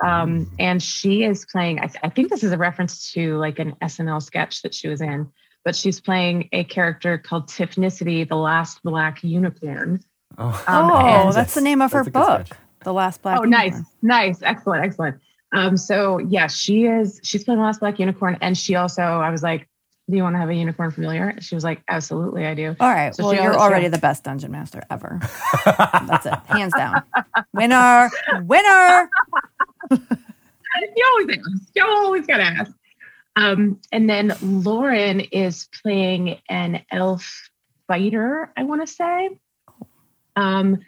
Um, 0.02 0.50
and 0.58 0.82
she 0.82 1.24
is 1.24 1.46
playing, 1.50 1.78
I, 1.78 1.86
th- 1.86 2.00
I 2.02 2.08
think 2.08 2.30
this 2.30 2.42
is 2.42 2.52
a 2.52 2.58
reference 2.58 3.12
to 3.12 3.36
like 3.38 3.58
an 3.58 3.74
SNL 3.82 4.22
sketch 4.22 4.62
that 4.62 4.74
she 4.74 4.88
was 4.88 5.00
in, 5.00 5.30
but 5.64 5.74
she's 5.76 6.00
playing 6.00 6.48
a 6.52 6.64
character 6.64 7.16
called 7.18 7.48
Tiffnicity, 7.48 8.28
the 8.28 8.36
last 8.36 8.82
black 8.82 9.22
unicorn. 9.22 10.00
Oh, 10.36 10.64
Um, 10.66 10.90
oh, 11.28 11.32
that's 11.32 11.54
the 11.54 11.60
name 11.60 11.80
of 11.80 11.92
her 11.92 12.04
That's 12.04 12.08
a 12.08 12.10
good 12.10 12.48
book. 12.48 12.56
The 12.82 12.92
Last 12.92 13.22
Black. 13.22 13.38
Oh, 13.40 13.44
nice, 13.44 13.72
Unicorn. 13.72 13.86
nice, 14.02 14.42
excellent, 14.42 14.84
excellent. 14.84 15.16
Um, 15.52 15.76
so 15.76 16.18
yeah, 16.18 16.48
she 16.48 16.84
is. 16.84 17.18
She's 17.22 17.44
playing 17.44 17.60
the 17.60 17.64
last 17.64 17.80
black 17.80 17.98
unicorn, 17.98 18.36
and 18.42 18.58
she 18.58 18.74
also. 18.74 19.00
I 19.02 19.30
was 19.30 19.42
like, 19.42 19.68
"Do 20.10 20.16
you 20.16 20.22
want 20.22 20.34
to 20.34 20.38
have 20.40 20.50
a 20.50 20.54
unicorn 20.54 20.90
familiar?" 20.90 21.34
She 21.40 21.54
was 21.54 21.62
like, 21.64 21.80
"Absolutely, 21.88 22.44
I 22.44 22.52
do." 22.54 22.74
All 22.80 22.90
right. 22.90 23.14
So 23.14 23.24
well, 23.24 23.34
you're 23.34 23.56
already 23.56 23.88
the 23.88 23.96
best 23.98 24.24
dungeon 24.24 24.50
master 24.50 24.82
ever. 24.90 25.18
That's 25.64 26.26
it. 26.26 26.34
Hands 26.46 26.74
down. 26.76 27.04
Winner. 27.54 28.10
Winner. 28.42 29.08
You 29.90 31.06
always 31.12 31.28
ask. 31.39 31.69
You 31.74 31.85
always 31.86 32.27
gotta 32.27 32.44
ask. 32.44 32.73
Um, 33.36 33.81
and 33.90 34.09
then 34.09 34.35
Lauren 34.43 35.20
is 35.20 35.69
playing 35.82 36.39
an 36.48 36.82
elf 36.90 37.51
fighter. 37.89 38.52
I 38.56 38.62
want 38.65 38.86
to 38.86 38.86
say. 38.93 39.31
Um, 40.36 40.78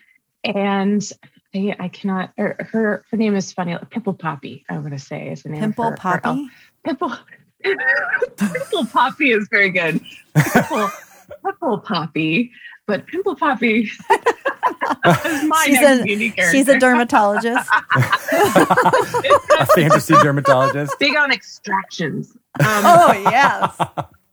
and 0.44 1.12
I, 1.54 1.74
I 1.78 1.88
cannot. 1.88 2.32
Her, 2.38 2.56
her 2.70 3.04
her 3.10 3.16
name 3.16 3.34
is 3.34 3.52
funny. 3.52 3.76
Pimple 3.90 4.14
Poppy. 4.14 4.64
I 4.68 4.78
want 4.78 4.92
to 4.92 4.98
say 4.98 5.30
is 5.30 5.42
the 5.42 5.50
name. 5.50 5.62
of 5.62 5.70
Pimple 5.70 5.84
her- 5.84 5.90
her 5.90 6.20
Poppy. 6.20 6.48
Pimple. 6.84 7.12
Pimple 8.36 8.86
Poppy 8.86 9.32
is 9.32 9.48
very 9.50 9.70
good. 9.70 10.00
Pimple, 10.36 10.90
Pimple 11.44 11.78
Poppy, 11.78 12.52
but 12.86 13.06
Pimple 13.06 13.36
Poppy 13.36 13.84
She's 15.64 15.80
a- 15.80 16.02
D&D. 16.04 16.34
She's 16.50 16.68
a 16.68 16.78
dermatologist. 16.78 17.68
a 17.94 19.66
fantasy 19.74 20.14
dermatologist. 20.22 20.98
big 20.98 21.16
on 21.16 21.30
extractions. 21.32 22.32
Um, 22.60 22.66
Oh 22.68 23.12
yes. 23.30 23.76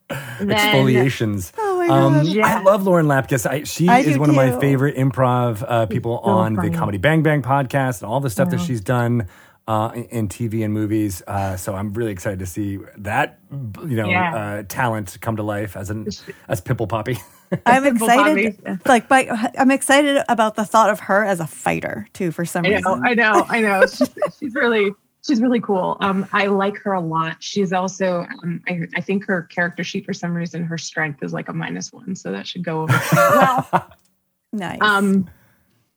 then- 0.39 0.49
Exfoliations. 0.49 1.51
Oh 1.57 1.77
my 1.77 1.87
Um, 1.87 2.13
gosh. 2.13 2.25
Yeah. 2.27 2.59
I 2.59 2.61
love 2.63 2.83
Lauren 2.83 3.07
Lapkus. 3.07 3.45
I, 3.49 3.63
she 3.63 3.87
I 3.89 3.99
is 3.99 4.13
do 4.15 4.19
one 4.19 4.29
of 4.29 4.35
my 4.35 4.57
favorite 4.59 4.95
improv 4.95 5.63
uh, 5.67 5.85
people 5.87 6.21
so 6.23 6.29
on 6.31 6.55
funny. 6.55 6.69
the 6.69 6.77
Comedy 6.77 6.97
Bang 6.97 7.23
Bang 7.23 7.41
podcast 7.41 8.01
and 8.01 8.09
all 8.11 8.19
the 8.19 8.29
stuff 8.29 8.49
that 8.51 8.59
she's 8.61 8.81
done 8.81 9.27
uh, 9.67 9.91
in, 9.95 10.03
in 10.05 10.27
TV 10.27 10.63
and 10.63 10.73
movies. 10.73 11.21
Uh, 11.25 11.55
so 11.57 11.73
I'm 11.75 11.93
really 11.93 12.11
excited 12.11 12.39
to 12.39 12.45
see 12.45 12.79
that 12.97 13.39
you 13.51 13.95
know 13.95 14.07
Yeah. 14.09 14.35
uh, 14.35 14.63
talent 14.67 15.17
come 15.21 15.37
to 15.37 15.43
life 15.43 15.75
as 15.77 15.89
an 15.89 16.07
as 16.47 16.61
Pimple 16.61 16.87
Poppy. 16.87 17.17
I'm 17.65 17.85
excited. 17.85 18.81
Like, 18.85 19.07
by, 19.07 19.27
I'm 19.57 19.71
excited 19.71 20.23
about 20.29 20.55
the 20.55 20.65
thought 20.65 20.89
of 20.89 21.01
her 21.01 21.23
as 21.23 21.39
a 21.39 21.47
fighter 21.47 22.07
too. 22.13 22.31
For 22.31 22.45
some 22.45 22.65
I 22.65 22.69
know, 22.69 22.75
reason. 22.75 23.01
I 23.05 23.13
know, 23.13 23.45
I 23.49 23.61
know. 23.61 23.85
She's, 23.87 24.09
she's 24.39 24.55
really, 24.55 24.91
she's 25.25 25.41
really 25.41 25.59
cool. 25.59 25.97
Um, 25.99 26.27
I 26.33 26.47
like 26.47 26.77
her 26.77 26.93
a 26.93 27.01
lot. 27.01 27.37
She's 27.39 27.73
also, 27.73 28.25
um, 28.43 28.61
I, 28.67 28.81
I 28.95 29.01
think 29.01 29.25
her 29.25 29.43
character 29.43 29.83
sheet 29.83 30.05
for 30.05 30.13
some 30.13 30.33
reason 30.33 30.63
her 30.63 30.77
strength 30.77 31.23
is 31.23 31.33
like 31.33 31.49
a 31.49 31.53
minus 31.53 31.91
one, 31.93 32.15
so 32.15 32.31
that 32.31 32.47
should 32.47 32.63
go 32.63 32.81
over. 32.81 33.01
well. 33.13 33.89
nice. 34.51 34.79
Um, 34.81 35.29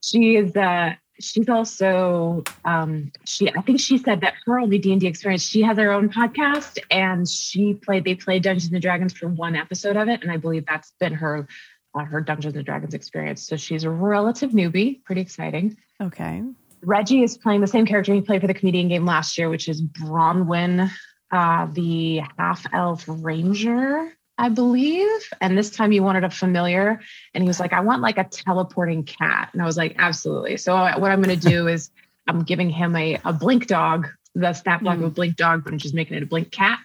she 0.02 0.36
is. 0.36 0.56
Uh, 0.56 0.94
she's 1.20 1.48
also. 1.48 2.42
Um, 2.64 3.12
she. 3.24 3.48
I 3.50 3.60
think 3.62 3.80
she 3.80 3.98
said 3.98 4.20
that 4.20 4.34
her 4.46 4.58
only 4.58 4.78
D 4.78 4.92
and 4.92 5.00
D 5.00 5.06
experience. 5.06 5.42
She 5.42 5.62
has 5.62 5.78
her 5.78 5.92
own 5.92 6.08
podcast, 6.08 6.78
and 6.90 7.28
she 7.28 7.74
played. 7.74 8.04
They 8.04 8.14
played 8.14 8.42
Dungeons 8.42 8.72
and 8.72 8.82
Dragons 8.82 9.12
for 9.12 9.28
one 9.28 9.56
episode 9.56 9.96
of 9.96 10.08
it, 10.08 10.22
and 10.22 10.30
I 10.30 10.36
believe 10.36 10.66
that's 10.66 10.92
been 11.00 11.12
her. 11.14 11.46
Uh, 11.94 12.04
her 12.04 12.20
Dungeons 12.20 12.54
and 12.54 12.64
Dragons 12.64 12.92
experience. 12.92 13.42
So 13.42 13.56
she's 13.56 13.84
a 13.84 13.90
relative 13.90 14.50
newbie. 14.50 15.02
Pretty 15.04 15.22
exciting. 15.22 15.78
okay. 16.02 16.42
Reggie 16.82 17.22
is 17.22 17.38
playing 17.38 17.62
the 17.62 17.66
same 17.66 17.86
character 17.86 18.12
he 18.12 18.20
played 18.20 18.42
for 18.42 18.46
the 18.46 18.54
comedian 18.54 18.88
game 18.88 19.06
last 19.06 19.38
year, 19.38 19.48
which 19.48 19.66
is 19.68 19.80
Bronwyn, 19.82 20.90
uh, 21.32 21.66
the 21.72 22.22
half 22.38 22.66
elf 22.72 23.04
ranger, 23.08 24.12
I 24.38 24.48
believe. 24.48 25.32
And 25.40 25.56
this 25.56 25.70
time 25.70 25.90
he 25.90 26.00
wanted 26.00 26.24
a 26.24 26.30
familiar, 26.30 27.00
and 27.34 27.42
he 27.42 27.48
was 27.48 27.60
like, 27.60 27.72
"I 27.72 27.80
want 27.80 28.02
like 28.02 28.18
a 28.18 28.24
teleporting 28.24 29.04
cat," 29.04 29.50
and 29.52 29.62
I 29.62 29.64
was 29.64 29.76
like, 29.76 29.94
"Absolutely." 29.98 30.56
So 30.56 30.74
what 30.74 31.10
I'm 31.10 31.22
going 31.22 31.38
to 31.40 31.48
do 31.48 31.68
is 31.68 31.90
I'm 32.28 32.42
giving 32.42 32.70
him 32.70 32.94
a 32.96 33.18
a 33.24 33.32
blink 33.32 33.66
dog, 33.66 34.08
the 34.34 34.52
stat 34.52 34.82
block 34.82 34.98
of 34.98 35.04
a 35.04 35.10
blink 35.10 35.36
dog, 35.36 35.64
but 35.64 35.72
I'm 35.72 35.78
just 35.78 35.94
making 35.94 36.16
it 36.16 36.22
a 36.22 36.26
blink 36.26 36.50
cat. 36.50 36.78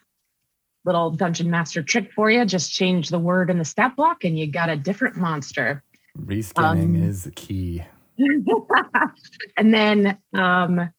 Little 0.85 1.11
dungeon 1.11 1.49
master 1.49 1.83
trick 1.83 2.11
for 2.13 2.31
you. 2.31 2.43
Just 2.45 2.71
change 2.71 3.09
the 3.09 3.19
word 3.19 3.49
in 3.49 3.57
the 3.57 3.65
stat 3.65 3.95
block, 3.95 4.23
and 4.23 4.37
you 4.37 4.47
got 4.47 4.69
a 4.69 4.75
different 4.75 5.17
monster. 5.17 5.83
Reskinning 6.17 6.95
Um, 6.95 7.03
is 7.03 7.29
key. 7.35 7.83
and 9.57 9.73
then 9.73 10.17
um, 10.33 10.91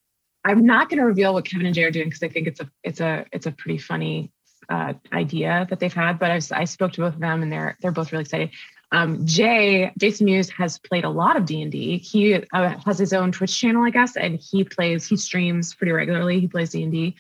I'm 0.45 0.67
not 0.67 0.89
going 0.89 0.99
to 0.99 1.05
reveal 1.05 1.35
what 1.35 1.45
Kevin 1.45 1.67
and 1.67 1.75
Jay 1.75 1.85
are 1.85 1.91
doing 1.91 2.07
because 2.09 2.23
I 2.23 2.29
think 2.29 2.47
it's 2.47 2.61
a 2.61 2.71
it's 2.83 3.01
a 3.01 3.27
it's 3.33 3.47
a 3.47 3.53
pretty 3.53 3.79
funny 3.79 4.33
uh, 4.69 4.95
idea 5.13 5.67
that 5.71 5.81
they've 5.81 5.93
had. 5.93 6.19
But 6.19 6.31
I, 6.31 6.35
was, 6.37 6.53
I 6.53 6.65
spoke 6.65 6.93
to 6.93 7.01
both 7.01 7.15
of 7.15 7.21
them, 7.21 7.43
and 7.43 7.53
they're 7.53 7.77
they're 7.81 7.93
both 7.93 8.13
really 8.13 8.23
excited. 8.23 8.51
Um, 8.93 9.25
Jay 9.25 9.91
Jason 9.99 10.27
Mewes 10.27 10.51
has 10.51 10.79
played 10.79 11.05
a 11.05 11.09
lot 11.09 11.37
of 11.37 11.47
D 11.47 11.63
and 11.63 11.73
D. 11.73 11.99
He 11.99 12.35
uh, 12.35 12.79
has 12.85 12.99
his 12.99 13.13
own 13.13 13.33
Twitch 13.33 13.59
channel, 13.59 13.83
I 13.85 13.91
guess, 13.91 14.17
and 14.17 14.39
he 14.39 14.65
plays 14.65 15.07
he 15.07 15.17
streams 15.17 15.75
pretty 15.75 15.93
regularly. 15.93 16.41
He 16.41 16.49
plays 16.49 16.71
D 16.71 16.83
and 16.83 16.93
D. 16.93 17.17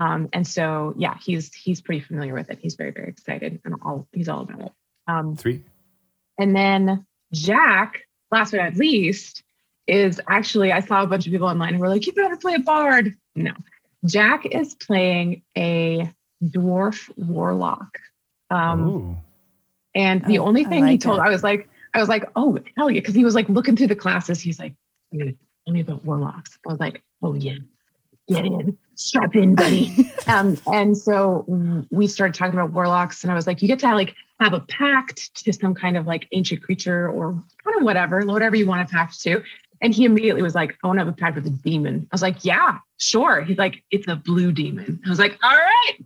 Um, 0.00 0.28
and 0.32 0.46
so, 0.46 0.94
yeah, 0.96 1.16
he's 1.22 1.54
he's 1.54 1.80
pretty 1.80 2.00
familiar 2.00 2.34
with 2.34 2.50
it. 2.50 2.58
He's 2.60 2.74
very 2.74 2.90
very 2.90 3.08
excited, 3.08 3.60
and 3.64 3.76
all 3.84 4.08
he's 4.12 4.28
all 4.28 4.40
about 4.40 4.60
it. 4.62 4.72
Um, 5.06 5.36
Three. 5.36 5.62
and 6.38 6.56
then 6.56 7.06
Jack, 7.32 8.02
last 8.32 8.50
but 8.50 8.58
not 8.58 8.74
least, 8.74 9.44
is 9.86 10.20
actually 10.28 10.72
I 10.72 10.80
saw 10.80 11.04
a 11.04 11.06
bunch 11.06 11.26
of 11.26 11.32
people 11.32 11.46
online 11.46 11.74
who 11.74 11.80
were 11.80 11.88
like, 11.88 12.04
"You 12.06 12.12
better 12.14 12.36
play 12.36 12.54
a 12.54 12.58
bard." 12.58 13.14
No, 13.36 13.52
Jack 14.04 14.44
is 14.46 14.74
playing 14.74 15.42
a 15.56 16.12
dwarf 16.42 17.10
warlock. 17.16 17.98
Um, 18.50 19.16
and 19.94 20.24
the 20.26 20.38
Oh, 20.38 20.46
only 20.46 20.64
I 20.66 20.68
thing 20.68 20.86
he 20.86 20.98
told, 20.98 21.18
it. 21.18 21.22
I 21.22 21.28
was 21.30 21.42
like, 21.42 21.68
I 21.94 22.00
was 22.00 22.08
like, 22.08 22.24
"Oh 22.36 22.58
hell 22.76 22.90
yeah!" 22.90 23.00
Because 23.00 23.14
he 23.14 23.24
was 23.24 23.34
like 23.34 23.48
looking 23.48 23.76
through 23.76 23.88
the 23.88 23.96
classes. 23.96 24.40
He's 24.40 24.58
like, 24.58 24.74
"Tell 25.12 25.74
me 25.74 25.80
about 25.80 26.04
warlocks." 26.04 26.58
I 26.66 26.72
was 26.72 26.80
like, 26.80 27.02
"Oh 27.22 27.34
yeah, 27.34 27.56
get 28.28 28.46
in, 28.46 28.76
strap 28.94 29.34
in, 29.36 29.54
buddy." 29.54 30.10
um, 30.26 30.56
and 30.72 30.96
so 30.96 31.44
we 31.90 32.06
started 32.06 32.34
talking 32.34 32.54
about 32.58 32.72
warlocks, 32.72 33.22
and 33.22 33.30
I 33.30 33.34
was 33.34 33.46
like, 33.46 33.60
"You 33.62 33.68
get 33.68 33.78
to 33.80 33.94
like 33.94 34.14
have 34.40 34.54
a 34.54 34.60
pact 34.60 35.34
to 35.44 35.52
some 35.52 35.74
kind 35.74 35.96
of 35.96 36.06
like 36.06 36.26
ancient 36.32 36.62
creature 36.62 37.08
or 37.10 37.32
kind 37.64 37.76
of 37.76 37.82
whatever, 37.82 38.20
whatever 38.24 38.56
you 38.56 38.66
want 38.66 38.86
to 38.88 38.92
pact 38.92 39.20
to." 39.22 39.42
And 39.82 39.92
he 39.92 40.04
immediately 40.04 40.42
was 40.42 40.54
like, 40.54 40.78
"I 40.82 40.86
want 40.86 40.98
to 40.98 41.04
have 41.04 41.12
a 41.12 41.16
pact 41.16 41.34
with 41.34 41.46
a 41.46 41.50
demon." 41.50 42.06
I 42.10 42.14
was 42.14 42.22
like, 42.22 42.44
"Yeah, 42.44 42.78
sure." 42.98 43.42
He's 43.42 43.58
like, 43.58 43.82
"It's 43.90 44.08
a 44.08 44.16
blue 44.16 44.52
demon." 44.52 45.00
I 45.04 45.10
was 45.10 45.18
like, 45.18 45.38
"All 45.42 45.50
right." 45.50 45.98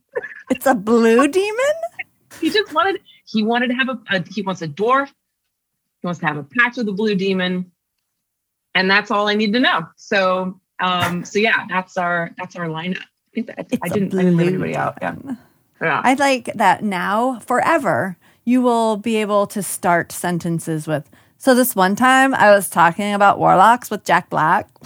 It's 0.50 0.66
a 0.66 0.74
blue 0.74 1.28
demon. 1.28 1.74
He 2.40 2.50
just 2.50 2.74
wanted 2.74 3.00
he 3.24 3.42
wanted 3.42 3.68
to 3.68 3.74
have 3.74 3.88
a, 3.88 3.98
a 4.10 4.22
he 4.28 4.42
wants 4.42 4.60
a 4.60 4.68
dwarf. 4.68 5.08
He 5.08 6.06
wants 6.06 6.20
to 6.20 6.26
have 6.26 6.36
a 6.36 6.42
pact 6.42 6.76
with 6.76 6.88
a 6.88 6.92
blue 6.92 7.14
demon, 7.14 7.72
and 8.74 8.90
that's 8.90 9.10
all 9.10 9.26
I 9.26 9.34
need 9.34 9.54
to 9.54 9.60
know. 9.60 9.86
So, 9.96 10.60
um, 10.78 11.24
so 11.24 11.38
yeah, 11.38 11.64
that's 11.68 11.96
our 11.96 12.32
that's 12.36 12.56
our 12.56 12.66
lineup. 12.66 13.02
I, 13.36 13.40
that, 13.42 13.66
It's 13.70 13.92
didn't 13.92 14.14
I 14.14 14.22
didn't 14.22 14.36
leave 14.36 14.48
anybody 14.48 14.76
out. 14.76 14.98
Yeah. 15.00 15.16
yeah. 15.80 16.00
I 16.04 16.14
like 16.14 16.52
that 16.54 16.84
now, 16.84 17.40
forever, 17.40 18.16
you 18.44 18.60
will 18.60 18.96
be 18.96 19.16
able 19.16 19.46
to 19.48 19.62
start 19.62 20.12
sentences 20.12 20.86
with. 20.86 21.08
So 21.38 21.54
this 21.54 21.76
one 21.76 21.94
time 21.96 22.34
I 22.34 22.50
was 22.50 22.68
talking 22.68 23.12
about 23.14 23.38
warlocks 23.38 23.90
with 23.90 24.04
Jack 24.04 24.30
Black. 24.30 24.68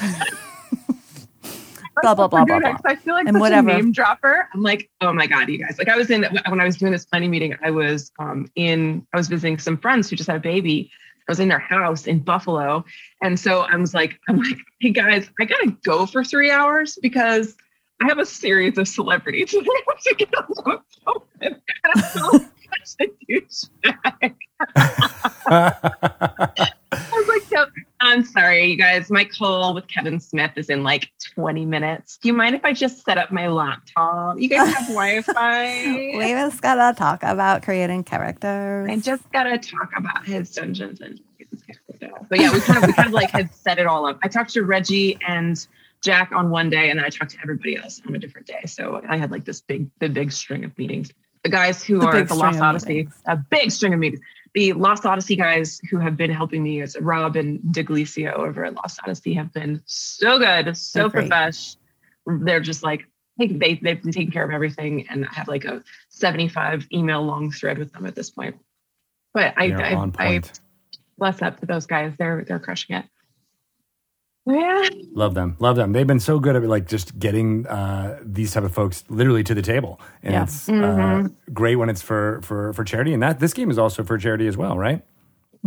blah 2.02 2.14
blah 2.14 2.28
blah 2.28 2.44
blah 2.44 2.56
I- 2.56 2.60
blah. 2.60 2.77
I 2.85 2.97
feel 2.97 3.14
like 3.14 3.27
And 3.27 3.35
such 3.36 3.40
whatever. 3.40 3.70
a 3.70 3.74
name 3.77 3.93
dropper. 3.93 4.48
I'm 4.55 4.62
like, 4.62 4.90
oh 5.01 5.12
my 5.12 5.27
god, 5.27 5.48
you 5.48 5.59
guys! 5.59 5.77
Like 5.78 5.89
I 5.89 5.97
was 5.97 6.10
in 6.10 6.24
when 6.48 6.60
I 6.60 6.64
was 6.64 6.77
doing 6.77 6.93
this 6.93 7.05
planning 7.06 7.31
meeting. 7.31 7.56
I 7.62 7.70
was 7.70 8.10
um, 8.18 8.47
in 8.56 9.06
I 9.14 9.16
was 9.16 9.28
visiting 9.28 9.59
some 9.59 9.77
friends 9.78 10.10
who 10.10 10.16
just 10.16 10.28
had 10.28 10.36
a 10.36 10.40
baby. 10.40 10.90
I 11.28 11.32
was 11.32 11.39
in 11.40 11.48
their 11.48 11.59
house 11.60 12.06
in 12.06 12.18
Buffalo, 12.20 12.85
and 13.22 13.39
so 13.39 13.60
I 13.60 13.77
was 13.77 13.94
like, 13.94 14.18
I'm 14.28 14.39
like, 14.39 14.59
hey 14.81 14.90
guys, 14.90 15.31
I 15.40 15.44
gotta 15.44 15.77
go 15.85 16.05
for 16.06 16.24
three 16.24 16.51
hours 16.51 16.98
because 17.01 17.55
I 18.02 18.06
have 18.09 18.18
a 18.18 18.27
series 18.27 18.77
of 18.78 18.89
celebrities 18.89 19.55
I 19.59 19.59
have 19.89 20.01
to 20.02 20.14
get 20.16 20.35
on 20.36 20.44
the 20.48 20.82
phone 21.05 22.51
with. 22.71 22.97
And 23.01 23.11
I'm 23.31 23.45
such 23.47 23.73
a 23.87 24.27
douchebag. 24.27 24.35
I 26.93 27.09
was 27.13 27.29
like, 27.29 27.51
"Yep, 27.51 27.69
I'm 28.01 28.25
sorry, 28.25 28.71
you 28.71 28.77
guys. 28.77 29.11
My 29.11 29.25
call 29.25 29.75
with 29.75 29.87
Kevin 29.87 30.21
Smith 30.21 30.53
is 30.57 30.71
in 30.71 30.83
like 30.83 31.11
20 31.35 31.67
minutes. 31.67 32.17
Do 32.19 32.29
you 32.29 32.35
mind 32.35 32.55
if 32.55 32.65
I 32.65 32.73
just 32.73 33.05
set 33.05 33.19
up 33.19 33.31
my 33.31 33.49
laptop? 33.49 34.39
You 34.39 34.49
guys 34.49 34.73
have 34.75 34.89
Wi 34.89 35.23
Fi? 35.23 36.17
We 36.17 36.31
just 36.31 36.63
gotta 36.63 36.97
talk 36.97 37.23
about 37.23 37.63
creating 37.63 38.05
characters. 38.05 38.89
I 38.91 38.97
just 38.97 39.31
gotta 39.33 39.59
talk 39.59 39.91
about 39.97 40.25
his 40.25 40.51
Dungeons 40.53 41.01
and. 41.01 41.21
But 42.29 42.39
yeah, 42.39 42.53
we 42.53 42.61
kind 42.61 42.83
of 42.83 42.87
we 42.87 42.93
kind 42.93 43.09
of 43.09 43.13
like 43.13 43.31
had 43.31 43.53
set 43.55 43.79
it 43.79 43.87
all 43.87 44.07
up. 44.07 44.19
I 44.23 44.29
talked 44.29 44.53
to 44.55 44.63
Reggie 44.63 45.19
and 45.27 45.67
Jack 46.03 46.31
on 46.33 46.51
one 46.51 46.71
day, 46.71 46.91
and 46.91 46.99
then 46.99 47.05
I 47.05 47.09
talked 47.09 47.33
to 47.33 47.39
everybody 47.43 47.77
else 47.77 48.01
on 48.07 48.15
a 48.15 48.19
different 48.19 48.47
day. 48.47 48.63
So 48.67 49.03
I 49.09 49.17
had 49.17 49.31
like 49.31 49.45
this 49.45 49.61
big, 49.61 49.91
the 49.99 50.09
big 50.09 50.33
string 50.33 50.65
of 50.65 50.77
meetings. 50.79 51.11
The 51.45 51.51
guys 51.51 51.83
who 51.83 52.01
The 52.01 52.07
are 52.07 52.12
big 52.12 52.29
the 52.29 52.35
Lost 52.35 52.61
Odyssey, 52.61 52.95
meetings. 52.95 53.23
a 53.27 53.37
big 53.37 53.71
string 53.71 53.95
of 53.95 54.01
meetings. 54.01 54.23
The 54.53 54.73
Lost 54.75 55.07
Odyssey 55.07 55.37
guys 55.37 55.81
who 55.91 55.99
have 55.99 56.17
been 56.17 56.31
helping 56.31 56.62
me 56.62 56.83
as 56.83 56.97
Rob 57.01 57.37
and 57.37 57.61
Diglicio 57.61 58.33
over 58.33 58.65
at 58.65 58.75
Lost 58.75 59.01
Odyssey 59.03 59.35
have 59.35 59.53
been 59.53 59.81
so 59.87 60.39
good, 60.39 60.77
so 60.77 61.09
They're 61.09 61.23
profesh, 61.23 61.77
they're 62.27 62.61
just 62.61 62.83
like 62.83 63.07
hey, 63.41 63.47
they 63.49 63.75
they've 63.75 64.03
been 64.03 64.12
taking 64.12 64.31
care 64.31 64.45
of 64.45 64.51
everything, 64.51 65.09
and 65.09 65.27
I 65.27 65.33
have 65.35 65.49
like 65.49 65.65
a 65.65 65.83
75 66.11 66.87
email 66.93 67.23
long 67.23 67.51
thread 67.51 67.79
with 67.79 67.93
them 67.93 68.07
at 68.07 68.15
this 68.15 68.31
point. 68.31 68.57
But 69.33 69.55
I, 69.57 69.69
They're 69.69 69.85
I, 69.85 70.11
I 70.19 70.43
bless 71.19 71.43
up 71.43 71.61
to 71.61 71.67
those 71.67 71.87
guys. 71.87 72.12
They're 72.19 72.45
they're 72.47 72.59
crushing 72.59 72.97
it. 72.97 73.05
Yeah, 74.47 74.89
Love 75.12 75.35
them. 75.35 75.57
Love 75.61 75.77
them. 75.77 75.93
They've 75.93 76.07
been 76.07 76.19
so 76.21 76.39
good 76.41 76.57
at 76.57 76.62
like 76.65 76.89
just 76.89 77.19
getting 77.19 77.67
uh, 77.67 78.19
these 78.25 78.53
type 78.53 78.65
of 78.65 78.73
folks 78.73 79.05
literally 79.09 79.45
to 79.45 79.55
the 79.55 79.62
table. 79.62 80.01
And 80.23 80.33
Yeah. 80.33 80.43
it's 80.45 80.69
uh, 80.69 81.29
great 81.53 81.77
when 81.77 81.89
it's 81.91 82.01
for, 82.03 82.41
for, 82.43 82.73
for 82.73 82.83
charity. 82.83 83.12
And 83.12 83.23
that 83.23 83.39
this 83.39 83.53
game 83.53 83.71
is 83.71 83.79
also 83.79 84.03
for 84.03 84.17
charity 84.19 84.47
as 84.47 84.57
well, 84.57 84.79
right? 84.79 85.05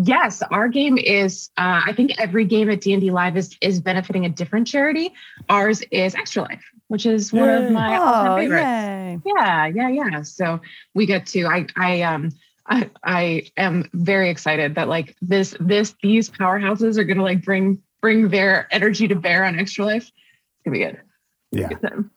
Yes, 0.02 0.41
our 0.50 0.70
game 0.70 0.98
is. 0.98 1.52
Uh, 1.56 1.82
I 1.86 1.94
think 1.95 2.14
every 2.20 2.45
game 2.45 2.68
at 2.72 2.82
D 2.82 2.94
and 2.94 3.02
D 3.02 3.12
Live 3.12 3.38
is 3.38 3.56
is 3.62 3.80
benefiting 3.80 4.26
a 4.26 4.30
different 4.30 4.66
charity. 4.66 5.14
Ours 5.50 5.84
is 5.91 6.16
Extra 6.16 6.41
Life, 6.41 6.64
which 6.88 7.06
is 7.06 7.32
one 7.32 7.48
Yay. 7.48 7.66
of 7.68 7.72
my 7.72 7.98
all-time 7.98 8.32
Oh, 8.32 8.36
favorites. 8.38 8.64
yay. 8.64 9.20
Yeah, 9.38 9.66
yeah, 9.68 9.90
yeah. 9.90 10.22
So 10.24 10.60
we 10.95 11.06
get 11.06 11.28
to. 11.28 11.45
I 11.45 11.68
I 11.76 12.02
um 12.02 12.32
I 12.66 12.90
I 13.04 13.52
am 13.56 13.88
very 13.94 14.32
excited 14.32 14.74
that 14.74 14.88
like 14.88 15.16
this 15.22 15.56
this 15.60 15.94
these 16.02 16.28
powerhouses 16.28 16.98
are 16.98 17.04
gonna 17.04 17.22
like 17.22 17.45
bring 17.45 17.78
bring 18.04 18.28
their 18.28 18.68
energy 18.70 19.08
to 19.08 19.16
bear 19.16 19.46
on 19.46 19.58
Extra 19.58 19.86
Life. 19.86 20.04
It's 20.04 20.64
gonna 20.66 20.78
be 20.78 20.84
good. 20.84 21.02
Yeah, 21.52 21.70
Good 21.70 22.10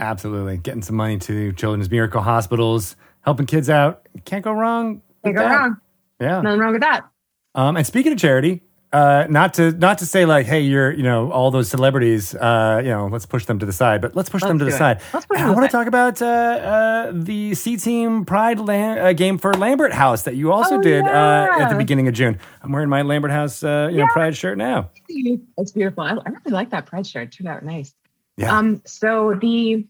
absolutely. 0.00 0.56
Getting 0.56 0.82
some 0.82 0.96
money 0.96 1.16
to 1.18 1.52
Children's 1.52 1.88
Miracle 1.88 2.20
Hospitals, 2.20 2.96
helping 3.20 3.46
kids 3.46 3.70
out. 3.70 4.08
Can't 4.24 4.42
go 4.42 4.50
wrong. 4.52 5.00
Can't 5.24 5.36
go 5.36 5.42
that. 5.42 5.54
wrong. 5.54 5.76
Yeah. 6.20 6.40
Nothing 6.40 6.58
wrong 6.58 6.72
with 6.72 6.82
that. 6.82 7.08
Um, 7.54 7.76
and 7.76 7.86
speaking 7.86 8.12
of 8.12 8.18
charity, 8.18 8.62
uh, 8.92 9.26
not 9.28 9.54
to 9.54 9.72
not 9.72 9.98
to 9.98 10.06
say 10.06 10.24
like, 10.24 10.46
hey, 10.46 10.60
you're 10.60 10.90
you 10.92 11.02
know 11.02 11.30
all 11.30 11.50
those 11.50 11.68
celebrities, 11.68 12.34
uh, 12.34 12.80
you 12.82 12.90
know, 12.90 13.06
let's 13.06 13.26
push 13.26 13.44
them 13.44 13.58
to 13.58 13.66
the 13.66 13.72
side, 13.72 14.00
but 14.00 14.16
let's 14.16 14.30
push 14.30 14.42
them 14.42 14.58
to 14.58 14.64
the 14.64 14.70
it. 14.70 14.78
side. 14.78 15.00
Let's 15.12 15.26
I 15.36 15.50
want 15.50 15.70
to 15.70 15.76
talk 15.76 15.86
about 15.86 16.22
uh, 16.22 16.26
uh, 16.26 17.12
the 17.14 17.54
C 17.54 17.76
Team 17.76 18.24
Pride 18.24 18.58
Lam- 18.60 18.98
uh, 18.98 19.12
game 19.12 19.36
for 19.38 19.52
Lambert 19.54 19.92
House 19.92 20.22
that 20.22 20.36
you 20.36 20.52
also 20.52 20.76
Oh, 20.78 20.82
did 20.82 21.04
uh, 21.04 21.48
at 21.60 21.68
the 21.68 21.76
beginning 21.76 22.08
of 22.08 22.14
June. 22.14 22.38
I'm 22.62 22.72
wearing 22.72 22.88
my 22.88 23.02
Lambert 23.02 23.30
House, 23.30 23.62
uh, 23.62 23.88
you 23.90 23.98
know, 23.98 24.06
Pride 24.12 24.36
shirt 24.36 24.56
now. 24.56 24.90
It's 25.08 25.72
beautiful. 25.72 26.02
I, 26.04 26.12
I 26.12 26.30
really 26.30 26.52
like 26.52 26.70
that 26.70 26.86
pride 26.86 27.06
shirt. 27.06 27.28
It 27.28 27.32
turned 27.36 27.48
out 27.48 27.64
nice. 27.64 27.94
Yeah. 28.36 28.56
Um, 28.56 28.80
so 28.86 29.34
the 29.40 29.86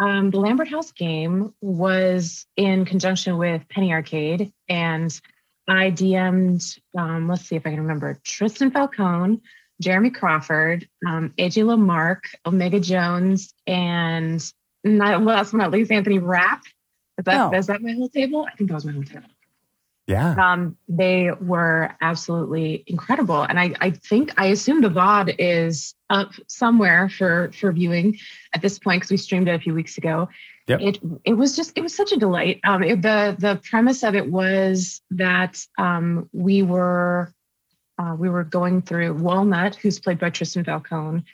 um, 0.00 0.30
the 0.30 0.38
Lambert 0.38 0.68
House 0.68 0.92
game 0.92 1.52
was 1.60 2.46
in 2.56 2.84
conjunction 2.84 3.36
with 3.36 3.68
Penny 3.68 3.92
Arcade, 3.92 4.52
and 4.68 5.20
I 5.68 5.90
DM'd. 5.90 6.80
Um, 6.98 7.28
let's 7.28 7.42
see 7.46 7.56
if 7.56 7.66
I 7.66 7.70
can 7.70 7.80
remember 7.80 8.18
Tristan 8.24 8.70
Falcone, 8.70 9.40
Jeremy 9.80 10.10
Crawford, 10.10 10.88
um, 11.06 11.32
AJ 11.38 11.66
Lamarck, 11.66 12.24
Omega 12.46 12.80
Jones, 12.80 13.54
and 13.66 14.42
not 14.84 15.22
last 15.22 15.52
but 15.52 15.58
not 15.58 15.70
least 15.70 15.92
Anthony 15.92 16.18
Rapp. 16.18 16.62
Is 17.18 17.24
that 17.24 17.40
Oh. 17.52 17.56
is 17.56 17.66
that 17.66 17.82
my 17.82 17.92
whole 17.92 18.08
table? 18.08 18.46
I 18.50 18.56
think 18.56 18.70
that 18.70 18.74
was 18.74 18.84
my 18.84 18.92
whole 18.92 19.02
table 19.02 19.28
Yeah. 20.06 20.34
um, 20.38 20.76
they 20.88 21.30
were 21.40 21.90
absolutely 22.00 22.84
incredible. 22.86 23.42
And 23.42 23.58
I, 23.60 23.74
I 23.80 23.90
think 23.90 24.32
I 24.40 24.46
assume 24.46 24.80
the 24.80 24.88
VOD 24.88 25.34
is 25.38 25.94
up 26.08 26.32
somewhere 26.46 27.08
for 27.08 27.50
for 27.52 27.72
viewing 27.72 28.18
at 28.54 28.62
this 28.62 28.78
point 28.78 29.00
because 29.02 29.10
we 29.10 29.16
streamed 29.18 29.48
it 29.48 29.54
a 29.54 29.58
few 29.58 29.74
weeks 29.74 29.98
ago. 29.98 30.28
Yep. 30.68 30.80
It 30.80 30.98
it 31.24 31.32
was 31.34 31.56
just 31.56 31.72
it 31.76 31.80
was 31.80 31.94
such 31.94 32.12
a 32.12 32.16
delight. 32.16 32.60
Um, 32.64 32.82
it, 32.82 33.02
the 33.02 33.34
the 33.38 33.60
premise 33.68 34.02
of 34.02 34.14
it 34.14 34.30
was 34.30 35.00
that 35.10 35.58
um, 35.78 36.28
we 36.32 36.62
were 36.62 37.32
uh, 37.98 38.14
we 38.18 38.28
were 38.28 38.44
going 38.44 38.82
through 38.82 39.14
Walnut, 39.14 39.76
who's 39.76 39.98
played 39.98 40.18
by 40.18 40.30
Tristan 40.30 40.64
Falcone, 40.64 41.24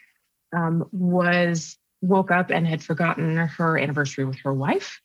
um, 0.54 0.88
was 0.92 1.76
woke 2.00 2.30
up 2.30 2.50
and 2.50 2.66
had 2.66 2.82
forgotten 2.82 3.36
her 3.36 3.78
anniversary 3.78 4.24
with 4.24 4.38
her 4.40 4.52
wife 4.52 5.00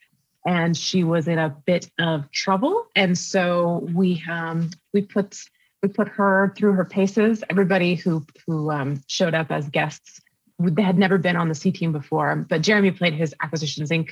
and 0.46 0.76
she 0.76 1.04
was 1.04 1.28
in 1.28 1.38
a 1.38 1.50
bit 1.66 1.90
of 2.00 2.30
trouble 2.32 2.86
and 2.96 3.18
so 3.18 3.88
we 3.94 4.24
um 4.30 4.70
we 4.94 5.02
put 5.02 5.38
we 5.82 5.90
put 5.90 6.08
her 6.08 6.54
through 6.58 6.74
her 6.74 6.86
paces 6.86 7.44
everybody 7.50 7.96
who 7.96 8.26
who 8.46 8.72
um, 8.72 9.02
showed 9.08 9.34
up 9.34 9.52
as 9.52 9.70
guests 9.70 10.22
they 10.60 10.82
had 10.82 10.98
never 10.98 11.18
been 11.18 11.36
on 11.36 11.50
the 11.50 11.56
c 11.56 11.72
team 11.72 11.92
before 11.92 12.36
but 12.36 12.62
jeremy 12.62 12.92
played 12.92 13.14
his 13.14 13.34
acquisitions 13.42 13.90
inc 13.90 14.10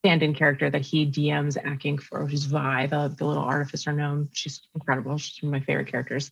stand-in 0.00 0.34
character 0.34 0.70
that 0.70 0.82
he 0.82 1.06
dms 1.06 1.56
acting 1.62 1.98
for 1.98 2.24
which 2.24 2.34
is 2.34 2.46
vi 2.46 2.86
the, 2.86 3.14
the 3.18 3.24
little 3.24 3.42
artificer 3.42 3.92
gnome 3.92 4.28
she's 4.32 4.62
incredible 4.74 5.18
she's 5.18 5.42
one 5.42 5.54
of 5.54 5.60
my 5.60 5.64
favorite 5.64 5.88
characters 5.88 6.30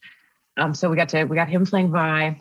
um 0.57 0.75
so 0.75 0.89
we 0.89 0.97
got 0.97 1.11
to 1.11 1.25
we 1.25 1.37
got 1.37 1.49
him 1.49 1.67
playing 1.67 1.91
vi 1.91 2.41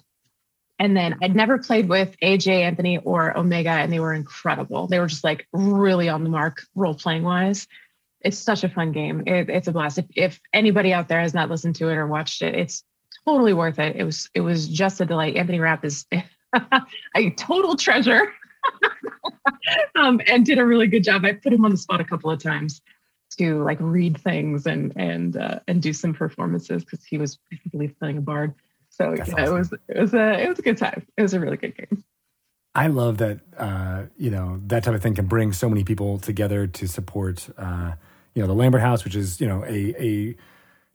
and 0.77 0.95
then 0.95 1.17
I'd 1.21 1.35
never 1.35 1.57
played 1.57 1.87
with 1.87 2.15
AJ, 2.21 2.47
Anthony, 2.47 2.97
or 2.97 3.37
Omega, 3.37 3.69
and 3.69 3.91
they 3.91 3.99
were 3.99 4.13
incredible. 4.13 4.87
They 4.87 4.99
were 4.99 5.07
just 5.07 5.23
like 5.23 5.47
really 5.53 6.09
on 6.09 6.23
the 6.23 6.29
mark 6.29 6.63
role 6.75 6.95
playing 6.95 7.23
wise. 7.23 7.67
It's 8.21 8.37
such 8.37 8.63
a 8.63 8.69
fun 8.69 8.91
game. 8.91 9.23
It, 9.25 9.49
it's 9.49 9.67
a 9.67 9.71
blast. 9.71 9.99
If, 9.99 10.05
if 10.15 10.41
anybody 10.53 10.91
out 10.91 11.07
there 11.07 11.21
has 11.21 11.33
not 11.33 11.49
listened 11.49 11.75
to 11.77 11.89
it 11.89 11.95
or 11.95 12.07
watched 12.07 12.41
it, 12.41 12.55
it's 12.55 12.83
totally 13.23 13.53
worth 13.53 13.79
it. 13.79 13.95
It 13.95 14.03
was 14.03 14.29
it 14.33 14.41
was 14.41 14.67
just 14.67 14.99
a 14.99 15.05
delight. 15.05 15.37
Anthony 15.37 15.59
Rapp 15.59 15.85
is 15.85 16.05
a 17.15 17.29
total 17.31 17.75
treasure, 17.75 18.33
um, 19.95 20.21
and 20.27 20.45
did 20.45 20.59
a 20.59 20.65
really 20.65 20.87
good 20.87 21.03
job. 21.03 21.25
I 21.25 21.33
put 21.33 21.53
him 21.53 21.65
on 21.65 21.71
the 21.71 21.77
spot 21.77 22.01
a 22.01 22.05
couple 22.05 22.31
of 22.31 22.41
times 22.41 22.81
to 23.37 23.63
like 23.63 23.77
read 23.81 24.19
things 24.19 24.65
and 24.65 24.93
and 24.95 25.37
uh, 25.37 25.59
and 25.67 25.81
do 25.81 25.93
some 25.93 26.13
performances 26.13 26.83
because 26.83 27.03
he 27.03 27.17
was 27.17 27.37
I 27.51 27.59
believe 27.71 27.97
playing 27.99 28.17
a 28.17 28.21
bard. 28.21 28.53
So 28.89 29.13
yeah, 29.13 29.23
awesome. 29.23 29.39
it 29.39 29.51
was 29.51 29.73
it 29.89 29.99
was 29.99 30.13
a 30.13 30.43
it 30.43 30.49
was 30.49 30.59
a 30.59 30.61
good 30.61 30.77
time. 30.77 31.05
It 31.17 31.21
was 31.21 31.33
a 31.33 31.39
really 31.39 31.57
good 31.57 31.75
game. 31.75 32.03
I 32.73 32.87
love 32.87 33.17
that 33.19 33.39
uh, 33.57 34.03
you 34.17 34.29
know 34.29 34.61
that 34.67 34.83
type 34.83 34.93
of 34.93 35.01
thing 35.01 35.15
can 35.15 35.27
bring 35.27 35.53
so 35.53 35.69
many 35.69 35.83
people 35.83 36.19
together 36.19 36.67
to 36.67 36.87
support 36.87 37.47
uh, 37.57 37.93
you 38.33 38.41
know 38.41 38.47
the 38.47 38.53
Lambert 38.53 38.81
House, 38.81 39.03
which 39.03 39.15
is 39.15 39.39
you 39.41 39.47
know 39.47 39.63
a 39.65 39.95
a 40.01 40.35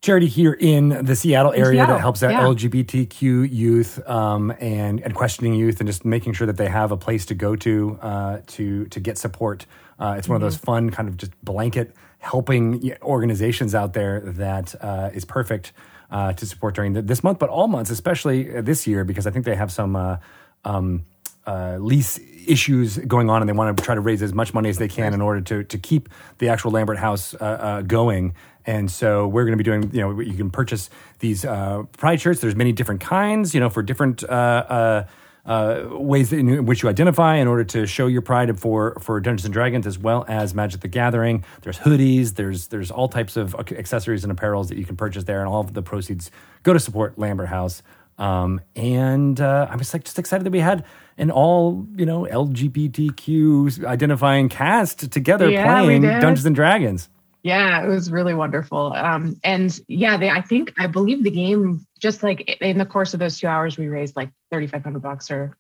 charity 0.01 0.27
here 0.27 0.53
in 0.55 1.05
the 1.05 1.15
Seattle 1.15 1.53
area 1.53 1.81
Seattle, 1.81 1.95
that 1.95 2.01
helps 2.01 2.23
out 2.23 2.33
yeah. 2.33 2.43
LGBTQ 2.43 3.53
youth 3.53 4.09
um, 4.09 4.53
and 4.61 5.01
and 5.01 5.15
questioning 5.15 5.55
youth 5.55 5.81
and 5.81 5.87
just 5.87 6.05
making 6.05 6.33
sure 6.33 6.47
that 6.47 6.57
they 6.57 6.69
have 6.69 6.91
a 6.93 6.97
place 6.97 7.27
to 7.27 7.35
go 7.35 7.57
to 7.57 7.99
uh, 8.01 8.39
to 8.49 8.87
to 8.87 9.01
get 9.01 9.19
support. 9.19 9.67
Uh, 9.99 10.15
it's 10.17 10.29
one 10.29 10.37
of 10.37 10.41
those 10.41 10.57
Mm-hmm. 10.57 10.67
fun 10.67 10.91
kind 10.91 11.09
of 11.09 11.17
just 11.17 11.33
blanket 11.45 11.95
helping 12.19 12.95
organizations 13.03 13.75
out 13.75 13.93
there 13.93 14.21
that 14.21 14.75
uh, 14.83 15.11
is 15.13 15.25
perfect 15.25 15.73
uh, 16.11 16.33
to 16.35 16.45
support 16.45 16.75
during 16.75 16.93
the, 16.93 17.03
this 17.03 17.23
month, 17.23 17.39
but 17.39 17.49
all 17.49 17.69
months, 17.69 17.91
especially 17.91 18.57
uh, 18.57 18.61
this 18.61 18.87
year, 18.87 19.05
because 19.05 19.27
I 19.27 19.31
think 19.31 19.45
they 19.45 19.55
have 19.57 19.73
some. 19.73 19.97
Uh, 19.97 20.17
um, 20.65 21.07
uh, 21.47 21.79
lease 21.81 22.21
issues 22.47 22.99
going 22.99 23.31
on, 23.31 23.43
and 23.43 23.49
they 23.49 23.53
want 23.53 23.77
to 23.77 23.83
try 23.83 23.95
to 23.95 24.01
raise 24.01 24.23
as 24.23 24.35
much 24.35 24.53
money 24.53 24.69
as 24.69 24.79
they 24.79 24.89
can 24.89 25.15
in 25.15 25.21
order 25.21 25.41
to 25.41 25.65
to 25.65 25.79
keep 25.79 26.09
the 26.39 26.49
actual 26.49 26.71
Lambert 26.71 26.99
House 26.99 27.35
uh, 27.35 27.39
uh, 27.39 27.83
going. 27.83 28.35
And 28.66 28.91
so 28.91 29.27
we're 29.27 29.45
going 29.45 29.57
to 29.57 29.62
be 29.62 29.65
doing. 29.65 29.91
You 29.95 30.01
know, 30.03 30.20
you 30.20 30.35
can 30.35 30.51
purchase 30.51 30.91
these 31.19 31.45
uh, 31.45 31.85
pride 31.97 32.20
shirts. 32.20 32.41
There's 32.41 32.57
many 32.57 32.73
different 32.73 33.01
kinds. 33.01 33.55
You 33.55 33.61
know, 33.61 33.70
for 33.70 33.82
different. 33.82 34.23
Uh, 34.24 34.27
uh, 34.27 35.07
uh, 35.47 35.87
ways 35.93 36.35
in 36.35 36.66
which 36.66 36.82
you 36.82 36.89
identify 36.91 37.37
in 37.37 37.49
order 37.49 37.65
to 37.65 37.87
show 37.87 38.07
your 38.07 38.20
pride 38.20 38.61
for 38.61 38.99
for 39.01 39.19
Dungeons 39.20 39.47
and 39.47 39.55
Dragons 39.55 39.87
as 39.87 39.99
well 39.99 40.27
as 40.28 40.55
Magic 40.55 40.82
the 40.82 40.87
Gathering. 40.89 41.45
There's 41.62 41.78
hoodies. 41.78 42.35
There's 42.35 42.69
there's 42.69 42.91
all 42.91 43.09
types 43.09 43.39
of 43.39 43.55
accessories 43.55 44.23
and 44.23 44.37
apparels 44.39 44.69
that 44.69 44.77
you 44.77 44.85
can 44.85 44.97
purchase 44.97 45.24
there, 45.24 45.41
and 45.41 45.49
all 45.49 45.61
of 45.61 45.73
the 45.73 45.82
proceeds 45.82 46.31
go 46.62 46.74
to 46.74 46.78
support 46.78 47.19
Lambert 47.19 47.49
House. 47.49 47.82
Um, 48.19 48.61
and 48.77 49.41
uh, 49.41 49.66
I'm 49.70 49.78
just 49.78 49.95
like 49.95 50.05
just 50.05 50.19
excited 50.19 50.45
that 50.45 50.51
we 50.51 50.61
had 50.61 50.85
an 51.16 51.31
all 51.31 51.87
you 51.97 52.05
know 52.05 52.27
LGBTQ 52.31 53.85
identifying 53.87 54.49
cast 54.49 55.11
together 55.11 55.49
Yeah, 55.49 55.81
playing. 55.81 56.03
Dungeons 56.03 56.45
and 56.47 56.55
Dragons. 56.55 57.09
Yeah, 57.43 57.83
it 57.83 57.89
was 57.89 58.11
really 58.11 58.35
wonderful. 58.35 58.93
Um, 58.93 59.41
and 59.43 59.79
yeah, 59.89 60.17
they, 60.19 60.29
I 60.29 60.43
think 60.43 60.75
I 60.79 60.87
believe 60.87 61.25
the 61.25 61.31
game 61.31 61.87
just 61.99 62.23
like 62.23 62.49
in 62.61 62.79
the 62.79 62.87
course 62.87 63.15
of 63.15 63.21
those 63.21 63.39
two 63.39 63.47
hours, 63.47 63.79
we 63.79 63.89
raised 63.89 64.17
like 64.17 64.31
thirty 64.51 64.67
five 64.67 64.85
hundred 64.85 65.03
bucks 65.03 65.31
or 65.31 65.57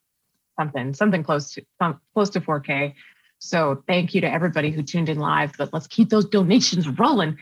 something, 0.58 0.92
something 0.92 1.22
close 1.22 1.52
to 1.52 1.64
um, 1.80 2.00
close 2.14 2.30
to 2.30 2.40
four 2.40 2.60
k. 2.60 2.94
So 3.38 3.82
thank 3.86 4.14
you 4.14 4.20
to 4.20 4.30
everybody 4.30 4.70
who 4.70 4.82
tuned 4.82 5.08
in 5.08 5.18
live. 5.18 5.52
But 5.56 5.72
let's 5.72 5.86
keep 5.86 6.10
those 6.10 6.26
donations 6.26 6.86
rolling. 6.86 7.38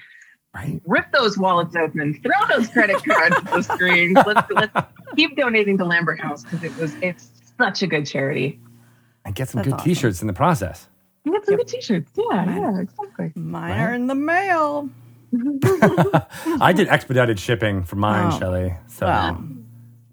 Right. 0.54 0.80
Rip 0.86 1.12
those 1.12 1.36
wallets 1.36 1.74
open. 1.76 2.20
Throw 2.22 2.56
those 2.56 2.68
credit 2.68 3.02
cards 3.08 3.36
at 3.36 3.44
the 3.44 3.62
screen. 3.62 4.14
Let's 4.14 4.50
let's 4.50 4.72
keep 5.16 5.36
donating 5.36 5.78
to 5.78 5.84
Lambert 5.84 6.20
House 6.20 6.44
because 6.44 6.62
it 6.62 6.76
was 6.76 6.94
it's 7.02 7.30
such 7.58 7.82
a 7.82 7.86
good 7.86 8.06
charity. 8.06 8.60
And 9.24 9.34
get 9.34 9.48
some 9.48 9.58
That's 9.58 9.66
good 9.66 9.74
awesome. 9.74 9.84
T-shirts 9.84 10.20
in 10.20 10.26
the 10.26 10.32
process. 10.32 10.87
And 11.28 11.34
get 11.36 11.46
some 11.46 11.56
good 11.56 11.68
t-shirts. 11.68 12.10
Yeah, 12.16 12.44
yeah, 12.58 12.80
exactly. 12.80 13.32
Mine 13.34 13.78
are 13.80 13.92
in 13.94 14.06
the 14.06 14.14
mail. 14.14 14.88
I 16.60 16.72
did 16.74 16.88
expedited 16.88 17.38
shipping 17.38 17.84
for 17.84 17.96
mine, 17.96 18.32
Oh. 18.32 18.38
Shelly. 18.38 18.74
So 18.86 19.06
Well, 19.06 19.44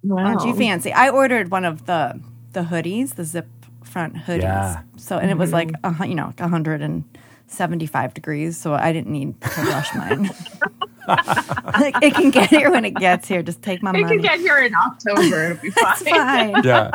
Wow. 0.04 0.18
aren't 0.26 0.46
you 0.46 0.54
fancy? 0.56 0.92
I 0.94 1.10
ordered 1.10 1.50
one 1.52 1.66
of 1.66 1.86
the 1.86 2.20
the 2.54 2.62
hoodies, 2.64 3.16
the 3.16 3.24
zip 3.26 3.48
front 3.84 4.16
hoodies. 4.16 4.42
Yeah. 4.44 4.82
So 4.98 5.18
and 5.18 5.30
it 5.32 5.38
was 5.38 5.52
like 5.52 5.72
a, 5.84 5.92
hun- 5.92 6.10
you 6.10 6.16
know 6.16 6.34
a 6.38 6.48
hundred 6.48 6.82
and 6.82 7.04
75 7.48 8.14
degrees, 8.14 8.58
so 8.58 8.74
I 8.74 8.92
didn't 8.94 9.12
need 9.12 9.40
to 9.42 9.62
rush 9.62 9.94
mine. 9.96 10.24
like, 11.08 11.96
it 12.02 12.14
can 12.16 12.32
get 12.32 12.50
here 12.50 12.72
when 12.72 12.84
it 12.86 12.96
gets 12.96 13.28
here. 13.28 13.44
Just 13.44 13.62
take 13.62 13.82
my 13.84 13.92
It 13.92 14.02
money. 14.02 14.16
can 14.16 14.22
get 14.22 14.40
here 14.40 14.58
in 14.58 14.74
October. 14.74 15.52
It'll 15.52 15.62
be 15.62 15.70
fine. 15.72 15.94
it's 15.94 16.10
fine. 16.10 16.64
Yeah. 16.64 16.92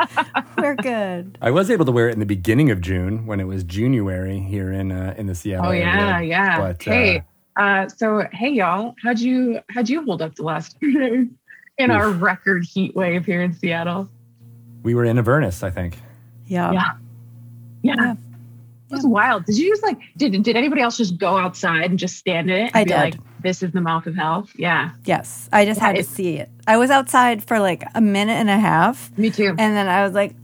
We're 0.57 0.75
good. 0.75 1.37
I 1.41 1.51
was 1.51 1.71
able 1.71 1.85
to 1.85 1.91
wear 1.91 2.09
it 2.09 2.13
in 2.13 2.19
the 2.19 2.25
beginning 2.25 2.69
of 2.71 2.81
June 2.81 3.25
when 3.25 3.39
it 3.39 3.45
was 3.45 3.63
January 3.63 4.39
here 4.39 4.71
in 4.71 4.91
uh, 4.91 5.13
in 5.17 5.27
the 5.27 5.35
Seattle 5.35 5.67
Oh 5.67 5.71
yeah, 5.71 6.17
area. 6.17 6.27
yeah. 6.29 6.57
But, 6.59 6.83
hey, 6.83 7.23
uh, 7.57 7.61
uh, 7.61 7.87
so 7.89 8.27
hey 8.33 8.49
y'all, 8.49 8.95
how'd 9.03 9.19
you 9.19 9.61
how'd 9.69 9.89
you 9.89 10.03
hold 10.03 10.21
up 10.21 10.35
the 10.35 10.43
last 10.43 10.77
few 10.79 10.99
days 10.99 11.27
in 11.77 11.91
our 11.91 12.09
record 12.11 12.65
heat 12.65 12.95
wave 12.95 13.25
here 13.25 13.41
in 13.41 13.53
Seattle? 13.53 14.09
we 14.83 14.95
were 14.95 15.05
in 15.05 15.17
Avernus, 15.19 15.63
I 15.63 15.69
think. 15.69 15.97
Yeah. 16.47 16.71
Yeah. 16.73 16.91
Yeah. 17.83 17.95
Yeah. 17.97 18.15
It 18.91 18.95
was 18.95 19.05
wild. 19.05 19.45
Did 19.45 19.57
you 19.57 19.69
just 19.69 19.83
like 19.83 19.97
did 20.17 20.43
did 20.43 20.55
anybody 20.57 20.81
else 20.81 20.97
just 20.97 21.17
go 21.17 21.37
outside 21.37 21.89
and 21.89 21.97
just 21.97 22.17
stand 22.17 22.49
in 22.51 22.65
it? 22.65 22.71
I 22.73 22.83
did. 22.83 22.93
like, 22.93 23.15
this 23.41 23.63
is 23.63 23.71
the 23.71 23.81
mouth 23.81 24.05
of 24.05 24.15
hell. 24.15 24.47
Yeah. 24.55 24.91
Yes. 25.05 25.49
I 25.53 25.65
just 25.65 25.79
had 25.79 25.95
to 25.95 26.03
see 26.03 26.37
it. 26.37 26.49
I 26.67 26.77
was 26.77 26.89
outside 26.91 27.43
for 27.43 27.59
like 27.59 27.83
a 27.95 28.01
minute 28.01 28.33
and 28.33 28.49
a 28.49 28.59
half. 28.59 29.17
Me 29.17 29.29
too. 29.29 29.55
And 29.57 29.75
then 29.75 29.87
I 29.87 30.03
was 30.03 30.13
like, 30.13 30.35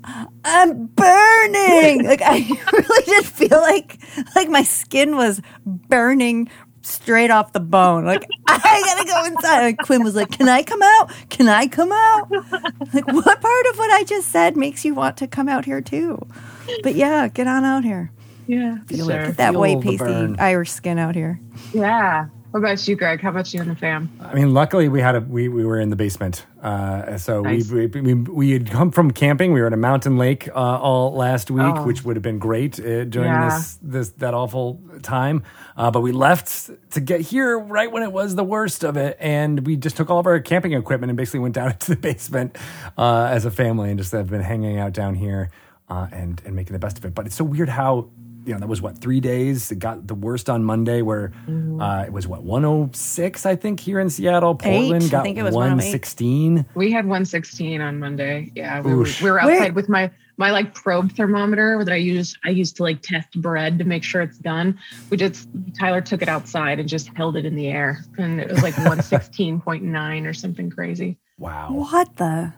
I'm 0.45 0.87
burning. 0.87 2.03
like 2.05 2.21
I 2.23 2.37
really 2.71 3.05
did 3.05 3.25
feel 3.25 3.59
like 3.59 3.99
like 4.35 4.49
my 4.49 4.63
skin 4.63 5.15
was 5.17 5.41
burning 5.65 6.49
straight 6.81 7.29
off 7.29 7.51
the 7.51 7.59
bone. 7.59 8.05
Like 8.05 8.25
I 8.47 8.81
gotta 8.85 9.07
go 9.07 9.25
inside. 9.25 9.67
And 9.67 9.77
Quinn 9.79 10.03
was 10.03 10.15
like, 10.15 10.31
Can 10.31 10.47
I 10.47 10.63
come 10.63 10.81
out? 10.81 11.11
Can 11.29 11.49
I 11.49 11.67
come 11.67 11.91
out? 11.91 12.31
Like 12.93 13.07
what 13.07 13.41
part 13.41 13.65
of 13.67 13.77
what 13.77 13.91
I 13.91 14.03
just 14.05 14.29
said 14.29 14.55
makes 14.55 14.85
you 14.85 14.95
want 14.95 15.17
to 15.17 15.27
come 15.27 15.49
out 15.49 15.65
here 15.65 15.81
too? 15.81 16.25
But 16.83 16.95
yeah, 16.95 17.27
get 17.27 17.47
on 17.47 17.65
out 17.65 17.83
here. 17.83 18.11
Yeah. 18.47 18.77
Feel 18.87 19.07
sure. 19.07 19.19
it. 19.21 19.25
Get 19.27 19.37
that 19.37 19.51
Feel 19.51 19.59
white 19.59 19.81
the 19.81 19.97
pasty. 19.97 20.39
Irish 20.39 20.71
skin 20.71 20.97
out 20.99 21.15
here. 21.15 21.39
Yeah. 21.73 22.27
What 22.51 22.61
about 22.61 22.87
you, 22.87 22.95
Greg? 22.95 23.19
How 23.19 23.29
about 23.29 23.53
you 23.53 23.59
and 23.59 23.69
the 23.69 23.75
fam? 23.75 24.09
I 24.21 24.33
mean, 24.33 24.53
luckily 24.53 24.87
we 24.87 25.01
had 25.01 25.15
a 25.15 25.19
we, 25.19 25.49
we 25.49 25.65
were 25.65 25.79
in 25.81 25.89
the 25.89 25.97
basement, 25.97 26.45
uh, 26.63 27.17
so 27.17 27.41
Nice. 27.41 27.69
we, 27.69 27.87
we 27.87 28.01
we 28.01 28.13
we 28.13 28.51
had 28.51 28.71
come 28.71 28.91
from 28.91 29.11
camping. 29.11 29.51
We 29.51 29.59
were 29.59 29.67
at 29.67 29.73
a 29.73 29.77
mountain 29.77 30.17
lake 30.17 30.47
uh, 30.47 30.53
all 30.55 31.13
last 31.13 31.51
week, 31.51 31.75
Oh. 31.75 31.85
which 31.85 32.05
would 32.05 32.15
have 32.15 32.23
been 32.23 32.39
great 32.39 32.79
uh, 32.79 33.03
during 33.03 33.27
Yeah. 33.29 33.49
this 33.49 33.77
this 33.81 34.09
that 34.11 34.33
awful 34.33 34.79
time. 35.03 35.43
Uh, 35.75 35.91
but 35.91 35.99
we 36.01 36.13
left 36.13 36.71
to 36.91 37.01
get 37.01 37.19
here 37.19 37.59
right 37.59 37.91
when 37.91 38.01
it 38.01 38.13
was 38.13 38.33
the 38.35 38.45
worst 38.45 38.85
of 38.85 38.95
it, 38.95 39.17
and 39.19 39.65
we 39.67 39.75
just 39.75 39.97
took 39.97 40.09
all 40.09 40.19
of 40.19 40.25
our 40.25 40.39
camping 40.39 40.71
equipment 40.71 41.09
and 41.11 41.17
basically 41.17 41.41
went 41.41 41.53
down 41.53 41.71
into 41.73 41.91
the 41.91 41.97
basement 41.97 42.57
uh, 42.97 43.27
as 43.29 43.43
a 43.43 43.51
family 43.51 43.89
and 43.89 43.99
just 43.99 44.13
have 44.13 44.29
been 44.29 44.41
hanging 44.41 44.79
out 44.79 44.93
down 44.93 45.15
here 45.15 45.51
uh, 45.89 46.07
and 46.13 46.41
and 46.45 46.55
making 46.55 46.71
the 46.73 46.79
best 46.79 46.97
of 46.97 47.03
it. 47.03 47.13
But 47.13 47.25
it's 47.25 47.35
so 47.35 47.43
weird 47.43 47.67
how. 47.67 48.09
You 48.47 48.53
know, 48.53 48.59
that 48.61 48.67
was 48.67 48.81
what 48.81 48.97
three 48.99 49.19
days. 49.19 49.71
It 49.71 49.79
got 49.79 50.07
the 50.07 50.15
worst 50.15 50.49
on 50.49 50.63
Monday, 50.63 51.01
where 51.01 51.33
Mm-hmm. 51.47 51.81
uh, 51.81 52.03
it 52.03 52.13
was 52.13 52.27
what 52.27 52.43
106, 52.43 53.45
I 53.45 53.55
think, 53.57 53.79
here 53.81 53.99
in 53.99 54.09
Seattle. 54.09 54.55
Portland 54.55 55.03
Eight. 55.03 55.07
I 55.07 55.09
got 55.09 55.23
think 55.23 55.37
it 55.37 55.43
was 55.43 55.53
116. 55.53 56.65
We 56.73 56.91
had 56.91 57.05
116 57.05 57.81
on 57.81 57.99
Monday. 57.99 58.51
Yeah, 58.55 58.79
we 58.81 58.93
were, 58.93 59.03
we 59.03 59.29
were 59.29 59.33
Where- 59.37 59.39
outside 59.41 59.75
with 59.75 59.89
my 59.89 60.09
my 60.39 60.51
like 60.51 60.73
probe 60.73 61.11
thermometer 61.13 61.83
that 61.83 61.91
I 61.91 61.97
use. 61.97 62.37
I 62.45 62.49
used 62.49 62.77
to 62.77 62.83
like 62.83 63.01
test 63.01 63.29
bread 63.41 63.79
to 63.79 63.83
make 63.85 64.03
sure 64.03 64.21
it's 64.21 64.37
done. 64.37 64.79
We 65.09 65.17
just 65.17 65.49
Tyler 65.77 65.99
took 65.99 66.21
it 66.21 66.29
outside 66.29 66.79
and 66.79 66.87
just 66.87 67.09
held 67.17 67.35
it 67.35 67.45
in 67.45 67.55
the 67.55 67.67
air, 67.67 67.99
and 68.17 68.39
it 68.39 68.49
was 68.49 68.63
like 68.63 68.73
116.9 68.75 70.25
or 70.27 70.33
something 70.33 70.69
crazy. 70.69 71.17
Wow, 71.39 71.69
What 71.71 72.15
the? 72.15 72.53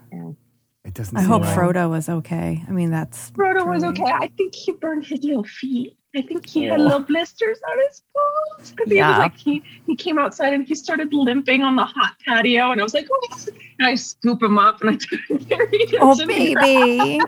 It 0.84 0.94
doesn't. 0.94 1.16
I 1.16 1.20
seem 1.20 1.28
hope 1.30 1.42
right. 1.42 1.56
Frodo 1.56 1.90
was 1.90 2.08
okay. 2.08 2.64
I 2.66 2.70
mean, 2.70 2.90
that's 2.90 3.30
Frodo 3.32 3.66
was 3.66 3.84
okay. 3.84 4.04
I 4.04 4.28
think 4.36 4.54
he 4.54 4.72
burned 4.72 5.04
his 5.06 5.22
little 5.22 5.44
feet. 5.44 5.96
I 6.16 6.22
think 6.22 6.48
he 6.48 6.64
had 6.64 6.80
little 6.80 6.98
blisters 7.00 7.58
on 7.70 7.78
his 7.88 8.02
paws 8.12 8.70
because 8.72 8.90
he 8.90 8.96
Yeah. 8.96 9.10
was 9.10 9.18
like 9.18 9.36
he 9.36 9.62
he 9.86 9.94
came 9.94 10.18
outside 10.18 10.54
and 10.54 10.66
he 10.66 10.74
started 10.74 11.12
limping 11.12 11.62
on 11.62 11.76
the 11.76 11.84
hot 11.84 12.14
patio, 12.26 12.72
and 12.72 12.80
I 12.80 12.84
was 12.84 12.94
like, 12.94 13.06
oh, 13.12 13.46
and 13.78 13.86
I 13.86 13.94
scoop 13.94 14.42
him 14.42 14.58
up 14.58 14.80
and 14.80 14.90
I 14.90 14.96
took 14.96 15.20
him 15.28 15.46
Oh, 16.00 16.16
to 16.18 16.26
the 16.26 16.26
baby. 16.26 17.20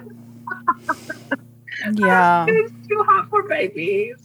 yeah. 1.99 2.47
It's 2.49 2.89
too 2.89 3.03
hot 3.07 3.29
for 3.29 3.43
babies. 3.49 4.17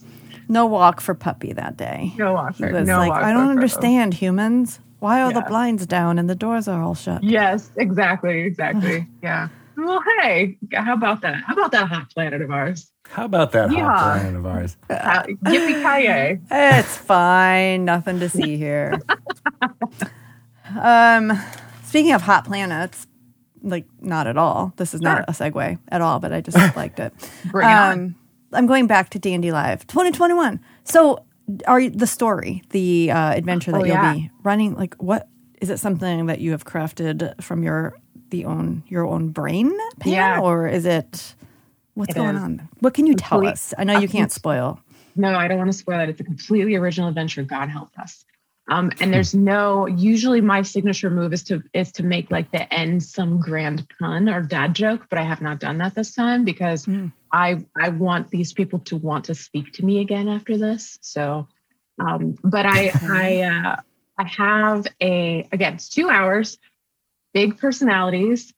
No 0.50 0.66
walk 0.66 1.02
for 1.02 1.14
puppy 1.14 1.54
that 1.54 1.76
day. 1.78 2.14
No 2.18 2.34
walk 2.34 2.56
He 2.56 2.64
for- 2.64 2.72
was 2.72 2.88
no 2.88 2.98
like, 3.00 3.10
walk 3.10 3.24
I 3.24 3.34
don't 3.34 3.48
Frodo." 3.48 3.52
understand 3.52 4.14
humans. 4.16 4.80
Why 5.00 5.22
are 5.22 5.32
the 5.32 5.42
blinds 5.42 5.86
down 5.86 6.18
and 6.20 6.30
the 6.30 6.36
doors 6.36 6.68
are 6.68 6.82
all 6.82 6.96
shut? 6.96 7.24
Yes, 7.24 7.72
exactly, 7.78 8.42
exactly. 8.42 9.08
yeah. 9.24 9.50
Well, 9.78 10.02
hey, 10.22 10.58
how 10.74 10.94
about 10.94 11.22
that? 11.22 11.36
How 11.46 11.54
about 11.54 11.72
that 11.72 11.88
hot 11.88 12.10
planet 12.12 12.42
of 12.42 12.50
ours? 12.50 12.92
How 13.10 13.26
about 13.26 13.52
that 13.52 13.72
Yeah. 13.72 13.90
hot 13.90 14.14
planet 14.22 14.36
of 14.36 14.46
ours? 14.46 14.76
Uh, 14.90 15.24
Yippee 15.46 15.82
ki 16.38 16.42
It's 16.50 16.98
fine. 16.98 17.86
Nothing 17.86 18.20
to 18.20 18.30
see 18.30 18.58
here. 18.58 19.00
um, 20.82 21.40
speaking 21.84 22.14
of 22.14 22.22
hot 22.22 22.46
planets, 22.46 23.08
like 23.62 23.86
not 24.02 24.28
at 24.28 24.38
all. 24.38 24.74
This 24.78 24.94
is 24.94 25.02
not 25.02 25.26
a 25.28 25.32
segue 25.32 25.78
at 25.90 26.02
all, 26.02 26.20
but 26.20 26.34
I 26.34 26.42
just 26.42 26.58
liked 26.76 27.00
it. 27.00 27.14
Bring 27.52 27.70
it 27.70 27.74
on. 27.78 27.92
um, 27.94 28.16
I'm 28.54 28.66
going 28.66 28.88
back 28.88 29.10
to 29.12 29.20
D 29.20 29.34
and 29.34 29.44
D 29.44 29.52
Live 29.52 29.86
2021. 29.88 30.60
So, 30.84 31.24
are 31.68 31.90
the 31.90 32.08
story, 32.08 32.62
the 32.72 33.12
uh, 33.12 33.34
adventure 33.34 33.72
that 33.72 33.82
Oh, 33.82 33.86
you'll 33.86 33.96
yeah. 33.96 34.14
be 34.14 34.32
running? 34.44 34.76
Like, 34.76 34.96
what 34.96 35.28
is 35.62 35.70
it? 35.70 35.78
Something 35.80 36.26
that 36.28 36.40
you 36.40 36.52
have 36.52 36.66
crafted 36.66 37.42
from 37.42 37.64
your 37.64 37.98
the 38.30 38.46
own 38.46 38.84
your 38.88 39.06
own 39.06 39.30
brain, 39.30 39.76
Pam, 40.00 40.14
Yeah. 40.14 40.40
or 40.42 40.68
is 40.68 40.86
it? 40.86 41.36
What's 41.94 42.12
It 42.12 42.16
going 42.16 42.36
is. 42.36 42.44
on? 42.44 42.70
What 42.82 42.94
can 42.94 43.08
you 43.08 43.16
tell 43.16 43.40
Complete- 43.40 43.54
us? 43.54 43.74
I 43.78 43.84
know 43.84 43.98
you 44.00 44.08
can't 44.08 44.32
spoil. 44.32 44.80
No, 45.16 45.34
I 45.36 45.48
don't 45.48 45.58
want 45.58 45.72
to 45.72 45.78
spoil 45.78 46.00
it. 46.02 46.10
It's 46.10 46.20
a 46.20 46.24
completely 46.24 46.76
original 46.76 47.10
adventure. 47.10 47.42
God 47.44 47.70
help 47.70 47.90
us. 47.98 48.24
Um, 48.70 48.92
and 49.00 49.14
there's 49.14 49.34
no. 49.34 49.88
Usually, 49.88 50.42
my 50.42 50.62
signature 50.62 51.10
move 51.10 51.32
is 51.34 51.42
to 51.46 51.64
is 51.74 51.92
to 51.94 52.04
make 52.04 52.30
like 52.30 52.52
the 52.52 52.72
end 52.74 53.02
some 53.02 53.40
grand 53.40 53.88
pun 53.98 54.28
or 54.30 54.42
dad 54.44 54.76
joke, 54.76 55.08
but 55.10 55.18
I 55.18 55.24
have 55.24 55.42
not 55.42 55.60
done 55.60 55.78
that 55.80 55.96
this 55.96 56.14
time 56.14 56.44
because 56.44 56.86
Mm. 56.86 57.12
I 57.32 57.66
I 57.80 57.90
want 57.90 58.30
these 58.30 58.54
people 58.54 58.80
to 58.80 58.98
want 58.98 59.26
to 59.26 59.36
speak 59.36 59.74
to 59.74 59.86
me 59.86 60.00
again 60.02 60.28
after 60.28 60.58
this. 60.58 60.98
So, 61.02 61.48
um, 62.00 62.36
but 62.44 62.66
I 62.66 62.92
I 63.02 63.42
uh, 63.42 63.76
I 64.18 64.24
have 64.28 64.88
a 65.02 65.48
again 65.52 65.76
it's 65.76 65.90
two 65.90 66.10
hours, 66.10 66.58
big 67.34 67.58
personalities. 67.58 68.54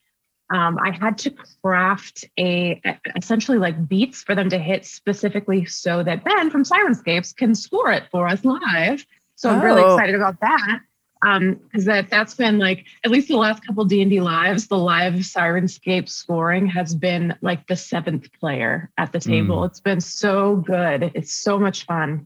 Um, 0.52 0.80
I 0.84 0.92
had 0.92 1.20
to 1.20 1.32
craft 1.62 2.26
a 2.40 2.82
essentially 3.16 3.60
like 3.60 3.88
beats 3.88 4.24
for 4.24 4.34
them 4.34 4.50
to 4.50 4.58
hit 4.58 4.84
specifically 4.86 5.66
so 5.66 6.02
that 6.02 6.24
Ben 6.24 6.50
from 6.50 6.64
Syrinscapes 6.64 7.36
can 7.36 7.54
score 7.54 7.92
it 7.92 8.06
for 8.12 8.28
us 8.28 8.44
live. 8.44 9.06
So 9.36 9.50
I'm 9.50 9.62
really 9.62 9.84
Oh. 9.84 9.94
excited 9.94 10.16
about 10.16 10.40
that. 10.42 10.80
Um, 11.22 11.56
because 11.56 11.84
that 11.86 12.10
that's 12.10 12.34
been 12.34 12.60
like 12.60 12.86
at 13.04 13.12
least 13.12 13.28
the 13.28 13.36
last 13.36 13.66
couple 13.66 13.84
D 13.84 14.02
and 14.02 14.10
D 14.10 14.22
lives, 14.22 14.68
the 14.68 14.78
live 14.78 15.14
Syrinscape 15.16 16.08
scoring 16.08 16.66
has 16.68 16.96
been 16.96 17.36
like 17.42 17.68
the 17.68 17.76
seventh 17.76 18.32
player 18.40 18.90
at 18.98 19.12
the 19.12 19.20
table. 19.20 19.66
It's 19.66 19.82
been 19.82 20.00
so 20.00 20.56
good. 20.56 21.12
It's 21.16 21.34
so 21.34 21.60
much 21.60 21.86
fun. 21.86 22.26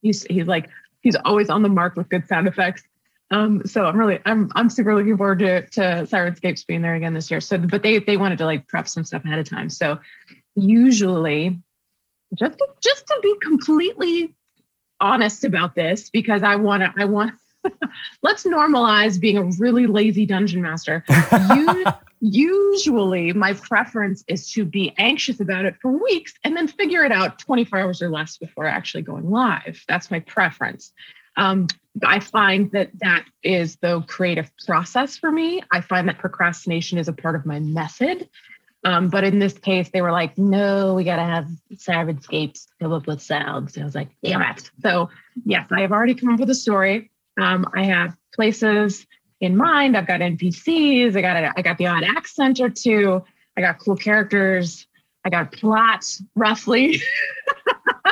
He's 0.00 0.22
he's 0.24 0.46
like 0.46 0.70
he's 1.00 1.16
always 1.24 1.50
on 1.50 1.62
the 1.62 1.68
mark 1.68 1.96
with 1.96 2.08
good 2.08 2.28
sound 2.28 2.46
effects. 2.46 2.82
Um, 3.32 3.62
so 3.64 3.84
I'm 3.84 3.96
really 3.96 4.20
I'm 4.24 4.50
I'm 4.54 4.70
super 4.70 4.94
looking 4.94 5.16
forward 5.16 5.40
to 5.40 5.66
to 5.70 5.80
Syrinscapes 6.06 6.66
being 6.66 6.82
there 6.82 6.94
again 6.94 7.14
this 7.14 7.30
year. 7.32 7.40
So 7.40 7.58
but 7.58 7.82
they 7.82 7.98
they 7.98 8.16
wanted 8.16 8.38
to 8.38 8.44
like 8.44 8.68
prep 8.68 8.88
some 8.88 9.04
stuff 9.04 9.24
ahead 9.24 9.40
of 9.40 9.48
time. 9.48 9.70
So 9.70 9.98
usually 10.54 11.58
just 12.34 12.58
to, 12.58 12.66
just 12.80 13.06
to 13.08 13.18
be 13.22 13.34
completely 13.42 14.34
honest 15.00 15.44
about 15.44 15.74
this 15.74 16.10
because 16.10 16.42
I 16.42 16.56
want 16.56 16.82
to 16.82 16.92
I 16.96 17.06
want 17.06 17.32
let's 18.22 18.44
normalize 18.44 19.20
being 19.20 19.38
a 19.38 19.44
really 19.58 19.86
lazy 19.86 20.26
dungeon 20.26 20.62
master. 20.62 21.04
You, 21.54 21.84
usually 22.20 23.32
my 23.32 23.54
preference 23.54 24.24
is 24.28 24.50
to 24.52 24.64
be 24.64 24.94
anxious 24.98 25.40
about 25.40 25.64
it 25.64 25.76
for 25.80 25.90
weeks 25.90 26.34
and 26.44 26.56
then 26.56 26.68
figure 26.68 27.04
it 27.04 27.12
out 27.12 27.38
24 27.38 27.78
hours 27.78 28.02
or 28.02 28.10
less 28.10 28.36
before 28.36 28.66
actually 28.66 29.02
going 29.02 29.30
live. 29.30 29.82
That's 29.88 30.10
my 30.10 30.20
preference. 30.20 30.92
Um, 31.36 31.68
I 32.04 32.20
find 32.20 32.70
that 32.72 32.90
that 33.00 33.24
is 33.42 33.76
the 33.76 34.02
creative 34.02 34.50
process 34.66 35.16
for 35.16 35.30
me. 35.30 35.62
I 35.72 35.80
find 35.80 36.08
that 36.08 36.18
procrastination 36.18 36.98
is 36.98 37.08
a 37.08 37.12
part 37.12 37.34
of 37.34 37.46
my 37.46 37.60
method. 37.60 38.28
Um, 38.84 39.08
but 39.08 39.24
in 39.24 39.38
this 39.38 39.58
case, 39.58 39.90
they 39.90 40.00
were 40.00 40.12
like, 40.12 40.38
no, 40.38 40.94
we 40.94 41.04
got 41.04 41.16
to 41.16 41.22
have 41.22 41.48
Syrinscapes 41.74 42.66
come 42.80 42.92
up 42.92 43.06
with 43.06 43.20
sounds. 43.20 43.76
I 43.76 43.84
was 43.84 43.94
like, 43.94 44.08
damn 44.22 44.40
it. 44.42 44.70
So, 44.80 45.10
yes, 45.44 45.66
I 45.70 45.82
have 45.82 45.92
already 45.92 46.14
come 46.14 46.30
up 46.30 46.40
with 46.40 46.50
a 46.50 46.54
story. 46.54 47.10
Um, 47.40 47.66
I 47.74 47.84
have 47.84 48.16
places 48.34 49.06
in 49.40 49.56
mind. 49.56 49.96
I've 49.96 50.06
got 50.06 50.20
NPCs. 50.20 51.16
I 51.16 51.20
got 51.20 51.36
a, 51.36 51.52
I 51.56 51.62
got 51.62 51.78
the 51.78 51.86
odd 51.86 52.04
accent 52.04 52.60
or 52.60 52.68
two. 52.68 53.24
I 53.56 53.60
got 53.60 53.78
cool 53.78 53.96
characters. 53.96 54.86
I 55.24 55.30
got 55.30 55.52
plot 55.52 56.04
roughly. 56.34 57.00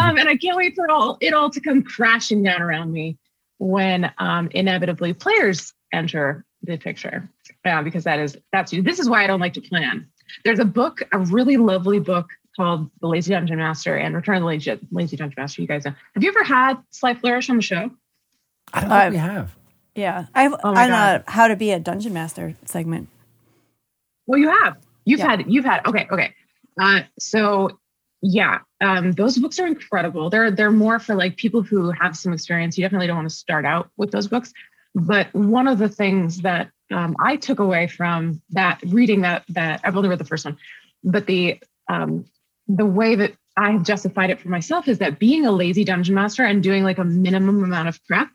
um, 0.00 0.18
and 0.18 0.28
I 0.28 0.36
can't 0.36 0.56
wait 0.56 0.74
for 0.74 0.84
it 0.84 0.90
all 0.90 1.16
it 1.20 1.34
all 1.34 1.50
to 1.50 1.60
come 1.60 1.82
crashing 1.82 2.42
down 2.42 2.60
around 2.60 2.92
me 2.92 3.18
when 3.58 4.10
um, 4.18 4.48
inevitably 4.52 5.12
players 5.12 5.72
enter 5.92 6.44
the 6.62 6.76
picture. 6.76 7.28
Yeah, 7.64 7.82
because 7.82 8.04
that 8.04 8.18
is 8.18 8.36
that's 8.52 8.72
you. 8.72 8.82
this 8.82 8.98
is 8.98 9.08
why 9.08 9.24
I 9.24 9.26
don't 9.26 9.40
like 9.40 9.54
to 9.54 9.60
plan. 9.60 10.08
There's 10.44 10.58
a 10.58 10.64
book, 10.64 11.02
a 11.12 11.18
really 11.18 11.56
lovely 11.56 12.00
book 12.00 12.28
called 12.56 12.90
The 13.00 13.08
Lazy 13.08 13.32
Dungeon 13.32 13.58
Master 13.58 13.96
and 13.96 14.14
Return 14.14 14.36
of 14.36 14.42
the 14.42 14.46
Lazy, 14.46 14.78
Lazy 14.90 15.16
Dungeon 15.16 15.34
Master. 15.36 15.62
You 15.62 15.68
guys 15.68 15.84
know. 15.84 15.94
Have 16.14 16.22
you 16.22 16.30
ever 16.30 16.44
had 16.44 16.74
Sly 16.90 17.14
Flourish 17.14 17.50
on 17.50 17.56
the 17.56 17.62
show? 17.62 17.90
I 18.74 18.80
don't 18.80 18.92
I've- 18.92 19.16
think 19.16 19.26
we 19.28 19.34
have. 19.34 19.56
Yeah, 19.94 20.26
I 20.34 20.42
have 20.42 20.54
Oh 20.64 20.72
my 20.74 20.84
on 20.84 20.88
God. 20.90 21.24
a 21.26 21.30
how 21.30 21.46
to 21.48 21.54
be 21.56 21.70
a 21.70 21.78
dungeon 21.78 22.12
master 22.12 22.56
segment. 22.64 23.08
Well, 24.26 24.40
you 24.40 24.48
have. 24.48 24.76
You've 25.04 25.20
Yeah. 25.20 25.30
had. 25.30 25.44
You've 25.46 25.64
had. 25.64 25.86
Okay. 25.86 26.06
Okay. 26.10 26.34
Uh, 26.80 27.02
so 27.18 27.78
yeah, 28.22 28.60
um, 28.80 29.12
those 29.12 29.38
books 29.38 29.58
are 29.60 29.66
incredible. 29.66 30.30
They're 30.30 30.50
they're 30.50 30.72
more 30.72 30.98
for 30.98 31.14
like 31.14 31.36
people 31.36 31.62
who 31.62 31.90
have 31.92 32.16
some 32.16 32.32
experience. 32.32 32.76
You 32.76 32.84
definitely 32.84 33.06
don't 33.06 33.16
want 33.16 33.28
to 33.30 33.34
start 33.36 33.64
out 33.64 33.90
with 33.96 34.10
those 34.10 34.26
books. 34.28 34.52
But 34.96 35.32
one 35.34 35.68
of 35.68 35.78
the 35.78 35.88
things 35.88 36.40
that 36.42 36.70
um, 36.92 37.14
I 37.22 37.36
took 37.36 37.58
away 37.60 37.86
from 37.86 38.40
that 38.50 38.80
reading 38.86 39.20
that 39.22 39.44
that 39.50 39.80
I've 39.84 39.96
only 39.96 40.08
read 40.08 40.18
the 40.18 40.24
first 40.24 40.44
one, 40.44 40.56
but 41.04 41.26
the 41.26 41.60
um, 41.88 42.24
the 42.66 42.86
way 42.86 43.14
that 43.14 43.34
I 43.56 43.70
have 43.72 43.84
justified 43.84 44.30
it 44.30 44.40
for 44.40 44.48
myself 44.48 44.88
is 44.88 44.98
that 44.98 45.18
being 45.20 45.46
a 45.46 45.52
lazy 45.52 45.84
dungeon 45.84 46.14
master 46.16 46.42
and 46.44 46.62
doing 46.62 46.82
like 46.82 46.98
a 46.98 47.04
minimum 47.04 47.62
amount 47.62 47.88
of 47.88 48.04
prep 48.06 48.28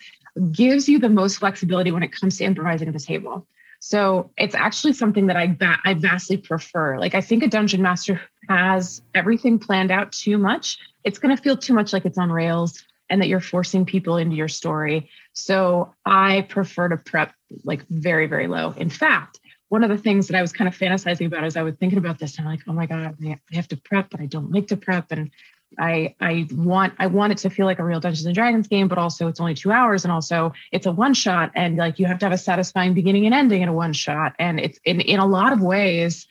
gives 0.52 0.88
you 0.88 1.00
the 1.00 1.10
most 1.10 1.38
flexibility 1.38 1.92
when 1.92 2.04
it 2.04 2.12
comes 2.12 2.38
to 2.38 2.44
improvising 2.44 2.88
at 2.88 2.94
the 2.94 3.00
table. 3.00 3.48
So 3.80 4.32
it's 4.38 4.56
actually 4.56 4.94
something 4.94 5.28
that 5.28 5.38
I 5.38 5.56
I 5.86 5.94
vastly 5.94 6.38
prefer. 6.38 7.00
Like 7.00 7.16
I 7.16 7.22
think 7.22 7.44
a 7.44 7.48
dungeon 7.48 7.82
master 7.82 8.22
has 8.50 9.02
everything 9.16 9.58
planned 9.60 9.92
out 9.92 10.12
too 10.12 10.38
much. 10.38 10.78
It's 11.04 11.20
going 11.20 11.36
to 11.36 11.42
feel 11.42 11.56
too 11.56 11.74
much 11.74 11.94
like 11.94 12.06
it's 12.06 12.18
on 12.18 12.32
rails 12.32 12.84
and 13.10 13.22
that 13.22 13.28
you're 13.28 13.40
forcing 13.40 13.86
people 13.86 14.18
into 14.18 14.36
your 14.36 14.50
story. 14.50 15.10
So 15.34 15.94
I 16.06 16.42
prefer 16.42 16.90
to 16.90 16.98
prep 16.98 17.34
like 17.64 17.88
very 17.88 18.28
very 18.28 18.48
low. 18.48 18.72
In 18.72 18.90
fact, 18.90 19.40
one 19.70 19.84
of 19.84 19.90
the 19.90 19.98
things 19.98 20.28
that 20.28 20.38
I 20.38 20.42
was 20.42 20.52
kind 20.52 20.68
of 20.68 20.78
fantasizing 20.78 21.28
about 21.28 21.44
as 21.44 21.56
I 21.56 21.62
was 21.62 21.76
thinking 21.76 22.00
about 22.00 22.20
this, 22.20 22.38
I'm 22.38 22.46
like, 22.46 22.62
oh 22.68 22.74
my 22.74 22.86
god, 22.86 23.16
I 23.24 23.40
have 23.54 23.68
to 23.70 23.78
prep, 23.78 24.10
but 24.10 24.20
I 24.20 24.26
don't 24.26 24.52
like 24.52 24.68
to 24.68 24.78
prep, 24.78 25.12
and 25.12 25.32
I 25.78 26.16
I 26.20 26.48
want 26.52 26.94
I 26.98 27.08
want 27.08 27.32
it 27.32 27.38
to 27.40 27.50
feel 27.50 27.66
like 27.66 27.80
a 27.80 27.84
real 27.86 28.00
Dungeons 28.00 28.26
and 28.26 28.34
Dragons 28.36 28.68
game, 28.68 28.88
but 28.88 28.98
also 28.98 29.28
it's 29.28 29.40
only 29.40 29.54
two 29.54 29.72
hours, 29.72 30.04
and 30.04 30.12
also 30.12 30.52
it's 30.72 30.86
a 30.88 30.92
one 30.92 31.14
shot, 31.14 31.52
and 31.56 31.78
like 31.78 32.00
you 32.00 32.06
have 32.08 32.20
to 32.20 32.26
have 32.26 32.34
a 32.34 32.38
satisfying 32.38 32.94
beginning 32.94 33.26
and 33.26 33.36
ending 33.36 33.62
in 33.62 33.70
a 33.70 33.74
one 33.74 33.94
shot, 33.94 34.34
and 34.40 34.60
it's 34.60 34.80
in 34.86 35.02
in 35.02 35.20
a 35.20 35.26
lot 35.26 35.54
of 35.54 35.62
ways. 35.62 36.28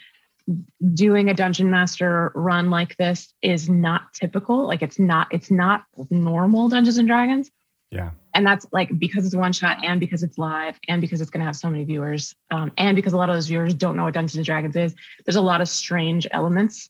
Doing 0.94 1.28
a 1.28 1.34
dungeon 1.34 1.70
master 1.70 2.32
run 2.34 2.70
like 2.70 2.96
this 2.96 3.34
is 3.42 3.68
not 3.68 4.14
typical. 4.14 4.66
Like 4.66 4.80
it's 4.80 4.98
not 4.98 5.28
it's 5.30 5.50
not 5.50 5.84
normal 6.08 6.70
Dungeons 6.70 6.96
and 6.96 7.06
Dragons 7.06 7.50
Yeah. 7.90 8.12
and 8.32 8.46
that's 8.46 8.66
like 8.72 8.98
because 8.98 9.26
it's 9.26 9.36
one 9.36 9.52
shot 9.52 9.84
and 9.84 10.00
because 10.00 10.22
it's 10.22 10.38
live 10.38 10.78
and 10.88 11.02
because 11.02 11.20
it's 11.20 11.28
going 11.30 11.40
to 11.40 11.44
have 11.46 11.54
so 11.56 11.68
many 11.68 11.84
viewers 11.84 12.34
um, 12.50 12.72
and 12.78 12.96
because 12.96 13.12
a 13.12 13.18
lot 13.18 13.28
of 13.28 13.36
those 13.36 13.46
viewers 13.48 13.74
don't 13.74 13.94
know 13.94 14.04
what 14.04 14.14
dungeons 14.14 14.36
and 14.36 14.46
dragons 14.46 14.74
is 14.74 14.94
there's 15.26 15.36
a 15.36 15.40
lot 15.42 15.60
of 15.60 15.68
strange 15.68 16.26
elements 16.30 16.88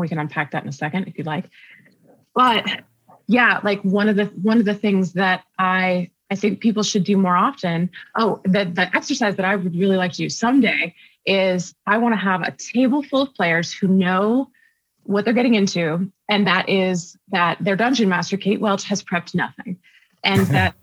we 0.00 0.08
can 0.08 0.18
unpack 0.18 0.52
that 0.52 0.62
in 0.62 0.68
a 0.68 0.72
second 0.72 1.08
if 1.08 1.18
you'd 1.18 1.26
like. 1.26 1.44
But 2.34 2.66
yeah 3.26 3.60
like 3.62 3.80
one 3.82 4.08
of 4.08 4.16
the 4.16 4.26
one 4.42 4.58
of 4.58 4.64
the 4.64 4.74
things 4.74 5.12
that 5.12 5.44
i 5.58 6.10
i 6.30 6.34
think 6.34 6.60
people 6.60 6.82
should 6.82 7.04
do 7.04 7.16
more 7.16 7.36
often 7.36 7.90
oh 8.16 8.40
the, 8.44 8.64
the 8.64 8.88
exercise 8.94 9.36
that 9.36 9.46
i 9.46 9.56
would 9.56 9.74
really 9.76 9.96
like 9.96 10.12
to 10.12 10.18
do 10.18 10.28
someday 10.28 10.94
is 11.26 11.74
i 11.86 11.96
want 11.96 12.12
to 12.12 12.18
have 12.18 12.42
a 12.42 12.52
table 12.52 13.02
full 13.02 13.22
of 13.22 13.34
players 13.34 13.72
who 13.72 13.88
know 13.88 14.48
what 15.04 15.24
they're 15.24 15.34
getting 15.34 15.54
into 15.54 16.10
and 16.28 16.46
that 16.46 16.68
is 16.68 17.16
that 17.28 17.56
their 17.60 17.76
dungeon 17.76 18.08
master 18.08 18.36
kate 18.36 18.60
welch 18.60 18.84
has 18.84 19.02
prepped 19.02 19.34
nothing. 19.34 19.78
And 20.22 20.46
that 20.48 20.74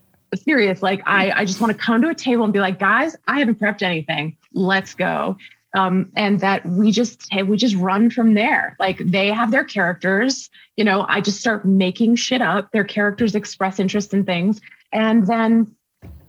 serious 0.45 0.81
like 0.81 1.01
i 1.05 1.31
i 1.31 1.45
just 1.45 1.59
want 1.59 1.73
to 1.73 1.77
come 1.77 2.01
to 2.01 2.09
a 2.09 2.15
table 2.15 2.45
and 2.45 2.53
be 2.53 2.59
like 2.59 2.79
guys 2.79 3.17
i 3.27 3.39
haven't 3.39 3.59
prepped 3.59 3.81
anything. 3.81 4.37
Let's 4.53 4.93
go 4.93 5.37
um, 5.73 6.11
and 6.15 6.39
that 6.41 6.65
we 6.65 6.91
just 6.91 7.27
hey, 7.31 7.43
we 7.43 7.57
just 7.57 7.75
run 7.75 8.09
from 8.09 8.33
there. 8.33 8.75
Like 8.79 8.97
they 8.99 9.27
have 9.27 9.51
their 9.51 9.63
characters. 9.63 10.49
You 10.77 10.85
know 10.85 11.05
i 11.07 11.21
just 11.21 11.39
start 11.39 11.65
making 11.65 12.15
shit 12.15 12.41
up. 12.41 12.71
Their 12.71 12.83
characters 12.83 13.35
express 13.35 13.79
interest 13.79 14.13
in 14.13 14.25
things. 14.25 14.61
And 14.91 15.27
then 15.27 15.75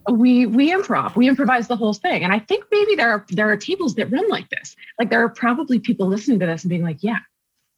we 0.09 0.45
we 0.45 0.71
improv. 0.71 1.15
We 1.15 1.27
improvise 1.27 1.67
the 1.67 1.75
whole 1.75 1.93
thing. 1.93 2.23
And 2.23 2.33
i 2.33 2.39
think 2.39 2.65
maybe 2.71 2.95
there 2.95 3.11
are 3.11 3.25
there 3.29 3.49
are 3.49 3.57
tables 3.57 3.95
that 3.95 4.11
run 4.11 4.27
like 4.29 4.49
this. 4.49 4.75
Like 4.99 5.09
there 5.09 5.23
are 5.23 5.29
probably 5.29 5.79
people 5.79 6.07
listening 6.07 6.39
to 6.39 6.45
this 6.45 6.63
and 6.63 6.69
being 6.69 6.83
like 6.83 6.97
yeah 7.01 7.19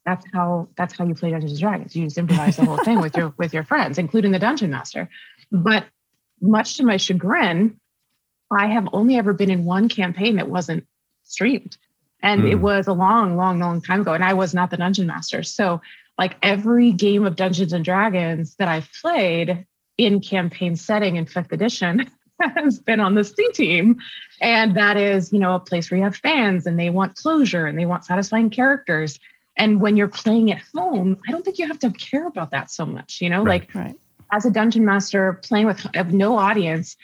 that's 0.06 0.24
how 0.32 0.68
that's 0.76 0.96
how 0.96 1.04
you 1.04 1.14
play 1.14 1.32
Dungeons 1.32 1.52
and 1.52 1.60
Dragons. 1.60 1.96
You 1.96 2.04
just 2.04 2.16
improvise 2.16 2.56
the 2.56 2.64
whole 2.64 2.78
thing 2.78 3.00
with 3.00 3.16
your 3.16 3.34
with 3.36 3.52
your 3.52 3.64
friends, 3.64 3.98
including 3.98 4.30
the 4.30 4.38
dungeon 4.38 4.70
master. 4.70 5.10
But 5.50 5.84
much 6.40 6.76
to 6.76 6.84
my 6.84 6.96
chagrin, 6.96 7.80
I 8.50 8.68
have 8.68 8.88
only 8.92 9.16
ever 9.16 9.32
been 9.32 9.50
in 9.50 9.64
one 9.64 9.88
campaign 9.88 10.36
that 10.36 10.48
wasn't 10.48 10.86
streamed. 11.26 11.76
And 12.22 12.46
it 12.46 12.56
Hmm. 12.56 12.62
was 12.62 12.86
a 12.86 12.92
long, 12.92 13.36
long, 13.36 13.58
long 13.60 13.80
time 13.80 14.00
ago. 14.00 14.14
And 14.14 14.24
I 14.24 14.34
was 14.34 14.54
not 14.54 14.70
the 14.70 14.76
dungeon 14.76 15.06
master. 15.06 15.42
So 15.42 15.80
like 16.18 16.36
every 16.42 16.92
game 16.92 17.26
of 17.26 17.36
Dungeons 17.36 17.72
and 17.72 17.84
Dragons 17.84 18.56
that 18.56 18.68
I've 18.68 18.88
played 19.02 19.66
in 19.98 20.20
campaign 20.20 20.76
setting 20.76 21.16
in 21.16 21.26
fifth 21.26 21.52
edition 21.52 22.10
has 22.40 22.78
been 22.78 23.00
on 23.00 23.14
the 23.14 23.24
C 23.24 23.48
team. 23.52 23.98
And 24.40 24.74
that 24.76 24.96
is, 24.96 25.32
you 25.32 25.38
know, 25.38 25.54
a 25.54 25.60
place 25.60 25.90
where 25.90 25.98
you 25.98 26.04
have 26.04 26.16
fans 26.16 26.66
and 26.66 26.78
they 26.78 26.90
want 26.90 27.16
closure 27.16 27.66
and 27.66 27.78
they 27.78 27.86
want 27.86 28.04
satisfying 28.04 28.50
characters. 28.50 29.18
And 29.58 29.80
when 29.80 29.96
you're 29.96 30.08
playing 30.08 30.52
at 30.52 30.62
home, 30.74 31.18
I 31.28 31.32
don't 31.32 31.44
think 31.44 31.58
you 31.58 31.66
have 31.66 31.78
to 31.80 31.90
care 31.90 32.26
about 32.26 32.50
that 32.50 32.70
so 32.70 32.84
much. 32.86 33.20
You 33.20 33.30
know, 33.30 33.42
Right. 33.42 33.62
like 33.62 33.74
Right. 33.74 33.94
as 34.32 34.44
a 34.44 34.50
dungeon 34.50 34.84
master 34.84 35.34
playing 35.44 35.66
with 35.66 35.86
no 36.12 36.36
audience, 36.38 36.96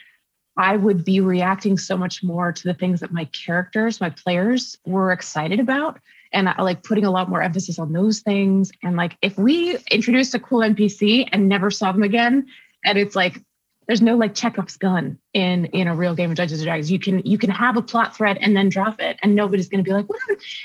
I 0.57 0.77
would 0.77 1.05
be 1.05 1.21
reacting 1.21 1.79
so 1.79 1.97
much 1.97 2.23
more 2.23 2.53
to 2.53 2.63
the 2.65 2.75
things 2.75 3.01
that 3.01 3.13
my 3.13 3.25
characters, 3.27 4.01
my 4.01 4.11
players 4.11 4.77
were 4.85 5.13
excited 5.13 5.61
about. 5.61 5.99
And 6.33 6.49
I 6.49 6.61
like 6.63 6.83
putting 6.83 7.05
a 7.05 7.11
lot 7.11 7.29
more 7.29 7.43
emphasis 7.43 7.79
on 7.79 7.93
those 7.93 8.21
things. 8.21 8.71
And 8.83 8.97
like 8.97 9.17
if 9.23 9.39
we 9.39 9.77
introduced 9.91 10.35
a 10.35 10.41
cool 10.41 10.61
NPC 10.61 11.29
and 11.33 11.49
never 11.49 11.71
saw 11.71 11.93
them 11.93 12.03
again, 12.03 12.47
and 12.85 12.99
it's 12.99 13.17
like 13.17 13.41
there's 13.87 14.03
no 14.03 14.17
like 14.17 14.35
Chekhov's 14.35 14.77
gun 14.77 15.19
in 15.35 15.67
in 15.67 15.89
a 15.89 15.95
real 15.95 16.15
game 16.15 16.31
of 16.31 16.37
Dungeons 16.37 16.61
and 16.61 16.67
Dragons. 16.67 16.91
You 16.91 16.99
can 16.99 17.21
you 17.25 17.39
can 17.39 17.51
have 17.51 17.77
a 17.77 17.83
plot 17.83 18.17
thread 18.17 18.39
and 18.41 18.57
then 18.57 18.69
drop 18.69 19.01
it, 19.01 19.19
and 19.23 19.35
nobody's 19.35 19.69
gonna 19.69 19.83
be 19.83 19.93
like, 19.93 20.09
what? 20.09 20.21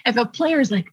If 0.06 0.18
a 0.18 0.26
player's 0.26 0.72
like, 0.72 0.88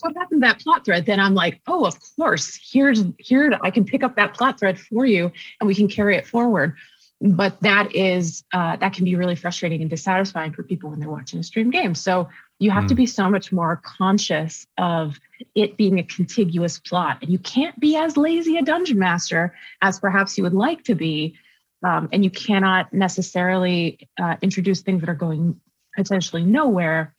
what 0.00 0.16
happened 0.16 0.42
to 0.42 0.48
that 0.48 0.60
plot 0.60 0.82
thread 0.84 1.04
then 1.04 1.20
i'm 1.20 1.34
like 1.34 1.60
oh 1.66 1.84
of 1.84 1.94
course 2.16 2.58
here's 2.72 3.04
here 3.18 3.52
i 3.62 3.70
can 3.70 3.84
pick 3.84 4.02
up 4.02 4.16
that 4.16 4.32
plot 4.32 4.58
thread 4.58 4.78
for 4.78 5.04
you 5.04 5.30
and 5.60 5.68
we 5.68 5.74
can 5.74 5.88
carry 5.88 6.16
it 6.16 6.26
forward 6.26 6.74
but 7.20 7.60
that 7.62 7.94
is 7.94 8.44
uh, 8.52 8.76
that 8.76 8.92
can 8.92 9.04
be 9.04 9.16
really 9.16 9.34
frustrating 9.34 9.80
and 9.80 9.90
dissatisfying 9.90 10.52
for 10.52 10.62
people 10.62 10.90
when 10.90 11.00
they're 11.00 11.10
watching 11.10 11.40
a 11.40 11.42
stream 11.42 11.70
game. 11.70 11.94
So 11.94 12.28
you 12.60 12.70
have 12.70 12.86
to 12.88 12.94
be 12.94 13.06
so 13.06 13.28
much 13.28 13.52
more 13.52 13.80
conscious 13.84 14.66
of 14.78 15.18
it 15.54 15.76
being 15.76 15.98
a 15.98 16.02
contiguous 16.02 16.78
plot. 16.78 17.18
And 17.22 17.30
you 17.30 17.38
can't 17.38 17.78
be 17.78 17.96
as 17.96 18.16
lazy 18.16 18.56
a 18.56 18.62
dungeon 18.62 18.98
master 18.98 19.54
as 19.80 20.00
perhaps 20.00 20.36
you 20.36 20.44
would 20.44 20.54
like 20.54 20.84
to 20.84 20.94
be 20.94 21.36
um, 21.84 22.08
and 22.12 22.24
you 22.24 22.30
cannot 22.30 22.92
necessarily 22.92 24.08
uh, 24.20 24.36
introduce 24.42 24.80
things 24.80 25.00
that 25.00 25.08
are 25.08 25.14
going 25.14 25.60
potentially 25.96 26.44
nowhere 26.44 27.14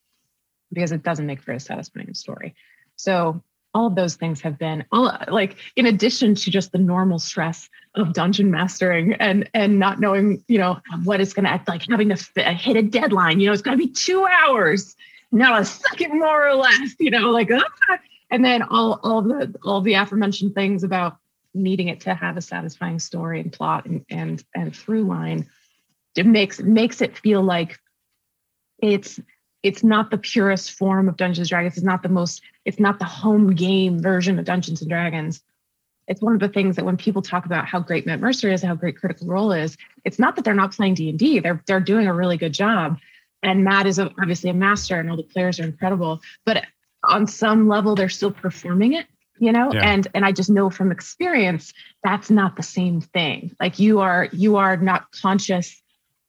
because 0.72 0.92
it 0.92 1.04
doesn't 1.04 1.26
make 1.26 1.42
for 1.42 1.54
a 1.54 1.60
satisfying 1.60 2.14
story. 2.14 2.56
So 2.96 3.42
all 3.74 3.88
of 3.88 3.96
those 3.96 4.16
things 4.16 4.42
have 4.42 4.58
been 4.58 4.84
all 4.92 5.16
like 5.28 5.58
in 5.76 5.86
addition 5.86 6.36
to 6.36 6.50
just 6.50 6.72
the 6.72 6.78
normal 6.78 7.20
stress 7.20 7.70
of 7.96 8.14
dungeon 8.14 8.50
mastering 8.50 9.14
and 9.14 9.50
and 9.54 9.80
not 9.80 10.00
knowing 10.00 10.44
you 10.48 10.58
know 10.58 10.80
what 11.04 11.22
it's 11.22 11.34
going 11.34 11.46
to 11.46 11.52
act 11.52 11.68
like 11.68 11.84
having 11.90 12.10
to 12.10 12.42
hit 12.54 12.76
a 12.76 12.82
deadline 12.82 13.40
you 13.40 13.48
know 13.48 13.54
it's 13.54 13.62
going 13.62 13.78
to 13.78 13.84
be 13.84 13.92
two 13.92 14.26
hours 14.26 14.96
not 15.32 15.62
a 15.62 15.66
second 15.66 16.18
more 16.18 16.48
or 16.48 16.56
less 16.56 16.96
you 17.00 17.12
know 17.12 17.30
like 17.30 17.50
ah! 17.52 17.98
and 18.32 18.44
then 18.44 18.64
all 18.64 19.00
all 19.04 19.22
the 19.22 19.54
all 19.64 19.82
the 19.82 19.94
aforementioned 19.94 20.56
things 20.56 20.84
about 20.84 21.18
needing 21.54 21.88
it 21.88 22.00
to 22.02 22.14
have 22.14 22.38
a 22.38 22.42
satisfying 22.42 23.00
story 23.00 23.40
and 23.40 23.52
plot 23.52 23.86
and 23.86 24.06
and 24.10 24.44
and 24.56 24.76
through 24.76 25.04
line 25.04 25.48
it 26.16 26.26
makes 26.26 26.60
makes 26.60 27.02
it 27.02 27.18
feel 27.18 27.42
like 27.42 27.80
it's 28.80 29.20
it's 29.64 29.84
not 29.84 30.10
the 30.10 30.18
purest 30.18 30.72
form 30.72 31.10
of 31.10 31.18
Dungeons 31.18 31.46
and 31.46 31.50
Dragons. 31.50 31.78
It's 31.78 31.86
not 31.86 32.04
the 32.04 32.10
most, 32.10 32.42
it's 32.66 32.80
not 32.80 33.00
the 33.00 33.06
home 33.06 33.56
game 33.56 34.02
version 34.02 34.40
of 34.40 34.46
Dungeons 34.46 34.82
and 34.82 34.90
Dragons. 34.90 35.42
It's 36.08 36.22
one 36.22 36.34
of 36.34 36.40
the 36.40 36.50
things 36.50 36.76
that 36.76 36.86
when 36.86 36.98
people 36.98 37.22
talk 37.22 37.46
about 37.46 37.68
how 37.68 37.80
great 37.80 38.06
Matt 38.06 38.20
Mercer 38.20 38.50
is, 38.50 38.64
how 38.64 38.76
great 38.76 38.98
Critical 38.98 39.28
Role 39.28 39.52
is, 39.52 39.78
it's 40.06 40.18
not 40.18 40.36
that 40.36 40.46
they're 40.46 40.56
not 40.56 40.72
playing 40.72 40.96
D 40.96 41.10
and 41.10 41.20
D. 41.20 41.40
They're 41.40 41.62
they're 41.68 41.80
doing 41.80 42.08
a 42.08 42.14
really 42.14 42.38
good 42.38 42.54
job, 42.54 42.98
and 43.44 43.64
Matt 43.64 43.86
is 43.86 44.00
a, 44.00 44.12
obviously 44.20 44.50
a 44.50 44.54
master, 44.54 45.00
and 45.00 45.10
all 45.12 45.18
the 45.18 45.24
players 45.24 45.60
are 45.60 45.66
incredible. 45.66 46.22
But 46.46 46.66
on 47.04 47.28
some 47.28 47.68
level, 47.68 47.94
they're 47.94 48.10
still 48.10 48.32
performing 48.32 48.94
it, 48.94 49.06
you 49.38 49.52
know. 49.52 49.72
Yeah. 49.72 49.88
And 49.88 50.08
and 50.16 50.26
I 50.26 50.32
just 50.32 50.50
know 50.50 50.72
from 50.72 50.92
experience 50.92 51.74
that's 52.04 52.32
not 52.32 52.56
the 52.56 52.64
same 52.64 53.02
thing. 53.02 53.56
Like 53.60 53.78
you 53.78 54.00
are 54.00 54.30
you 54.32 54.56
are 54.56 54.78
not 54.78 55.12
conscious 55.12 55.80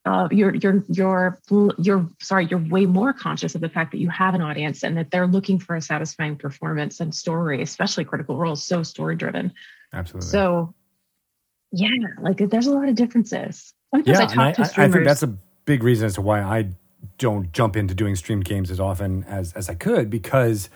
uh, 0.07 0.29
you're 0.31 0.55
you're 0.55 0.85
you're 0.89 1.39
you're 1.79 2.09
sorry 2.21 2.47
you're 2.47 2.59
way 2.59 2.87
more 2.87 3.13
conscious 3.13 3.55
of 3.55 3.61
the 3.61 3.69
fact 3.69 3.93
that 3.93 3.99
you 3.99 4.09
have 4.09 4.35
an 4.35 4.41
audience 4.41 4.83
and 4.83 4.97
that 4.97 5.11
they're 5.11 5.27
looking 5.27 5.59
for 5.59 5.77
a 5.77 5.83
satisfying 5.83 6.37
performance 6.37 7.01
and 7.01 7.15
story 7.15 7.61
especially 7.63 8.05
critical 8.05 8.37
roles 8.37 8.63
so 8.63 8.83
story 8.83 9.15
driven 9.15 9.53
Absolutely. 9.93 10.29
so 10.31 10.75
yeah 11.73 11.89
like 12.21 12.39
there's 12.39 12.67
a 12.67 12.73
lot 12.73 12.89
of 12.89 12.95
differences 12.95 13.75
sometimes 13.95 14.19
yeah, 14.19 14.25
i 14.25 14.27
talk 14.27 14.49
I, 14.49 14.53
to 14.53 14.61
I- 14.63 14.65
streamers 14.65 14.91
I 14.91 14.97
think 14.97 15.07
that's 15.07 15.23
a 15.23 15.35
big 15.67 15.83
reason 15.83 16.07
as 16.07 16.15
to 16.15 16.23
why 16.23 16.41
I 16.41 16.71
don't 17.19 17.53
jump 17.53 17.77
into 17.77 17.95
doing 17.95 18.17
stream 18.17 18.41
games 18.41 18.71
as 18.71 18.81
often 18.81 19.25
as 19.25 19.53
as 19.53 19.69
I 19.69 19.75
could 19.75 20.11
because 20.11 20.69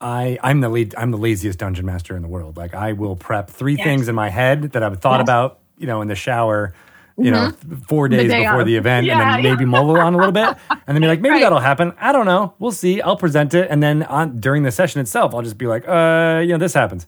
I 0.00 0.38
I'm 0.42 0.60
the 0.60 0.68
lead, 0.68 0.94
I'm 0.96 1.10
the 1.10 1.18
laziest 1.18 1.58
dungeon 1.58 1.86
master 1.86 2.16
in 2.16 2.22
the 2.22 2.28
world. 2.28 2.56
Like 2.56 2.74
I 2.74 2.92
will 2.92 3.16
prep 3.16 3.48
three 3.48 3.76
things 3.76 4.08
in 4.08 4.14
my 4.14 4.28
head 4.28 4.72
that 4.72 4.82
I've 4.82 5.00
thought 5.00 5.20
Yes. 5.20 5.24
about, 5.24 5.60
you 5.78 5.86
know, 5.86 6.02
in 6.02 6.08
the 6.08 6.14
shower, 6.14 6.74
you 7.16 7.30
know, 7.30 7.52
four 7.88 8.08
days 8.08 8.30
day 8.30 8.42
before 8.44 8.60
of. 8.62 8.66
the 8.66 8.76
event, 8.76 8.98
and 9.00 9.06
Yeah, 9.06 9.18
then 9.36 9.44
yeah. 9.44 9.50
maybe 9.50 9.64
mull 9.64 9.96
on 9.98 10.14
a 10.14 10.16
little 10.16 10.32
bit, 10.32 10.56
and 10.70 10.80
then 10.96 11.00
be 11.00 11.06
like, 11.06 11.20
maybe 11.20 11.34
Right. 11.34 11.42
that'll 11.42 11.60
happen. 11.60 11.92
I 12.00 12.10
don't 12.12 12.26
know. 12.26 12.54
We'll 12.58 12.72
see. 12.72 13.00
I'll 13.00 13.16
present 13.16 13.54
it, 13.54 13.68
and 13.70 13.82
then 13.82 14.02
on 14.04 14.40
during 14.40 14.62
the 14.64 14.70
session 14.72 15.00
itself, 15.00 15.34
I'll 15.34 15.42
just 15.42 15.56
be 15.58 15.66
like, 15.66 15.86
uh, 15.88 16.40
you 16.42 16.48
know, 16.48 16.58
this 16.58 16.74
happens. 16.74 17.06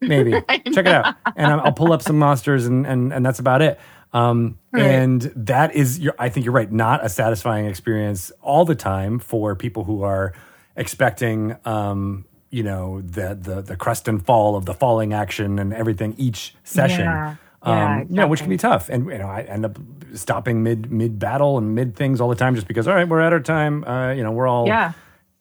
Maybe 0.00 0.30
check 0.48 0.66
it 0.66 0.86
out, 0.86 1.16
and 1.36 1.52
I'll 1.52 1.72
pull 1.72 1.92
up 1.92 2.02
some 2.02 2.18
monsters, 2.18 2.66
and 2.66 2.86
and 2.86 3.12
and 3.12 3.26
that's 3.26 3.40
about 3.40 3.62
it. 3.62 3.80
Um, 4.12 4.58
and 4.72 5.20
that 5.36 5.74
is, 5.74 5.98
you're, 5.98 6.14
I 6.18 6.28
think 6.30 6.44
you're 6.46 6.54
right, 6.54 6.70
not 6.72 7.04
a 7.04 7.08
satisfying 7.10 7.66
experience 7.66 8.32
all 8.40 8.64
the 8.64 8.74
time 8.76 9.18
for 9.18 9.54
people 9.56 9.84
who 9.84 10.02
are 10.02 10.32
expecting, 10.76 11.56
um, 11.64 12.24
you 12.50 12.62
know, 12.62 13.00
the 13.02 13.36
the 13.40 13.60
the 13.60 13.76
crest 13.76 14.08
and 14.08 14.24
fall 14.24 14.56
of 14.56 14.64
the 14.64 14.72
falling 14.74 15.12
action 15.12 15.58
and 15.58 15.74
everything 15.74 16.14
each 16.16 16.54
session. 16.64 17.04
Yeah. 17.04 17.34
Um, 17.68 17.98
Yeah, 18.00 18.04
yeah, 18.10 18.24
which 18.24 18.40
can 18.40 18.48
be 18.48 18.56
tough, 18.56 18.88
and 18.88 19.06
you 19.06 19.18
know, 19.18 19.26
I 19.28 19.42
end 19.42 19.64
up 19.64 19.78
stopping 20.14 20.62
mid 20.62 20.90
mid 20.90 21.18
battle 21.18 21.58
and 21.58 21.74
mid 21.74 21.94
things 21.96 22.20
all 22.20 22.28
the 22.28 22.34
time, 22.36 22.54
just 22.54 22.66
because. 22.68 22.88
All 22.88 22.94
right, 22.94 23.08
we're 23.08 23.20
at 23.20 23.32
our 23.32 23.40
time. 23.40 23.84
Uh, 23.84 24.12
you 24.12 24.22
know, 24.22 24.30
we're 24.32 24.46
all 24.48 24.66
Yeah. 24.66 24.92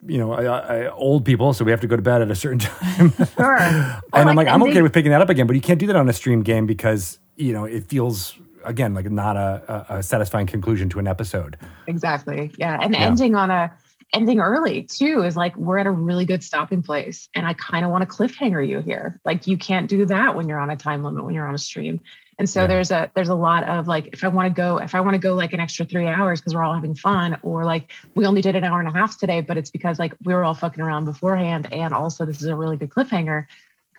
you 0.05 0.17
know, 0.17 0.33
uh, 0.33 0.37
uh, 0.37 0.91
old 0.95 1.25
people, 1.25 1.53
so 1.53 1.65
we 1.65 1.71
have 1.71 1.81
to 1.81 1.87
go 1.87 1.95
to 1.95 2.01
bed 2.01 2.21
at 2.21 2.29
a 2.29 2.35
certain 2.35 2.59
time. 2.69 3.11
Sure. 3.35 3.57
and 4.13 4.29
I'm 4.29 4.35
like, 4.35 4.47
I'm 4.47 4.55
ending- 4.61 4.69
okay 4.71 4.81
with 4.81 4.93
picking 4.93 5.11
that 5.11 5.21
up 5.21 5.29
again, 5.29 5.47
but 5.47 5.55
you 5.55 5.61
can't 5.61 5.79
do 5.79 5.87
that 5.87 5.95
on 5.95 6.07
a 6.09 6.13
stream 6.13 6.43
game 6.43 6.65
because 6.65 7.19
you 7.35 7.53
know 7.53 7.65
it 7.65 7.85
feels 7.89 8.35
again 8.65 8.93
like 8.93 9.09
not 9.09 9.37
a, 9.37 9.85
a, 9.89 9.95
a 9.97 10.03
satisfying 10.03 10.45
conclusion 10.47 10.89
to 10.89 10.99
an 10.99 11.07
episode. 11.07 11.57
Exactly. 11.87 12.51
Yeah. 12.57 12.77
And 12.81 12.93
Yeah. 12.93 13.01
ending 13.01 13.33
on 13.35 13.49
a 13.49 13.71
ending 14.13 14.39
early 14.39 14.83
too 14.83 15.23
is 15.23 15.35
like 15.35 15.55
we're 15.57 15.77
at 15.77 15.85
a 15.87 15.91
really 15.91 16.25
good 16.25 16.43
stopping 16.43 16.81
place. 16.81 17.27
And 17.35 17.45
I 17.45 17.53
kind 17.53 17.83
of 17.85 17.91
want 17.91 18.09
to 18.09 18.15
cliffhanger 18.15 18.65
you 18.65 18.79
here. 18.81 19.19
Like 19.25 19.47
you 19.47 19.57
can't 19.57 19.89
do 19.89 20.05
that 20.05 20.35
when 20.35 20.47
you're 20.47 20.59
on 20.59 20.69
a 20.69 20.77
time 20.77 21.03
limit, 21.03 21.25
when 21.25 21.33
you're 21.33 21.47
on 21.47 21.55
a 21.55 21.59
stream. 21.59 21.99
And 22.39 22.49
so 22.49 22.61
Yeah. 22.61 22.67
there's 22.67 22.91
a 22.91 23.11
there's 23.15 23.29
a 23.29 23.35
lot 23.35 23.63
of 23.63 23.87
like 23.87 24.07
if 24.13 24.23
I 24.23 24.27
want 24.29 24.47
to 24.47 24.53
go, 24.53 24.77
if 24.77 24.95
I 24.95 25.01
want 25.01 25.15
to 25.15 25.19
go 25.19 25.33
like 25.33 25.53
an 25.53 25.59
extra 25.59 25.85
three 25.85 26.07
hours 26.07 26.39
because 26.39 26.53
we're 26.53 26.63
all 26.63 26.73
having 26.73 26.95
fun, 26.95 27.37
or 27.41 27.65
like 27.65 27.91
we 28.15 28.25
only 28.25 28.41
did 28.41 28.55
an 28.55 28.63
hour 28.63 28.79
and 28.79 28.87
a 28.87 28.93
half 28.93 29.17
today, 29.17 29.41
but 29.41 29.57
it's 29.57 29.71
because 29.71 29.99
like 29.99 30.13
we 30.23 30.33
were 30.33 30.43
all 30.43 30.53
fucking 30.53 30.81
around 30.81 31.05
beforehand. 31.05 31.67
And 31.73 31.93
also 31.93 32.25
this 32.25 32.37
is 32.41 32.47
a 32.47 32.55
really 32.55 32.77
good 32.77 32.89
cliffhanger. 32.89 33.45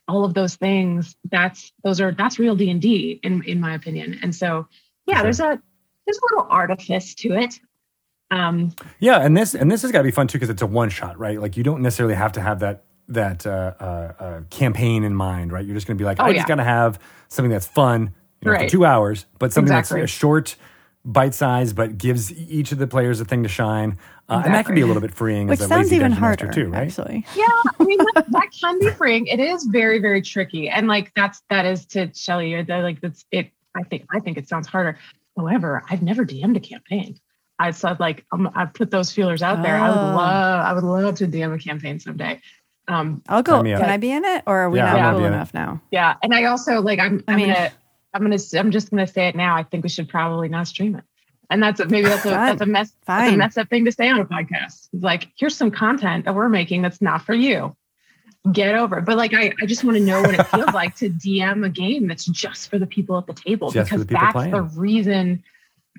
All 0.07 0.25
of 0.25 0.33
those 0.35 0.55
things, 0.55 1.17
that's 1.31 1.71
those 1.85 2.01
are 2.01 2.13
that's 2.13 2.39
real 2.39 2.57
D 2.57 2.71
and 2.71 2.81
D 2.81 3.21
in 3.23 3.43
in 3.45 3.61
my 3.61 3.75
opinion. 3.75 4.21
And 4.23 4.35
so 4.35 4.69
yeah, 5.07 5.23
there's 5.23 5.41
a 5.41 5.61
there's 6.07 6.19
a 6.19 6.35
little 6.35 6.47
artifice 6.49 7.15
to 7.17 7.33
it. 7.35 7.61
Um, 8.31 8.73
Yeah, 8.99 9.19
and 9.21 9.37
this 9.37 9.55
and 9.55 9.71
this 9.71 9.83
has 9.83 9.91
got 9.93 9.99
to 9.99 10.05
be 10.05 10.11
fun 10.11 10.27
too 10.29 10.39
because 10.39 10.51
it's 10.51 10.63
a 10.63 10.67
one 10.67 10.91
shot, 10.91 11.19
right? 11.19 11.41
Like 11.41 11.57
you 11.57 11.63
don't 11.65 11.83
necessarily 11.83 12.15
have 12.15 12.33
to 12.33 12.41
have 12.41 12.61
that 12.61 12.85
that 13.09 13.47
uh, 13.47 13.73
uh, 13.81 13.85
uh, 14.19 14.41
campaign 14.51 15.03
in 15.05 15.15
mind, 15.15 15.51
right? 15.53 15.65
You're 15.65 15.75
just 15.75 15.87
going 15.87 15.97
to 15.97 16.03
be 16.03 16.05
like, 16.05 16.21
Oh, 16.21 16.25
I 16.25 16.29
yeah. 16.29 16.35
just 16.37 16.49
got 16.49 16.57
to 16.57 16.65
have 16.65 16.99
something 17.29 17.51
that's 17.51 17.67
fun, 17.67 18.15
you 18.43 18.51
know, 18.53 18.59
for 18.59 18.69
two 18.69 18.85
hours, 18.85 19.25
but 19.39 19.51
something 19.53 19.73
Exactly. 19.75 20.01
that's 20.03 20.13
a 20.13 20.15
short, 20.15 20.57
bite 21.07 21.33
size, 21.33 21.73
but 21.73 21.97
gives 21.97 22.31
each 22.39 22.71
of 22.71 22.77
the 22.77 22.87
players 22.87 23.19
a 23.21 23.25
thing 23.25 23.43
to 23.45 23.49
shine, 23.49 23.97
uh, 24.29 24.43
and 24.45 24.53
that 24.53 24.67
can 24.67 24.75
be 24.75 24.83
a 24.83 24.87
little 24.87 25.01
bit 25.01 25.15
freeing 25.15 25.47
Which 25.47 25.61
as 25.61 25.65
a 25.65 25.69
sounds 25.69 25.85
lazy 25.87 25.97
even 25.97 26.13
harder, 26.13 26.49
too, 26.49 26.69
right? 26.69 26.83
actually. 26.83 27.25
yeah, 27.35 27.47
I 27.81 27.83
mean 27.85 27.97
that, 28.15 28.27
that 28.31 28.49
can 28.61 28.79
be 28.79 28.91
freeing. 28.91 29.27
It 29.27 29.41
is 29.41 29.65
very, 29.65 30.01
very 30.01 30.21
tricky, 30.21 30.69
and 30.69 30.87
like 30.87 31.11
that's 31.17 31.41
that 31.49 31.65
is 31.65 31.87
to 31.87 32.13
Shelly. 32.13 32.53
or 32.53 32.63
the- 32.63 32.79
Like 32.81 33.01
that's 33.01 33.25
it. 33.31 33.51
I 33.75 33.85
think 33.85 34.05
I 34.15 34.21
think 34.21 34.37
it 34.37 34.47
sounds 34.51 34.67
harder. 34.67 34.99
However, 35.35 35.83
I've 35.89 36.03
never 36.03 36.27
DM'd 36.27 36.59
a 36.59 36.61
campaign. 36.61 37.19
I 37.59 37.71
said 37.73 37.99
like 38.01 38.25
um, 38.33 38.51
I've 38.55 38.73
put 38.75 38.91
those 38.91 39.13
feelers 39.13 39.43
out 39.43 39.63
there. 39.63 39.77
I 39.77 39.89
would 39.91 39.99
Oh. 39.99 40.17
love 40.17 40.67
I 40.67 40.73
would 40.73 40.85
love 40.85 41.15
to 41.17 41.27
DM 41.27 41.55
a 41.55 41.59
campaign 41.59 41.99
someday. 42.01 42.41
Um, 42.87 43.23
I'll 43.29 43.43
go. 43.43 43.63
Can. 43.63 43.83
I 43.83 43.97
be 43.99 44.11
in 44.11 44.25
it, 44.25 44.43
or 44.47 44.59
are 44.61 44.71
we 44.71 44.79
Yeah, 44.79 44.93
not 44.93 44.99
I'm 45.01 45.11
cool 45.13 45.21
be 45.21 45.25
it. 45.27 45.29
enough 45.29 45.53
now? 45.53 45.81
yeah, 45.91 46.15
and 46.23 46.35
I 46.35 46.45
also 46.45 46.81
like 46.81 46.99
I'm 46.99 47.23
I 47.29 47.33
I'm 47.33 47.37
mean- 47.39 47.49
gonna 47.49 47.71
I'm 48.15 48.23
gonna 48.23 48.39
I'm 48.57 48.71
just 48.71 48.91
gonna 48.91 49.07
say 49.07 49.29
it 49.29 49.37
now. 49.37 49.55
I 49.57 49.63
think 49.63 49.83
we 49.83 49.89
should 49.91 50.09
probably 50.09 50.49
not 50.49 50.67
stream 50.69 50.95
it. 50.97 51.05
And 51.51 51.63
that's 51.63 51.81
a, 51.81 51.87
maybe 51.87 52.09
that's 52.09 52.25
a 52.27 52.31
Fine. 52.31 52.47
that's 52.47 52.61
a 52.63 52.67
mess 52.67 52.93
that's 53.07 53.23
a 53.27 53.29
Fine. 53.31 53.39
messed 53.39 53.59
up 53.59 53.69
thing 53.71 53.85
to 53.87 53.93
say 53.93 54.09
on 54.09 54.21
a 54.21 54.25
podcast. 54.25 54.89
It's 54.93 55.03
like 55.03 55.29
here's 55.37 55.57
some 55.57 55.71
content 55.71 56.25
that 56.27 56.35
we're 56.35 56.49
making 56.49 56.83
that's 56.83 57.01
not 57.03 57.23
for 57.23 57.35
you. 57.35 57.75
Get 58.53 58.75
over 58.77 58.99
it. 58.99 59.05
But 59.05 59.17
like 59.19 59.35
I, 59.35 59.53
I 59.61 59.67
just 59.67 59.85
want 59.85 59.97
to 59.99 60.03
know 60.03 60.23
what 60.23 60.35
it 60.35 60.43
feels 60.47 60.67
like 60.75 60.95
to 60.97 61.11
DM 61.11 61.67
a 61.67 61.69
game 61.69 62.07
that's 62.07 62.25
just 62.27 62.71
for 62.71 62.79
the 62.79 62.87
people 62.87 63.19
at 63.19 63.27
the 63.27 63.35
table 63.35 63.71
Just 63.71 63.91
because 63.91 64.07
the 64.07 64.15
that's 64.15 64.33
playing. 64.33 64.53
the 64.53 64.63
reason 64.63 65.43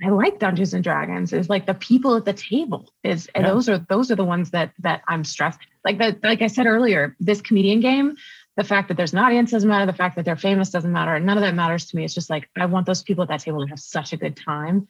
I 0.04 0.10
like 0.10 0.40
Dungeons 0.40 0.74
and 0.74 0.84
Dragons 0.84 1.34
is 1.34 1.50
like 1.50 1.66
the 1.66 1.74
people 1.74 2.16
at 2.16 2.26
the 2.26 2.34
table 2.34 2.90
is 3.04 3.30
and 3.36 3.46
Yeah. 3.46 3.52
those 3.52 3.70
are 3.70 3.78
those 3.90 4.12
are 4.12 4.16
the 4.16 4.24
ones 4.26 4.52
that 4.52 4.72
that 4.80 5.02
I'm 5.08 5.24
stressed. 5.24 5.60
Like 5.86 5.98
that 6.00 6.24
like 6.24 6.42
I 6.42 6.48
said 6.48 6.68
earlier, 6.68 7.16
this 7.20 7.42
comedian 7.42 7.80
game, 7.82 8.16
the 8.58 8.64
fact 8.64 8.88
that 8.88 8.98
there's 8.98 9.14
an 9.14 9.20
audience 9.20 9.52
doesn't 9.52 9.70
matter, 9.70 9.86
the 9.86 9.98
fact 9.98 10.16
that 10.16 10.26
they're 10.26 10.36
famous 10.36 10.70
doesn't 10.70 10.92
matter. 10.92 11.20
None 11.20 11.38
of 11.38 11.44
that 11.44 11.56
matters 11.56 11.86
to 11.88 11.98
me. 11.98 12.06
It's 12.06 12.14
just 12.14 12.30
like 12.30 12.50
I 12.58 12.66
want 12.66 12.86
those 12.86 13.04
people 13.04 13.24
at 13.24 13.30
that 13.30 13.42
table 13.42 13.64
to 13.64 13.70
have 13.70 13.80
such 13.80 14.14
a 14.14 14.18
good 14.18 14.38
time. 14.38 14.88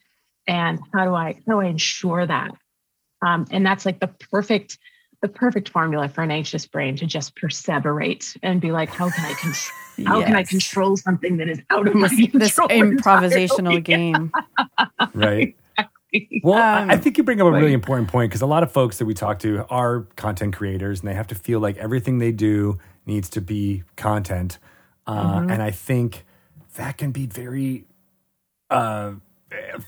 And 0.47 0.79
how 0.93 1.05
do 1.05 1.13
I 1.15 1.33
how 1.47 1.53
do 1.53 1.59
I 1.61 1.65
ensure 1.65 2.25
that? 2.25 2.51
Um, 3.25 3.45
and 3.51 3.65
that's 3.65 3.85
like 3.85 3.99
the 3.99 4.07
perfect 4.07 4.77
the 5.21 5.27
perfect 5.27 5.69
formula 5.69 6.07
for 6.07 6.21
an 6.23 6.31
anxious 6.31 6.65
brain 6.65 6.95
to 6.97 7.05
just 7.05 7.35
perseverate 7.35 8.37
and 8.41 8.61
be 8.61 8.71
like, 8.71 8.91
how 8.91 9.09
can 9.09 9.25
I 9.25 9.33
control 9.33 9.73
how 10.05 10.21
can 10.23 10.35
I 10.35 10.43
control 10.43 10.97
something 10.97 11.37
that 11.37 11.47
is 11.49 11.61
out 11.69 11.87
of 11.87 11.95
my 11.95 12.07
This, 12.07 12.31
this 12.33 12.55
improvisational 12.59 13.75
entirely? 13.77 13.81
game. 13.81 14.31
right? 15.13 15.55
Well, 16.43 16.55
I- 16.57 16.85
I 16.91 16.93
Um, 16.95 17.01
think 17.01 17.17
you 17.17 17.23
bring 17.23 17.39
up 17.41 17.47
a 17.47 17.51
really 17.51 17.65
like- 17.67 17.73
important 17.73 18.07
point 18.09 18.29
because 18.31 18.41
a 18.41 18.47
lot 18.47 18.63
of 18.63 18.71
folks 18.71 18.97
that 18.97 19.05
we 19.05 19.13
talk 19.13 19.39
to 19.39 19.65
are 19.69 20.01
content 20.15 20.55
creators 20.55 20.99
and 21.01 21.09
they 21.09 21.13
have 21.13 21.27
to 21.27 21.35
feel 21.35 21.59
like 21.59 21.77
everything 21.77 22.17
they 22.19 22.31
do 22.31 22.79
needs 23.05 23.29
to 23.29 23.41
be 23.41 23.83
content. 23.95 24.57
Uh, 25.07 25.39
Mm-hmm. 25.39 25.49
And 25.51 25.61
I 25.63 25.71
think 25.71 26.25
that 26.75 26.97
can 26.97 27.11
be 27.11 27.25
very 27.25 27.85
uh, 28.69 29.13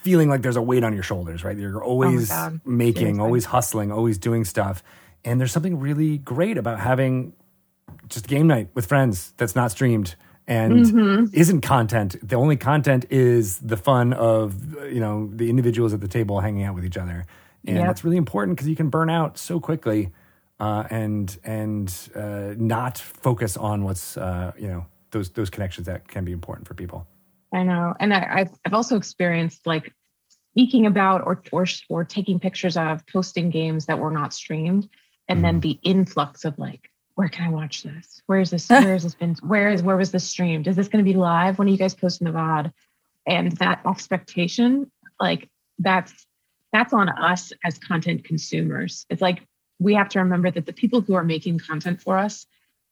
feeling 0.04 0.30
like 0.30 0.42
there's 0.42 0.56
a 0.56 0.62
weight 0.62 0.84
on 0.84 0.94
your 0.94 1.04
shoulders, 1.04 1.44
right? 1.44 1.56
You're 1.58 1.84
always 1.84 2.32
Oh 2.32 2.60
making, 2.66 3.02
Seriously. 3.02 3.20
always 3.22 3.46
hustling, 3.46 3.92
always 3.92 4.18
doing 4.18 4.46
stuff. 4.46 4.84
And 5.24 5.40
there's 5.40 5.52
something 5.52 5.80
really 5.80 6.18
great 6.18 6.58
about 6.58 6.80
having 6.80 7.34
just 8.08 8.28
game 8.28 8.48
night 8.48 8.70
with 8.74 8.86
friends 8.86 9.34
that's 9.38 9.56
not 9.56 9.72
streamed 9.72 10.16
and 10.48 10.86
Mm-hmm. 10.86 11.26
isn't 11.34 11.62
content. 11.62 12.16
The 12.28 12.36
only 12.36 12.58
content 12.58 13.06
is 13.10 13.60
the 13.60 13.78
fun 13.78 14.14
of 14.14 14.54
you 14.92 15.00
know 15.00 15.30
the 15.34 15.50
individuals 15.50 15.94
at 15.94 16.02
the 16.02 16.08
table 16.08 16.40
hanging 16.42 16.64
out 16.64 16.76
with 16.76 16.86
each 16.86 16.98
other, 16.98 17.26
and 17.66 17.78
Yep. 17.78 17.88
that's 17.88 18.04
really 18.04 18.18
important 18.18 18.58
because 18.58 18.68
you 18.68 18.76
can 18.76 18.90
burn 18.90 19.10
out 19.10 19.38
so 19.38 19.60
quickly 19.60 20.12
uh, 20.60 20.84
and 20.90 21.38
and 21.44 22.10
uh, 22.16 22.54
not 22.58 22.98
focus 22.98 23.56
on 23.58 23.84
what's 23.84 24.18
uh, 24.18 24.52
you 24.58 24.68
know 24.68 24.86
those 25.12 25.30
those 25.32 25.50
connections 25.50 25.88
that 25.88 26.08
can 26.08 26.26
be 26.26 26.32
important 26.32 26.68
for 26.68 26.74
people. 26.74 27.08
I 27.54 27.64
know, 27.64 27.94
and 28.00 28.14
I, 28.14 28.28
I've 28.32 28.52
I've 28.66 28.74
also 28.74 28.96
experienced 28.98 29.66
like 29.68 29.94
speaking 30.52 30.86
about 30.86 31.22
or 31.26 31.42
or 31.52 31.66
or 31.90 32.04
taking 32.04 32.40
pictures 32.40 32.78
of 32.78 33.06
posting 33.08 33.50
games 33.52 33.86
that 33.86 34.00
were 34.00 34.12
not 34.12 34.34
streamed, 34.34 34.90
and 35.28 35.44
then 35.44 35.60
the 35.62 35.80
influx 35.84 36.46
of 36.46 36.58
like, 36.60 36.91
where 37.22 37.30
can 37.30 37.46
I 37.46 37.50
watch 37.50 37.84
this? 37.84 38.24
Where 38.26 38.40
is 38.40 38.50
this? 38.50 38.68
Where 38.68 38.96
is 38.96 39.04
this 39.08 39.14
been? 39.14 39.36
Where 39.44 39.70
is 39.70 39.84
where 39.84 39.96
was 39.96 40.10
this 40.10 40.28
streamed? 40.28 40.68
Is 40.68 40.76
this 40.76 40.88
going 40.88 41.06
to 41.06 41.10
be 41.10 41.16
live? 41.16 41.60
When 41.60 41.68
are 41.68 41.72
you 41.72 41.78
guys 41.78 41.94
posting 41.94 42.26
the 42.26 42.34
VOD? 42.34 42.72
And 43.28 43.52
that 43.58 43.82
expectation, 43.86 44.92
like 45.20 45.48
that's 45.78 46.26
that's 46.74 46.94
on 46.94 47.10
us 47.10 47.54
as 47.64 47.78
content 47.78 48.24
consumers. 48.24 49.06
It's 49.12 49.22
like 49.22 49.46
we 49.78 49.94
have 49.94 50.10
to 50.10 50.20
remember 50.20 50.50
that 50.50 50.66
the 50.66 50.74
people 50.74 51.02
who 51.02 51.14
are 51.14 51.24
making 51.24 51.60
content 51.60 52.02
for 52.02 52.18
us 52.18 52.48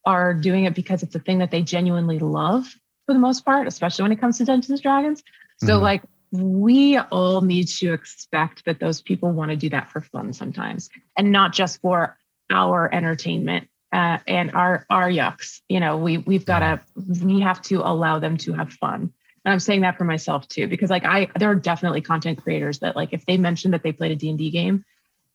are 0.06 0.36
doing 0.36 0.66
it 0.66 0.76
because 0.76 1.02
it's 1.02 1.16
a 1.16 1.20
thing 1.20 1.40
that 1.40 1.50
they 1.50 1.64
genuinely 1.64 2.20
love 2.20 2.68
for 3.08 3.14
the 3.14 3.20
most 3.20 3.44
part, 3.44 3.66
especially 3.66 4.04
when 4.04 4.12
it 4.12 4.22
comes 4.22 4.38
to 4.38 4.46
Dungeons 4.46 4.70
and 4.70 4.82
Dragons. 4.84 5.24
So 5.58 5.80
Mhm. 5.80 5.82
like 5.82 6.04
we 6.32 7.00
all 7.00 7.42
need 7.42 7.68
to 7.80 7.94
expect 7.94 8.66
that 8.66 8.80
those 8.80 9.02
people 9.02 9.32
want 9.32 9.50
to 9.50 9.58
do 9.58 9.70
that 9.70 9.90
for 9.90 10.02
fun 10.02 10.34
sometimes 10.34 10.92
and 11.18 11.32
not 11.32 11.52
just 11.52 11.82
for 11.82 12.16
our 12.52 12.94
entertainment 12.94 13.68
uh, 13.94 14.18
and 14.28 14.52
our 14.54 14.86
our 14.90 15.10
yucks. 15.10 15.62
You 15.70 15.80
know, 15.80 15.98
we 15.98 16.20
we've 16.20 16.46
got 16.46 16.60
to 16.60 16.80
we 17.24 17.40
have 17.42 17.62
to 17.64 17.82
allow 17.82 18.20
them 18.20 18.38
to 18.38 18.54
have 18.54 18.72
fun. 18.74 19.12
And 19.46 19.54
I'm 19.54 19.60
saying 19.60 19.82
that 19.82 19.98
for 19.98 20.04
myself 20.04 20.48
too, 20.48 20.68
because 20.68 20.90
like 20.90 21.06
I 21.06 21.28
there 21.40 21.50
are 21.50 21.56
definitely 21.56 22.02
content 22.02 22.42
creators 22.44 22.80
that 22.80 22.96
like 22.96 23.14
if 23.14 23.26
they 23.26 23.38
mentioned 23.38 23.74
that 23.74 23.84
they 23.84 23.92
played 23.92 24.12
a 24.12 24.16
D&D 24.16 24.52
game 24.52 24.84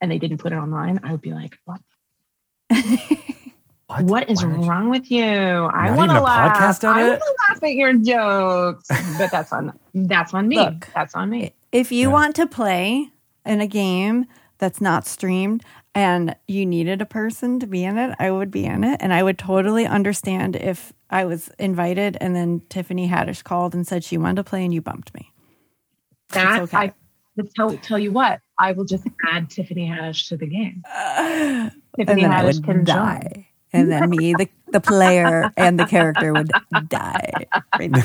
and 0.00 0.10
they 0.10 0.18
didn't 0.18 0.38
put 0.38 0.52
it 0.52 0.56
online, 0.56 1.00
I 1.02 1.10
would 1.12 1.22
be 1.22 1.32
like, 1.32 1.56
what 1.64 1.80
what 4.00 4.28
is 4.28 4.44
Why 4.44 4.50
you- 4.50 4.62
wrong 4.68 4.90
with 4.90 5.10
you? 5.10 5.24
I 5.24 5.94
want 5.96 6.10
to 6.10 6.20
laugh. 6.20 6.56
podcast 6.56 6.84
of 6.88 6.96
I 6.96 7.08
want 7.08 7.20
to 7.20 7.34
laugh 7.48 7.62
at 7.62 7.74
your 7.74 7.94
jokes, 7.94 8.88
but 9.18 9.30
that's 9.30 9.52
on 9.52 9.78
that's 9.94 10.34
on 10.34 10.48
me. 10.48 10.56
Look. 10.56 10.88
that's 10.94 11.14
on 11.14 11.30
me. 11.30 11.52
If 11.72 11.92
you 11.92 12.08
Yeah. 12.08 12.12
want 12.12 12.36
to 12.36 12.46
play 12.46 13.08
in 13.44 13.60
a 13.60 13.66
game 13.66 14.26
that's 14.58 14.80
not 14.80 15.06
streamed 15.06 15.64
and 15.94 16.34
you 16.48 16.66
needed 16.66 17.00
a 17.00 17.06
person 17.06 17.60
to 17.60 17.66
be 17.66 17.84
in 17.84 17.98
it, 17.98 18.14
I 18.18 18.30
would 18.30 18.50
be 18.50 18.64
in 18.64 18.82
it. 18.84 19.00
And 19.00 19.12
I 19.12 19.22
would 19.22 19.38
totally 19.38 19.86
understand 19.86 20.56
if 20.56 20.92
I 21.10 21.24
was 21.24 21.50
invited 21.58 22.16
and 22.20 22.34
then 22.34 22.62
Tiffany 22.68 23.08
Haddish 23.08 23.44
called 23.44 23.74
and 23.74 23.86
said 23.86 24.02
she 24.02 24.18
wanted 24.18 24.36
to 24.36 24.44
play 24.44 24.64
and 24.64 24.74
you 24.74 24.80
bumped 24.80 25.14
me. 25.14 25.32
That 26.30 26.62
okay. 26.62 26.76
I 26.76 26.92
tell 27.56 27.76
tell 27.78 27.98
you 27.98 28.10
what, 28.12 28.40
I 28.58 28.72
will 28.72 28.84
just 28.84 29.06
add 29.30 29.50
Tiffany 29.50 29.88
Haddish 29.88 30.28
to 30.28 30.36
the 30.36 30.46
game. 30.46 30.82
and 30.88 31.72
Tiffany 31.96 32.22
then 32.22 32.32
I 32.32 32.42
Haddish 32.42 32.56
would 32.56 32.64
can 32.64 32.84
join. 32.84 32.96
die. 32.96 33.48
and 33.72 33.90
then 33.90 34.10
me, 34.10 34.34
the 34.34 34.48
the 34.72 34.80
player, 34.80 35.52
and 35.56 35.78
the 35.78 35.86
character 35.86 36.32
would 36.32 36.50
die. 36.88 37.46
Right. 37.78 37.92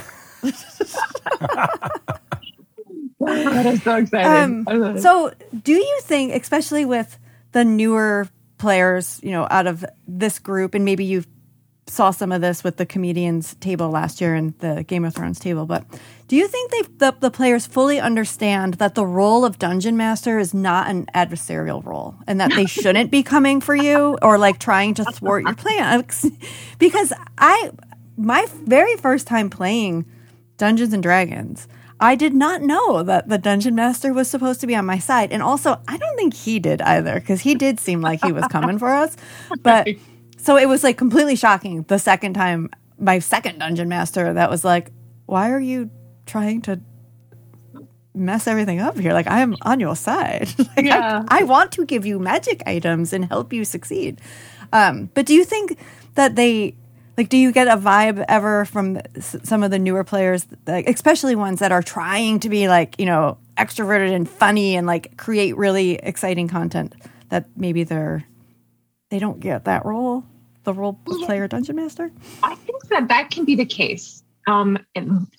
that 3.20 3.66
is 3.66 3.84
so 3.84 3.96
exciting. 3.96 4.28
Um, 4.28 4.66
I 4.68 4.74
love 4.74 4.96
it. 4.98 5.02
so, 5.02 5.34
do 5.64 5.74
you 5.74 6.00
think, 6.04 6.34
especially 6.34 6.86
with 6.86 7.18
the 7.52 7.66
newer 7.66 8.28
players, 8.58 9.20
you 9.24 9.32
know, 9.32 9.48
out 9.50 9.68
of 9.68 9.86
this 10.08 10.40
group, 10.40 10.74
and 10.74 10.86
maybe 10.86 11.06
you 11.06 11.24
saw 11.88 12.12
some 12.12 12.32
of 12.32 12.42
this 12.42 12.64
with 12.64 12.78
the 12.78 12.86
comedians 12.86 13.56
table 13.56 13.90
last 13.90 14.22
year 14.22 14.36
and 14.36 14.58
the 14.60 14.84
Game 14.84 15.04
of 15.04 15.16
Thrones 15.16 15.40
table, 15.40 15.66
but 15.66 15.84
do 16.28 16.36
you 16.36 16.48
think 16.48 16.70
they 16.70 16.82
the, 16.98 17.16
the 17.20 17.32
players 17.32 17.66
fully 17.66 18.00
understand 18.00 18.76
that 18.76 18.94
the 18.94 19.06
role 19.06 19.44
of 19.44 19.58
dungeon 19.58 19.98
master 19.98 20.38
is 20.38 20.54
not 20.54 20.88
an 20.88 21.08
adversarial 21.16 21.84
role, 21.84 22.16
and 22.28 22.40
that 22.40 22.52
they 22.56 22.68
shouldn't 22.68 23.10
be 23.10 23.24
coming 23.24 23.62
for 23.62 23.76
you 23.76 24.18
or 24.22 24.38
like 24.38 24.60
trying 24.60 24.94
to 24.96 25.04
thwart 25.06 25.44
your 25.44 25.56
plans? 25.56 26.26
because 26.78 27.12
I, 27.40 27.72
my 28.16 28.46
very 28.66 28.96
first 28.98 29.26
time 29.26 29.50
playing 29.50 30.06
Dungeons 30.58 30.94
and 30.94 31.02
Dragons. 31.02 31.68
I 32.00 32.16
did 32.16 32.34
not 32.34 32.62
know 32.62 33.04
that 33.04 33.28
the 33.28 33.38
dungeon 33.38 33.76
master 33.76 34.14
was 34.14 34.30
supposed 34.30 34.62
to 34.62 34.68
be 34.68 34.76
on 34.76 34.86
my 34.86 35.00
side. 35.00 35.32
And 35.32 35.44
also, 35.44 35.82
I 35.88 35.98
don't 35.98 36.16
think 36.16 36.34
he 36.34 36.60
did 36.60 36.82
either 36.82 37.16
because 37.16 37.42
he 37.42 37.56
did 37.56 37.80
seem 37.80 38.02
like 38.02 38.24
he 38.24 38.32
was 38.32 38.46
coming 38.48 38.80
for 38.80 38.90
us. 38.90 39.16
But 39.64 39.88
so 40.38 40.56
it 40.58 40.68
was 40.68 40.84
like 40.84 40.98
completely 40.98 41.36
shocking 41.36 41.84
the 41.84 42.00
second 42.00 42.34
time, 42.34 42.70
my 42.98 43.20
second 43.20 43.60
dungeon 43.60 43.90
master 43.90 44.34
that 44.34 44.50
was 44.50 44.64
like, 44.64 44.92
why 45.26 45.52
are 45.52 45.60
you 45.60 45.90
trying 46.26 46.62
to 46.64 46.80
mess 48.16 48.48
everything 48.48 48.80
up 48.80 48.98
here? 48.98 49.14
Like, 49.14 49.28
I 49.28 49.42
am 49.42 49.56
on 49.64 49.80
your 49.80 49.96
side. 49.96 50.50
like, 50.78 50.86
Yeah. 50.86 51.24
I, 51.28 51.42
I 51.42 51.44
want 51.44 51.72
to 51.74 51.86
give 51.86 52.06
you 52.06 52.20
magic 52.20 52.64
items 52.66 53.12
and 53.14 53.26
help 53.26 53.52
you 53.52 53.66
succeed. 53.66 54.22
Um, 54.72 55.10
but 55.14 55.26
do 55.26 55.34
you 55.34 55.44
think 55.44 55.78
that 56.16 56.36
they 56.36 56.76
like 57.20 57.28
do 57.28 57.36
you 57.36 57.52
get 57.52 57.68
a 57.68 57.76
vibe 57.76 58.24
ever 58.30 58.64
from 58.64 58.98
s- 59.18 59.36
some 59.44 59.62
of 59.62 59.72
the 59.72 59.78
newer 59.78 60.06
players 60.06 60.48
like, 60.66 60.88
especially 60.88 61.36
ones 61.36 61.60
that 61.60 61.72
are 61.74 61.84
trying 61.84 62.40
to 62.40 62.48
be 62.50 62.70
like 62.70 62.96
you 62.98 63.06
know 63.06 63.38
extroverted 63.58 64.14
and 64.14 64.30
funny 64.30 64.78
and 64.78 64.88
like 64.88 65.18
create 65.18 65.58
really 65.58 65.96
exciting 65.96 66.48
content 66.48 66.96
that 67.28 67.46
maybe 67.58 67.84
they're 67.84 68.24
they 69.10 69.20
don't 69.20 69.42
get 69.42 69.66
that 69.66 69.86
role 69.86 70.24
the 70.64 70.74
role 70.74 70.94
player 71.26 71.46
dungeon 71.48 71.76
master 71.76 72.10
I 72.42 72.56
think 72.56 72.88
that 72.88 73.10
that 73.10 73.32
can 73.32 73.44
be 73.44 73.56
the 73.56 73.66
case. 73.66 74.24
Um, 74.50 74.80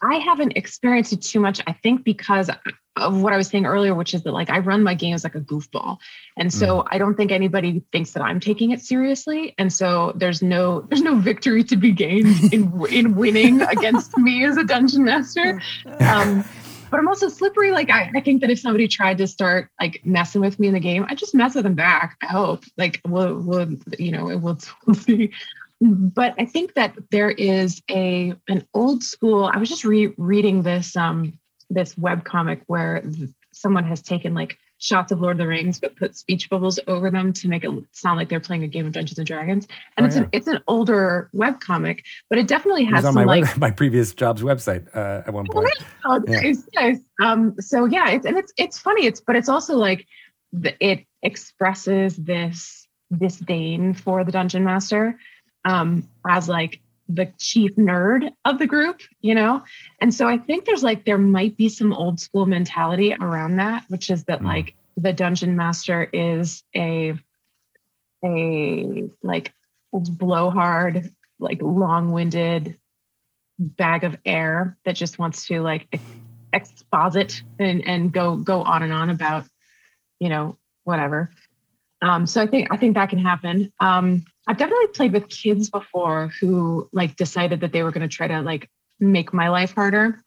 I 0.02 0.14
haven't 0.16 0.56
experienced 0.56 1.12
it 1.12 1.22
too 1.22 1.40
much. 1.40 1.60
I 1.66 1.72
think 1.72 2.04
because 2.04 2.48
of 2.96 3.22
what 3.22 3.32
I 3.32 3.36
was 3.36 3.48
saying 3.48 3.66
earlier, 3.66 3.94
which 3.94 4.14
is 4.14 4.22
that 4.22 4.32
like 4.32 4.50
I 4.50 4.58
run 4.58 4.82
my 4.82 4.94
games 4.94 5.24
like 5.24 5.34
a 5.34 5.40
goofball, 5.40 5.98
and 6.36 6.52
so 6.52 6.84
I 6.90 6.98
don't 6.98 7.16
think 7.16 7.32
anybody 7.32 7.82
thinks 7.92 8.12
that 8.12 8.22
I'm 8.22 8.38
taking 8.38 8.70
it 8.70 8.82
seriously. 8.82 9.54
And 9.58 9.72
so 9.72 10.12
there's 10.14 10.42
no 10.42 10.82
there's 10.82 11.02
no 11.02 11.16
victory 11.16 11.64
to 11.64 11.76
be 11.76 11.90
gained 11.90 12.52
in 12.52 12.72
in 12.90 13.14
winning 13.16 13.62
against 13.76 14.16
me 14.16 14.44
as 14.44 14.56
a 14.56 14.64
dungeon 14.64 15.04
master. 15.04 15.60
Um, 16.00 16.44
but 16.90 16.98
I'm 16.98 17.08
also 17.08 17.28
slippery. 17.28 17.70
Like 17.70 17.90
I, 17.90 18.10
I 18.14 18.20
think 18.20 18.40
that 18.40 18.50
if 18.50 18.58
somebody 18.58 18.88
tried 18.88 19.18
to 19.18 19.26
start 19.26 19.70
like 19.80 20.04
messing 20.04 20.40
with 20.40 20.58
me 20.58 20.68
in 20.68 20.74
the 20.74 20.80
game, 20.80 21.06
I 21.08 21.14
just 21.14 21.34
mess 21.34 21.54
with 21.54 21.64
them 21.64 21.74
back. 21.74 22.16
I 22.22 22.26
hope. 22.26 22.64
Like 22.76 23.00
we'll, 23.06 23.38
we'll 23.38 23.68
you 23.98 24.10
know, 24.10 24.36
we'll, 24.36 24.58
we'll 24.86 24.94
see. 24.96 25.30
But 25.81 26.35
I 26.39 26.44
think 26.44 26.74
that 26.74 26.94
there 27.11 27.31
is 27.31 27.82
a 27.90 28.35
an 28.48 28.66
old 28.74 29.02
school. 29.02 29.51
I 29.52 29.57
was 29.59 29.69
just 29.69 29.85
re- 29.85 30.12
reading 30.19 30.62
this 30.62 30.94
um 30.97 31.39
this 31.70 31.97
web 31.97 32.24
comic 32.24 32.62
where 32.66 33.02
someone 33.52 33.85
has 33.85 34.02
taken 34.02 34.35
like 34.35 34.59
shots 34.78 35.12
of 35.12 35.20
Lord 35.20 35.32
of 35.32 35.39
the 35.39 35.47
Rings 35.47 35.78
but 35.78 35.94
put 35.97 36.16
speech 36.16 36.48
bubbles 36.48 36.81
over 36.86 37.11
them 37.11 37.32
to 37.35 37.48
make 37.48 37.65
it 37.65 37.70
sound 37.93 38.19
like 38.19 38.28
they're 38.31 38.40
playing 38.40 38.62
a 38.65 38.69
game 38.69 38.86
of 38.86 38.93
Dungeons 38.93 39.19
and 39.19 39.27
Dragons. 39.27 39.69
And 39.97 40.05
Oh, 40.05 40.07
it's 40.07 40.16
yeah. 40.16 40.23
an 40.23 40.28
it's 40.32 40.47
an 40.48 40.61
older 40.69 41.31
web 41.32 41.61
comic, 41.61 42.05
but 42.28 42.39
it 42.39 42.47
definitely 42.47 42.82
It 42.82 42.90
has 42.90 43.05
on 43.05 43.15
some 43.15 43.27
my 43.27 43.40
like 43.40 43.57
my 43.59 43.70
previous 43.70 44.12
job's 44.12 44.43
website 44.43 44.86
uh, 44.94 45.23
at 45.27 45.32
one 45.32 45.47
point. 45.47 45.69
Oh, 46.05 46.23
Yeah. 46.28 46.40
nice, 46.40 46.69
nice. 46.74 46.98
Um, 47.23 47.55
so 47.59 47.86
yeah, 47.86 48.11
it's 48.11 48.27
and 48.27 48.36
it's 48.36 48.52
it's 48.59 48.78
funny. 48.78 49.07
It's 49.07 49.20
but 49.20 49.35
it's 49.36 49.48
also 49.48 49.77
like 49.77 50.07
the, 50.52 50.74
it 50.85 51.07
expresses 51.23 52.16
this 52.16 52.86
disdain 53.16 53.93
for 53.94 54.24
the 54.24 54.32
dungeon 54.32 54.62
master 54.65 55.19
um, 55.64 56.08
as 56.28 56.48
like 56.48 56.80
the 57.08 57.32
chief 57.38 57.74
nerd 57.76 58.30
of 58.44 58.58
the 58.58 58.66
group, 58.66 59.00
you 59.20 59.34
know. 59.34 59.62
And 60.00 60.14
so 60.14 60.28
I 60.28 60.38
think 60.38 60.64
there's 60.64 60.82
like 60.82 61.04
there 61.04 61.18
might 61.18 61.56
be 61.56 61.68
some 61.68 61.92
old 61.92 62.20
school 62.20 62.46
mentality 62.46 63.14
around 63.14 63.56
that, 63.56 63.84
which 63.88 64.10
is 64.10 64.24
that 64.24 64.40
Mm. 64.40 64.44
like 64.46 64.74
the 64.96 65.12
dungeon 65.12 65.56
master 65.56 66.08
is 66.12 66.62
a 66.76 67.14
a 68.24 69.08
like 69.22 69.52
blowhard, 69.92 71.10
like 71.38 71.60
long-winded 71.62 72.78
bag 73.58 74.04
of 74.04 74.16
air 74.24 74.78
that 74.84 74.96
just 74.96 75.18
wants 75.18 75.46
to 75.46 75.60
like 75.60 75.86
ex- 75.92 76.02
exposit 76.52 77.42
and 77.58 77.86
and 77.86 78.12
go 78.12 78.36
go 78.36 78.62
on 78.62 78.82
and 78.82 78.92
on 78.92 79.10
about 79.10 79.44
you 80.18 80.28
know 80.28 80.56
whatever 80.84 81.30
um 82.02 82.26
so 82.26 82.40
i 82.42 82.46
think 82.46 82.68
i 82.72 82.76
think 82.76 82.94
that 82.94 83.10
can 83.10 83.18
happen 83.18 83.72
um 83.80 84.24
i've 84.51 84.56
definitely 84.56 84.89
played 84.89 85.12
with 85.12 85.28
kids 85.28 85.70
before 85.70 86.32
who 86.40 86.89
like 86.93 87.14
decided 87.14 87.60
that 87.60 87.70
they 87.70 87.85
were 87.85 87.93
going 87.93 88.06
to 88.06 88.14
try 88.14 88.27
to 88.27 88.43
like 88.43 88.68
make 88.98 89.32
my 89.32 89.48
life 89.48 89.74
harder. 89.74 90.22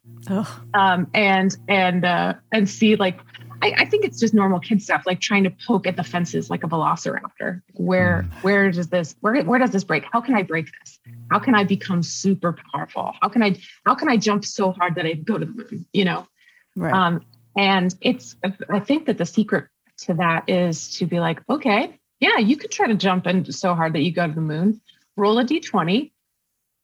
Um 0.74 1.08
and 1.14 1.56
and 1.68 2.06
uh 2.06 2.34
and 2.52 2.68
see 2.70 2.95
like 2.95 3.20
I, 3.62 3.74
I 3.78 3.86
think 3.86 4.04
it's 4.04 4.20
just 4.20 4.34
normal 4.34 4.60
kid 4.60 4.82
stuff 4.82 5.04
like 5.06 5.22
trying 5.22 5.44
to 5.44 5.52
poke 5.68 5.88
at 5.88 5.95
the 5.95 6.04
fences 6.04 6.50
like 6.50 6.64
a 6.64 6.68
velociraptor. 6.68 7.62
Where 7.74 8.24
where 8.41 8.72
does 8.72 8.88
this 8.88 9.16
where 9.20 9.44
where 9.44 9.60
does 9.60 9.72
this 9.72 9.84
break? 9.84 10.06
How 10.12 10.22
can 10.22 10.36
i 10.36 10.44
break 10.44 10.68
this? 10.80 11.00
How 11.30 11.40
can 11.40 11.54
i 11.54 11.64
become 11.66 12.02
super 12.02 12.58
powerful? 12.72 13.14
How 13.22 13.28
can 13.30 13.44
i 13.44 13.56
how 13.86 13.94
can 13.94 14.10
i 14.10 14.18
jump 14.18 14.45
so 14.45 14.72
hard 14.72 14.95
that 14.95 15.06
i 15.06 15.14
go 15.14 15.38
to 15.38 15.45
the 15.45 15.52
moon 15.52 15.86
you 15.94 16.06
know? 16.06 16.28
Right. 16.76 16.94
Um 16.94 17.22
and 17.56 17.94
it's 18.02 18.36
i 18.72 18.80
think 18.80 19.06
that 19.06 19.18
the 19.18 19.26
secret 19.26 19.68
to 19.95 20.16
that 20.16 20.50
is 20.50 20.98
to 20.98 21.06
be 21.06 21.20
like 21.20 21.40
okay 21.50 22.00
yeah 22.24 22.38
you 22.38 22.56
could 22.56 22.72
try 22.72 22.88
to 22.88 22.95
jump 22.95 23.28
in 23.28 23.52
so 23.52 23.76
hard 23.76 23.94
that 23.94 24.02
you 24.02 24.12
go 24.12 24.26
to 24.28 24.34
the 24.34 24.48
moon 24.54 24.80
roll 25.18 25.38
a 25.40 25.45
d20 25.45 26.12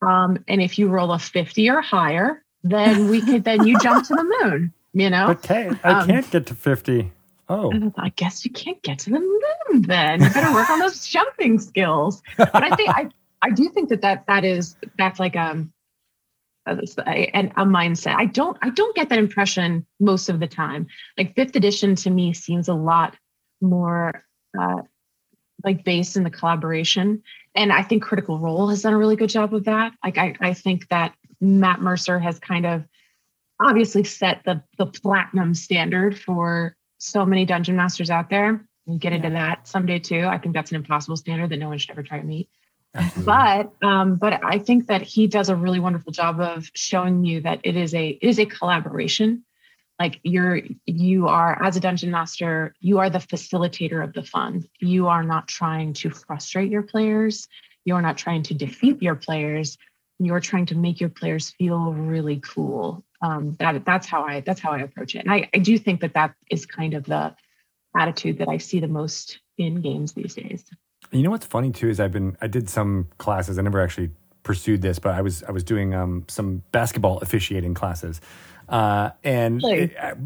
um 0.01 0.37
and 0.47 0.61
if 0.61 0.77
you 0.77 0.87
roll 0.87 1.11
a 1.13 1.19
50 1.19 1.69
or 1.69 1.81
higher 1.81 2.43
then 2.63 3.09
we 3.09 3.21
could 3.29 3.43
then 3.43 3.65
you 3.65 3.79
jump 3.79 4.05
to 4.07 4.13
the 4.15 4.27
moon 4.41 4.73
you 4.93 5.09
know 5.09 5.29
Okay, 5.31 5.69
I 5.83 5.91
Um, 5.91 6.07
can't 6.07 6.29
get 6.31 6.45
to 6.47 6.55
50. 6.55 7.11
Oh, 7.51 7.71
I 7.97 8.09
guess 8.09 8.45
you 8.45 8.51
can't 8.51 8.81
get 8.83 8.99
to 8.99 9.09
the 9.09 9.19
moon 9.19 9.81
then. 9.81 10.21
You 10.21 10.29
better 10.29 10.53
work 10.53 10.69
on 10.69 10.79
those 10.79 11.07
jumping 11.07 11.59
skills. 11.59 12.21
But 12.37 12.63
I 12.63 12.75
think 12.75 12.89
I, 12.89 13.09
I 13.41 13.49
do 13.49 13.69
think 13.69 13.89
that, 13.89 14.01
that 14.01 14.27
that 14.27 14.45
is 14.45 14.75
that's 14.99 15.19
like 15.19 15.35
um 15.35 15.73
a, 16.67 16.77
a, 17.07 17.51
a 17.63 17.65
mindset. 17.65 18.15
I 18.17 18.25
don't 18.25 18.55
I 18.61 18.69
don't 18.69 18.95
get 18.95 19.09
that 19.09 19.17
impression 19.19 19.85
most 19.99 20.29
of 20.29 20.39
the 20.39 20.47
time. 20.47 20.87
Like 21.17 21.35
fifth 21.35 21.55
edition 21.55 21.95
to 22.03 22.09
me 22.09 22.33
seems 22.33 22.67
a 22.67 22.73
lot 22.75 23.15
more 23.61 24.23
uh, 24.59 24.81
like 25.63 25.83
based 25.83 26.15
in 26.17 26.23
the 26.23 26.29
collaboration. 26.29 27.23
And 27.55 27.71
I 27.71 27.81
think 27.81 28.03
Critical 28.03 28.39
Role 28.39 28.67
has 28.69 28.81
done 28.81 28.93
a 28.93 28.97
really 28.97 29.15
good 29.15 29.29
job 29.29 29.53
of 29.53 29.65
that. 29.65 29.93
Like 30.03 30.17
I, 30.17 30.35
I 30.39 30.53
think 30.53 30.87
that 30.89 31.13
Matt 31.41 31.81
Mercer 31.81 32.19
has 32.19 32.39
kind 32.39 32.65
of 32.65 32.85
obviously 33.59 34.03
set 34.03 34.43
the 34.45 34.63
the 34.77 34.85
platinum 34.85 35.53
standard 35.53 36.17
for 36.17 36.75
so 36.97 37.25
many 37.25 37.45
dungeon 37.45 37.75
masters 37.75 38.09
out 38.09 38.29
there. 38.29 38.65
We'll 38.85 38.97
get 38.97 39.13
into 39.13 39.29
that 39.31 39.67
someday 39.67 39.99
too. 39.99 40.25
I 40.25 40.37
think 40.37 40.55
that's 40.55 40.71
an 40.71 40.77
impossible 40.77 41.17
standard 41.17 41.49
that 41.49 41.57
no 41.57 41.69
one 41.69 41.77
should 41.77 41.91
ever 41.91 42.03
try 42.03 42.19
to 42.19 42.25
meet. 42.25 42.49
But 43.17 43.71
um, 43.83 44.15
but 44.15 44.43
I 44.43 44.57
think 44.57 44.87
that 44.87 45.01
he 45.01 45.27
does 45.27 45.49
a 45.49 45.55
really 45.55 45.79
wonderful 45.79 46.11
job 46.11 46.39
of 46.39 46.69
showing 46.73 47.23
you 47.23 47.41
that 47.41 47.59
it 47.63 47.75
is 47.75 47.93
a 47.93 48.09
it 48.09 48.27
is 48.27 48.39
a 48.39 48.45
collaboration. 48.45 49.43
Like 49.99 50.19
you're 50.23 50.61
you 50.85 51.27
are 51.27 51.61
as 51.61 51.75
a 51.75 51.79
dungeon 51.79 52.09
master, 52.11 52.73
you 52.79 52.99
are 52.99 53.09
the 53.09 53.19
facilitator 53.19 54.03
of 54.03 54.13
the 54.13 54.23
fun. 54.23 54.63
You 54.79 55.07
are 55.07 55.23
not 55.23 55.47
trying 55.47 55.93
to 55.93 56.09
frustrate 56.09 56.71
your 56.71 56.83
players. 56.83 57.47
You 57.85 57.95
are 57.95 58.01
not 58.01 58.17
trying 58.17 58.43
to 58.43 58.53
defeat 58.53 59.01
your 59.01 59.15
players. 59.15 59.77
You're 60.19 60.39
trying 60.39 60.65
to 60.67 60.75
make 60.75 60.99
your 60.99 61.09
players 61.09 61.49
feel 61.51 61.93
really 61.93 62.39
cool. 62.39 63.03
Um, 63.21 63.57
that 63.59 63.83
that's 63.85 64.07
how 64.07 64.23
I 64.23 64.39
that's 64.39 64.61
how 64.61 64.71
I 64.71 64.79
approach 64.79 65.15
it. 65.15 65.19
And 65.19 65.31
I, 65.31 65.49
I 65.53 65.59
do 65.59 65.77
think 65.77 65.99
that 66.01 66.13
that 66.13 66.33
is 66.49 66.65
kind 66.65 66.93
of 66.93 67.03
the 67.03 67.35
attitude 67.97 68.37
that 68.37 68.47
I 68.47 68.57
see 68.57 68.79
the 68.79 68.87
most 68.87 69.39
in 69.57 69.81
games 69.81 70.13
these 70.13 70.35
days. 70.35 70.63
You 71.11 71.23
know 71.23 71.31
what's 71.31 71.45
funny 71.45 71.71
too 71.71 71.89
is 71.89 71.99
I've 71.99 72.11
been 72.11 72.37
I 72.41 72.47
did 72.47 72.69
some 72.69 73.09
classes. 73.17 73.57
I 73.59 73.63
never 73.63 73.81
actually 73.81 74.11
pursued 74.43 74.81
this, 74.81 74.99
but 74.99 75.13
I 75.15 75.21
was 75.21 75.43
I 75.43 75.51
was 75.51 75.63
doing 75.63 75.93
um, 75.93 76.25
some 76.27 76.63
basketball 76.71 77.19
officiating 77.19 77.73
classes, 77.73 78.21
uh, 78.69 79.11
and 79.23 79.61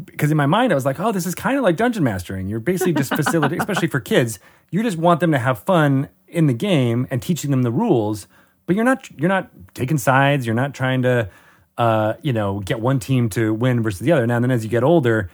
because 0.04 0.30
in 0.30 0.36
my 0.36 0.46
mind 0.46 0.70
I 0.70 0.74
was 0.74 0.84
like, 0.84 1.00
oh, 1.00 1.12
this 1.12 1.26
is 1.26 1.34
kind 1.34 1.56
of 1.56 1.64
like 1.64 1.76
dungeon 1.76 2.04
mastering. 2.04 2.48
You're 2.48 2.60
basically 2.60 2.92
just 2.92 3.14
facilitating, 3.16 3.60
especially 3.60 3.88
for 3.88 4.00
kids. 4.00 4.38
You 4.70 4.82
just 4.82 4.98
want 4.98 5.20
them 5.20 5.32
to 5.32 5.38
have 5.38 5.60
fun 5.60 6.10
in 6.28 6.46
the 6.46 6.52
game 6.52 7.06
and 7.10 7.22
teaching 7.22 7.50
them 7.50 7.62
the 7.62 7.70
rules, 7.70 8.26
but 8.66 8.76
you're 8.76 8.84
not 8.84 9.10
you're 9.18 9.28
not 9.28 9.50
taking 9.74 9.96
sides. 9.96 10.44
You're 10.44 10.54
not 10.54 10.74
trying 10.74 11.02
to 11.02 11.30
uh, 11.78 12.14
you 12.22 12.32
know 12.34 12.60
get 12.60 12.80
one 12.80 13.00
team 13.00 13.30
to 13.30 13.54
win 13.54 13.82
versus 13.82 14.00
the 14.00 14.12
other. 14.12 14.26
Now 14.26 14.36
and 14.36 14.44
then 14.44 14.50
as 14.50 14.62
you 14.62 14.70
get 14.70 14.84
older, 14.84 15.30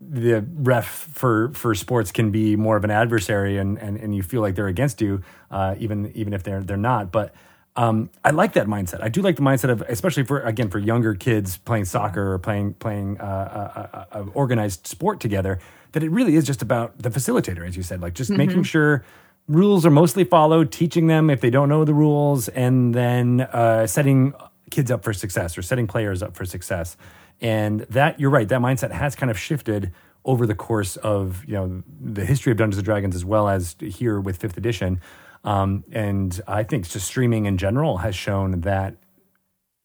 the 0.00 0.44
ref 0.54 0.86
for 0.86 1.50
for 1.52 1.74
sports 1.74 2.12
can 2.12 2.30
be 2.30 2.56
more 2.56 2.76
of 2.76 2.84
an 2.84 2.90
adversary, 2.90 3.58
and 3.58 3.78
and, 3.78 3.98
and 3.98 4.14
you 4.14 4.22
feel 4.22 4.40
like 4.40 4.54
they're 4.54 4.68
against 4.68 5.02
you, 5.02 5.22
uh, 5.50 5.74
even 5.78 6.10
even 6.14 6.32
if 6.32 6.42
they're 6.42 6.62
they're 6.62 6.76
not. 6.76 7.12
But 7.12 7.34
um, 7.76 8.10
I 8.24 8.30
like 8.30 8.52
that 8.52 8.66
mindset. 8.66 9.02
I 9.02 9.08
do 9.08 9.20
like 9.20 9.36
the 9.36 9.42
mindset 9.42 9.70
of, 9.70 9.82
especially 9.82 10.24
for 10.24 10.40
again 10.40 10.70
for 10.70 10.78
younger 10.78 11.14
kids 11.14 11.56
playing 11.56 11.86
soccer 11.86 12.32
or 12.32 12.38
playing 12.38 12.74
playing 12.74 13.20
uh, 13.20 14.06
a, 14.12 14.18
a, 14.18 14.22
a 14.22 14.28
organized 14.30 14.86
sport 14.86 15.20
together. 15.20 15.58
That 15.92 16.02
it 16.02 16.10
really 16.10 16.36
is 16.36 16.44
just 16.44 16.62
about 16.62 16.98
the 16.98 17.10
facilitator, 17.10 17.66
as 17.66 17.76
you 17.76 17.82
said, 17.82 18.00
like 18.00 18.14
just 18.14 18.30
making 18.30 18.62
sure 18.64 19.04
rules 19.48 19.84
are 19.84 19.90
mostly 19.90 20.24
followed, 20.24 20.72
teaching 20.72 21.08
them 21.08 21.30
if 21.30 21.40
they 21.40 21.50
don't 21.50 21.68
know 21.68 21.84
the 21.84 21.94
rules, 21.94 22.48
and 22.48 22.94
then 22.94 23.40
uh, 23.40 23.86
setting 23.86 24.34
kids 24.70 24.90
up 24.90 25.04
for 25.04 25.12
success 25.12 25.58
or 25.58 25.62
setting 25.62 25.86
players 25.86 26.22
up 26.22 26.36
for 26.36 26.44
success. 26.44 26.96
And 27.40 27.80
that 27.90 28.20
you're 28.20 28.30
right, 28.30 28.48
that 28.48 28.60
mindset 28.60 28.92
has 28.92 29.16
kind 29.16 29.30
of 29.30 29.38
shifted 29.38 29.92
over 30.24 30.46
the 30.46 30.54
course 30.54 30.96
of 30.96 31.44
you 31.44 31.54
know 31.54 31.82
the 32.00 32.24
history 32.24 32.52
of 32.52 32.58
Dungeons 32.58 32.78
and 32.78 32.84
Dragons 32.84 33.16
as 33.16 33.24
well 33.24 33.48
as 33.48 33.76
here 33.80 34.20
with 34.20 34.36
fifth 34.36 34.56
edition. 34.56 35.00
Um, 35.44 35.84
and 35.92 36.40
I 36.48 36.62
think 36.62 36.88
just 36.88 37.06
streaming 37.06 37.46
in 37.46 37.58
general 37.58 37.98
has 37.98 38.14
shown 38.16 38.62
that 38.62 38.96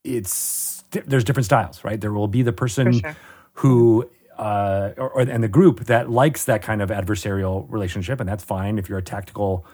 it's 0.03 0.83
there's 0.91 1.23
different 1.23 1.45
styles, 1.45 1.83
right? 1.83 1.99
There 1.99 2.13
will 2.13 2.27
be 2.27 2.41
the 2.41 2.53
person 2.53 2.99
sure. 2.99 3.15
who 3.53 4.09
uh, 4.37 4.93
or, 4.97 5.09
or 5.09 5.21
and 5.21 5.43
the 5.43 5.49
group 5.49 5.85
that 5.85 6.09
likes 6.09 6.45
that 6.45 6.61
kind 6.61 6.81
of 6.81 6.89
adversarial 6.89 7.65
relationship, 7.69 8.19
and 8.19 8.29
that's 8.29 8.43
fine. 8.43 8.79
If 8.79 8.87
you're 8.87 8.99
a 8.99 9.03
tactical 9.03 9.65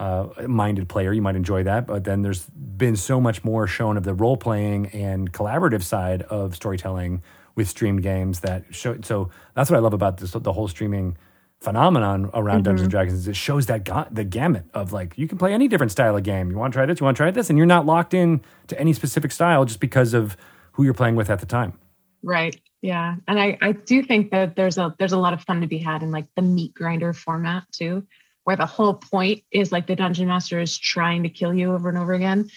uh, 0.00 0.28
minded 0.46 0.88
player, 0.88 1.12
you 1.12 1.22
might 1.22 1.36
enjoy 1.36 1.62
that. 1.62 1.86
But 1.86 2.04
then 2.04 2.22
there's 2.22 2.44
been 2.46 2.96
so 2.96 3.20
much 3.20 3.44
more 3.44 3.66
shown 3.66 3.96
of 3.96 4.02
the 4.02 4.14
role 4.14 4.36
playing 4.36 4.86
and 4.88 5.32
collaborative 5.32 5.82
side 5.82 6.22
of 6.22 6.56
storytelling 6.56 7.22
with 7.54 7.68
streamed 7.68 8.02
games 8.02 8.40
that 8.40 8.64
show. 8.70 8.98
So 9.02 9.30
that's 9.54 9.70
what 9.70 9.76
I 9.76 9.80
love 9.80 9.94
about 9.94 10.18
this, 10.18 10.32
the 10.32 10.52
whole 10.52 10.68
streaming 10.68 11.16
phenomenon 11.60 12.30
around 12.34 12.64
Dungeons 12.64 12.82
and 12.82 12.90
Dragons. 12.90 13.18
Is 13.20 13.28
it 13.28 13.36
shows 13.36 13.66
that 13.66 13.84
ga- 13.84 14.08
the 14.10 14.24
gamut 14.24 14.64
of 14.74 14.92
like 14.92 15.16
you 15.16 15.26
can 15.26 15.38
play 15.38 15.52
any 15.52 15.68
different 15.68 15.92
style 15.92 16.16
of 16.16 16.22
game. 16.22 16.50
You 16.50 16.56
want 16.56 16.72
to 16.72 16.76
try 16.76 16.86
this, 16.86 17.00
you 17.00 17.04
want 17.04 17.16
to 17.16 17.22
try 17.22 17.30
this, 17.30 17.50
and 17.50 17.56
you're 17.56 17.66
not 17.66 17.86
locked 17.86 18.14
in 18.14 18.42
to 18.68 18.78
any 18.80 18.92
specific 18.92 19.32
style 19.32 19.64
just 19.64 19.80
because 19.80 20.14
of 20.14 20.36
who 20.72 20.84
you're 20.84 20.94
playing 20.94 21.16
with 21.16 21.30
at 21.30 21.40
the 21.40 21.46
time. 21.46 21.78
Right. 22.22 22.60
Yeah. 22.82 23.16
And 23.26 23.40
I, 23.40 23.58
I 23.60 23.72
do 23.72 24.02
think 24.02 24.30
that 24.30 24.54
there's 24.56 24.78
a 24.78 24.94
there's 24.98 25.12
a 25.12 25.18
lot 25.18 25.32
of 25.32 25.42
fun 25.42 25.60
to 25.60 25.66
be 25.66 25.78
had 25.78 26.02
in 26.02 26.10
like 26.10 26.26
the 26.36 26.42
meat 26.42 26.74
grinder 26.74 27.12
format 27.12 27.64
too, 27.72 28.06
where 28.44 28.56
the 28.56 28.66
whole 28.66 28.94
point 28.94 29.42
is 29.50 29.72
like 29.72 29.86
the 29.86 29.96
dungeon 29.96 30.28
master 30.28 30.60
is 30.60 30.78
trying 30.78 31.24
to 31.24 31.28
kill 31.28 31.52
you 31.52 31.74
over 31.74 31.88
and 31.88 31.98
over 31.98 32.14
again. 32.14 32.48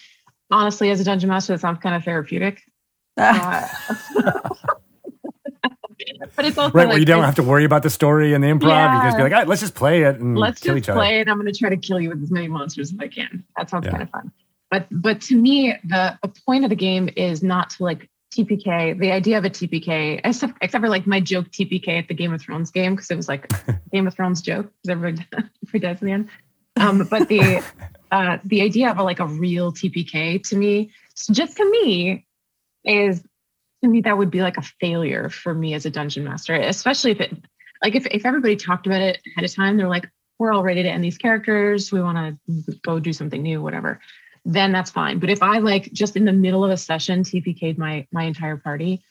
Honestly, 0.52 0.92
as 0.92 1.00
a 1.00 1.04
dungeon 1.04 1.30
master, 1.30 1.54
that 1.54 1.60
sounds 1.60 1.80
kind 1.80 1.96
of 1.96 2.04
therapeutic. 2.04 2.62
Uh, 3.18 3.68
but 6.36 6.46
it's 6.46 6.58
also 6.58 6.74
Right, 6.78 6.88
where 6.88 6.98
you 6.98 7.06
don't 7.06 7.24
have 7.24 7.36
to 7.36 7.44
worry 7.44 7.66
about 7.66 7.84
the 7.84 7.90
story 7.90 8.34
and 8.34 8.44
the 8.44 8.48
improv. 8.48 8.94
You 8.94 9.00
can 9.00 9.08
just 9.08 9.18
be 9.18 9.24
like, 9.24 9.32
all 9.32 9.40
right, 9.40 9.48
let's 9.48 9.62
just 9.62 9.76
play 9.76 10.04
it 10.04 10.20
and 10.20 10.38
let's 10.38 10.60
kill 10.62 10.76
just 10.76 10.86
each 10.86 10.90
other. 10.90 11.00
play 11.00 11.20
it. 11.20 11.28
I'm 11.28 11.40
going 11.40 11.52
to 11.52 11.58
try 11.58 11.70
to 11.70 11.78
kill 11.78 12.00
you 12.00 12.10
with 12.10 12.22
as 12.24 12.32
many 12.32 12.48
monsters 12.48 12.94
as 12.94 13.00
I 13.00 13.08
can. 13.08 13.44
That 13.58 13.70
sounds 13.70 13.86
Yeah. 13.86 13.92
kind 13.92 14.04
of 14.04 14.10
fun. 14.10 14.32
But 14.70 14.88
but 14.92 15.22
to 15.22 15.36
me, 15.36 15.76
the, 15.84 16.18
the 16.22 16.30
point 16.46 16.64
of 16.64 16.70
the 16.70 16.76
game 16.76 17.10
is 17.18 17.44
not 17.44 17.72
to 17.72 17.84
like 17.84 18.10
TPK. 18.34 18.98
The 18.98 19.12
idea 19.12 19.38
of 19.38 19.44
a 19.44 19.50
TPK, 19.50 20.22
except, 20.24 20.54
except 20.62 20.82
for 20.82 20.90
like 20.90 21.06
my 21.06 21.20
joke 21.20 21.48
TPK 21.50 22.00
at 22.00 22.08
the 22.08 22.14
Game 22.14 22.34
of 22.34 22.42
Thrones 22.42 22.72
game 22.72 22.96
because 22.96 23.12
it 23.12 23.16
was 23.18 23.28
like 23.28 23.52
Game 23.92 24.08
of 24.08 24.14
Thrones 24.14 24.42
joke 24.42 24.72
because 24.82 24.90
everybody, 24.98 25.28
everybody 25.68 25.80
dies 25.80 26.02
in 26.02 26.08
the 26.08 26.14
end. 26.14 26.30
Um, 26.78 27.06
but 27.10 27.28
the 27.28 27.62
uh, 28.12 28.38
the 28.46 28.62
idea 28.62 28.90
of 28.92 28.98
a, 28.98 29.04
like 29.04 29.20
a 29.20 29.26
real 29.28 29.74
TPK 29.74 30.42
to 30.50 30.56
me, 30.56 30.92
just 31.32 31.58
to 31.58 31.70
me, 31.70 32.26
is 32.86 33.22
to 33.84 33.90
me 33.90 34.02
that 34.02 34.18
would 34.18 34.32
be 34.32 34.42
like 34.42 34.58
a 34.58 34.62
failure 34.62 35.30
for 35.30 35.54
me 35.54 35.74
as 35.74 35.86
a 35.86 35.90
dungeon 35.90 36.24
master, 36.24 36.56
especially 36.56 37.12
if 37.12 37.22
it 37.22 37.36
like 37.84 37.96
if, 37.96 38.06
if 38.08 38.26
everybody 38.26 38.56
talked 38.56 38.86
about 38.86 39.02
it 39.02 39.20
ahead 39.28 39.44
of 39.44 39.56
time, 39.56 39.76
they're 39.76 39.88
like, 39.88 40.08
we're 40.38 40.52
all 40.52 40.64
ready 40.64 40.84
to 40.84 40.90
end 40.90 41.04
these 41.04 41.18
characters, 41.18 41.92
we 41.92 42.02
want 42.02 42.18
to 42.18 42.78
go 42.84 43.00
do 43.00 43.14
something 43.14 43.42
new, 43.42 43.62
whatever, 43.62 44.00
then 44.46 44.72
that's 44.72 44.92
fine. 44.92 45.20
But 45.20 45.30
if 45.30 45.42
I 45.44 45.60
like 45.60 45.92
just 45.92 46.16
in 46.16 46.26
the 46.26 46.34
middle 46.34 46.64
of 46.64 46.72
a 46.72 46.78
session 46.78 47.24
TPK'd 47.24 47.78
my 47.78 48.08
my 48.12 48.24
entire 48.24 48.58
party, 48.58 49.04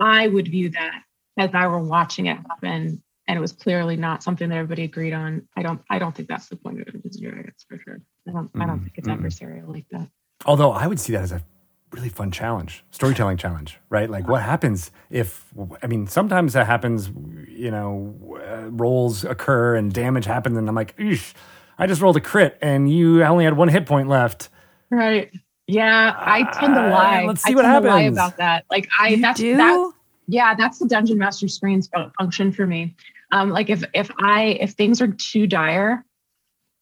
I 0.00 0.28
would 0.28 0.48
view 0.48 0.70
that 0.70 1.02
as 1.38 1.50
I 1.54 1.66
were 1.66 1.82
watching 1.82 2.26
it 2.26 2.36
happen 2.36 3.02
and 3.26 3.38
it 3.38 3.40
was 3.40 3.52
clearly 3.52 3.96
not 3.96 4.22
something 4.22 4.48
that 4.48 4.56
everybody 4.56 4.84
agreed 4.84 5.12
on. 5.12 5.48
I 5.56 5.62
don't 5.62 5.80
I 5.90 5.98
don't 5.98 6.14
think 6.14 6.28
that's 6.28 6.48
the 6.48 6.56
point 6.56 6.80
of 6.80 6.94
and 6.94 7.02
Dragons 7.02 7.64
for 7.68 7.78
sure. 7.78 8.00
I 8.28 8.32
don't 8.32 8.50
I 8.54 8.66
don't 8.66 8.80
mm, 8.80 8.82
think 8.84 8.98
it's 8.98 9.08
Mm-mm. 9.08 9.20
adversarial 9.20 9.68
like 9.68 9.86
that. 9.90 10.08
Although 10.46 10.72
I 10.72 10.86
would 10.86 11.00
see 11.00 11.12
that 11.12 11.22
as 11.22 11.32
a 11.32 11.42
really 11.94 12.08
fun 12.08 12.30
challenge, 12.30 12.84
storytelling 12.90 13.36
challenge, 13.36 13.78
right? 13.88 14.10
Like, 14.10 14.28
what 14.28 14.42
happens 14.42 14.90
if, 15.10 15.44
I 15.82 15.86
mean, 15.86 16.06
sometimes 16.06 16.52
that 16.54 16.66
happens, 16.66 17.10
you 17.48 17.70
know, 17.70 18.38
uh, 18.46 18.68
rolls 18.70 19.24
occur 19.24 19.76
and 19.76 19.92
damage 19.92 20.24
happens, 20.24 20.56
and 20.58 20.68
I'm 20.68 20.74
like, 20.74 20.96
Eesh, 20.98 21.32
I 21.78 21.86
just 21.86 22.00
rolled 22.00 22.16
a 22.16 22.20
crit 22.20 22.58
and 22.62 22.90
you 22.92 23.22
only 23.24 23.44
had 23.44 23.56
one 23.56 23.68
hit 23.68 23.86
point 23.86 24.08
left. 24.08 24.48
Right. 24.90 25.30
Yeah, 25.66 26.14
I 26.16 26.42
tend 26.60 26.74
to 26.74 26.80
Uh, 26.86 26.90
lie. 26.90 27.24
let's 27.26 27.42
see 27.42 27.52
I 27.52 27.54
what 27.54 27.62
tend 27.62 27.82
to 27.84 27.88
lie 27.90 28.00
happens. 28.02 28.16
about 28.18 28.36
that. 28.36 28.64
Like 28.70 28.88
I 29.00 29.08
You 29.08 29.20
that's 29.22 29.40
do? 29.40 29.56
that 29.56 29.92
yeah, 30.26 30.54
that's 30.54 30.78
the 30.78 30.86
dungeon 30.86 31.18
master 31.18 31.48
screens 31.48 31.88
function 32.18 32.52
for 32.52 32.66
me. 32.66 32.94
Um, 33.32 33.50
like 33.50 33.70
if 33.70 33.82
if 33.94 34.10
I 34.20 34.58
if 34.60 34.72
things 34.72 35.00
are 35.02 35.08
too 35.08 35.46
dire 35.46 36.04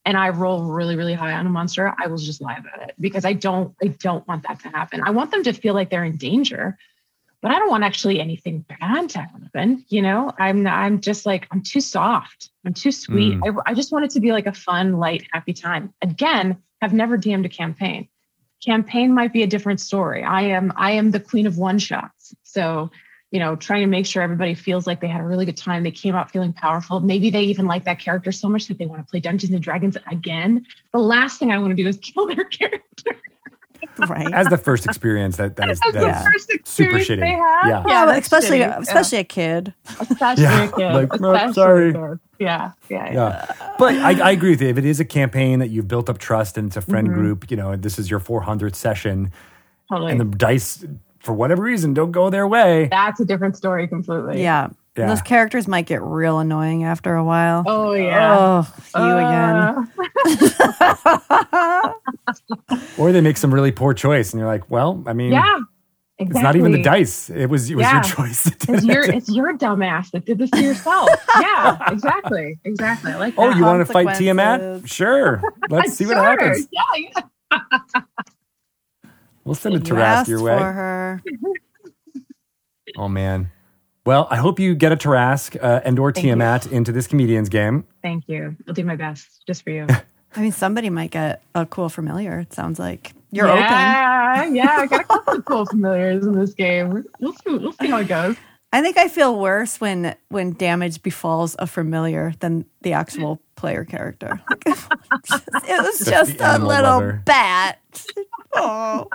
and 0.04 0.16
I 0.16 0.30
roll 0.30 0.64
really 0.64 0.96
really 0.96 1.14
high 1.14 1.32
on 1.32 1.46
a 1.46 1.50
monster, 1.50 1.94
I 1.98 2.06
will 2.06 2.18
just 2.18 2.40
lie 2.40 2.56
about 2.56 2.88
it 2.88 2.94
because 3.00 3.24
I 3.24 3.32
don't 3.32 3.74
I 3.82 3.88
don't 3.88 4.26
want 4.26 4.46
that 4.48 4.60
to 4.60 4.68
happen. 4.68 5.02
I 5.04 5.10
want 5.10 5.30
them 5.30 5.42
to 5.44 5.52
feel 5.52 5.74
like 5.74 5.90
they're 5.90 6.04
in 6.04 6.16
danger, 6.16 6.76
but 7.40 7.50
I 7.50 7.58
don't 7.58 7.70
want 7.70 7.84
actually 7.84 8.20
anything 8.20 8.64
bad 8.68 9.10
to 9.10 9.20
happen. 9.20 9.84
You 9.88 10.02
know, 10.02 10.32
I'm 10.38 10.66
I'm 10.66 11.00
just 11.00 11.26
like 11.26 11.48
I'm 11.50 11.62
too 11.62 11.80
soft. 11.80 12.50
I'm 12.64 12.74
too 12.74 12.92
sweet. 12.92 13.34
Mm. 13.34 13.62
I, 13.66 13.70
I 13.70 13.74
just 13.74 13.92
want 13.92 14.04
it 14.04 14.10
to 14.12 14.20
be 14.20 14.32
like 14.32 14.46
a 14.46 14.52
fun, 14.52 14.94
light, 14.94 15.26
happy 15.32 15.52
time. 15.52 15.92
Again, 16.02 16.56
I've 16.80 16.92
never 16.92 17.18
DM'd 17.18 17.46
a 17.46 17.48
campaign 17.48 18.08
campaign 18.64 19.12
might 19.12 19.32
be 19.32 19.42
a 19.42 19.46
different 19.46 19.80
story. 19.80 20.22
I 20.22 20.42
am 20.42 20.72
I 20.76 20.92
am 20.92 21.10
the 21.10 21.20
queen 21.20 21.46
of 21.46 21.58
one 21.58 21.78
shots. 21.78 22.34
So, 22.44 22.90
you 23.32 23.40
know, 23.40 23.56
trying 23.56 23.80
to 23.80 23.86
make 23.88 24.06
sure 24.06 24.22
everybody 24.22 24.54
feels 24.54 24.86
like 24.86 25.00
they 25.00 25.08
had 25.08 25.20
a 25.20 25.24
really 25.24 25.44
good 25.46 25.56
time. 25.56 25.82
They 25.82 25.90
came 25.90 26.14
out 26.14 26.30
feeling 26.30 26.52
powerful. 26.52 27.00
Maybe 27.00 27.30
they 27.30 27.42
even 27.42 27.66
like 27.66 27.82
that 27.84 27.98
character 27.98 28.30
so 28.30 28.48
much 28.48 28.68
that 28.68 28.78
they 28.78 28.86
want 28.86 29.04
to 29.04 29.10
play 29.10 29.18
Dungeons 29.20 29.52
and 29.52 29.62
Dragons 29.62 29.96
again. 30.10 30.64
The 30.92 30.98
last 31.00 31.38
thing 31.40 31.50
I 31.50 31.58
want 31.58 31.74
to 31.76 31.82
do 31.82 31.88
is 31.88 31.96
kill 32.02 32.26
their 32.28 32.44
character. 32.44 33.16
right. 34.08 34.32
As 34.32 34.46
the 34.48 34.56
first 34.58 34.86
experience, 34.86 35.36
that, 35.38 35.56
that 35.56 35.68
is, 35.70 35.80
that 35.80 35.92
the 35.94 36.08
is 36.08 36.22
first 36.24 36.66
super 36.68 36.98
experience 36.98 37.08
shitty. 37.08 37.20
they 37.20 37.30
have. 37.30 37.66
Yeah. 37.66 37.84
yeah, 37.88 38.06
that's 38.06 38.26
especially 38.26 38.58
shitty. 38.60 38.78
especially 38.80 39.18
a 39.18 39.24
kid. 39.24 39.74
Especially 39.98 40.42
Yeah. 40.44 40.64
a 40.64 40.72
kid. 40.76 40.92
Like, 40.92 41.08
"Oh, 41.22 41.32
especially 41.34 41.52
sorry." 41.54 41.92
kid. 41.92 42.20
Yeah, 42.38 42.72
yeah, 42.90 43.04
yeah. 43.06 43.12
Yeah. 43.58 43.70
But 43.78 43.94
I, 43.96 44.20
I 44.28 44.30
agree 44.32 44.50
with 44.50 44.60
you. 44.62 44.68
If 44.68 44.78
it 44.78 44.84
is 44.84 45.00
a 45.00 45.04
campaign 45.04 45.58
that 45.60 45.68
you've 45.70 45.88
built 45.88 46.08
up 46.10 46.18
trust 46.18 46.58
and 46.58 46.66
it's 46.68 46.76
a 46.76 46.80
friend 46.80 47.08
Mm-hmm. 47.08 47.18
group, 47.20 47.50
you 47.50 47.56
know, 47.56 47.76
this 47.76 47.98
is 47.98 48.10
your 48.10 48.20
400th 48.20 48.74
session, 48.74 49.30
Totally. 49.88 50.12
and 50.12 50.20
the 50.20 50.24
dice, 50.24 50.84
for 51.22 51.32
whatever 51.32 51.62
reason, 51.62 51.94
don't 51.94 52.12
go 52.12 52.30
their 52.30 52.46
way. 52.46 52.88
That's 52.90 53.20
a 53.20 53.24
different 53.24 53.56
story 53.56 53.86
completely. 53.88 54.42
Yeah. 54.42 54.68
Yeah. 54.96 55.06
Those 55.06 55.22
characters 55.22 55.66
might 55.66 55.86
get 55.86 56.02
real 56.02 56.38
annoying 56.38 56.84
after 56.84 57.14
a 57.14 57.24
while. 57.24 57.62
Oh 57.66 57.92
yeah. 57.94 58.62
Oh, 58.94 59.06
you 59.06 59.16
again. 59.16 59.88
Uh, 61.54 61.92
Or 62.98 63.10
they 63.12 63.20
make 63.22 63.36
some 63.38 63.52
really 63.52 63.72
poor 63.72 63.94
choice, 63.94 64.32
and 64.32 64.38
you're 64.40 64.48
like, 64.48 64.70
well, 64.70 65.02
I 65.06 65.12
mean, 65.14 65.32
yeah. 65.32 65.60
Exactly. 66.18 66.38
it's 66.38 66.42
not 66.44 66.56
even 66.56 66.72
the 66.72 66.82
dice. 66.82 67.30
It 67.30 67.46
was 67.46 67.70
it 67.70 67.74
was 67.74 67.84
Yeah. 67.84 67.94
your 67.94 68.02
choice. 68.02 68.46
It's 68.68 68.84
your 68.84 69.02
it's 69.02 69.28
your 69.30 69.56
dumbass 69.56 70.10
that 70.12 70.24
did 70.26 70.38
this 70.38 70.50
to 70.50 70.62
yourself. 70.62 71.08
yeah, 71.40 71.78
exactly, 71.90 72.58
exactly. 72.64 73.12
I 73.12 73.16
like 73.16 73.34
that. 73.34 73.42
Oh, 73.42 73.50
you 73.56 73.64
want 73.64 73.84
to 73.84 73.90
fight 73.92 74.16
Tiamat? 74.18 74.60
consequences. 74.60 74.90
Sure. 74.90 75.42
Let's 75.70 75.94
see 75.94 76.04
what 76.06 76.18
happens. 76.18 76.68
Yeah, 76.70 76.82
yeah. 77.50 77.58
We'll 79.44 79.54
send 79.54 79.74
a 79.74 79.78
You 79.78 79.84
Tarrasque 79.84 80.00
asked 80.02 80.28
your 80.28 80.38
for 80.38 80.44
way. 80.44 80.58
her. 80.58 81.22
Oh 82.96 83.08
man. 83.08 83.50
Well, 84.04 84.26
I 84.30 84.36
hope 84.36 84.58
you 84.58 84.74
get 84.74 84.90
a 84.92 84.96
Tarrasque 84.96 85.56
uh, 85.62 85.80
and 85.84 85.98
or 85.98 86.10
Thank 86.12 86.24
you. 86.24 86.30
Tiamat 86.30 86.66
into 86.72 86.90
this 86.92 87.06
comedian's 87.06 87.48
game. 87.48 87.84
Thank 88.02 88.28
you. 88.28 88.56
I'll 88.66 88.74
do 88.74 88.84
my 88.84 88.96
best 88.96 89.42
just 89.46 89.62
for 89.62 89.70
you. 89.70 89.86
I 90.36 90.40
mean, 90.40 90.50
somebody 90.52 90.90
might 90.90 91.10
get 91.10 91.42
a 91.54 91.66
cool 91.66 91.88
familiar. 91.88 92.38
It 92.40 92.52
sounds 92.52 92.78
like 92.78 93.12
you're 93.30 93.48
open. 93.48 93.60
yeah, 93.62 94.44
yeah. 94.46 94.76
I 94.78 94.86
got 94.86 95.00
a 95.02 95.04
couple 95.04 95.34
of 95.38 95.44
cool 95.44 95.66
familiars 95.66 96.26
in 96.26 96.32
this 96.38 96.54
game. 96.54 97.04
We'll 97.20 97.32
see. 97.34 97.56
We'll 97.58 97.72
see 97.74 97.88
how 97.88 97.98
it 97.98 98.08
goes. 98.08 98.36
I 98.72 98.80
think 98.80 98.96
I 98.96 99.08
feel 99.08 99.38
worse 99.38 99.78
when 99.80 100.16
when 100.30 100.54
damage 100.54 101.02
befalls 101.02 101.54
a 101.58 101.66
familiar 101.66 102.32
than 102.40 102.64
the 102.80 102.94
actual 102.94 103.40
player 103.54 103.84
character. 103.84 104.40
it 104.66 105.82
was 105.82 106.06
just 106.06 106.38
the 106.38 106.56
a 106.56 106.58
little 106.58 106.98
lover. 106.98 107.22
bat. 107.26 107.78
Oh, 108.54 109.08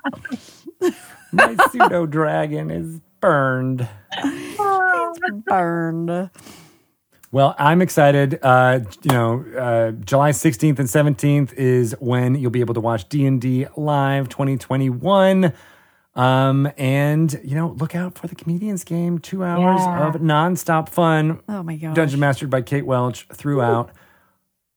My 1.32 1.56
pseudo 1.70 2.06
dragon 2.06 2.72
is 2.72 3.00
burned. 3.20 3.88
it's 4.18 5.44
burned. 5.46 6.30
Well, 7.32 7.56
I'm 7.60 7.82
excited. 7.82 8.40
Uh, 8.42 8.80
you 9.04 9.12
know, 9.12 9.46
uh, 9.58 9.92
July 9.92 10.32
16th 10.32 10.80
and 10.80 10.88
17th 10.88 11.54
is 11.54 11.94
when 12.00 12.36
you'll 12.36 12.52
be 12.52 12.62
able 12.62 12.74
to 12.76 12.80
watch 12.80 13.08
D&D 13.10 13.68
Live 13.76 14.30
2021. 14.30 15.54
Um, 16.16 16.72
and 16.78 17.40
you 17.44 17.54
know, 17.54 17.76
look 17.78 17.94
out 17.94 18.18
for 18.18 18.26
the 18.28 18.34
comedians 18.34 18.84
game. 18.84 19.20
Two 19.20 19.44
hours 19.44 19.82
Yeah. 19.82 20.08
of 20.08 20.16
nonstop 20.16 20.90
fun. 20.90 21.42
Oh 21.48 21.62
my 21.62 21.76
god! 21.76 21.94
Dungeon 21.94 22.20
mastered 22.20 22.50
by 22.50 22.64
Kate 22.64 22.88
Welch 22.88 23.28
throughout. 23.32 23.92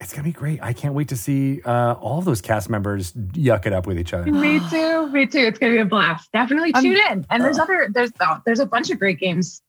It's 0.00 0.12
gonna 0.12 0.24
be 0.24 0.32
great. 0.32 0.60
I 0.62 0.72
can't 0.72 0.94
wait 0.94 1.08
to 1.08 1.16
see 1.16 1.60
uh, 1.62 1.92
all 1.94 2.18
of 2.18 2.24
those 2.24 2.40
cast 2.40 2.70
members 2.70 3.12
yuck 3.12 3.66
it 3.66 3.72
up 3.74 3.86
with 3.86 3.98
each 3.98 4.14
other. 4.14 4.30
Me 4.32 4.58
too. 4.70 5.08
Me 5.08 5.26
too. 5.26 5.38
It's 5.40 5.58
gonna 5.58 5.72
be 5.72 5.78
a 5.78 5.84
blast. 5.84 6.32
Definitely 6.32 6.72
tune 6.72 6.96
in. 7.10 7.26
And 7.30 7.44
there's 7.44 7.58
other 7.58 7.88
there's 7.92 8.10
oh, 8.20 8.38
there's 8.46 8.60
a 8.60 8.66
bunch 8.66 8.90
of 8.90 8.98
great 8.98 9.18
games 9.20 9.60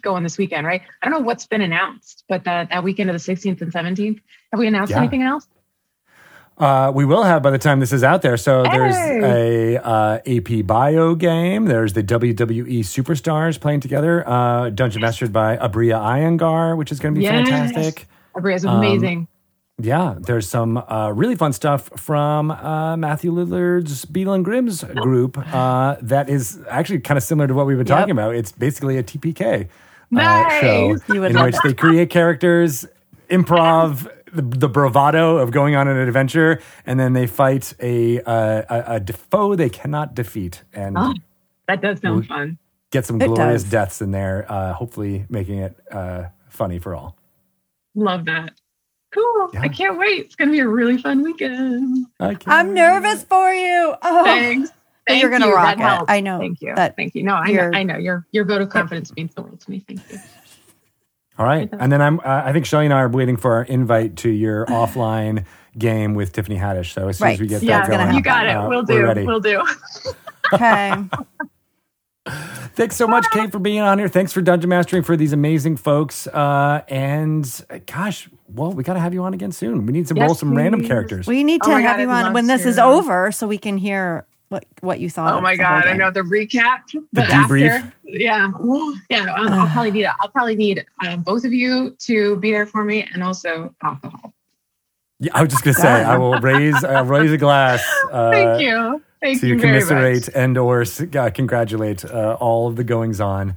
going 0.00 0.22
this 0.22 0.38
weekend, 0.38 0.66
right? 0.66 0.80
I 1.02 1.06
don't 1.08 1.20
know 1.20 1.26
what's 1.26 1.46
been 1.46 1.60
announced, 1.60 2.24
but 2.28 2.44
that 2.44 2.70
that 2.70 2.84
weekend 2.84 3.10
of 3.10 3.14
the 3.14 3.20
16th 3.34 3.60
and 3.60 3.70
17th. 3.72 4.20
Have 4.52 4.58
we 4.58 4.66
announced 4.66 4.92
Yeah. 4.92 4.98
anything 4.98 5.22
else? 5.22 5.46
Uh, 6.56 6.90
we 6.94 7.04
will 7.04 7.22
have 7.24 7.42
by 7.42 7.50
the 7.50 7.58
time 7.58 7.80
this 7.80 7.92
is 7.92 8.02
out 8.02 8.22
there. 8.22 8.38
So 8.38 8.62
there's 8.62 8.96
a 8.96 9.76
uh, 9.76 10.20
AP 10.26 10.64
Bio 10.66 11.14
game. 11.14 11.66
There's 11.66 11.92
the 11.92 12.02
WWE 12.02 12.78
Superstars 12.78 13.60
playing 13.60 13.80
together. 13.80 14.26
Uh, 14.26 14.70
Dungeon 14.70 15.02
mastered 15.02 15.34
by 15.34 15.58
Abria 15.58 16.00
Iyengar, 16.00 16.78
which 16.78 16.90
is 16.90 16.98
going 16.98 17.14
to 17.14 17.18
be 17.18 17.24
Yes. 17.24 17.46
fantastic. 17.46 18.06
Abria's 18.34 18.64
Um, 18.64 18.76
amazing. 18.78 19.28
Yeah, 19.80 20.14
there's 20.18 20.48
some 20.48 20.78
uh, 20.78 21.12
really 21.14 21.34
fun 21.36 21.52
stuff 21.52 21.90
from 22.00 22.50
uh, 22.50 22.96
Matthew 22.96 23.30
Lillard's 23.30 24.06
Beadle 24.06 24.32
and 24.32 24.42
Grimm's 24.44 24.82
group 24.84 25.36
uh, 25.54 25.96
that 26.00 26.30
is 26.30 26.58
actually 26.70 27.00
kind 27.00 27.18
of 27.18 27.24
similar 27.24 27.46
to 27.46 27.52
what 27.52 27.66
we've 27.66 27.76
been 27.76 27.86
Yep. 27.86 27.98
talking 27.98 28.12
about. 28.12 28.34
It's 28.34 28.52
basically 28.52 28.96
a 28.96 29.02
TPK 29.02 29.64
uh, 29.64 29.66
Nice. 30.10 30.60
show 30.62 30.96
in 31.24 31.42
which 31.42 31.56
they 31.62 31.74
create 31.74 32.08
characters, 32.10 32.86
improv. 33.28 34.10
The, 34.32 34.42
the 34.42 34.68
bravado 34.68 35.38
of 35.38 35.50
going 35.50 35.76
on 35.76 35.88
an 35.88 35.96
adventure, 35.96 36.60
and 36.84 37.00
then 37.00 37.14
they 37.14 37.26
fight 37.26 37.72
a 37.80 38.20
uh, 38.20 38.62
a, 38.68 38.96
a 39.08 39.12
foe 39.12 39.54
they 39.54 39.70
cannot 39.70 40.14
defeat, 40.14 40.62
and 40.74 40.98
Oh, 40.98 41.14
that 41.68 41.80
does 41.80 42.00
sound 42.00 42.26
fun. 42.26 42.58
get 42.90 43.06
some 43.06 43.22
It 43.22 43.28
glorious 43.28 43.62
does. 43.62 43.70
deaths 43.70 44.02
in 44.02 44.10
there. 44.10 44.44
Uh, 44.46 44.74
hopefully, 44.74 45.24
making 45.30 45.60
it 45.60 45.78
uh, 45.90 46.24
funny 46.50 46.78
for 46.78 46.94
all. 46.94 47.16
Love 47.94 48.26
that. 48.26 48.50
Cool. 49.16 49.50
Yeah. 49.54 49.60
I 49.62 49.68
can't 49.68 49.98
wait. 49.98 50.26
It's 50.26 50.34
gonna 50.36 50.50
be 50.52 50.60
a 50.60 50.68
really 50.68 50.98
fun 50.98 51.22
weekend. 51.22 52.06
I 52.20 52.34
can't 52.34 52.48
I'm 52.48 52.66
wait. 52.68 52.74
nervous 52.74 53.22
for 53.24 53.50
you. 53.52 53.94
Oh. 54.02 54.24
Thanks. 54.24 54.70
Thank 55.08 55.22
you're 55.22 55.30
gonna 55.30 55.46
you. 55.46 55.54
rock 55.54 55.78
That 55.78 55.78
it. 55.78 55.88
helps. 55.96 56.12
I 56.12 56.20
know 56.20 56.38
Thank 56.38 56.60
you. 56.60 56.74
that 56.74 56.96
Thank 56.96 57.14
you. 57.14 57.22
No, 57.22 57.34
I 57.34 57.50
know, 57.52 57.70
I 57.72 57.82
know 57.82 57.96
your 57.96 58.26
your 58.32 58.44
vote 58.44 58.60
of 58.60 58.68
confidence 58.70 59.14
means 59.16 59.34
the 59.34 59.42
world 59.42 59.60
to 59.60 59.70
me. 59.70 59.80
Thank 59.86 60.00
you. 60.10 60.18
All 61.38 61.46
right, 61.46 61.68
and 61.72 61.92
then 61.92 62.00
I'm. 62.02 62.18
Uh, 62.20 62.42
I 62.46 62.52
think 62.52 62.64
Shelly 62.66 62.86
and 62.86 62.94
I 62.94 63.00
are 63.02 63.08
waiting 63.08 63.36
for 63.36 63.52
our 63.54 63.62
invite 63.64 64.16
to 64.18 64.30
your 64.30 64.64
offline 64.70 65.44
game 65.78 66.14
with 66.14 66.32
Tiffany 66.32 66.56
Haddish. 66.58 66.92
So 66.92 67.08
as 67.08 67.18
soon 67.18 67.28
as 67.28 67.40
we 67.40 67.46
get 67.46 67.62
Yeah, 67.62 67.78
that 67.78 67.80
it's 67.80 67.88
gonna 67.90 68.04
going, 68.04 68.06
happen. 68.06 68.16
You 68.16 68.22
got 68.22 68.46
it. 68.46 68.50
uh, 68.56 68.68
we'll 68.68 68.84
we're 68.86 69.00
do. 69.00 69.04
ready. 69.06 69.26
We'll 69.26 69.40
do. 69.40 69.62
Okay. 70.54 70.94
Thanks 72.74 72.96
so 72.96 73.06
much, 73.06 73.24
Kate, 73.30 73.52
for 73.52 73.58
being 73.60 73.80
on 73.80 73.98
here. 73.98 74.08
Thanks 74.08 74.32
for 74.32 74.40
dungeon 74.42 74.68
mastering 74.70 75.02
for 75.04 75.16
these 75.16 75.32
amazing 75.32 75.76
folks. 75.76 76.26
Uh, 76.26 76.82
and 76.88 77.64
uh, 77.70 77.78
gosh, 77.86 78.28
well, 78.48 78.72
we 78.72 78.82
got 78.82 78.94
to 78.94 79.00
have 79.00 79.12
you 79.14 79.22
on 79.22 79.34
again 79.34 79.52
soon. 79.52 79.86
We 79.86 79.92
need 79.92 80.06
to 80.08 80.14
Yes, 80.14 80.26
roll 80.26 80.34
some 80.34 80.54
random 80.56 80.82
characters. 80.84 81.26
we 81.26 81.42
need 81.44 81.60
Oh 81.64 81.68
to 81.68 81.72
my 81.72 81.80
have 81.80 81.96
God, 81.96 82.02
you 82.02 82.10
on 82.10 82.32
when 82.32 82.46
this 82.46 82.64
is 82.66 82.78
over 82.78 83.32
so 83.32 83.46
we 83.46 83.58
can 83.58 83.76
hear 83.78 84.26
what 84.48 84.64
what 84.80 85.00
you 85.00 85.10
thought. 85.10 85.34
Oh 85.34 85.40
my 85.40 85.56
god! 85.56 85.86
I 85.86 85.94
know 85.94 86.10
the 86.12 86.20
recap, 86.20 86.86
The 86.92 87.02
but 87.12 87.24
debrief. 87.24 87.68
after- 87.68 87.92
yeah, 88.04 88.50
yeah. 89.10 89.34
Um, 89.34 89.48
I'll 89.52 89.66
probably 89.68 89.90
need. 89.90 90.06
I'll 90.20 90.28
probably 90.28 90.54
need 90.56 90.84
um, 91.06 91.22
both 91.22 91.44
of 91.44 91.52
you 91.52 91.90
to 92.00 92.36
be 92.36 92.52
there 92.52 92.66
for 92.66 92.84
me, 92.84 93.08
and 93.12 93.22
also 93.24 93.74
alcohol. 93.82 94.32
Yeah, 95.18 95.32
I 95.34 95.42
was 95.42 95.50
just 95.50 95.64
gonna 95.64 95.74
say, 95.74 95.88
I 95.88 96.16
will 96.18 96.38
raise, 96.40 96.84
I'll 96.84 97.04
raise 97.06 97.32
a 97.32 97.38
glass. 97.38 97.82
Uh, 98.12 98.30
Thank 98.30 98.60
you. 98.62 99.02
Thank 99.22 99.40
to 99.40 99.46
you 99.48 99.58
very 99.58 99.68
commiserate 99.80 100.26
much. 100.28 100.36
and 100.36 100.58
or 100.58 100.82
uh, 100.82 101.30
congratulate 101.30 102.04
uh, 102.04 102.36
all 102.38 102.68
of 102.68 102.76
the 102.76 102.84
goings 102.84 103.20
on. 103.20 103.56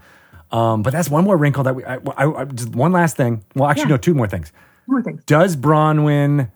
Um, 0.51 0.81
but 0.81 0.91
that's 0.93 1.09
one 1.09 1.23
more 1.25 1.37
wrinkle 1.37 1.63
that 1.65 1.75
we. 1.75 1.83
I, 1.85 1.97
I, 2.17 2.25
I- 2.41 2.45
just 2.45 2.69
one 2.73 2.91
last 2.93 3.15
thing. 3.17 3.43
Well, 3.55 3.69
actually, 3.69 3.83
Yeah. 3.83 3.89
no, 3.89 3.97
two 3.97 4.13
more 4.15 4.27
things. 4.27 4.51
One 4.89 4.95
more 4.95 5.03
thing. 5.03 5.21
Does 5.27 5.55
Bronwyn, 5.55 6.51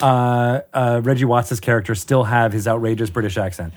uh, 0.00 0.60
uh, 0.74 1.00
Reggie 1.02 1.24
Watts' 1.24 1.58
character, 1.58 1.94
still 1.94 2.24
have 2.24 2.52
his 2.52 2.68
outrageous 2.68 3.08
British 3.08 3.38
accent? 3.38 3.72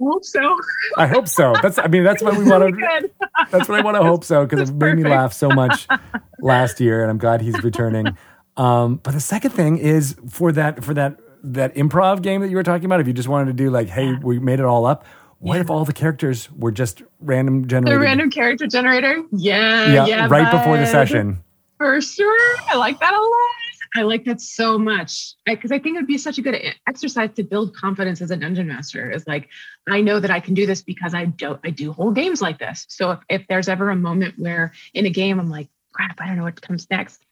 Hope 0.00 0.24
so. 0.24 0.56
I 0.96 1.06
hope 1.08 1.26
so. 1.28 1.54
That's. 1.60 1.76
I 1.78 1.88
mean, 1.88 2.04
that's 2.04 2.22
what 2.22 2.36
we 2.38 2.44
want 2.48 2.74
to. 2.74 3.10
That's 3.50 3.68
what 3.68 3.80
I 3.80 3.82
want 3.82 3.96
to 3.96 4.02
hope 4.02 4.24
so 4.24 4.46
because 4.46 4.70
it 4.70 4.74
made 4.74 4.94
me 4.96 5.02
laugh 5.02 5.32
so 5.32 5.48
much 5.50 5.88
last 6.40 6.80
year, 6.80 7.02
and 7.02 7.10
I'm 7.10 7.18
glad 7.18 7.40
he's 7.42 7.62
returning. 7.64 8.16
Um, 8.56 8.96
but 9.02 9.12
the 9.12 9.20
second 9.20 9.50
thing 9.50 9.76
is 9.76 10.16
for 10.30 10.52
that 10.52 10.84
for 10.84 10.94
that 10.94 11.18
that 11.42 11.74
improv 11.74 12.22
game 12.22 12.40
that 12.42 12.48
you 12.48 12.56
were 12.56 12.62
talking 12.62 12.84
about. 12.86 13.00
If 13.00 13.08
you 13.08 13.12
just 13.12 13.28
wanted 13.28 13.46
to 13.46 13.52
do 13.52 13.70
like, 13.70 13.88
hey, 13.88 14.14
we 14.14 14.38
made 14.38 14.60
it 14.60 14.64
all 14.66 14.86
up. 14.86 15.04
What 15.40 15.60
if 15.60 15.68
all 15.70 15.84
the 15.84 15.92
characters 15.92 16.48
were 16.52 16.72
just 16.72 17.02
random 17.20 17.62
The 17.62 17.68
generated? 17.68 18.00
random 18.00 18.30
character 18.30 18.66
generator. 18.66 19.22
Yeah. 19.32 19.92
yeah, 19.92 20.06
Yeah. 20.06 20.26
right 20.28 20.50
before 20.50 20.76
the 20.76 20.86
session. 20.86 21.44
For 21.78 22.00
sure. 22.00 22.56
I 22.68 22.76
like 22.76 22.98
that 23.00 23.12
a 23.12 23.16
lot. 23.16 23.54
I 23.96 24.02
like 24.02 24.24
that 24.26 24.40
so 24.40 24.78
much 24.78 25.34
because 25.46 25.72
I 25.72 25.78
think 25.78 25.96
it 25.96 26.00
would 26.00 26.06
be 26.06 26.18
such 26.18 26.36
a 26.36 26.42
good 26.42 26.60
exercise 26.86 27.30
to 27.36 27.42
build 27.42 27.74
confidence 27.74 28.20
as 28.20 28.30
a 28.30 28.36
dungeon 28.36 28.66
master. 28.66 29.10
Is 29.10 29.26
like, 29.26 29.48
I 29.88 30.02
know 30.02 30.20
that 30.20 30.30
I 30.30 30.40
can 30.40 30.52
do 30.54 30.66
this 30.66 30.82
because 30.82 31.14
I 31.14 31.24
do 31.24 31.58
I 31.64 31.70
do 31.70 31.92
whole 31.92 32.10
games 32.10 32.42
like 32.42 32.58
this. 32.58 32.84
So 32.90 33.12
if, 33.12 33.20
if 33.30 33.46
there's 33.48 33.68
ever 33.68 33.88
a 33.90 33.96
moment 33.96 34.34
where 34.36 34.72
in 34.92 35.06
a 35.06 35.10
game 35.10 35.40
I'm 35.40 35.48
like, 35.48 35.68
crap, 35.92 36.20
I 36.20 36.26
don't 36.26 36.36
know 36.36 36.42
what 36.42 36.60
comes 36.60 36.86
next. 36.90 37.24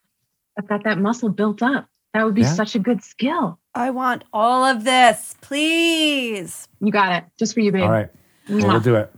I've 0.58 0.66
got 0.66 0.84
that 0.84 0.98
muscle 0.98 1.28
built 1.28 1.62
up. 1.62 1.88
That 2.14 2.24
would 2.24 2.34
be 2.34 2.40
Yeah. 2.40 2.54
such 2.54 2.74
a 2.74 2.78
good 2.78 3.04
skill. 3.04 3.58
I 3.74 3.90
want 3.90 4.24
all 4.32 4.64
of 4.64 4.84
this, 4.84 5.34
please. 5.42 6.66
You 6.80 6.90
got 6.90 7.12
it. 7.12 7.24
Just 7.38 7.52
for 7.52 7.60
you, 7.60 7.70
babe. 7.72 7.82
All 7.82 7.90
right, 7.90 8.08
well, 8.48 8.68
we'll 8.68 8.80
do 8.80 8.94
it. 8.96 9.12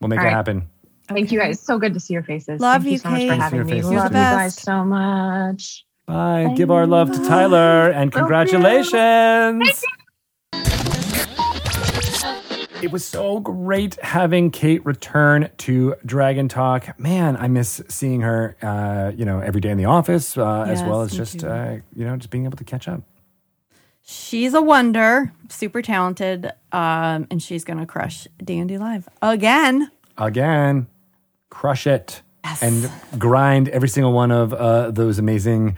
We'll 0.00 0.08
make 0.08 0.20
All 0.20 0.24
it 0.24 0.28
right. 0.28 0.34
happen. 0.36 0.68
Thank 1.08 1.30
you 1.32 1.38
guys. 1.38 1.60
So 1.60 1.78
good 1.78 1.94
to 1.94 2.00
see 2.00 2.14
your 2.14 2.22
faces. 2.22 2.60
Love 2.60 2.82
Thank 2.82 2.92
you, 2.92 2.98
so 2.98 3.10
much 3.10 3.18
Kate. 3.20 3.28
for 3.30 3.36
Nice 3.36 3.50
to 3.50 3.50
see 3.50 3.56
having 3.56 3.66
me. 3.66 3.72
faces. 3.72 3.90
Love 3.90 4.12
You're 4.12 4.22
guys 4.22 4.54
so 4.56 4.84
much. 4.84 5.84
Bye. 6.06 6.52
Give 6.56 6.70
our 6.70 6.86
love 6.86 7.12
to 7.12 7.18
Tyler 7.24 7.90
and 7.90 8.12
congratulations. 8.12 9.84
It 12.82 12.92
was 12.92 13.02
so 13.02 13.40
great 13.40 13.94
having 14.02 14.50
Kate 14.50 14.84
return 14.84 15.48
to 15.58 15.94
Dragon 16.04 16.48
Talk. 16.48 16.98
Man, 17.00 17.34
I 17.38 17.48
miss 17.48 17.80
seeing 17.88 18.20
her, 18.20 18.56
uh, 18.60 19.10
you 19.16 19.24
know, 19.24 19.40
every 19.40 19.62
day 19.62 19.70
in 19.70 19.78
the 19.78 19.86
office, 19.86 20.36
uh, 20.36 20.66
as 20.68 20.82
well 20.82 21.00
as 21.00 21.12
just, 21.16 21.42
uh, 21.42 21.76
you 21.96 22.04
know, 22.04 22.14
just 22.18 22.28
being 22.28 22.44
able 22.44 22.58
to 22.58 22.64
catch 22.64 22.86
up. 22.86 23.00
She's 24.02 24.52
a 24.52 24.60
wonder, 24.60 25.32
super 25.48 25.80
talented, 25.80 26.52
um, 26.72 27.26
and 27.30 27.42
she's 27.42 27.64
gonna 27.64 27.86
crush 27.86 28.28
D&D 28.44 28.76
Live 28.76 29.08
again. 29.22 29.90
Again, 30.18 30.86
crush 31.54 31.86
it 31.86 32.22
Yes. 32.44 32.62
and 32.62 32.90
grind 33.18 33.68
every 33.70 33.88
single 33.88 34.12
one 34.12 34.30
of 34.30 34.52
uh, 34.52 34.90
those 34.90 35.18
amazing, 35.18 35.76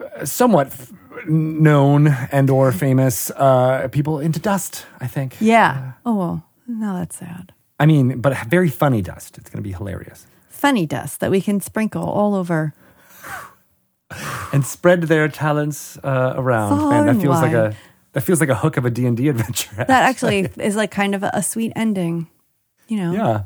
uh, 0.00 0.24
somewhat 0.26 0.66
f- 0.66 0.92
known 1.26 2.08
and 2.32 2.50
or 2.50 2.70
famous 2.72 3.30
uh, 3.30 3.88
people 3.90 4.20
into 4.20 4.38
dust. 4.40 4.84
I 5.00 5.06
think. 5.06 5.36
Yeah. 5.40 5.92
Oh 6.04 6.14
well, 6.16 6.42
no, 6.66 6.92
that's 6.98 7.16
sad. 7.16 7.52
I 7.80 7.86
mean, 7.86 8.20
but 8.20 8.36
very 8.48 8.68
funny 8.68 9.00
dust. 9.02 9.38
It's 9.38 9.48
going 9.50 9.62
to 9.64 9.68
be 9.68 9.72
hilarious. 9.72 10.26
Funny 10.50 10.86
dust 10.86 11.20
that 11.20 11.30
we 11.30 11.40
can 11.40 11.60
sprinkle 11.60 12.04
all 12.04 12.34
over. 12.34 12.72
And 14.52 14.64
spread 14.64 15.02
their 15.04 15.28
talents 15.28 15.98
uh, 16.04 16.34
around. 16.36 16.78
Far 16.78 16.90
Man, 16.90 17.06
that 17.06 17.10
and 17.12 17.22
feels 17.22 17.40
like 17.42 17.52
a 17.52 17.74
that 18.12 18.20
feels 18.20 18.38
like 18.38 18.50
a 18.50 18.54
hook 18.54 18.76
of 18.76 18.84
a 18.84 18.90
D&D 18.90 19.28
adventure. 19.28 19.74
That 19.76 19.90
actually 20.10 20.46
is 20.58 20.76
like 20.76 20.90
kind 20.92 21.14
of 21.16 21.22
a, 21.24 21.30
a 21.34 21.42
sweet 21.42 21.72
ending. 21.74 22.28
You 22.86 22.98
know. 22.98 23.12
yeah. 23.12 23.42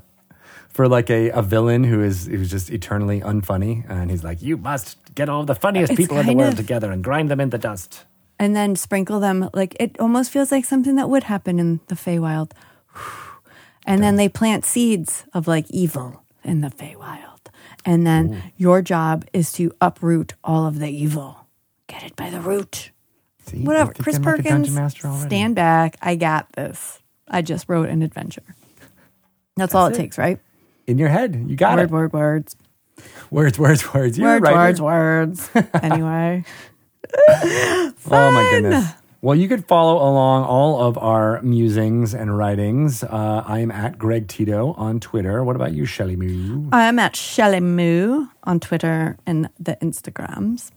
For 0.78 0.86
like 0.86 1.10
a, 1.10 1.30
a 1.30 1.42
villain 1.42 1.82
who 1.82 2.04
is 2.04 2.26
who's 2.26 2.52
just 2.52 2.70
eternally 2.70 3.20
unfunny 3.20 3.84
and 3.90 4.12
he's 4.12 4.22
like, 4.22 4.40
"You 4.40 4.56
must 4.56 4.96
get 5.12 5.28
all 5.28 5.42
the 5.44 5.56
funniest 5.56 5.90
It's 5.90 5.96
people 5.96 6.18
in 6.18 6.26
the 6.26 6.30
kind 6.30 6.38
world 6.38 6.52
of- 6.52 6.58
together 6.58 6.92
and 6.92 7.02
grind 7.02 7.28
them 7.32 7.40
in 7.40 7.50
the 7.50 7.58
dust." 7.58 8.04
and 8.38 8.54
then 8.54 8.76
sprinkle 8.76 9.18
them 9.18 9.50
like 9.52 9.74
it 9.80 9.98
almost 9.98 10.30
feels 10.30 10.52
like 10.52 10.64
something 10.64 10.94
that 10.94 11.10
would 11.10 11.24
happen 11.24 11.58
in 11.58 11.80
the 11.88 11.96
Feywild. 11.96 12.52
And 13.84 14.04
then 14.04 14.14
they 14.14 14.28
plant 14.28 14.64
seeds 14.64 15.24
of 15.34 15.48
like 15.48 15.66
evil 15.70 16.22
in 16.44 16.60
the 16.60 16.68
Feywild. 16.70 17.40
And 17.84 18.06
then 18.06 18.52
your 18.56 18.80
job 18.80 19.24
is 19.32 19.50
to 19.54 19.72
uproot 19.80 20.34
all 20.44 20.64
of 20.66 20.78
the 20.78 20.88
evil. 20.88 21.48
Get 21.88 22.04
it 22.04 22.14
by 22.14 22.30
the 22.30 22.40
root. 22.40 22.92
See, 23.46 23.64
Whatever. 23.64 23.94
Chris 23.94 24.14
like 24.18 24.22
a 24.22 24.30
Perkins, 24.30 24.48
dungeon 24.48 24.74
master 24.74 25.08
already. 25.08 25.26
stand 25.28 25.56
back. 25.56 25.96
I 26.00 26.14
got 26.14 26.52
this. 26.52 27.00
I 27.26 27.42
just 27.42 27.68
wrote 27.68 27.88
an 27.88 28.02
adventure. 28.02 28.54
That's, 29.56 29.74
all 29.74 29.88
it. 29.88 29.94
takes, 29.94 30.16
right? 30.18 30.38
In 30.88 30.98
your 30.98 31.08
head. 31.08 31.44
You 31.46 31.54
got 31.56 31.76
Word, 31.78 31.84
it. 31.84 31.90
word, 31.90 32.12
words. 32.12 32.56
Words, 33.30 33.58
words, 33.58 33.94
words. 33.94 34.18
You're 34.18 34.40
Words, 34.40 34.42
right. 34.42 34.54
words, 34.80 34.80
words. 34.80 35.50
anyway. 35.82 36.44
Oh 37.30 37.92
my 38.10 38.48
goodness. 38.50 38.86
Well, 39.20 39.34
you 39.34 39.48
could 39.48 39.66
follow 39.66 39.96
along 39.96 40.44
all 40.44 40.80
of 40.80 40.96
our 40.96 41.42
musings 41.42 42.14
and 42.14 42.36
writings. 42.38 43.02
Uh, 43.02 43.42
I 43.44 43.58
am 43.58 43.70
at 43.72 43.98
Greg 43.98 44.28
Tito 44.28 44.74
on 44.74 45.00
Twitter. 45.00 45.42
What 45.42 45.56
about 45.56 45.72
you, 45.72 45.84
Shelly 45.86 46.14
Moo? 46.14 46.68
I'm 46.72 46.98
at 47.00 47.16
Shelly 47.16 47.58
Moo 47.60 48.26
on 48.44 48.60
Twitter 48.60 49.16
and 49.26 49.50
the 49.58 49.76
Instagrams. 49.82 50.70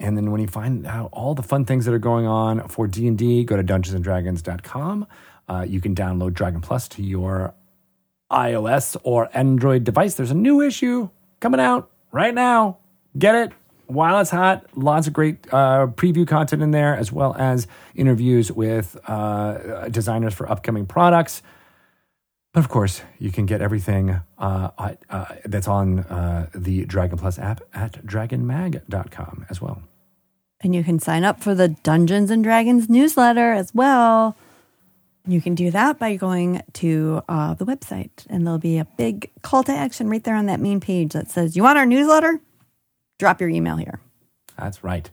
And 0.00 0.16
then 0.16 0.30
when 0.30 0.40
you 0.40 0.46
find 0.46 0.86
out 0.86 1.10
all 1.12 1.34
the 1.34 1.42
fun 1.42 1.64
things 1.66 1.84
that 1.84 1.92
are 1.92 1.98
going 1.98 2.26
on 2.26 2.66
for 2.68 2.86
D&D, 2.86 3.44
go 3.44 3.56
to 3.56 3.62
dungeonsanddragons.com. 3.64 5.06
uh, 5.48 5.64
you 5.68 5.80
can 5.82 5.94
download 5.94 6.32
Dragon 6.34 6.60
Plus 6.62 6.88
to 6.88 7.02
your 7.02 7.52
iOS 8.30 8.96
or 9.02 9.28
Android 9.32 9.84
device. 9.84 10.14
There's 10.14 10.30
a 10.30 10.34
new 10.36 10.60
issue 10.60 11.08
coming 11.40 11.60
out 11.60 11.90
right 12.12 12.34
now. 12.34 12.78
Get 13.18 13.34
it 13.34 13.52
while 13.86 14.20
it's 14.20 14.30
hot. 14.30 14.66
Lots 14.76 15.06
of 15.06 15.12
great 15.12 15.46
uh, 15.52 15.88
preview 15.88 16.26
content 16.26 16.62
in 16.62 16.70
there, 16.70 16.94
as 16.94 17.10
well 17.10 17.34
as 17.38 17.66
interviews 17.94 18.52
with 18.52 18.96
uh, 19.08 19.88
designers 19.88 20.34
for 20.34 20.50
upcoming 20.50 20.86
products. 20.86 21.42
But 22.52 22.60
of 22.60 22.68
course, 22.70 23.02
you 23.18 23.30
can 23.30 23.46
get 23.46 23.60
everything 23.60 24.20
uh, 24.38 24.70
uh, 24.78 25.24
that's 25.44 25.68
on 25.68 26.00
uh, 26.00 26.48
the 26.54 26.84
Dragon 26.86 27.18
Plus 27.18 27.38
app 27.38 27.60
at 27.74 28.04
dragonmag.com 28.06 29.46
as 29.50 29.60
well. 29.60 29.82
And 30.60 30.74
you 30.74 30.82
can 30.82 30.98
sign 30.98 31.24
up 31.24 31.40
for 31.40 31.54
the 31.54 31.68
Dungeons 31.68 32.30
and 32.30 32.42
Dragons 32.42 32.88
newsletter 32.88 33.52
as 33.52 33.74
well. 33.74 34.36
You 35.28 35.42
can 35.42 35.54
do 35.54 35.70
that 35.70 35.98
by 35.98 36.16
going 36.16 36.62
to 36.74 37.22
uh, 37.28 37.52
the 37.52 37.66
website, 37.66 38.24
and 38.30 38.46
there'll 38.46 38.58
be 38.58 38.78
a 38.78 38.86
big 38.96 39.30
call 39.42 39.62
to 39.64 39.72
action 39.72 40.08
right 40.08 40.24
there 40.24 40.34
on 40.34 40.46
that 40.46 40.58
main 40.58 40.80
page 40.80 41.12
that 41.12 41.30
says, 41.30 41.54
You 41.54 41.62
want 41.62 41.76
our 41.76 41.84
newsletter? 41.84 42.40
Drop 43.18 43.38
your 43.40 43.50
email 43.50 43.76
here. 43.76 44.00
That's 44.56 44.82
right. 44.82 45.10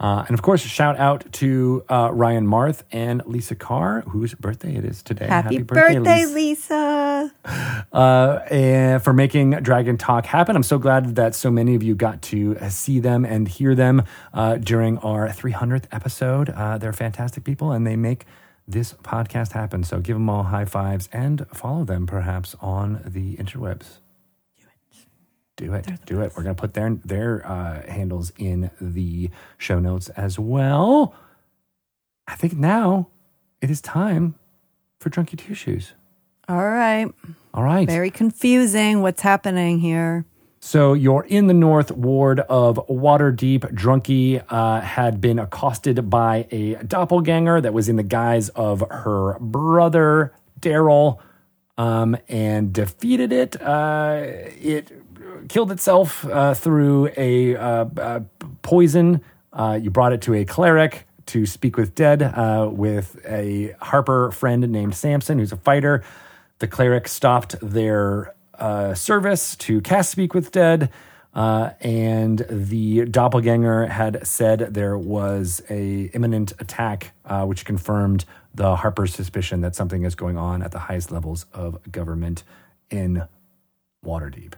Uh, 0.00 0.24
and 0.26 0.34
of 0.34 0.42
course, 0.42 0.60
shout 0.60 0.98
out 0.98 1.24
to 1.32 1.84
uh, 1.88 2.10
Ryan 2.12 2.48
Marth 2.48 2.82
and 2.90 3.22
Lisa 3.26 3.54
Carr, 3.54 4.00
whose 4.00 4.34
birthday 4.34 4.74
it 4.74 4.84
is 4.84 5.04
today. 5.04 5.26
Happy, 5.26 5.62
birthday, 5.62 6.26
Lisa. 6.26 7.30
Lisa. 7.44 7.86
uh, 7.92 8.40
and 8.50 9.02
for 9.04 9.12
making 9.12 9.50
Dragon 9.50 9.96
Talk 9.96 10.26
happen. 10.26 10.56
I'm 10.56 10.64
so 10.64 10.78
glad 10.78 11.14
that 11.14 11.36
so 11.36 11.48
many 11.48 11.76
of 11.76 11.82
you 11.84 11.94
got 11.94 12.22
to 12.22 12.58
uh, 12.58 12.70
see 12.70 12.98
them 12.98 13.24
and 13.24 13.46
hear 13.46 13.76
them 13.76 14.02
uh, 14.32 14.56
during 14.56 14.98
our 14.98 15.28
300th 15.28 15.84
episode. 15.92 16.50
Uh, 16.50 16.76
they're 16.76 16.92
fantastic 16.92 17.44
people 17.44 17.70
and 17.70 17.86
they 17.86 17.94
make 17.94 18.26
this 18.66 18.94
podcast 18.94 19.52
happen. 19.52 19.84
So 19.84 20.00
give 20.00 20.16
them 20.16 20.28
all 20.28 20.44
high 20.44 20.64
fives 20.64 21.08
and 21.12 21.46
follow 21.52 21.84
them 21.84 22.06
perhaps 22.06 22.56
on 22.60 23.02
the 23.04 23.36
interwebs. 23.36 23.98
Do 25.56 25.72
it. 25.72 25.86
Do 26.04 26.20
it. 26.20 26.32
We're 26.36 26.42
going 26.42 26.56
to 26.56 26.60
put 26.60 26.74
their 26.74 26.90
their 27.04 27.46
uh, 27.46 27.88
handles 27.88 28.32
in 28.38 28.70
the 28.80 29.30
show 29.56 29.78
notes 29.78 30.08
as 30.10 30.36
well. 30.38 31.14
I 32.26 32.34
think 32.34 32.54
now 32.54 33.08
it 33.60 33.70
is 33.70 33.80
time 33.80 34.34
for 34.98 35.10
Drunky 35.10 35.38
Two 35.38 35.54
Shoes. 35.54 35.92
All 36.48 36.68
right. 36.68 37.06
All 37.52 37.62
right. 37.62 37.86
Very 37.86 38.10
confusing 38.10 39.00
what's 39.00 39.22
happening 39.22 39.78
here. 39.78 40.24
So 40.66 40.94
you're 40.94 41.26
in 41.28 41.46
the 41.46 41.52
North 41.52 41.90
Ward 41.90 42.40
of 42.40 42.76
Waterdeep. 42.88 43.70
Drunky 43.74 44.42
uh, 44.48 44.80
had 44.80 45.20
been 45.20 45.38
accosted 45.38 46.08
by 46.08 46.48
a 46.50 46.76
doppelganger 46.76 47.60
that 47.60 47.74
was 47.74 47.90
in 47.90 47.96
the 47.96 48.02
guise 48.02 48.48
of 48.48 48.82
her 48.90 49.38
brother, 49.40 50.32
Daryl, 50.58 51.18
um, 51.76 52.16
and 52.30 52.72
defeated 52.72 53.30
it. 53.30 53.60
Uh, 53.60 54.22
it 54.24 54.90
killed 55.50 55.70
itself 55.70 56.24
uh, 56.24 56.54
through 56.54 57.10
a 57.18 57.56
uh, 57.56 57.84
uh, 57.98 58.20
poison. 58.62 59.20
Uh, 59.52 59.78
you 59.80 59.90
brought 59.90 60.14
it 60.14 60.22
to 60.22 60.32
a 60.32 60.46
cleric 60.46 61.06
to 61.26 61.44
speak 61.44 61.76
with 61.76 61.94
dead, 61.94 62.22
with 62.72 63.20
a 63.26 63.76
Harper 63.82 64.30
friend 64.30 64.66
named 64.72 64.94
Samson, 64.94 65.38
who's 65.38 65.52
a 65.52 65.58
fighter. 65.58 66.02
The 66.60 66.68
cleric 66.68 67.06
stopped 67.06 67.54
their 67.60 68.34
uh, 68.58 68.94
service 68.94 69.56
to 69.56 69.80
cast 69.80 70.10
Speak 70.10 70.34
with 70.34 70.52
Dead, 70.52 70.90
uh, 71.34 71.70
and 71.80 72.46
the 72.48 73.06
doppelganger 73.06 73.86
had 73.86 74.26
said 74.26 74.60
there 74.74 74.96
was 74.96 75.62
a 75.68 76.04
imminent 76.14 76.52
attack, 76.60 77.12
uh, 77.24 77.44
which 77.44 77.64
confirmed 77.64 78.24
the 78.54 78.76
Harper's 78.76 79.14
suspicion 79.14 79.60
that 79.62 79.74
something 79.74 80.04
is 80.04 80.14
going 80.14 80.38
on 80.38 80.62
at 80.62 80.70
the 80.70 80.78
highest 80.80 81.10
levels 81.10 81.46
of 81.52 81.78
government 81.90 82.44
in 82.90 83.26
Waterdeep. 84.04 84.54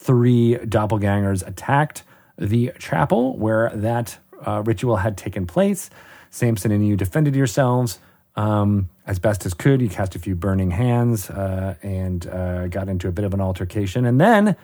Three 0.00 0.56
doppelgangers 0.56 1.46
attacked 1.46 2.02
the 2.36 2.72
chapel 2.78 3.36
where 3.36 3.70
that 3.74 4.18
uh, 4.44 4.62
ritual 4.64 4.96
had 4.96 5.16
taken 5.16 5.46
place. 5.46 5.90
Samson 6.30 6.72
and 6.72 6.86
you 6.86 6.96
defended 6.96 7.36
yourselves 7.36 8.00
um, 8.36 8.88
as 9.06 9.18
best 9.18 9.44
as 9.46 9.54
could. 9.54 9.80
You 9.80 9.88
cast 9.88 10.14
a 10.14 10.18
few 10.18 10.34
burning 10.34 10.70
hands 10.70 11.30
uh, 11.30 11.76
and 11.82 12.26
uh, 12.26 12.68
got 12.68 12.88
into 12.88 13.08
a 13.08 13.12
bit 13.12 13.24
of 13.24 13.34
an 13.34 13.40
altercation. 13.40 14.04
And 14.04 14.20
then 14.20 14.56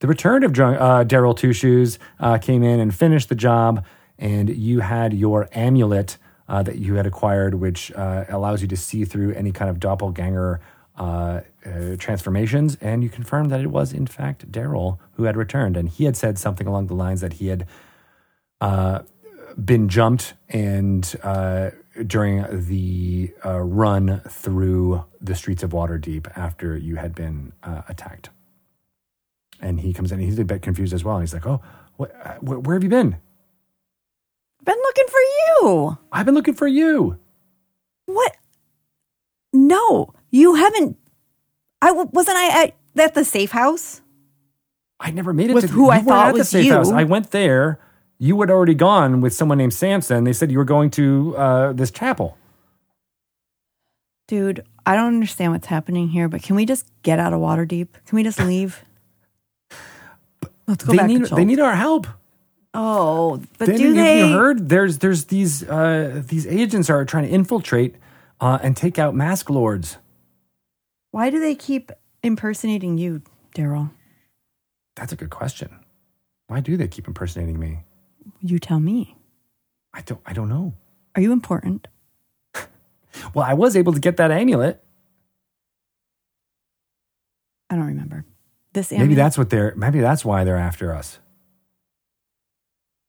the 0.00 0.06
return 0.06 0.42
of 0.42 0.52
uh, 0.52 1.04
Daryl 1.04 1.36
Two 1.36 1.52
Shoes 1.52 1.98
uh, 2.18 2.38
came 2.38 2.62
in 2.62 2.80
and 2.80 2.94
finished 2.94 3.28
the 3.28 3.34
job. 3.34 3.84
And 4.18 4.50
you 4.50 4.80
had 4.80 5.14
your 5.14 5.48
amulet 5.52 6.18
uh, 6.48 6.62
that 6.62 6.76
you 6.76 6.94
had 6.94 7.06
acquired, 7.06 7.54
which 7.54 7.92
uh, 7.92 8.24
allows 8.28 8.60
you 8.60 8.68
to 8.68 8.76
see 8.76 9.04
through 9.04 9.32
any 9.32 9.52
kind 9.52 9.70
of 9.70 9.80
doppelganger 9.80 10.60
transformations. 11.98 12.76
And 12.82 13.02
you 13.02 13.08
confirmed 13.08 13.50
that 13.50 13.60
it 13.60 13.68
was, 13.68 13.94
in 13.94 14.06
fact, 14.06 14.50
Daryl 14.52 14.98
who 15.12 15.24
had 15.24 15.36
returned. 15.36 15.76
And 15.76 15.88
he 15.88 16.04
had 16.04 16.16
said 16.16 16.38
something 16.38 16.66
along 16.66 16.88
the 16.88 16.94
lines 16.94 17.22
that 17.22 17.34
he 17.34 17.46
had 17.46 17.66
been 19.56 19.88
jumped 19.88 20.34
and 20.50 21.04
during 22.06 22.44
the 22.66 23.32
uh, 23.44 23.58
run 23.60 24.20
through 24.28 25.04
the 25.20 25.34
streets 25.34 25.62
of 25.62 25.70
Waterdeep 25.70 26.30
after 26.36 26.76
you 26.76 26.96
had 26.96 27.14
been 27.14 27.52
uh, 27.62 27.82
attacked. 27.88 28.30
And 29.60 29.80
he 29.80 29.92
comes 29.92 30.10
in, 30.12 30.18
and 30.20 30.28
he's 30.28 30.38
a 30.38 30.44
bit 30.44 30.62
confused 30.62 30.94
as 30.94 31.04
well. 31.04 31.16
And 31.16 31.22
he's 31.22 31.34
like, 31.34 31.46
Oh, 31.46 31.60
what, 31.96 32.14
uh, 32.24 32.34
where, 32.36 32.74
have 32.76 32.82
you 32.82 32.88
been? 32.88 33.16
Been 34.64 34.78
looking 34.78 35.06
for 35.08 35.20
you. 35.20 35.98
I've 36.12 36.26
been 36.26 36.34
looking 36.34 36.54
for 36.54 36.66
you. 36.66 37.18
What? 38.06 38.36
No, 39.52 40.14
you 40.30 40.54
haven't. 40.54 40.96
I 41.82 41.88
w- 41.88 42.08
wasn't 42.12 42.36
I 42.36 42.64
at, 42.64 42.76
at 42.96 43.14
the 43.14 43.24
safe 43.24 43.50
house. 43.50 44.00
I 44.98 45.10
never 45.10 45.32
made 45.32 45.50
it 45.50 45.54
With 45.54 45.66
to 45.66 45.72
who 45.72 45.90
I 45.90 46.00
thought 46.00 46.34
was 46.34 46.52
you. 46.52 46.72
house. 46.72 46.90
I 46.90 47.04
went 47.04 47.30
there. 47.30 47.80
You 48.22 48.38
had 48.42 48.50
already 48.50 48.74
gone 48.74 49.22
with 49.22 49.32
someone 49.32 49.56
named 49.56 49.72
Samson. 49.72 50.24
They 50.24 50.34
said 50.34 50.52
you 50.52 50.58
were 50.58 50.64
going 50.64 50.90
to 50.90 51.34
uh, 51.38 51.72
this 51.72 51.90
chapel. 51.90 52.36
Dude, 54.28 54.62
I 54.84 54.94
don't 54.94 55.06
understand 55.06 55.52
what's 55.52 55.66
happening 55.66 56.08
here, 56.08 56.28
but 56.28 56.42
can 56.42 56.54
we 56.54 56.66
just 56.66 56.86
get 57.02 57.18
out 57.18 57.32
of 57.32 57.40
Waterdeep? 57.40 57.88
Can 58.06 58.16
we 58.16 58.22
just 58.22 58.38
leave? 58.38 58.84
Let's 60.68 60.84
go 60.84 60.92
they 60.92 60.98
back 60.98 61.06
need 61.06 61.24
to 61.24 61.34
they 61.34 61.46
need 61.46 61.60
our 61.60 61.74
help. 61.74 62.06
Oh, 62.74 63.42
but 63.58 63.66
Then 63.66 63.76
do 63.78 63.94
they? 63.94 64.28
you 64.28 64.34
heard? 64.34 64.68
There's 64.68 64.98
there's 64.98 65.24
these 65.24 65.64
uh, 65.64 66.22
these 66.26 66.46
agents 66.46 66.90
are 66.90 67.04
trying 67.06 67.26
to 67.26 67.30
infiltrate 67.30 67.96
uh, 68.38 68.58
and 68.62 68.76
take 68.76 68.98
out 68.98 69.14
mask 69.14 69.48
lords. 69.48 69.96
Why 71.10 71.30
do 71.30 71.40
they 71.40 71.54
keep 71.54 71.90
impersonating 72.22 72.98
you, 72.98 73.22
Daryl? 73.56 73.90
That's 74.94 75.12
a 75.12 75.16
good 75.16 75.30
question. 75.30 75.80
Why 76.48 76.60
do 76.60 76.76
they 76.76 76.86
keep 76.86 77.08
impersonating 77.08 77.58
me? 77.58 77.80
You 78.40 78.58
tell 78.58 78.80
me. 78.80 79.16
I 79.92 80.00
don't 80.02 80.20
I 80.26 80.32
don't 80.32 80.48
know. 80.48 80.74
Are 81.14 81.22
you 81.22 81.32
important? 81.32 81.88
Well, 83.34 83.44
I 83.44 83.54
was 83.54 83.76
able 83.76 83.92
to 83.92 84.00
get 84.00 84.16
that 84.18 84.30
amulet. 84.30 84.82
I 87.68 87.76
don't 87.76 87.86
remember. 87.86 88.24
This 88.72 88.92
Maybe 88.92 89.14
that's 89.14 89.36
what 89.36 89.50
they're 89.50 89.74
maybe 89.76 90.00
that's 90.00 90.24
why 90.24 90.44
they're 90.44 90.56
after 90.56 90.94
us. 90.94 91.18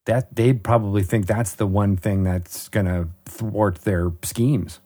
That 0.05 0.35
they 0.35 0.53
probably 0.53 1.03
think 1.03 1.27
that's 1.27 1.53
the 1.53 1.67
one 1.67 1.95
thing 1.97 2.23
that's 2.23 2.67
gonna 2.67 3.09
thwart 3.25 3.83
their 3.83 4.11
schemes. 4.23 4.79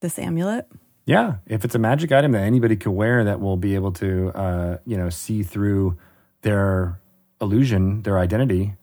this 0.00 0.18
amulet. 0.18 0.66
Yeah, 1.06 1.36
if 1.46 1.64
it's 1.64 1.74
a 1.74 1.78
magic 1.78 2.12
item 2.12 2.32
that 2.32 2.42
anybody 2.42 2.76
could 2.76 2.92
wear 2.92 3.24
that 3.24 3.40
will 3.40 3.56
be 3.56 3.74
able 3.74 3.92
to, 3.92 4.30
uh, 4.34 4.78
you 4.86 4.96
know, 4.96 5.10
see 5.10 5.42
through 5.42 5.98
their 6.42 7.00
illusion, 7.40 8.02
their 8.02 8.18
identity. 8.18 8.74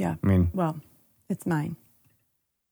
Yeah. 0.00 0.14
I 0.22 0.26
mean, 0.26 0.50
Well, 0.54 0.80
it's 1.28 1.46
mine. 1.46 1.76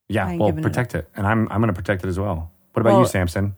Yeah, 0.09 0.35
well, 0.37 0.49
giving 0.49 0.61
it 0.65 0.67
protect 0.67 0.95
it, 0.95 1.07
and 1.15 1.27
I'm 1.27 1.47
I'm 1.51 1.61
going 1.61 1.69
to 1.75 1.79
protect 1.79 2.03
it 2.03 2.09
as 2.09 2.19
well. 2.19 2.51
What 2.73 2.81
about 2.81 2.93
Well- 2.93 3.01
you, 3.03 3.07
Samson? 3.07 3.55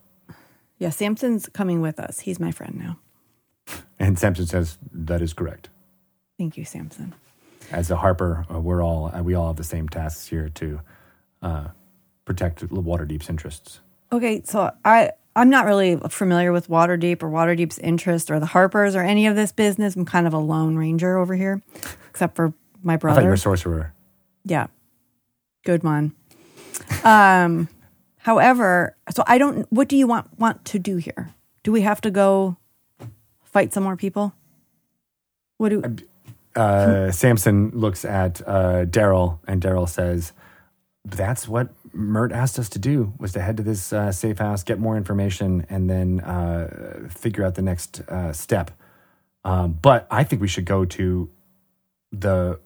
Yeah, 0.79 0.91
Samson's 0.91 1.49
coming 1.53 1.81
with 1.81 2.01
us. 2.01 2.21
He's 2.21 2.41
my 2.41 2.51
friend 2.51 2.75
now. 2.77 2.99
And 4.01 4.19
Samson 4.19 4.47
says 4.47 4.79
that 4.93 5.21
is 5.23 5.33
correct. 5.35 5.69
Thank 6.39 6.57
you, 6.57 6.65
Samson. 6.65 7.15
As 7.71 7.91
a 7.91 7.97
Harper, 7.97 8.47
uh, 8.53 8.59
we're 8.59 8.83
all 8.83 9.13
uh, 9.15 9.23
we 9.23 9.35
all 9.35 9.49
have 9.49 9.57
the 9.57 9.63
same 9.65 9.89
tasks 9.89 10.27
here 10.27 10.49
to 10.49 10.81
uh, 11.43 11.69
protect 12.25 12.67
Waterdeep's 12.71 13.29
interests. 13.31 13.81
Okay, 14.11 14.43
so 14.45 14.73
I 14.85 15.11
I'm 15.37 15.51
not 15.51 15.67
really 15.67 15.97
familiar 16.09 16.51
with 16.51 16.69
Waterdeep 16.69 17.23
or 17.23 17.31
Waterdeep's 17.31 17.79
interest 17.79 18.31
or 18.31 18.41
the 18.41 18.47
Harpers 18.47 18.97
or 18.97 19.03
any 19.03 19.27
of 19.29 19.37
this 19.37 19.53
business. 19.53 19.95
I'm 19.95 20.05
kind 20.07 20.27
of 20.27 20.33
a 20.35 20.39
lone 20.39 20.77
ranger 20.77 21.17
over 21.19 21.35
here, 21.37 21.63
except 22.09 22.35
for 22.35 22.53
my 22.83 22.97
brother. 22.97 23.13
I 23.13 23.23
thought 23.23 23.25
you 23.25 23.29
were 23.29 23.35
a 23.35 23.39
sorcerer. 23.39 23.95
Yeah. 24.45 24.69
Good 25.65 25.85
one. 25.85 26.15
Um, 27.05 27.69
however, 28.19 28.97
so 29.15 29.23
I 29.27 29.39
don't. 29.39 29.71
What 29.73 29.89
do 29.89 29.97
you 29.97 30.07
want 30.07 30.39
want 30.39 30.65
to 30.67 30.79
do 30.79 30.97
here? 30.97 31.35
Do 31.63 31.73
we 31.73 31.83
have 31.83 32.01
to 32.03 32.11
go 32.11 32.57
fight 33.45 33.73
some 33.73 33.83
more 33.83 33.97
people? 33.97 34.35
What 35.59 35.69
do? 35.71 35.97
Uh, 36.57 37.11
Samson 37.11 37.71
looks 37.71 38.05
at 38.05 38.41
uh, 38.47 38.85
Daryl, 38.87 39.39
and 39.47 39.63
Daryl 39.63 39.89
says, 39.89 40.33
that's 41.05 41.49
what 41.49 41.71
Mirt 41.93 42.33
asked 42.33 42.59
us 42.59 42.69
to 42.71 42.79
do 42.79 43.13
was 43.19 43.33
to 43.33 43.41
head 43.41 43.57
to 43.57 43.63
this 43.63 43.93
uh, 43.93 44.13
safe 44.13 44.39
house, 44.39 44.63
get 44.63 44.79
more 44.79 44.97
information, 44.97 45.67
and 45.71 45.89
then 45.89 46.21
uh, 46.21 47.09
figure 47.09 47.45
out 47.45 47.55
the 47.55 47.63
next 47.63 48.01
uh, 48.03 48.33
step. 48.33 48.71
Um, 49.45 49.73
but 49.73 50.07
I 50.11 50.25
think 50.25 50.43
we 50.43 50.49
should 50.49 50.67
go 50.67 50.85
to 50.85 51.31
the 52.13 52.61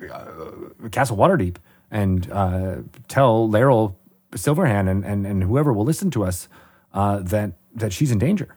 uh, 0.00 0.88
Castle 0.90 1.16
Waterdeep 1.16 1.56
and 1.90 2.30
uh, 2.30 2.76
tell 3.08 3.48
Laeral 3.48 3.96
Silverhand 4.32 4.90
and, 4.90 5.04
and, 5.04 5.26
and 5.26 5.42
whoever 5.44 5.72
will 5.72 5.84
listen 5.84 6.10
to 6.12 6.24
us 6.24 6.48
uh, 6.92 7.18
that 7.20 7.52
that 7.74 7.92
she's 7.92 8.10
in 8.10 8.18
danger. 8.18 8.56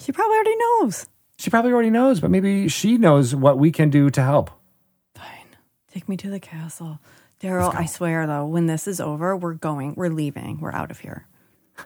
She 0.00 0.12
probably 0.12 0.36
already 0.36 0.56
knows. 0.56 1.06
She 1.38 1.50
probably 1.50 1.72
already 1.72 1.90
knows, 1.90 2.20
but 2.20 2.30
maybe 2.30 2.68
she 2.68 2.96
knows 2.96 3.34
what 3.34 3.58
we 3.58 3.70
can 3.70 3.90
do 3.90 4.10
to 4.10 4.22
help. 4.22 4.50
Fine. 5.14 5.56
Take 5.90 6.08
me 6.08 6.16
to 6.18 6.30
the 6.30 6.40
castle. 6.40 6.98
Daryl, 7.40 7.74
I 7.74 7.86
swear 7.86 8.26
though, 8.26 8.46
when 8.46 8.66
this 8.66 8.86
is 8.86 9.00
over, 9.00 9.36
we're 9.36 9.54
going, 9.54 9.94
we're 9.96 10.10
leaving, 10.10 10.60
we're 10.60 10.72
out 10.72 10.90
of 10.90 11.00
here. 11.00 11.26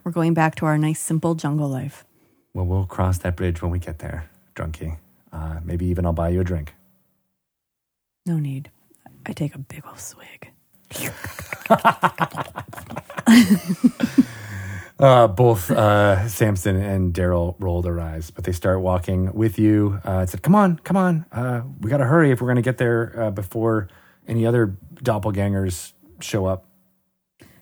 We're 0.02 0.12
going 0.12 0.34
back 0.34 0.56
to 0.56 0.66
our 0.66 0.76
nice, 0.76 1.00
simple 1.00 1.36
jungle 1.36 1.68
life. 1.68 2.04
Well, 2.52 2.66
we'll 2.66 2.86
cross 2.86 3.18
that 3.18 3.36
bridge 3.36 3.62
when 3.62 3.70
we 3.70 3.78
get 3.78 4.00
there, 4.00 4.28
drunkie. 4.56 4.98
Uh, 5.32 5.60
maybe 5.64 5.86
even 5.86 6.06
I'll 6.06 6.12
buy 6.12 6.30
you 6.30 6.40
a 6.40 6.44
drink. 6.44 6.74
No 8.26 8.38
need. 8.38 8.70
I 9.26 9.32
take 9.32 9.54
a 9.54 9.58
big 9.58 9.84
old 9.86 10.00
swig. 10.00 10.50
Uh, 14.96 15.26
both 15.26 15.72
uh, 15.72 16.28
Samson 16.28 16.76
and 16.76 17.12
Daryl 17.12 17.56
roll 17.58 17.82
their 17.82 17.98
eyes, 17.98 18.30
but 18.30 18.44
they 18.44 18.52
start 18.52 18.80
walking 18.80 19.32
with 19.34 19.58
you. 19.58 19.98
Uh, 20.04 20.20
and 20.20 20.30
said, 20.30 20.42
"Come 20.42 20.54
on, 20.54 20.78
come 20.78 20.96
on, 20.96 21.26
uh, 21.32 21.62
we 21.80 21.90
got 21.90 21.96
to 21.96 22.04
hurry 22.04 22.30
if 22.30 22.40
we're 22.40 22.46
going 22.46 22.56
to 22.56 22.62
get 22.62 22.78
there 22.78 23.12
uh, 23.20 23.30
before 23.32 23.88
any 24.28 24.46
other 24.46 24.76
doppelgangers 25.02 25.92
show 26.20 26.46
up." 26.46 26.66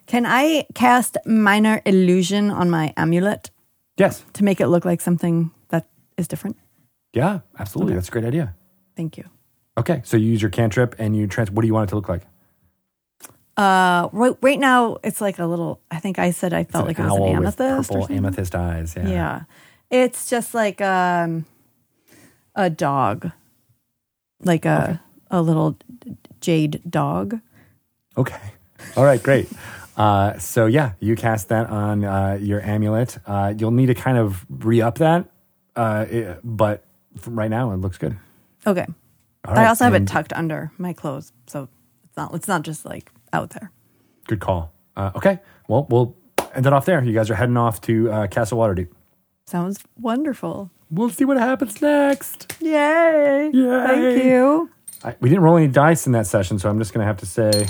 Can 0.07 0.27
I 0.27 0.67
cast 0.75 1.17
minor 1.25 1.81
illusion 1.87 2.51
on 2.51 2.69
my 2.69 2.93
amulet 2.99 3.51
Yes, 3.97 4.27
to 4.35 4.45
make 4.45 4.61
it 4.61 4.67
look 4.69 4.85
like 4.85 5.01
something 5.01 5.53
that 5.71 5.89
is 6.19 6.29
different? 6.29 6.59
yeah, 7.15 7.41
absolutely. 7.59 7.95
That's 7.95 8.09
a 8.09 8.13
great 8.13 8.27
idea. 8.27 8.55
Thank 8.95 9.17
you. 9.17 9.25
Okay, 9.79 10.03
so 10.05 10.17
you 10.17 10.27
use 10.29 10.43
your 10.43 10.51
cantrip 10.51 10.95
and 10.99 11.17
you 11.17 11.27
trans. 11.27 11.51
What 11.51 11.63
do 11.63 11.67
you 11.67 11.75
want 11.75 11.89
it 11.89 11.91
to 11.91 11.97
look 11.97 12.09
like? 12.09 12.23
Uh, 13.57 14.09
right, 14.13 14.35
right 14.41 14.59
now 14.59 14.99
it's 15.03 15.21
like 15.21 15.39
a 15.39 15.47
little. 15.47 15.81
I 15.91 15.99
think 15.99 16.19
I 16.19 16.31
said 16.31 16.53
I 16.53 16.65
felt 16.65 16.87
like 16.87 16.99
it 16.99 17.03
was 17.03 17.13
an 17.17 17.23
amethyst. 17.37 17.91
purple 17.91 18.13
amethyst 18.15 18.55
eyes. 18.55 18.95
Yeah. 18.97 19.09
Yeah, 19.09 19.43
it's 19.91 20.29
just 20.31 20.55
like 20.55 20.81
um, 20.81 21.45
a 22.55 22.69
dog, 22.71 23.31
like 24.43 24.65
a 24.65 25.01
a 25.31 25.41
little 25.43 25.77
jade 26.41 26.83
dog. 26.89 27.41
Okay. 28.17 28.41
All 28.97 29.05
right, 29.05 29.23
great. 29.23 29.49
Uh, 29.97 30.39
so 30.39 30.67
yeah, 30.67 30.93
you 31.01 31.15
cast 31.17 31.49
that 31.49 31.69
on 31.71 32.05
uh, 32.05 32.39
your 32.41 32.61
amulet. 32.63 33.19
Uh, 33.27 33.55
you'll 33.57 33.71
need 33.71 33.87
to 33.87 33.95
kind 33.95 34.17
of 34.19 34.45
re-up 34.49 34.97
that, 34.99 35.27
uh, 35.77 36.07
it- 36.11 36.41
but 36.43 36.85
from 37.19 37.39
right 37.39 37.51
now 37.51 37.73
it 37.73 37.77
looks 37.77 37.99
good. 37.99 38.17
Okay. 38.67 38.87
All 39.45 39.59
I 39.59 39.67
also 39.67 39.85
have 39.85 39.95
it 39.95 40.07
tucked 40.07 40.33
under 40.35 40.71
my 40.79 40.93
clothes, 40.93 41.33
so 41.47 41.69
it's 42.05 42.17
not 42.17 42.35
it's 42.35 42.49
not 42.49 42.63
just 42.63 42.85
like 42.85 43.11
out 43.33 43.51
there. 43.51 43.73
Good 44.29 44.41
call. 44.41 44.73
Uh, 44.97 45.11
okay, 45.17 45.41
well 45.69 45.87
we'll 45.91 46.17
end 46.55 46.67
it 46.67 46.73
off 46.73 46.85
there. 46.85 47.03
You 47.03 47.13
guys 47.13 47.31
are 47.31 47.35
heading 47.35 47.57
off 47.57 47.81
to 47.83 48.11
uh, 48.11 48.27
Castle 48.29 48.59
Waterdeep. 48.59 48.89
Sounds 49.47 49.81
wonderful. 49.99 50.71
We'll 50.91 51.11
see 51.11 51.25
what 51.25 51.39
happens 51.39 51.81
next. 51.83 52.55
Yay! 52.61 53.51
Yay. 53.53 53.87
Thank 53.87 54.25
you. 54.25 54.71
I, 55.03 55.17
we 55.21 55.29
didn't 55.29 55.43
roll 55.43 55.57
any 55.57 55.67
dice 55.69 56.07
in 56.07 56.13
that 56.13 56.27
session, 56.27 56.59
so 56.59 56.69
I'm 56.69 56.79
just 56.79 56.93
gonna 56.93 57.07
have 57.07 57.17
to 57.19 57.27
say 57.27 57.67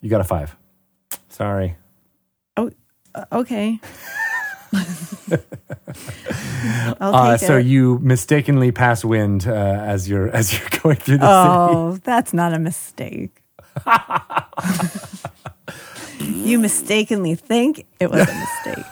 you 0.00 0.10
got 0.10 0.20
a 0.20 0.24
five. 0.24 0.56
Sorry. 1.28 1.76
Oh, 2.56 2.70
uh, 3.14 3.24
okay. 3.32 3.78
Uh, 7.00 7.38
so 7.38 7.56
it. 7.56 7.64
you 7.64 7.98
mistakenly 8.00 8.70
pass 8.70 9.02
wind 9.02 9.46
uh, 9.46 9.52
as 9.52 10.06
you're 10.08 10.28
as 10.36 10.52
you're 10.52 10.68
going 10.82 10.96
through 10.96 11.16
the 11.16 11.24
city. 11.24 11.74
Oh, 11.74 11.98
that's 12.04 12.34
not 12.34 12.52
a 12.52 12.58
mistake. 12.58 13.42
you 16.20 16.58
mistakenly 16.58 17.34
think 17.34 17.86
it 17.98 18.10
was 18.10 18.28
a 18.28 18.34
mistake. 18.34 18.84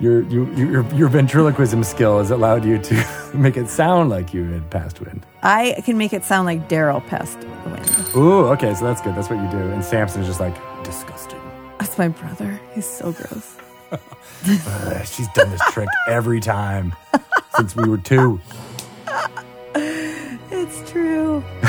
Your, 0.00 0.22
your 0.28 0.52
your 0.54 0.94
your 0.94 1.08
ventriloquism 1.08 1.84
skill 1.84 2.18
has 2.18 2.30
allowed 2.30 2.64
you 2.64 2.78
to 2.78 3.30
make 3.34 3.56
it 3.56 3.68
sound 3.68 4.10
like 4.10 4.34
you 4.34 4.44
had 4.44 4.68
passed 4.70 5.00
wind. 5.00 5.24
I 5.42 5.80
can 5.84 5.96
make 5.96 6.12
it 6.12 6.24
sound 6.24 6.46
like 6.46 6.68
Daryl 6.68 7.04
passed 7.06 7.38
wind. 7.38 8.16
Ooh, 8.16 8.46
okay, 8.48 8.74
so 8.74 8.84
that's 8.84 9.00
good. 9.00 9.14
That's 9.14 9.30
what 9.30 9.42
you 9.42 9.48
do. 9.50 9.70
And 9.70 9.84
Samson 9.84 10.20
is 10.22 10.26
just 10.26 10.40
like 10.40 10.54
disgusting. 10.84 11.40
That's 11.78 11.96
my 11.96 12.08
brother. 12.08 12.60
He's 12.74 12.86
so 12.86 13.12
gross. 13.12 13.56
Ugh, 13.92 15.06
she's 15.06 15.28
done 15.34 15.50
this 15.50 15.60
trick 15.72 15.88
every 16.08 16.40
time 16.40 16.94
since 17.56 17.74
we 17.76 17.88
were 17.88 17.98
two. 17.98 18.40
It's 19.74 20.90
true. 20.90 21.42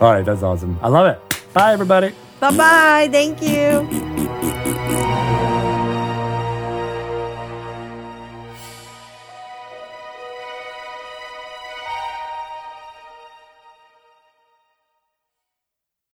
All 0.00 0.12
right, 0.12 0.24
that's 0.24 0.42
awesome. 0.42 0.78
I 0.82 0.88
love 0.88 1.06
it. 1.06 1.52
Bye, 1.52 1.72
everybody. 1.72 2.14
Bye 2.40 2.56
bye. 2.56 3.08
Thank 3.10 3.42
you. 3.42 3.88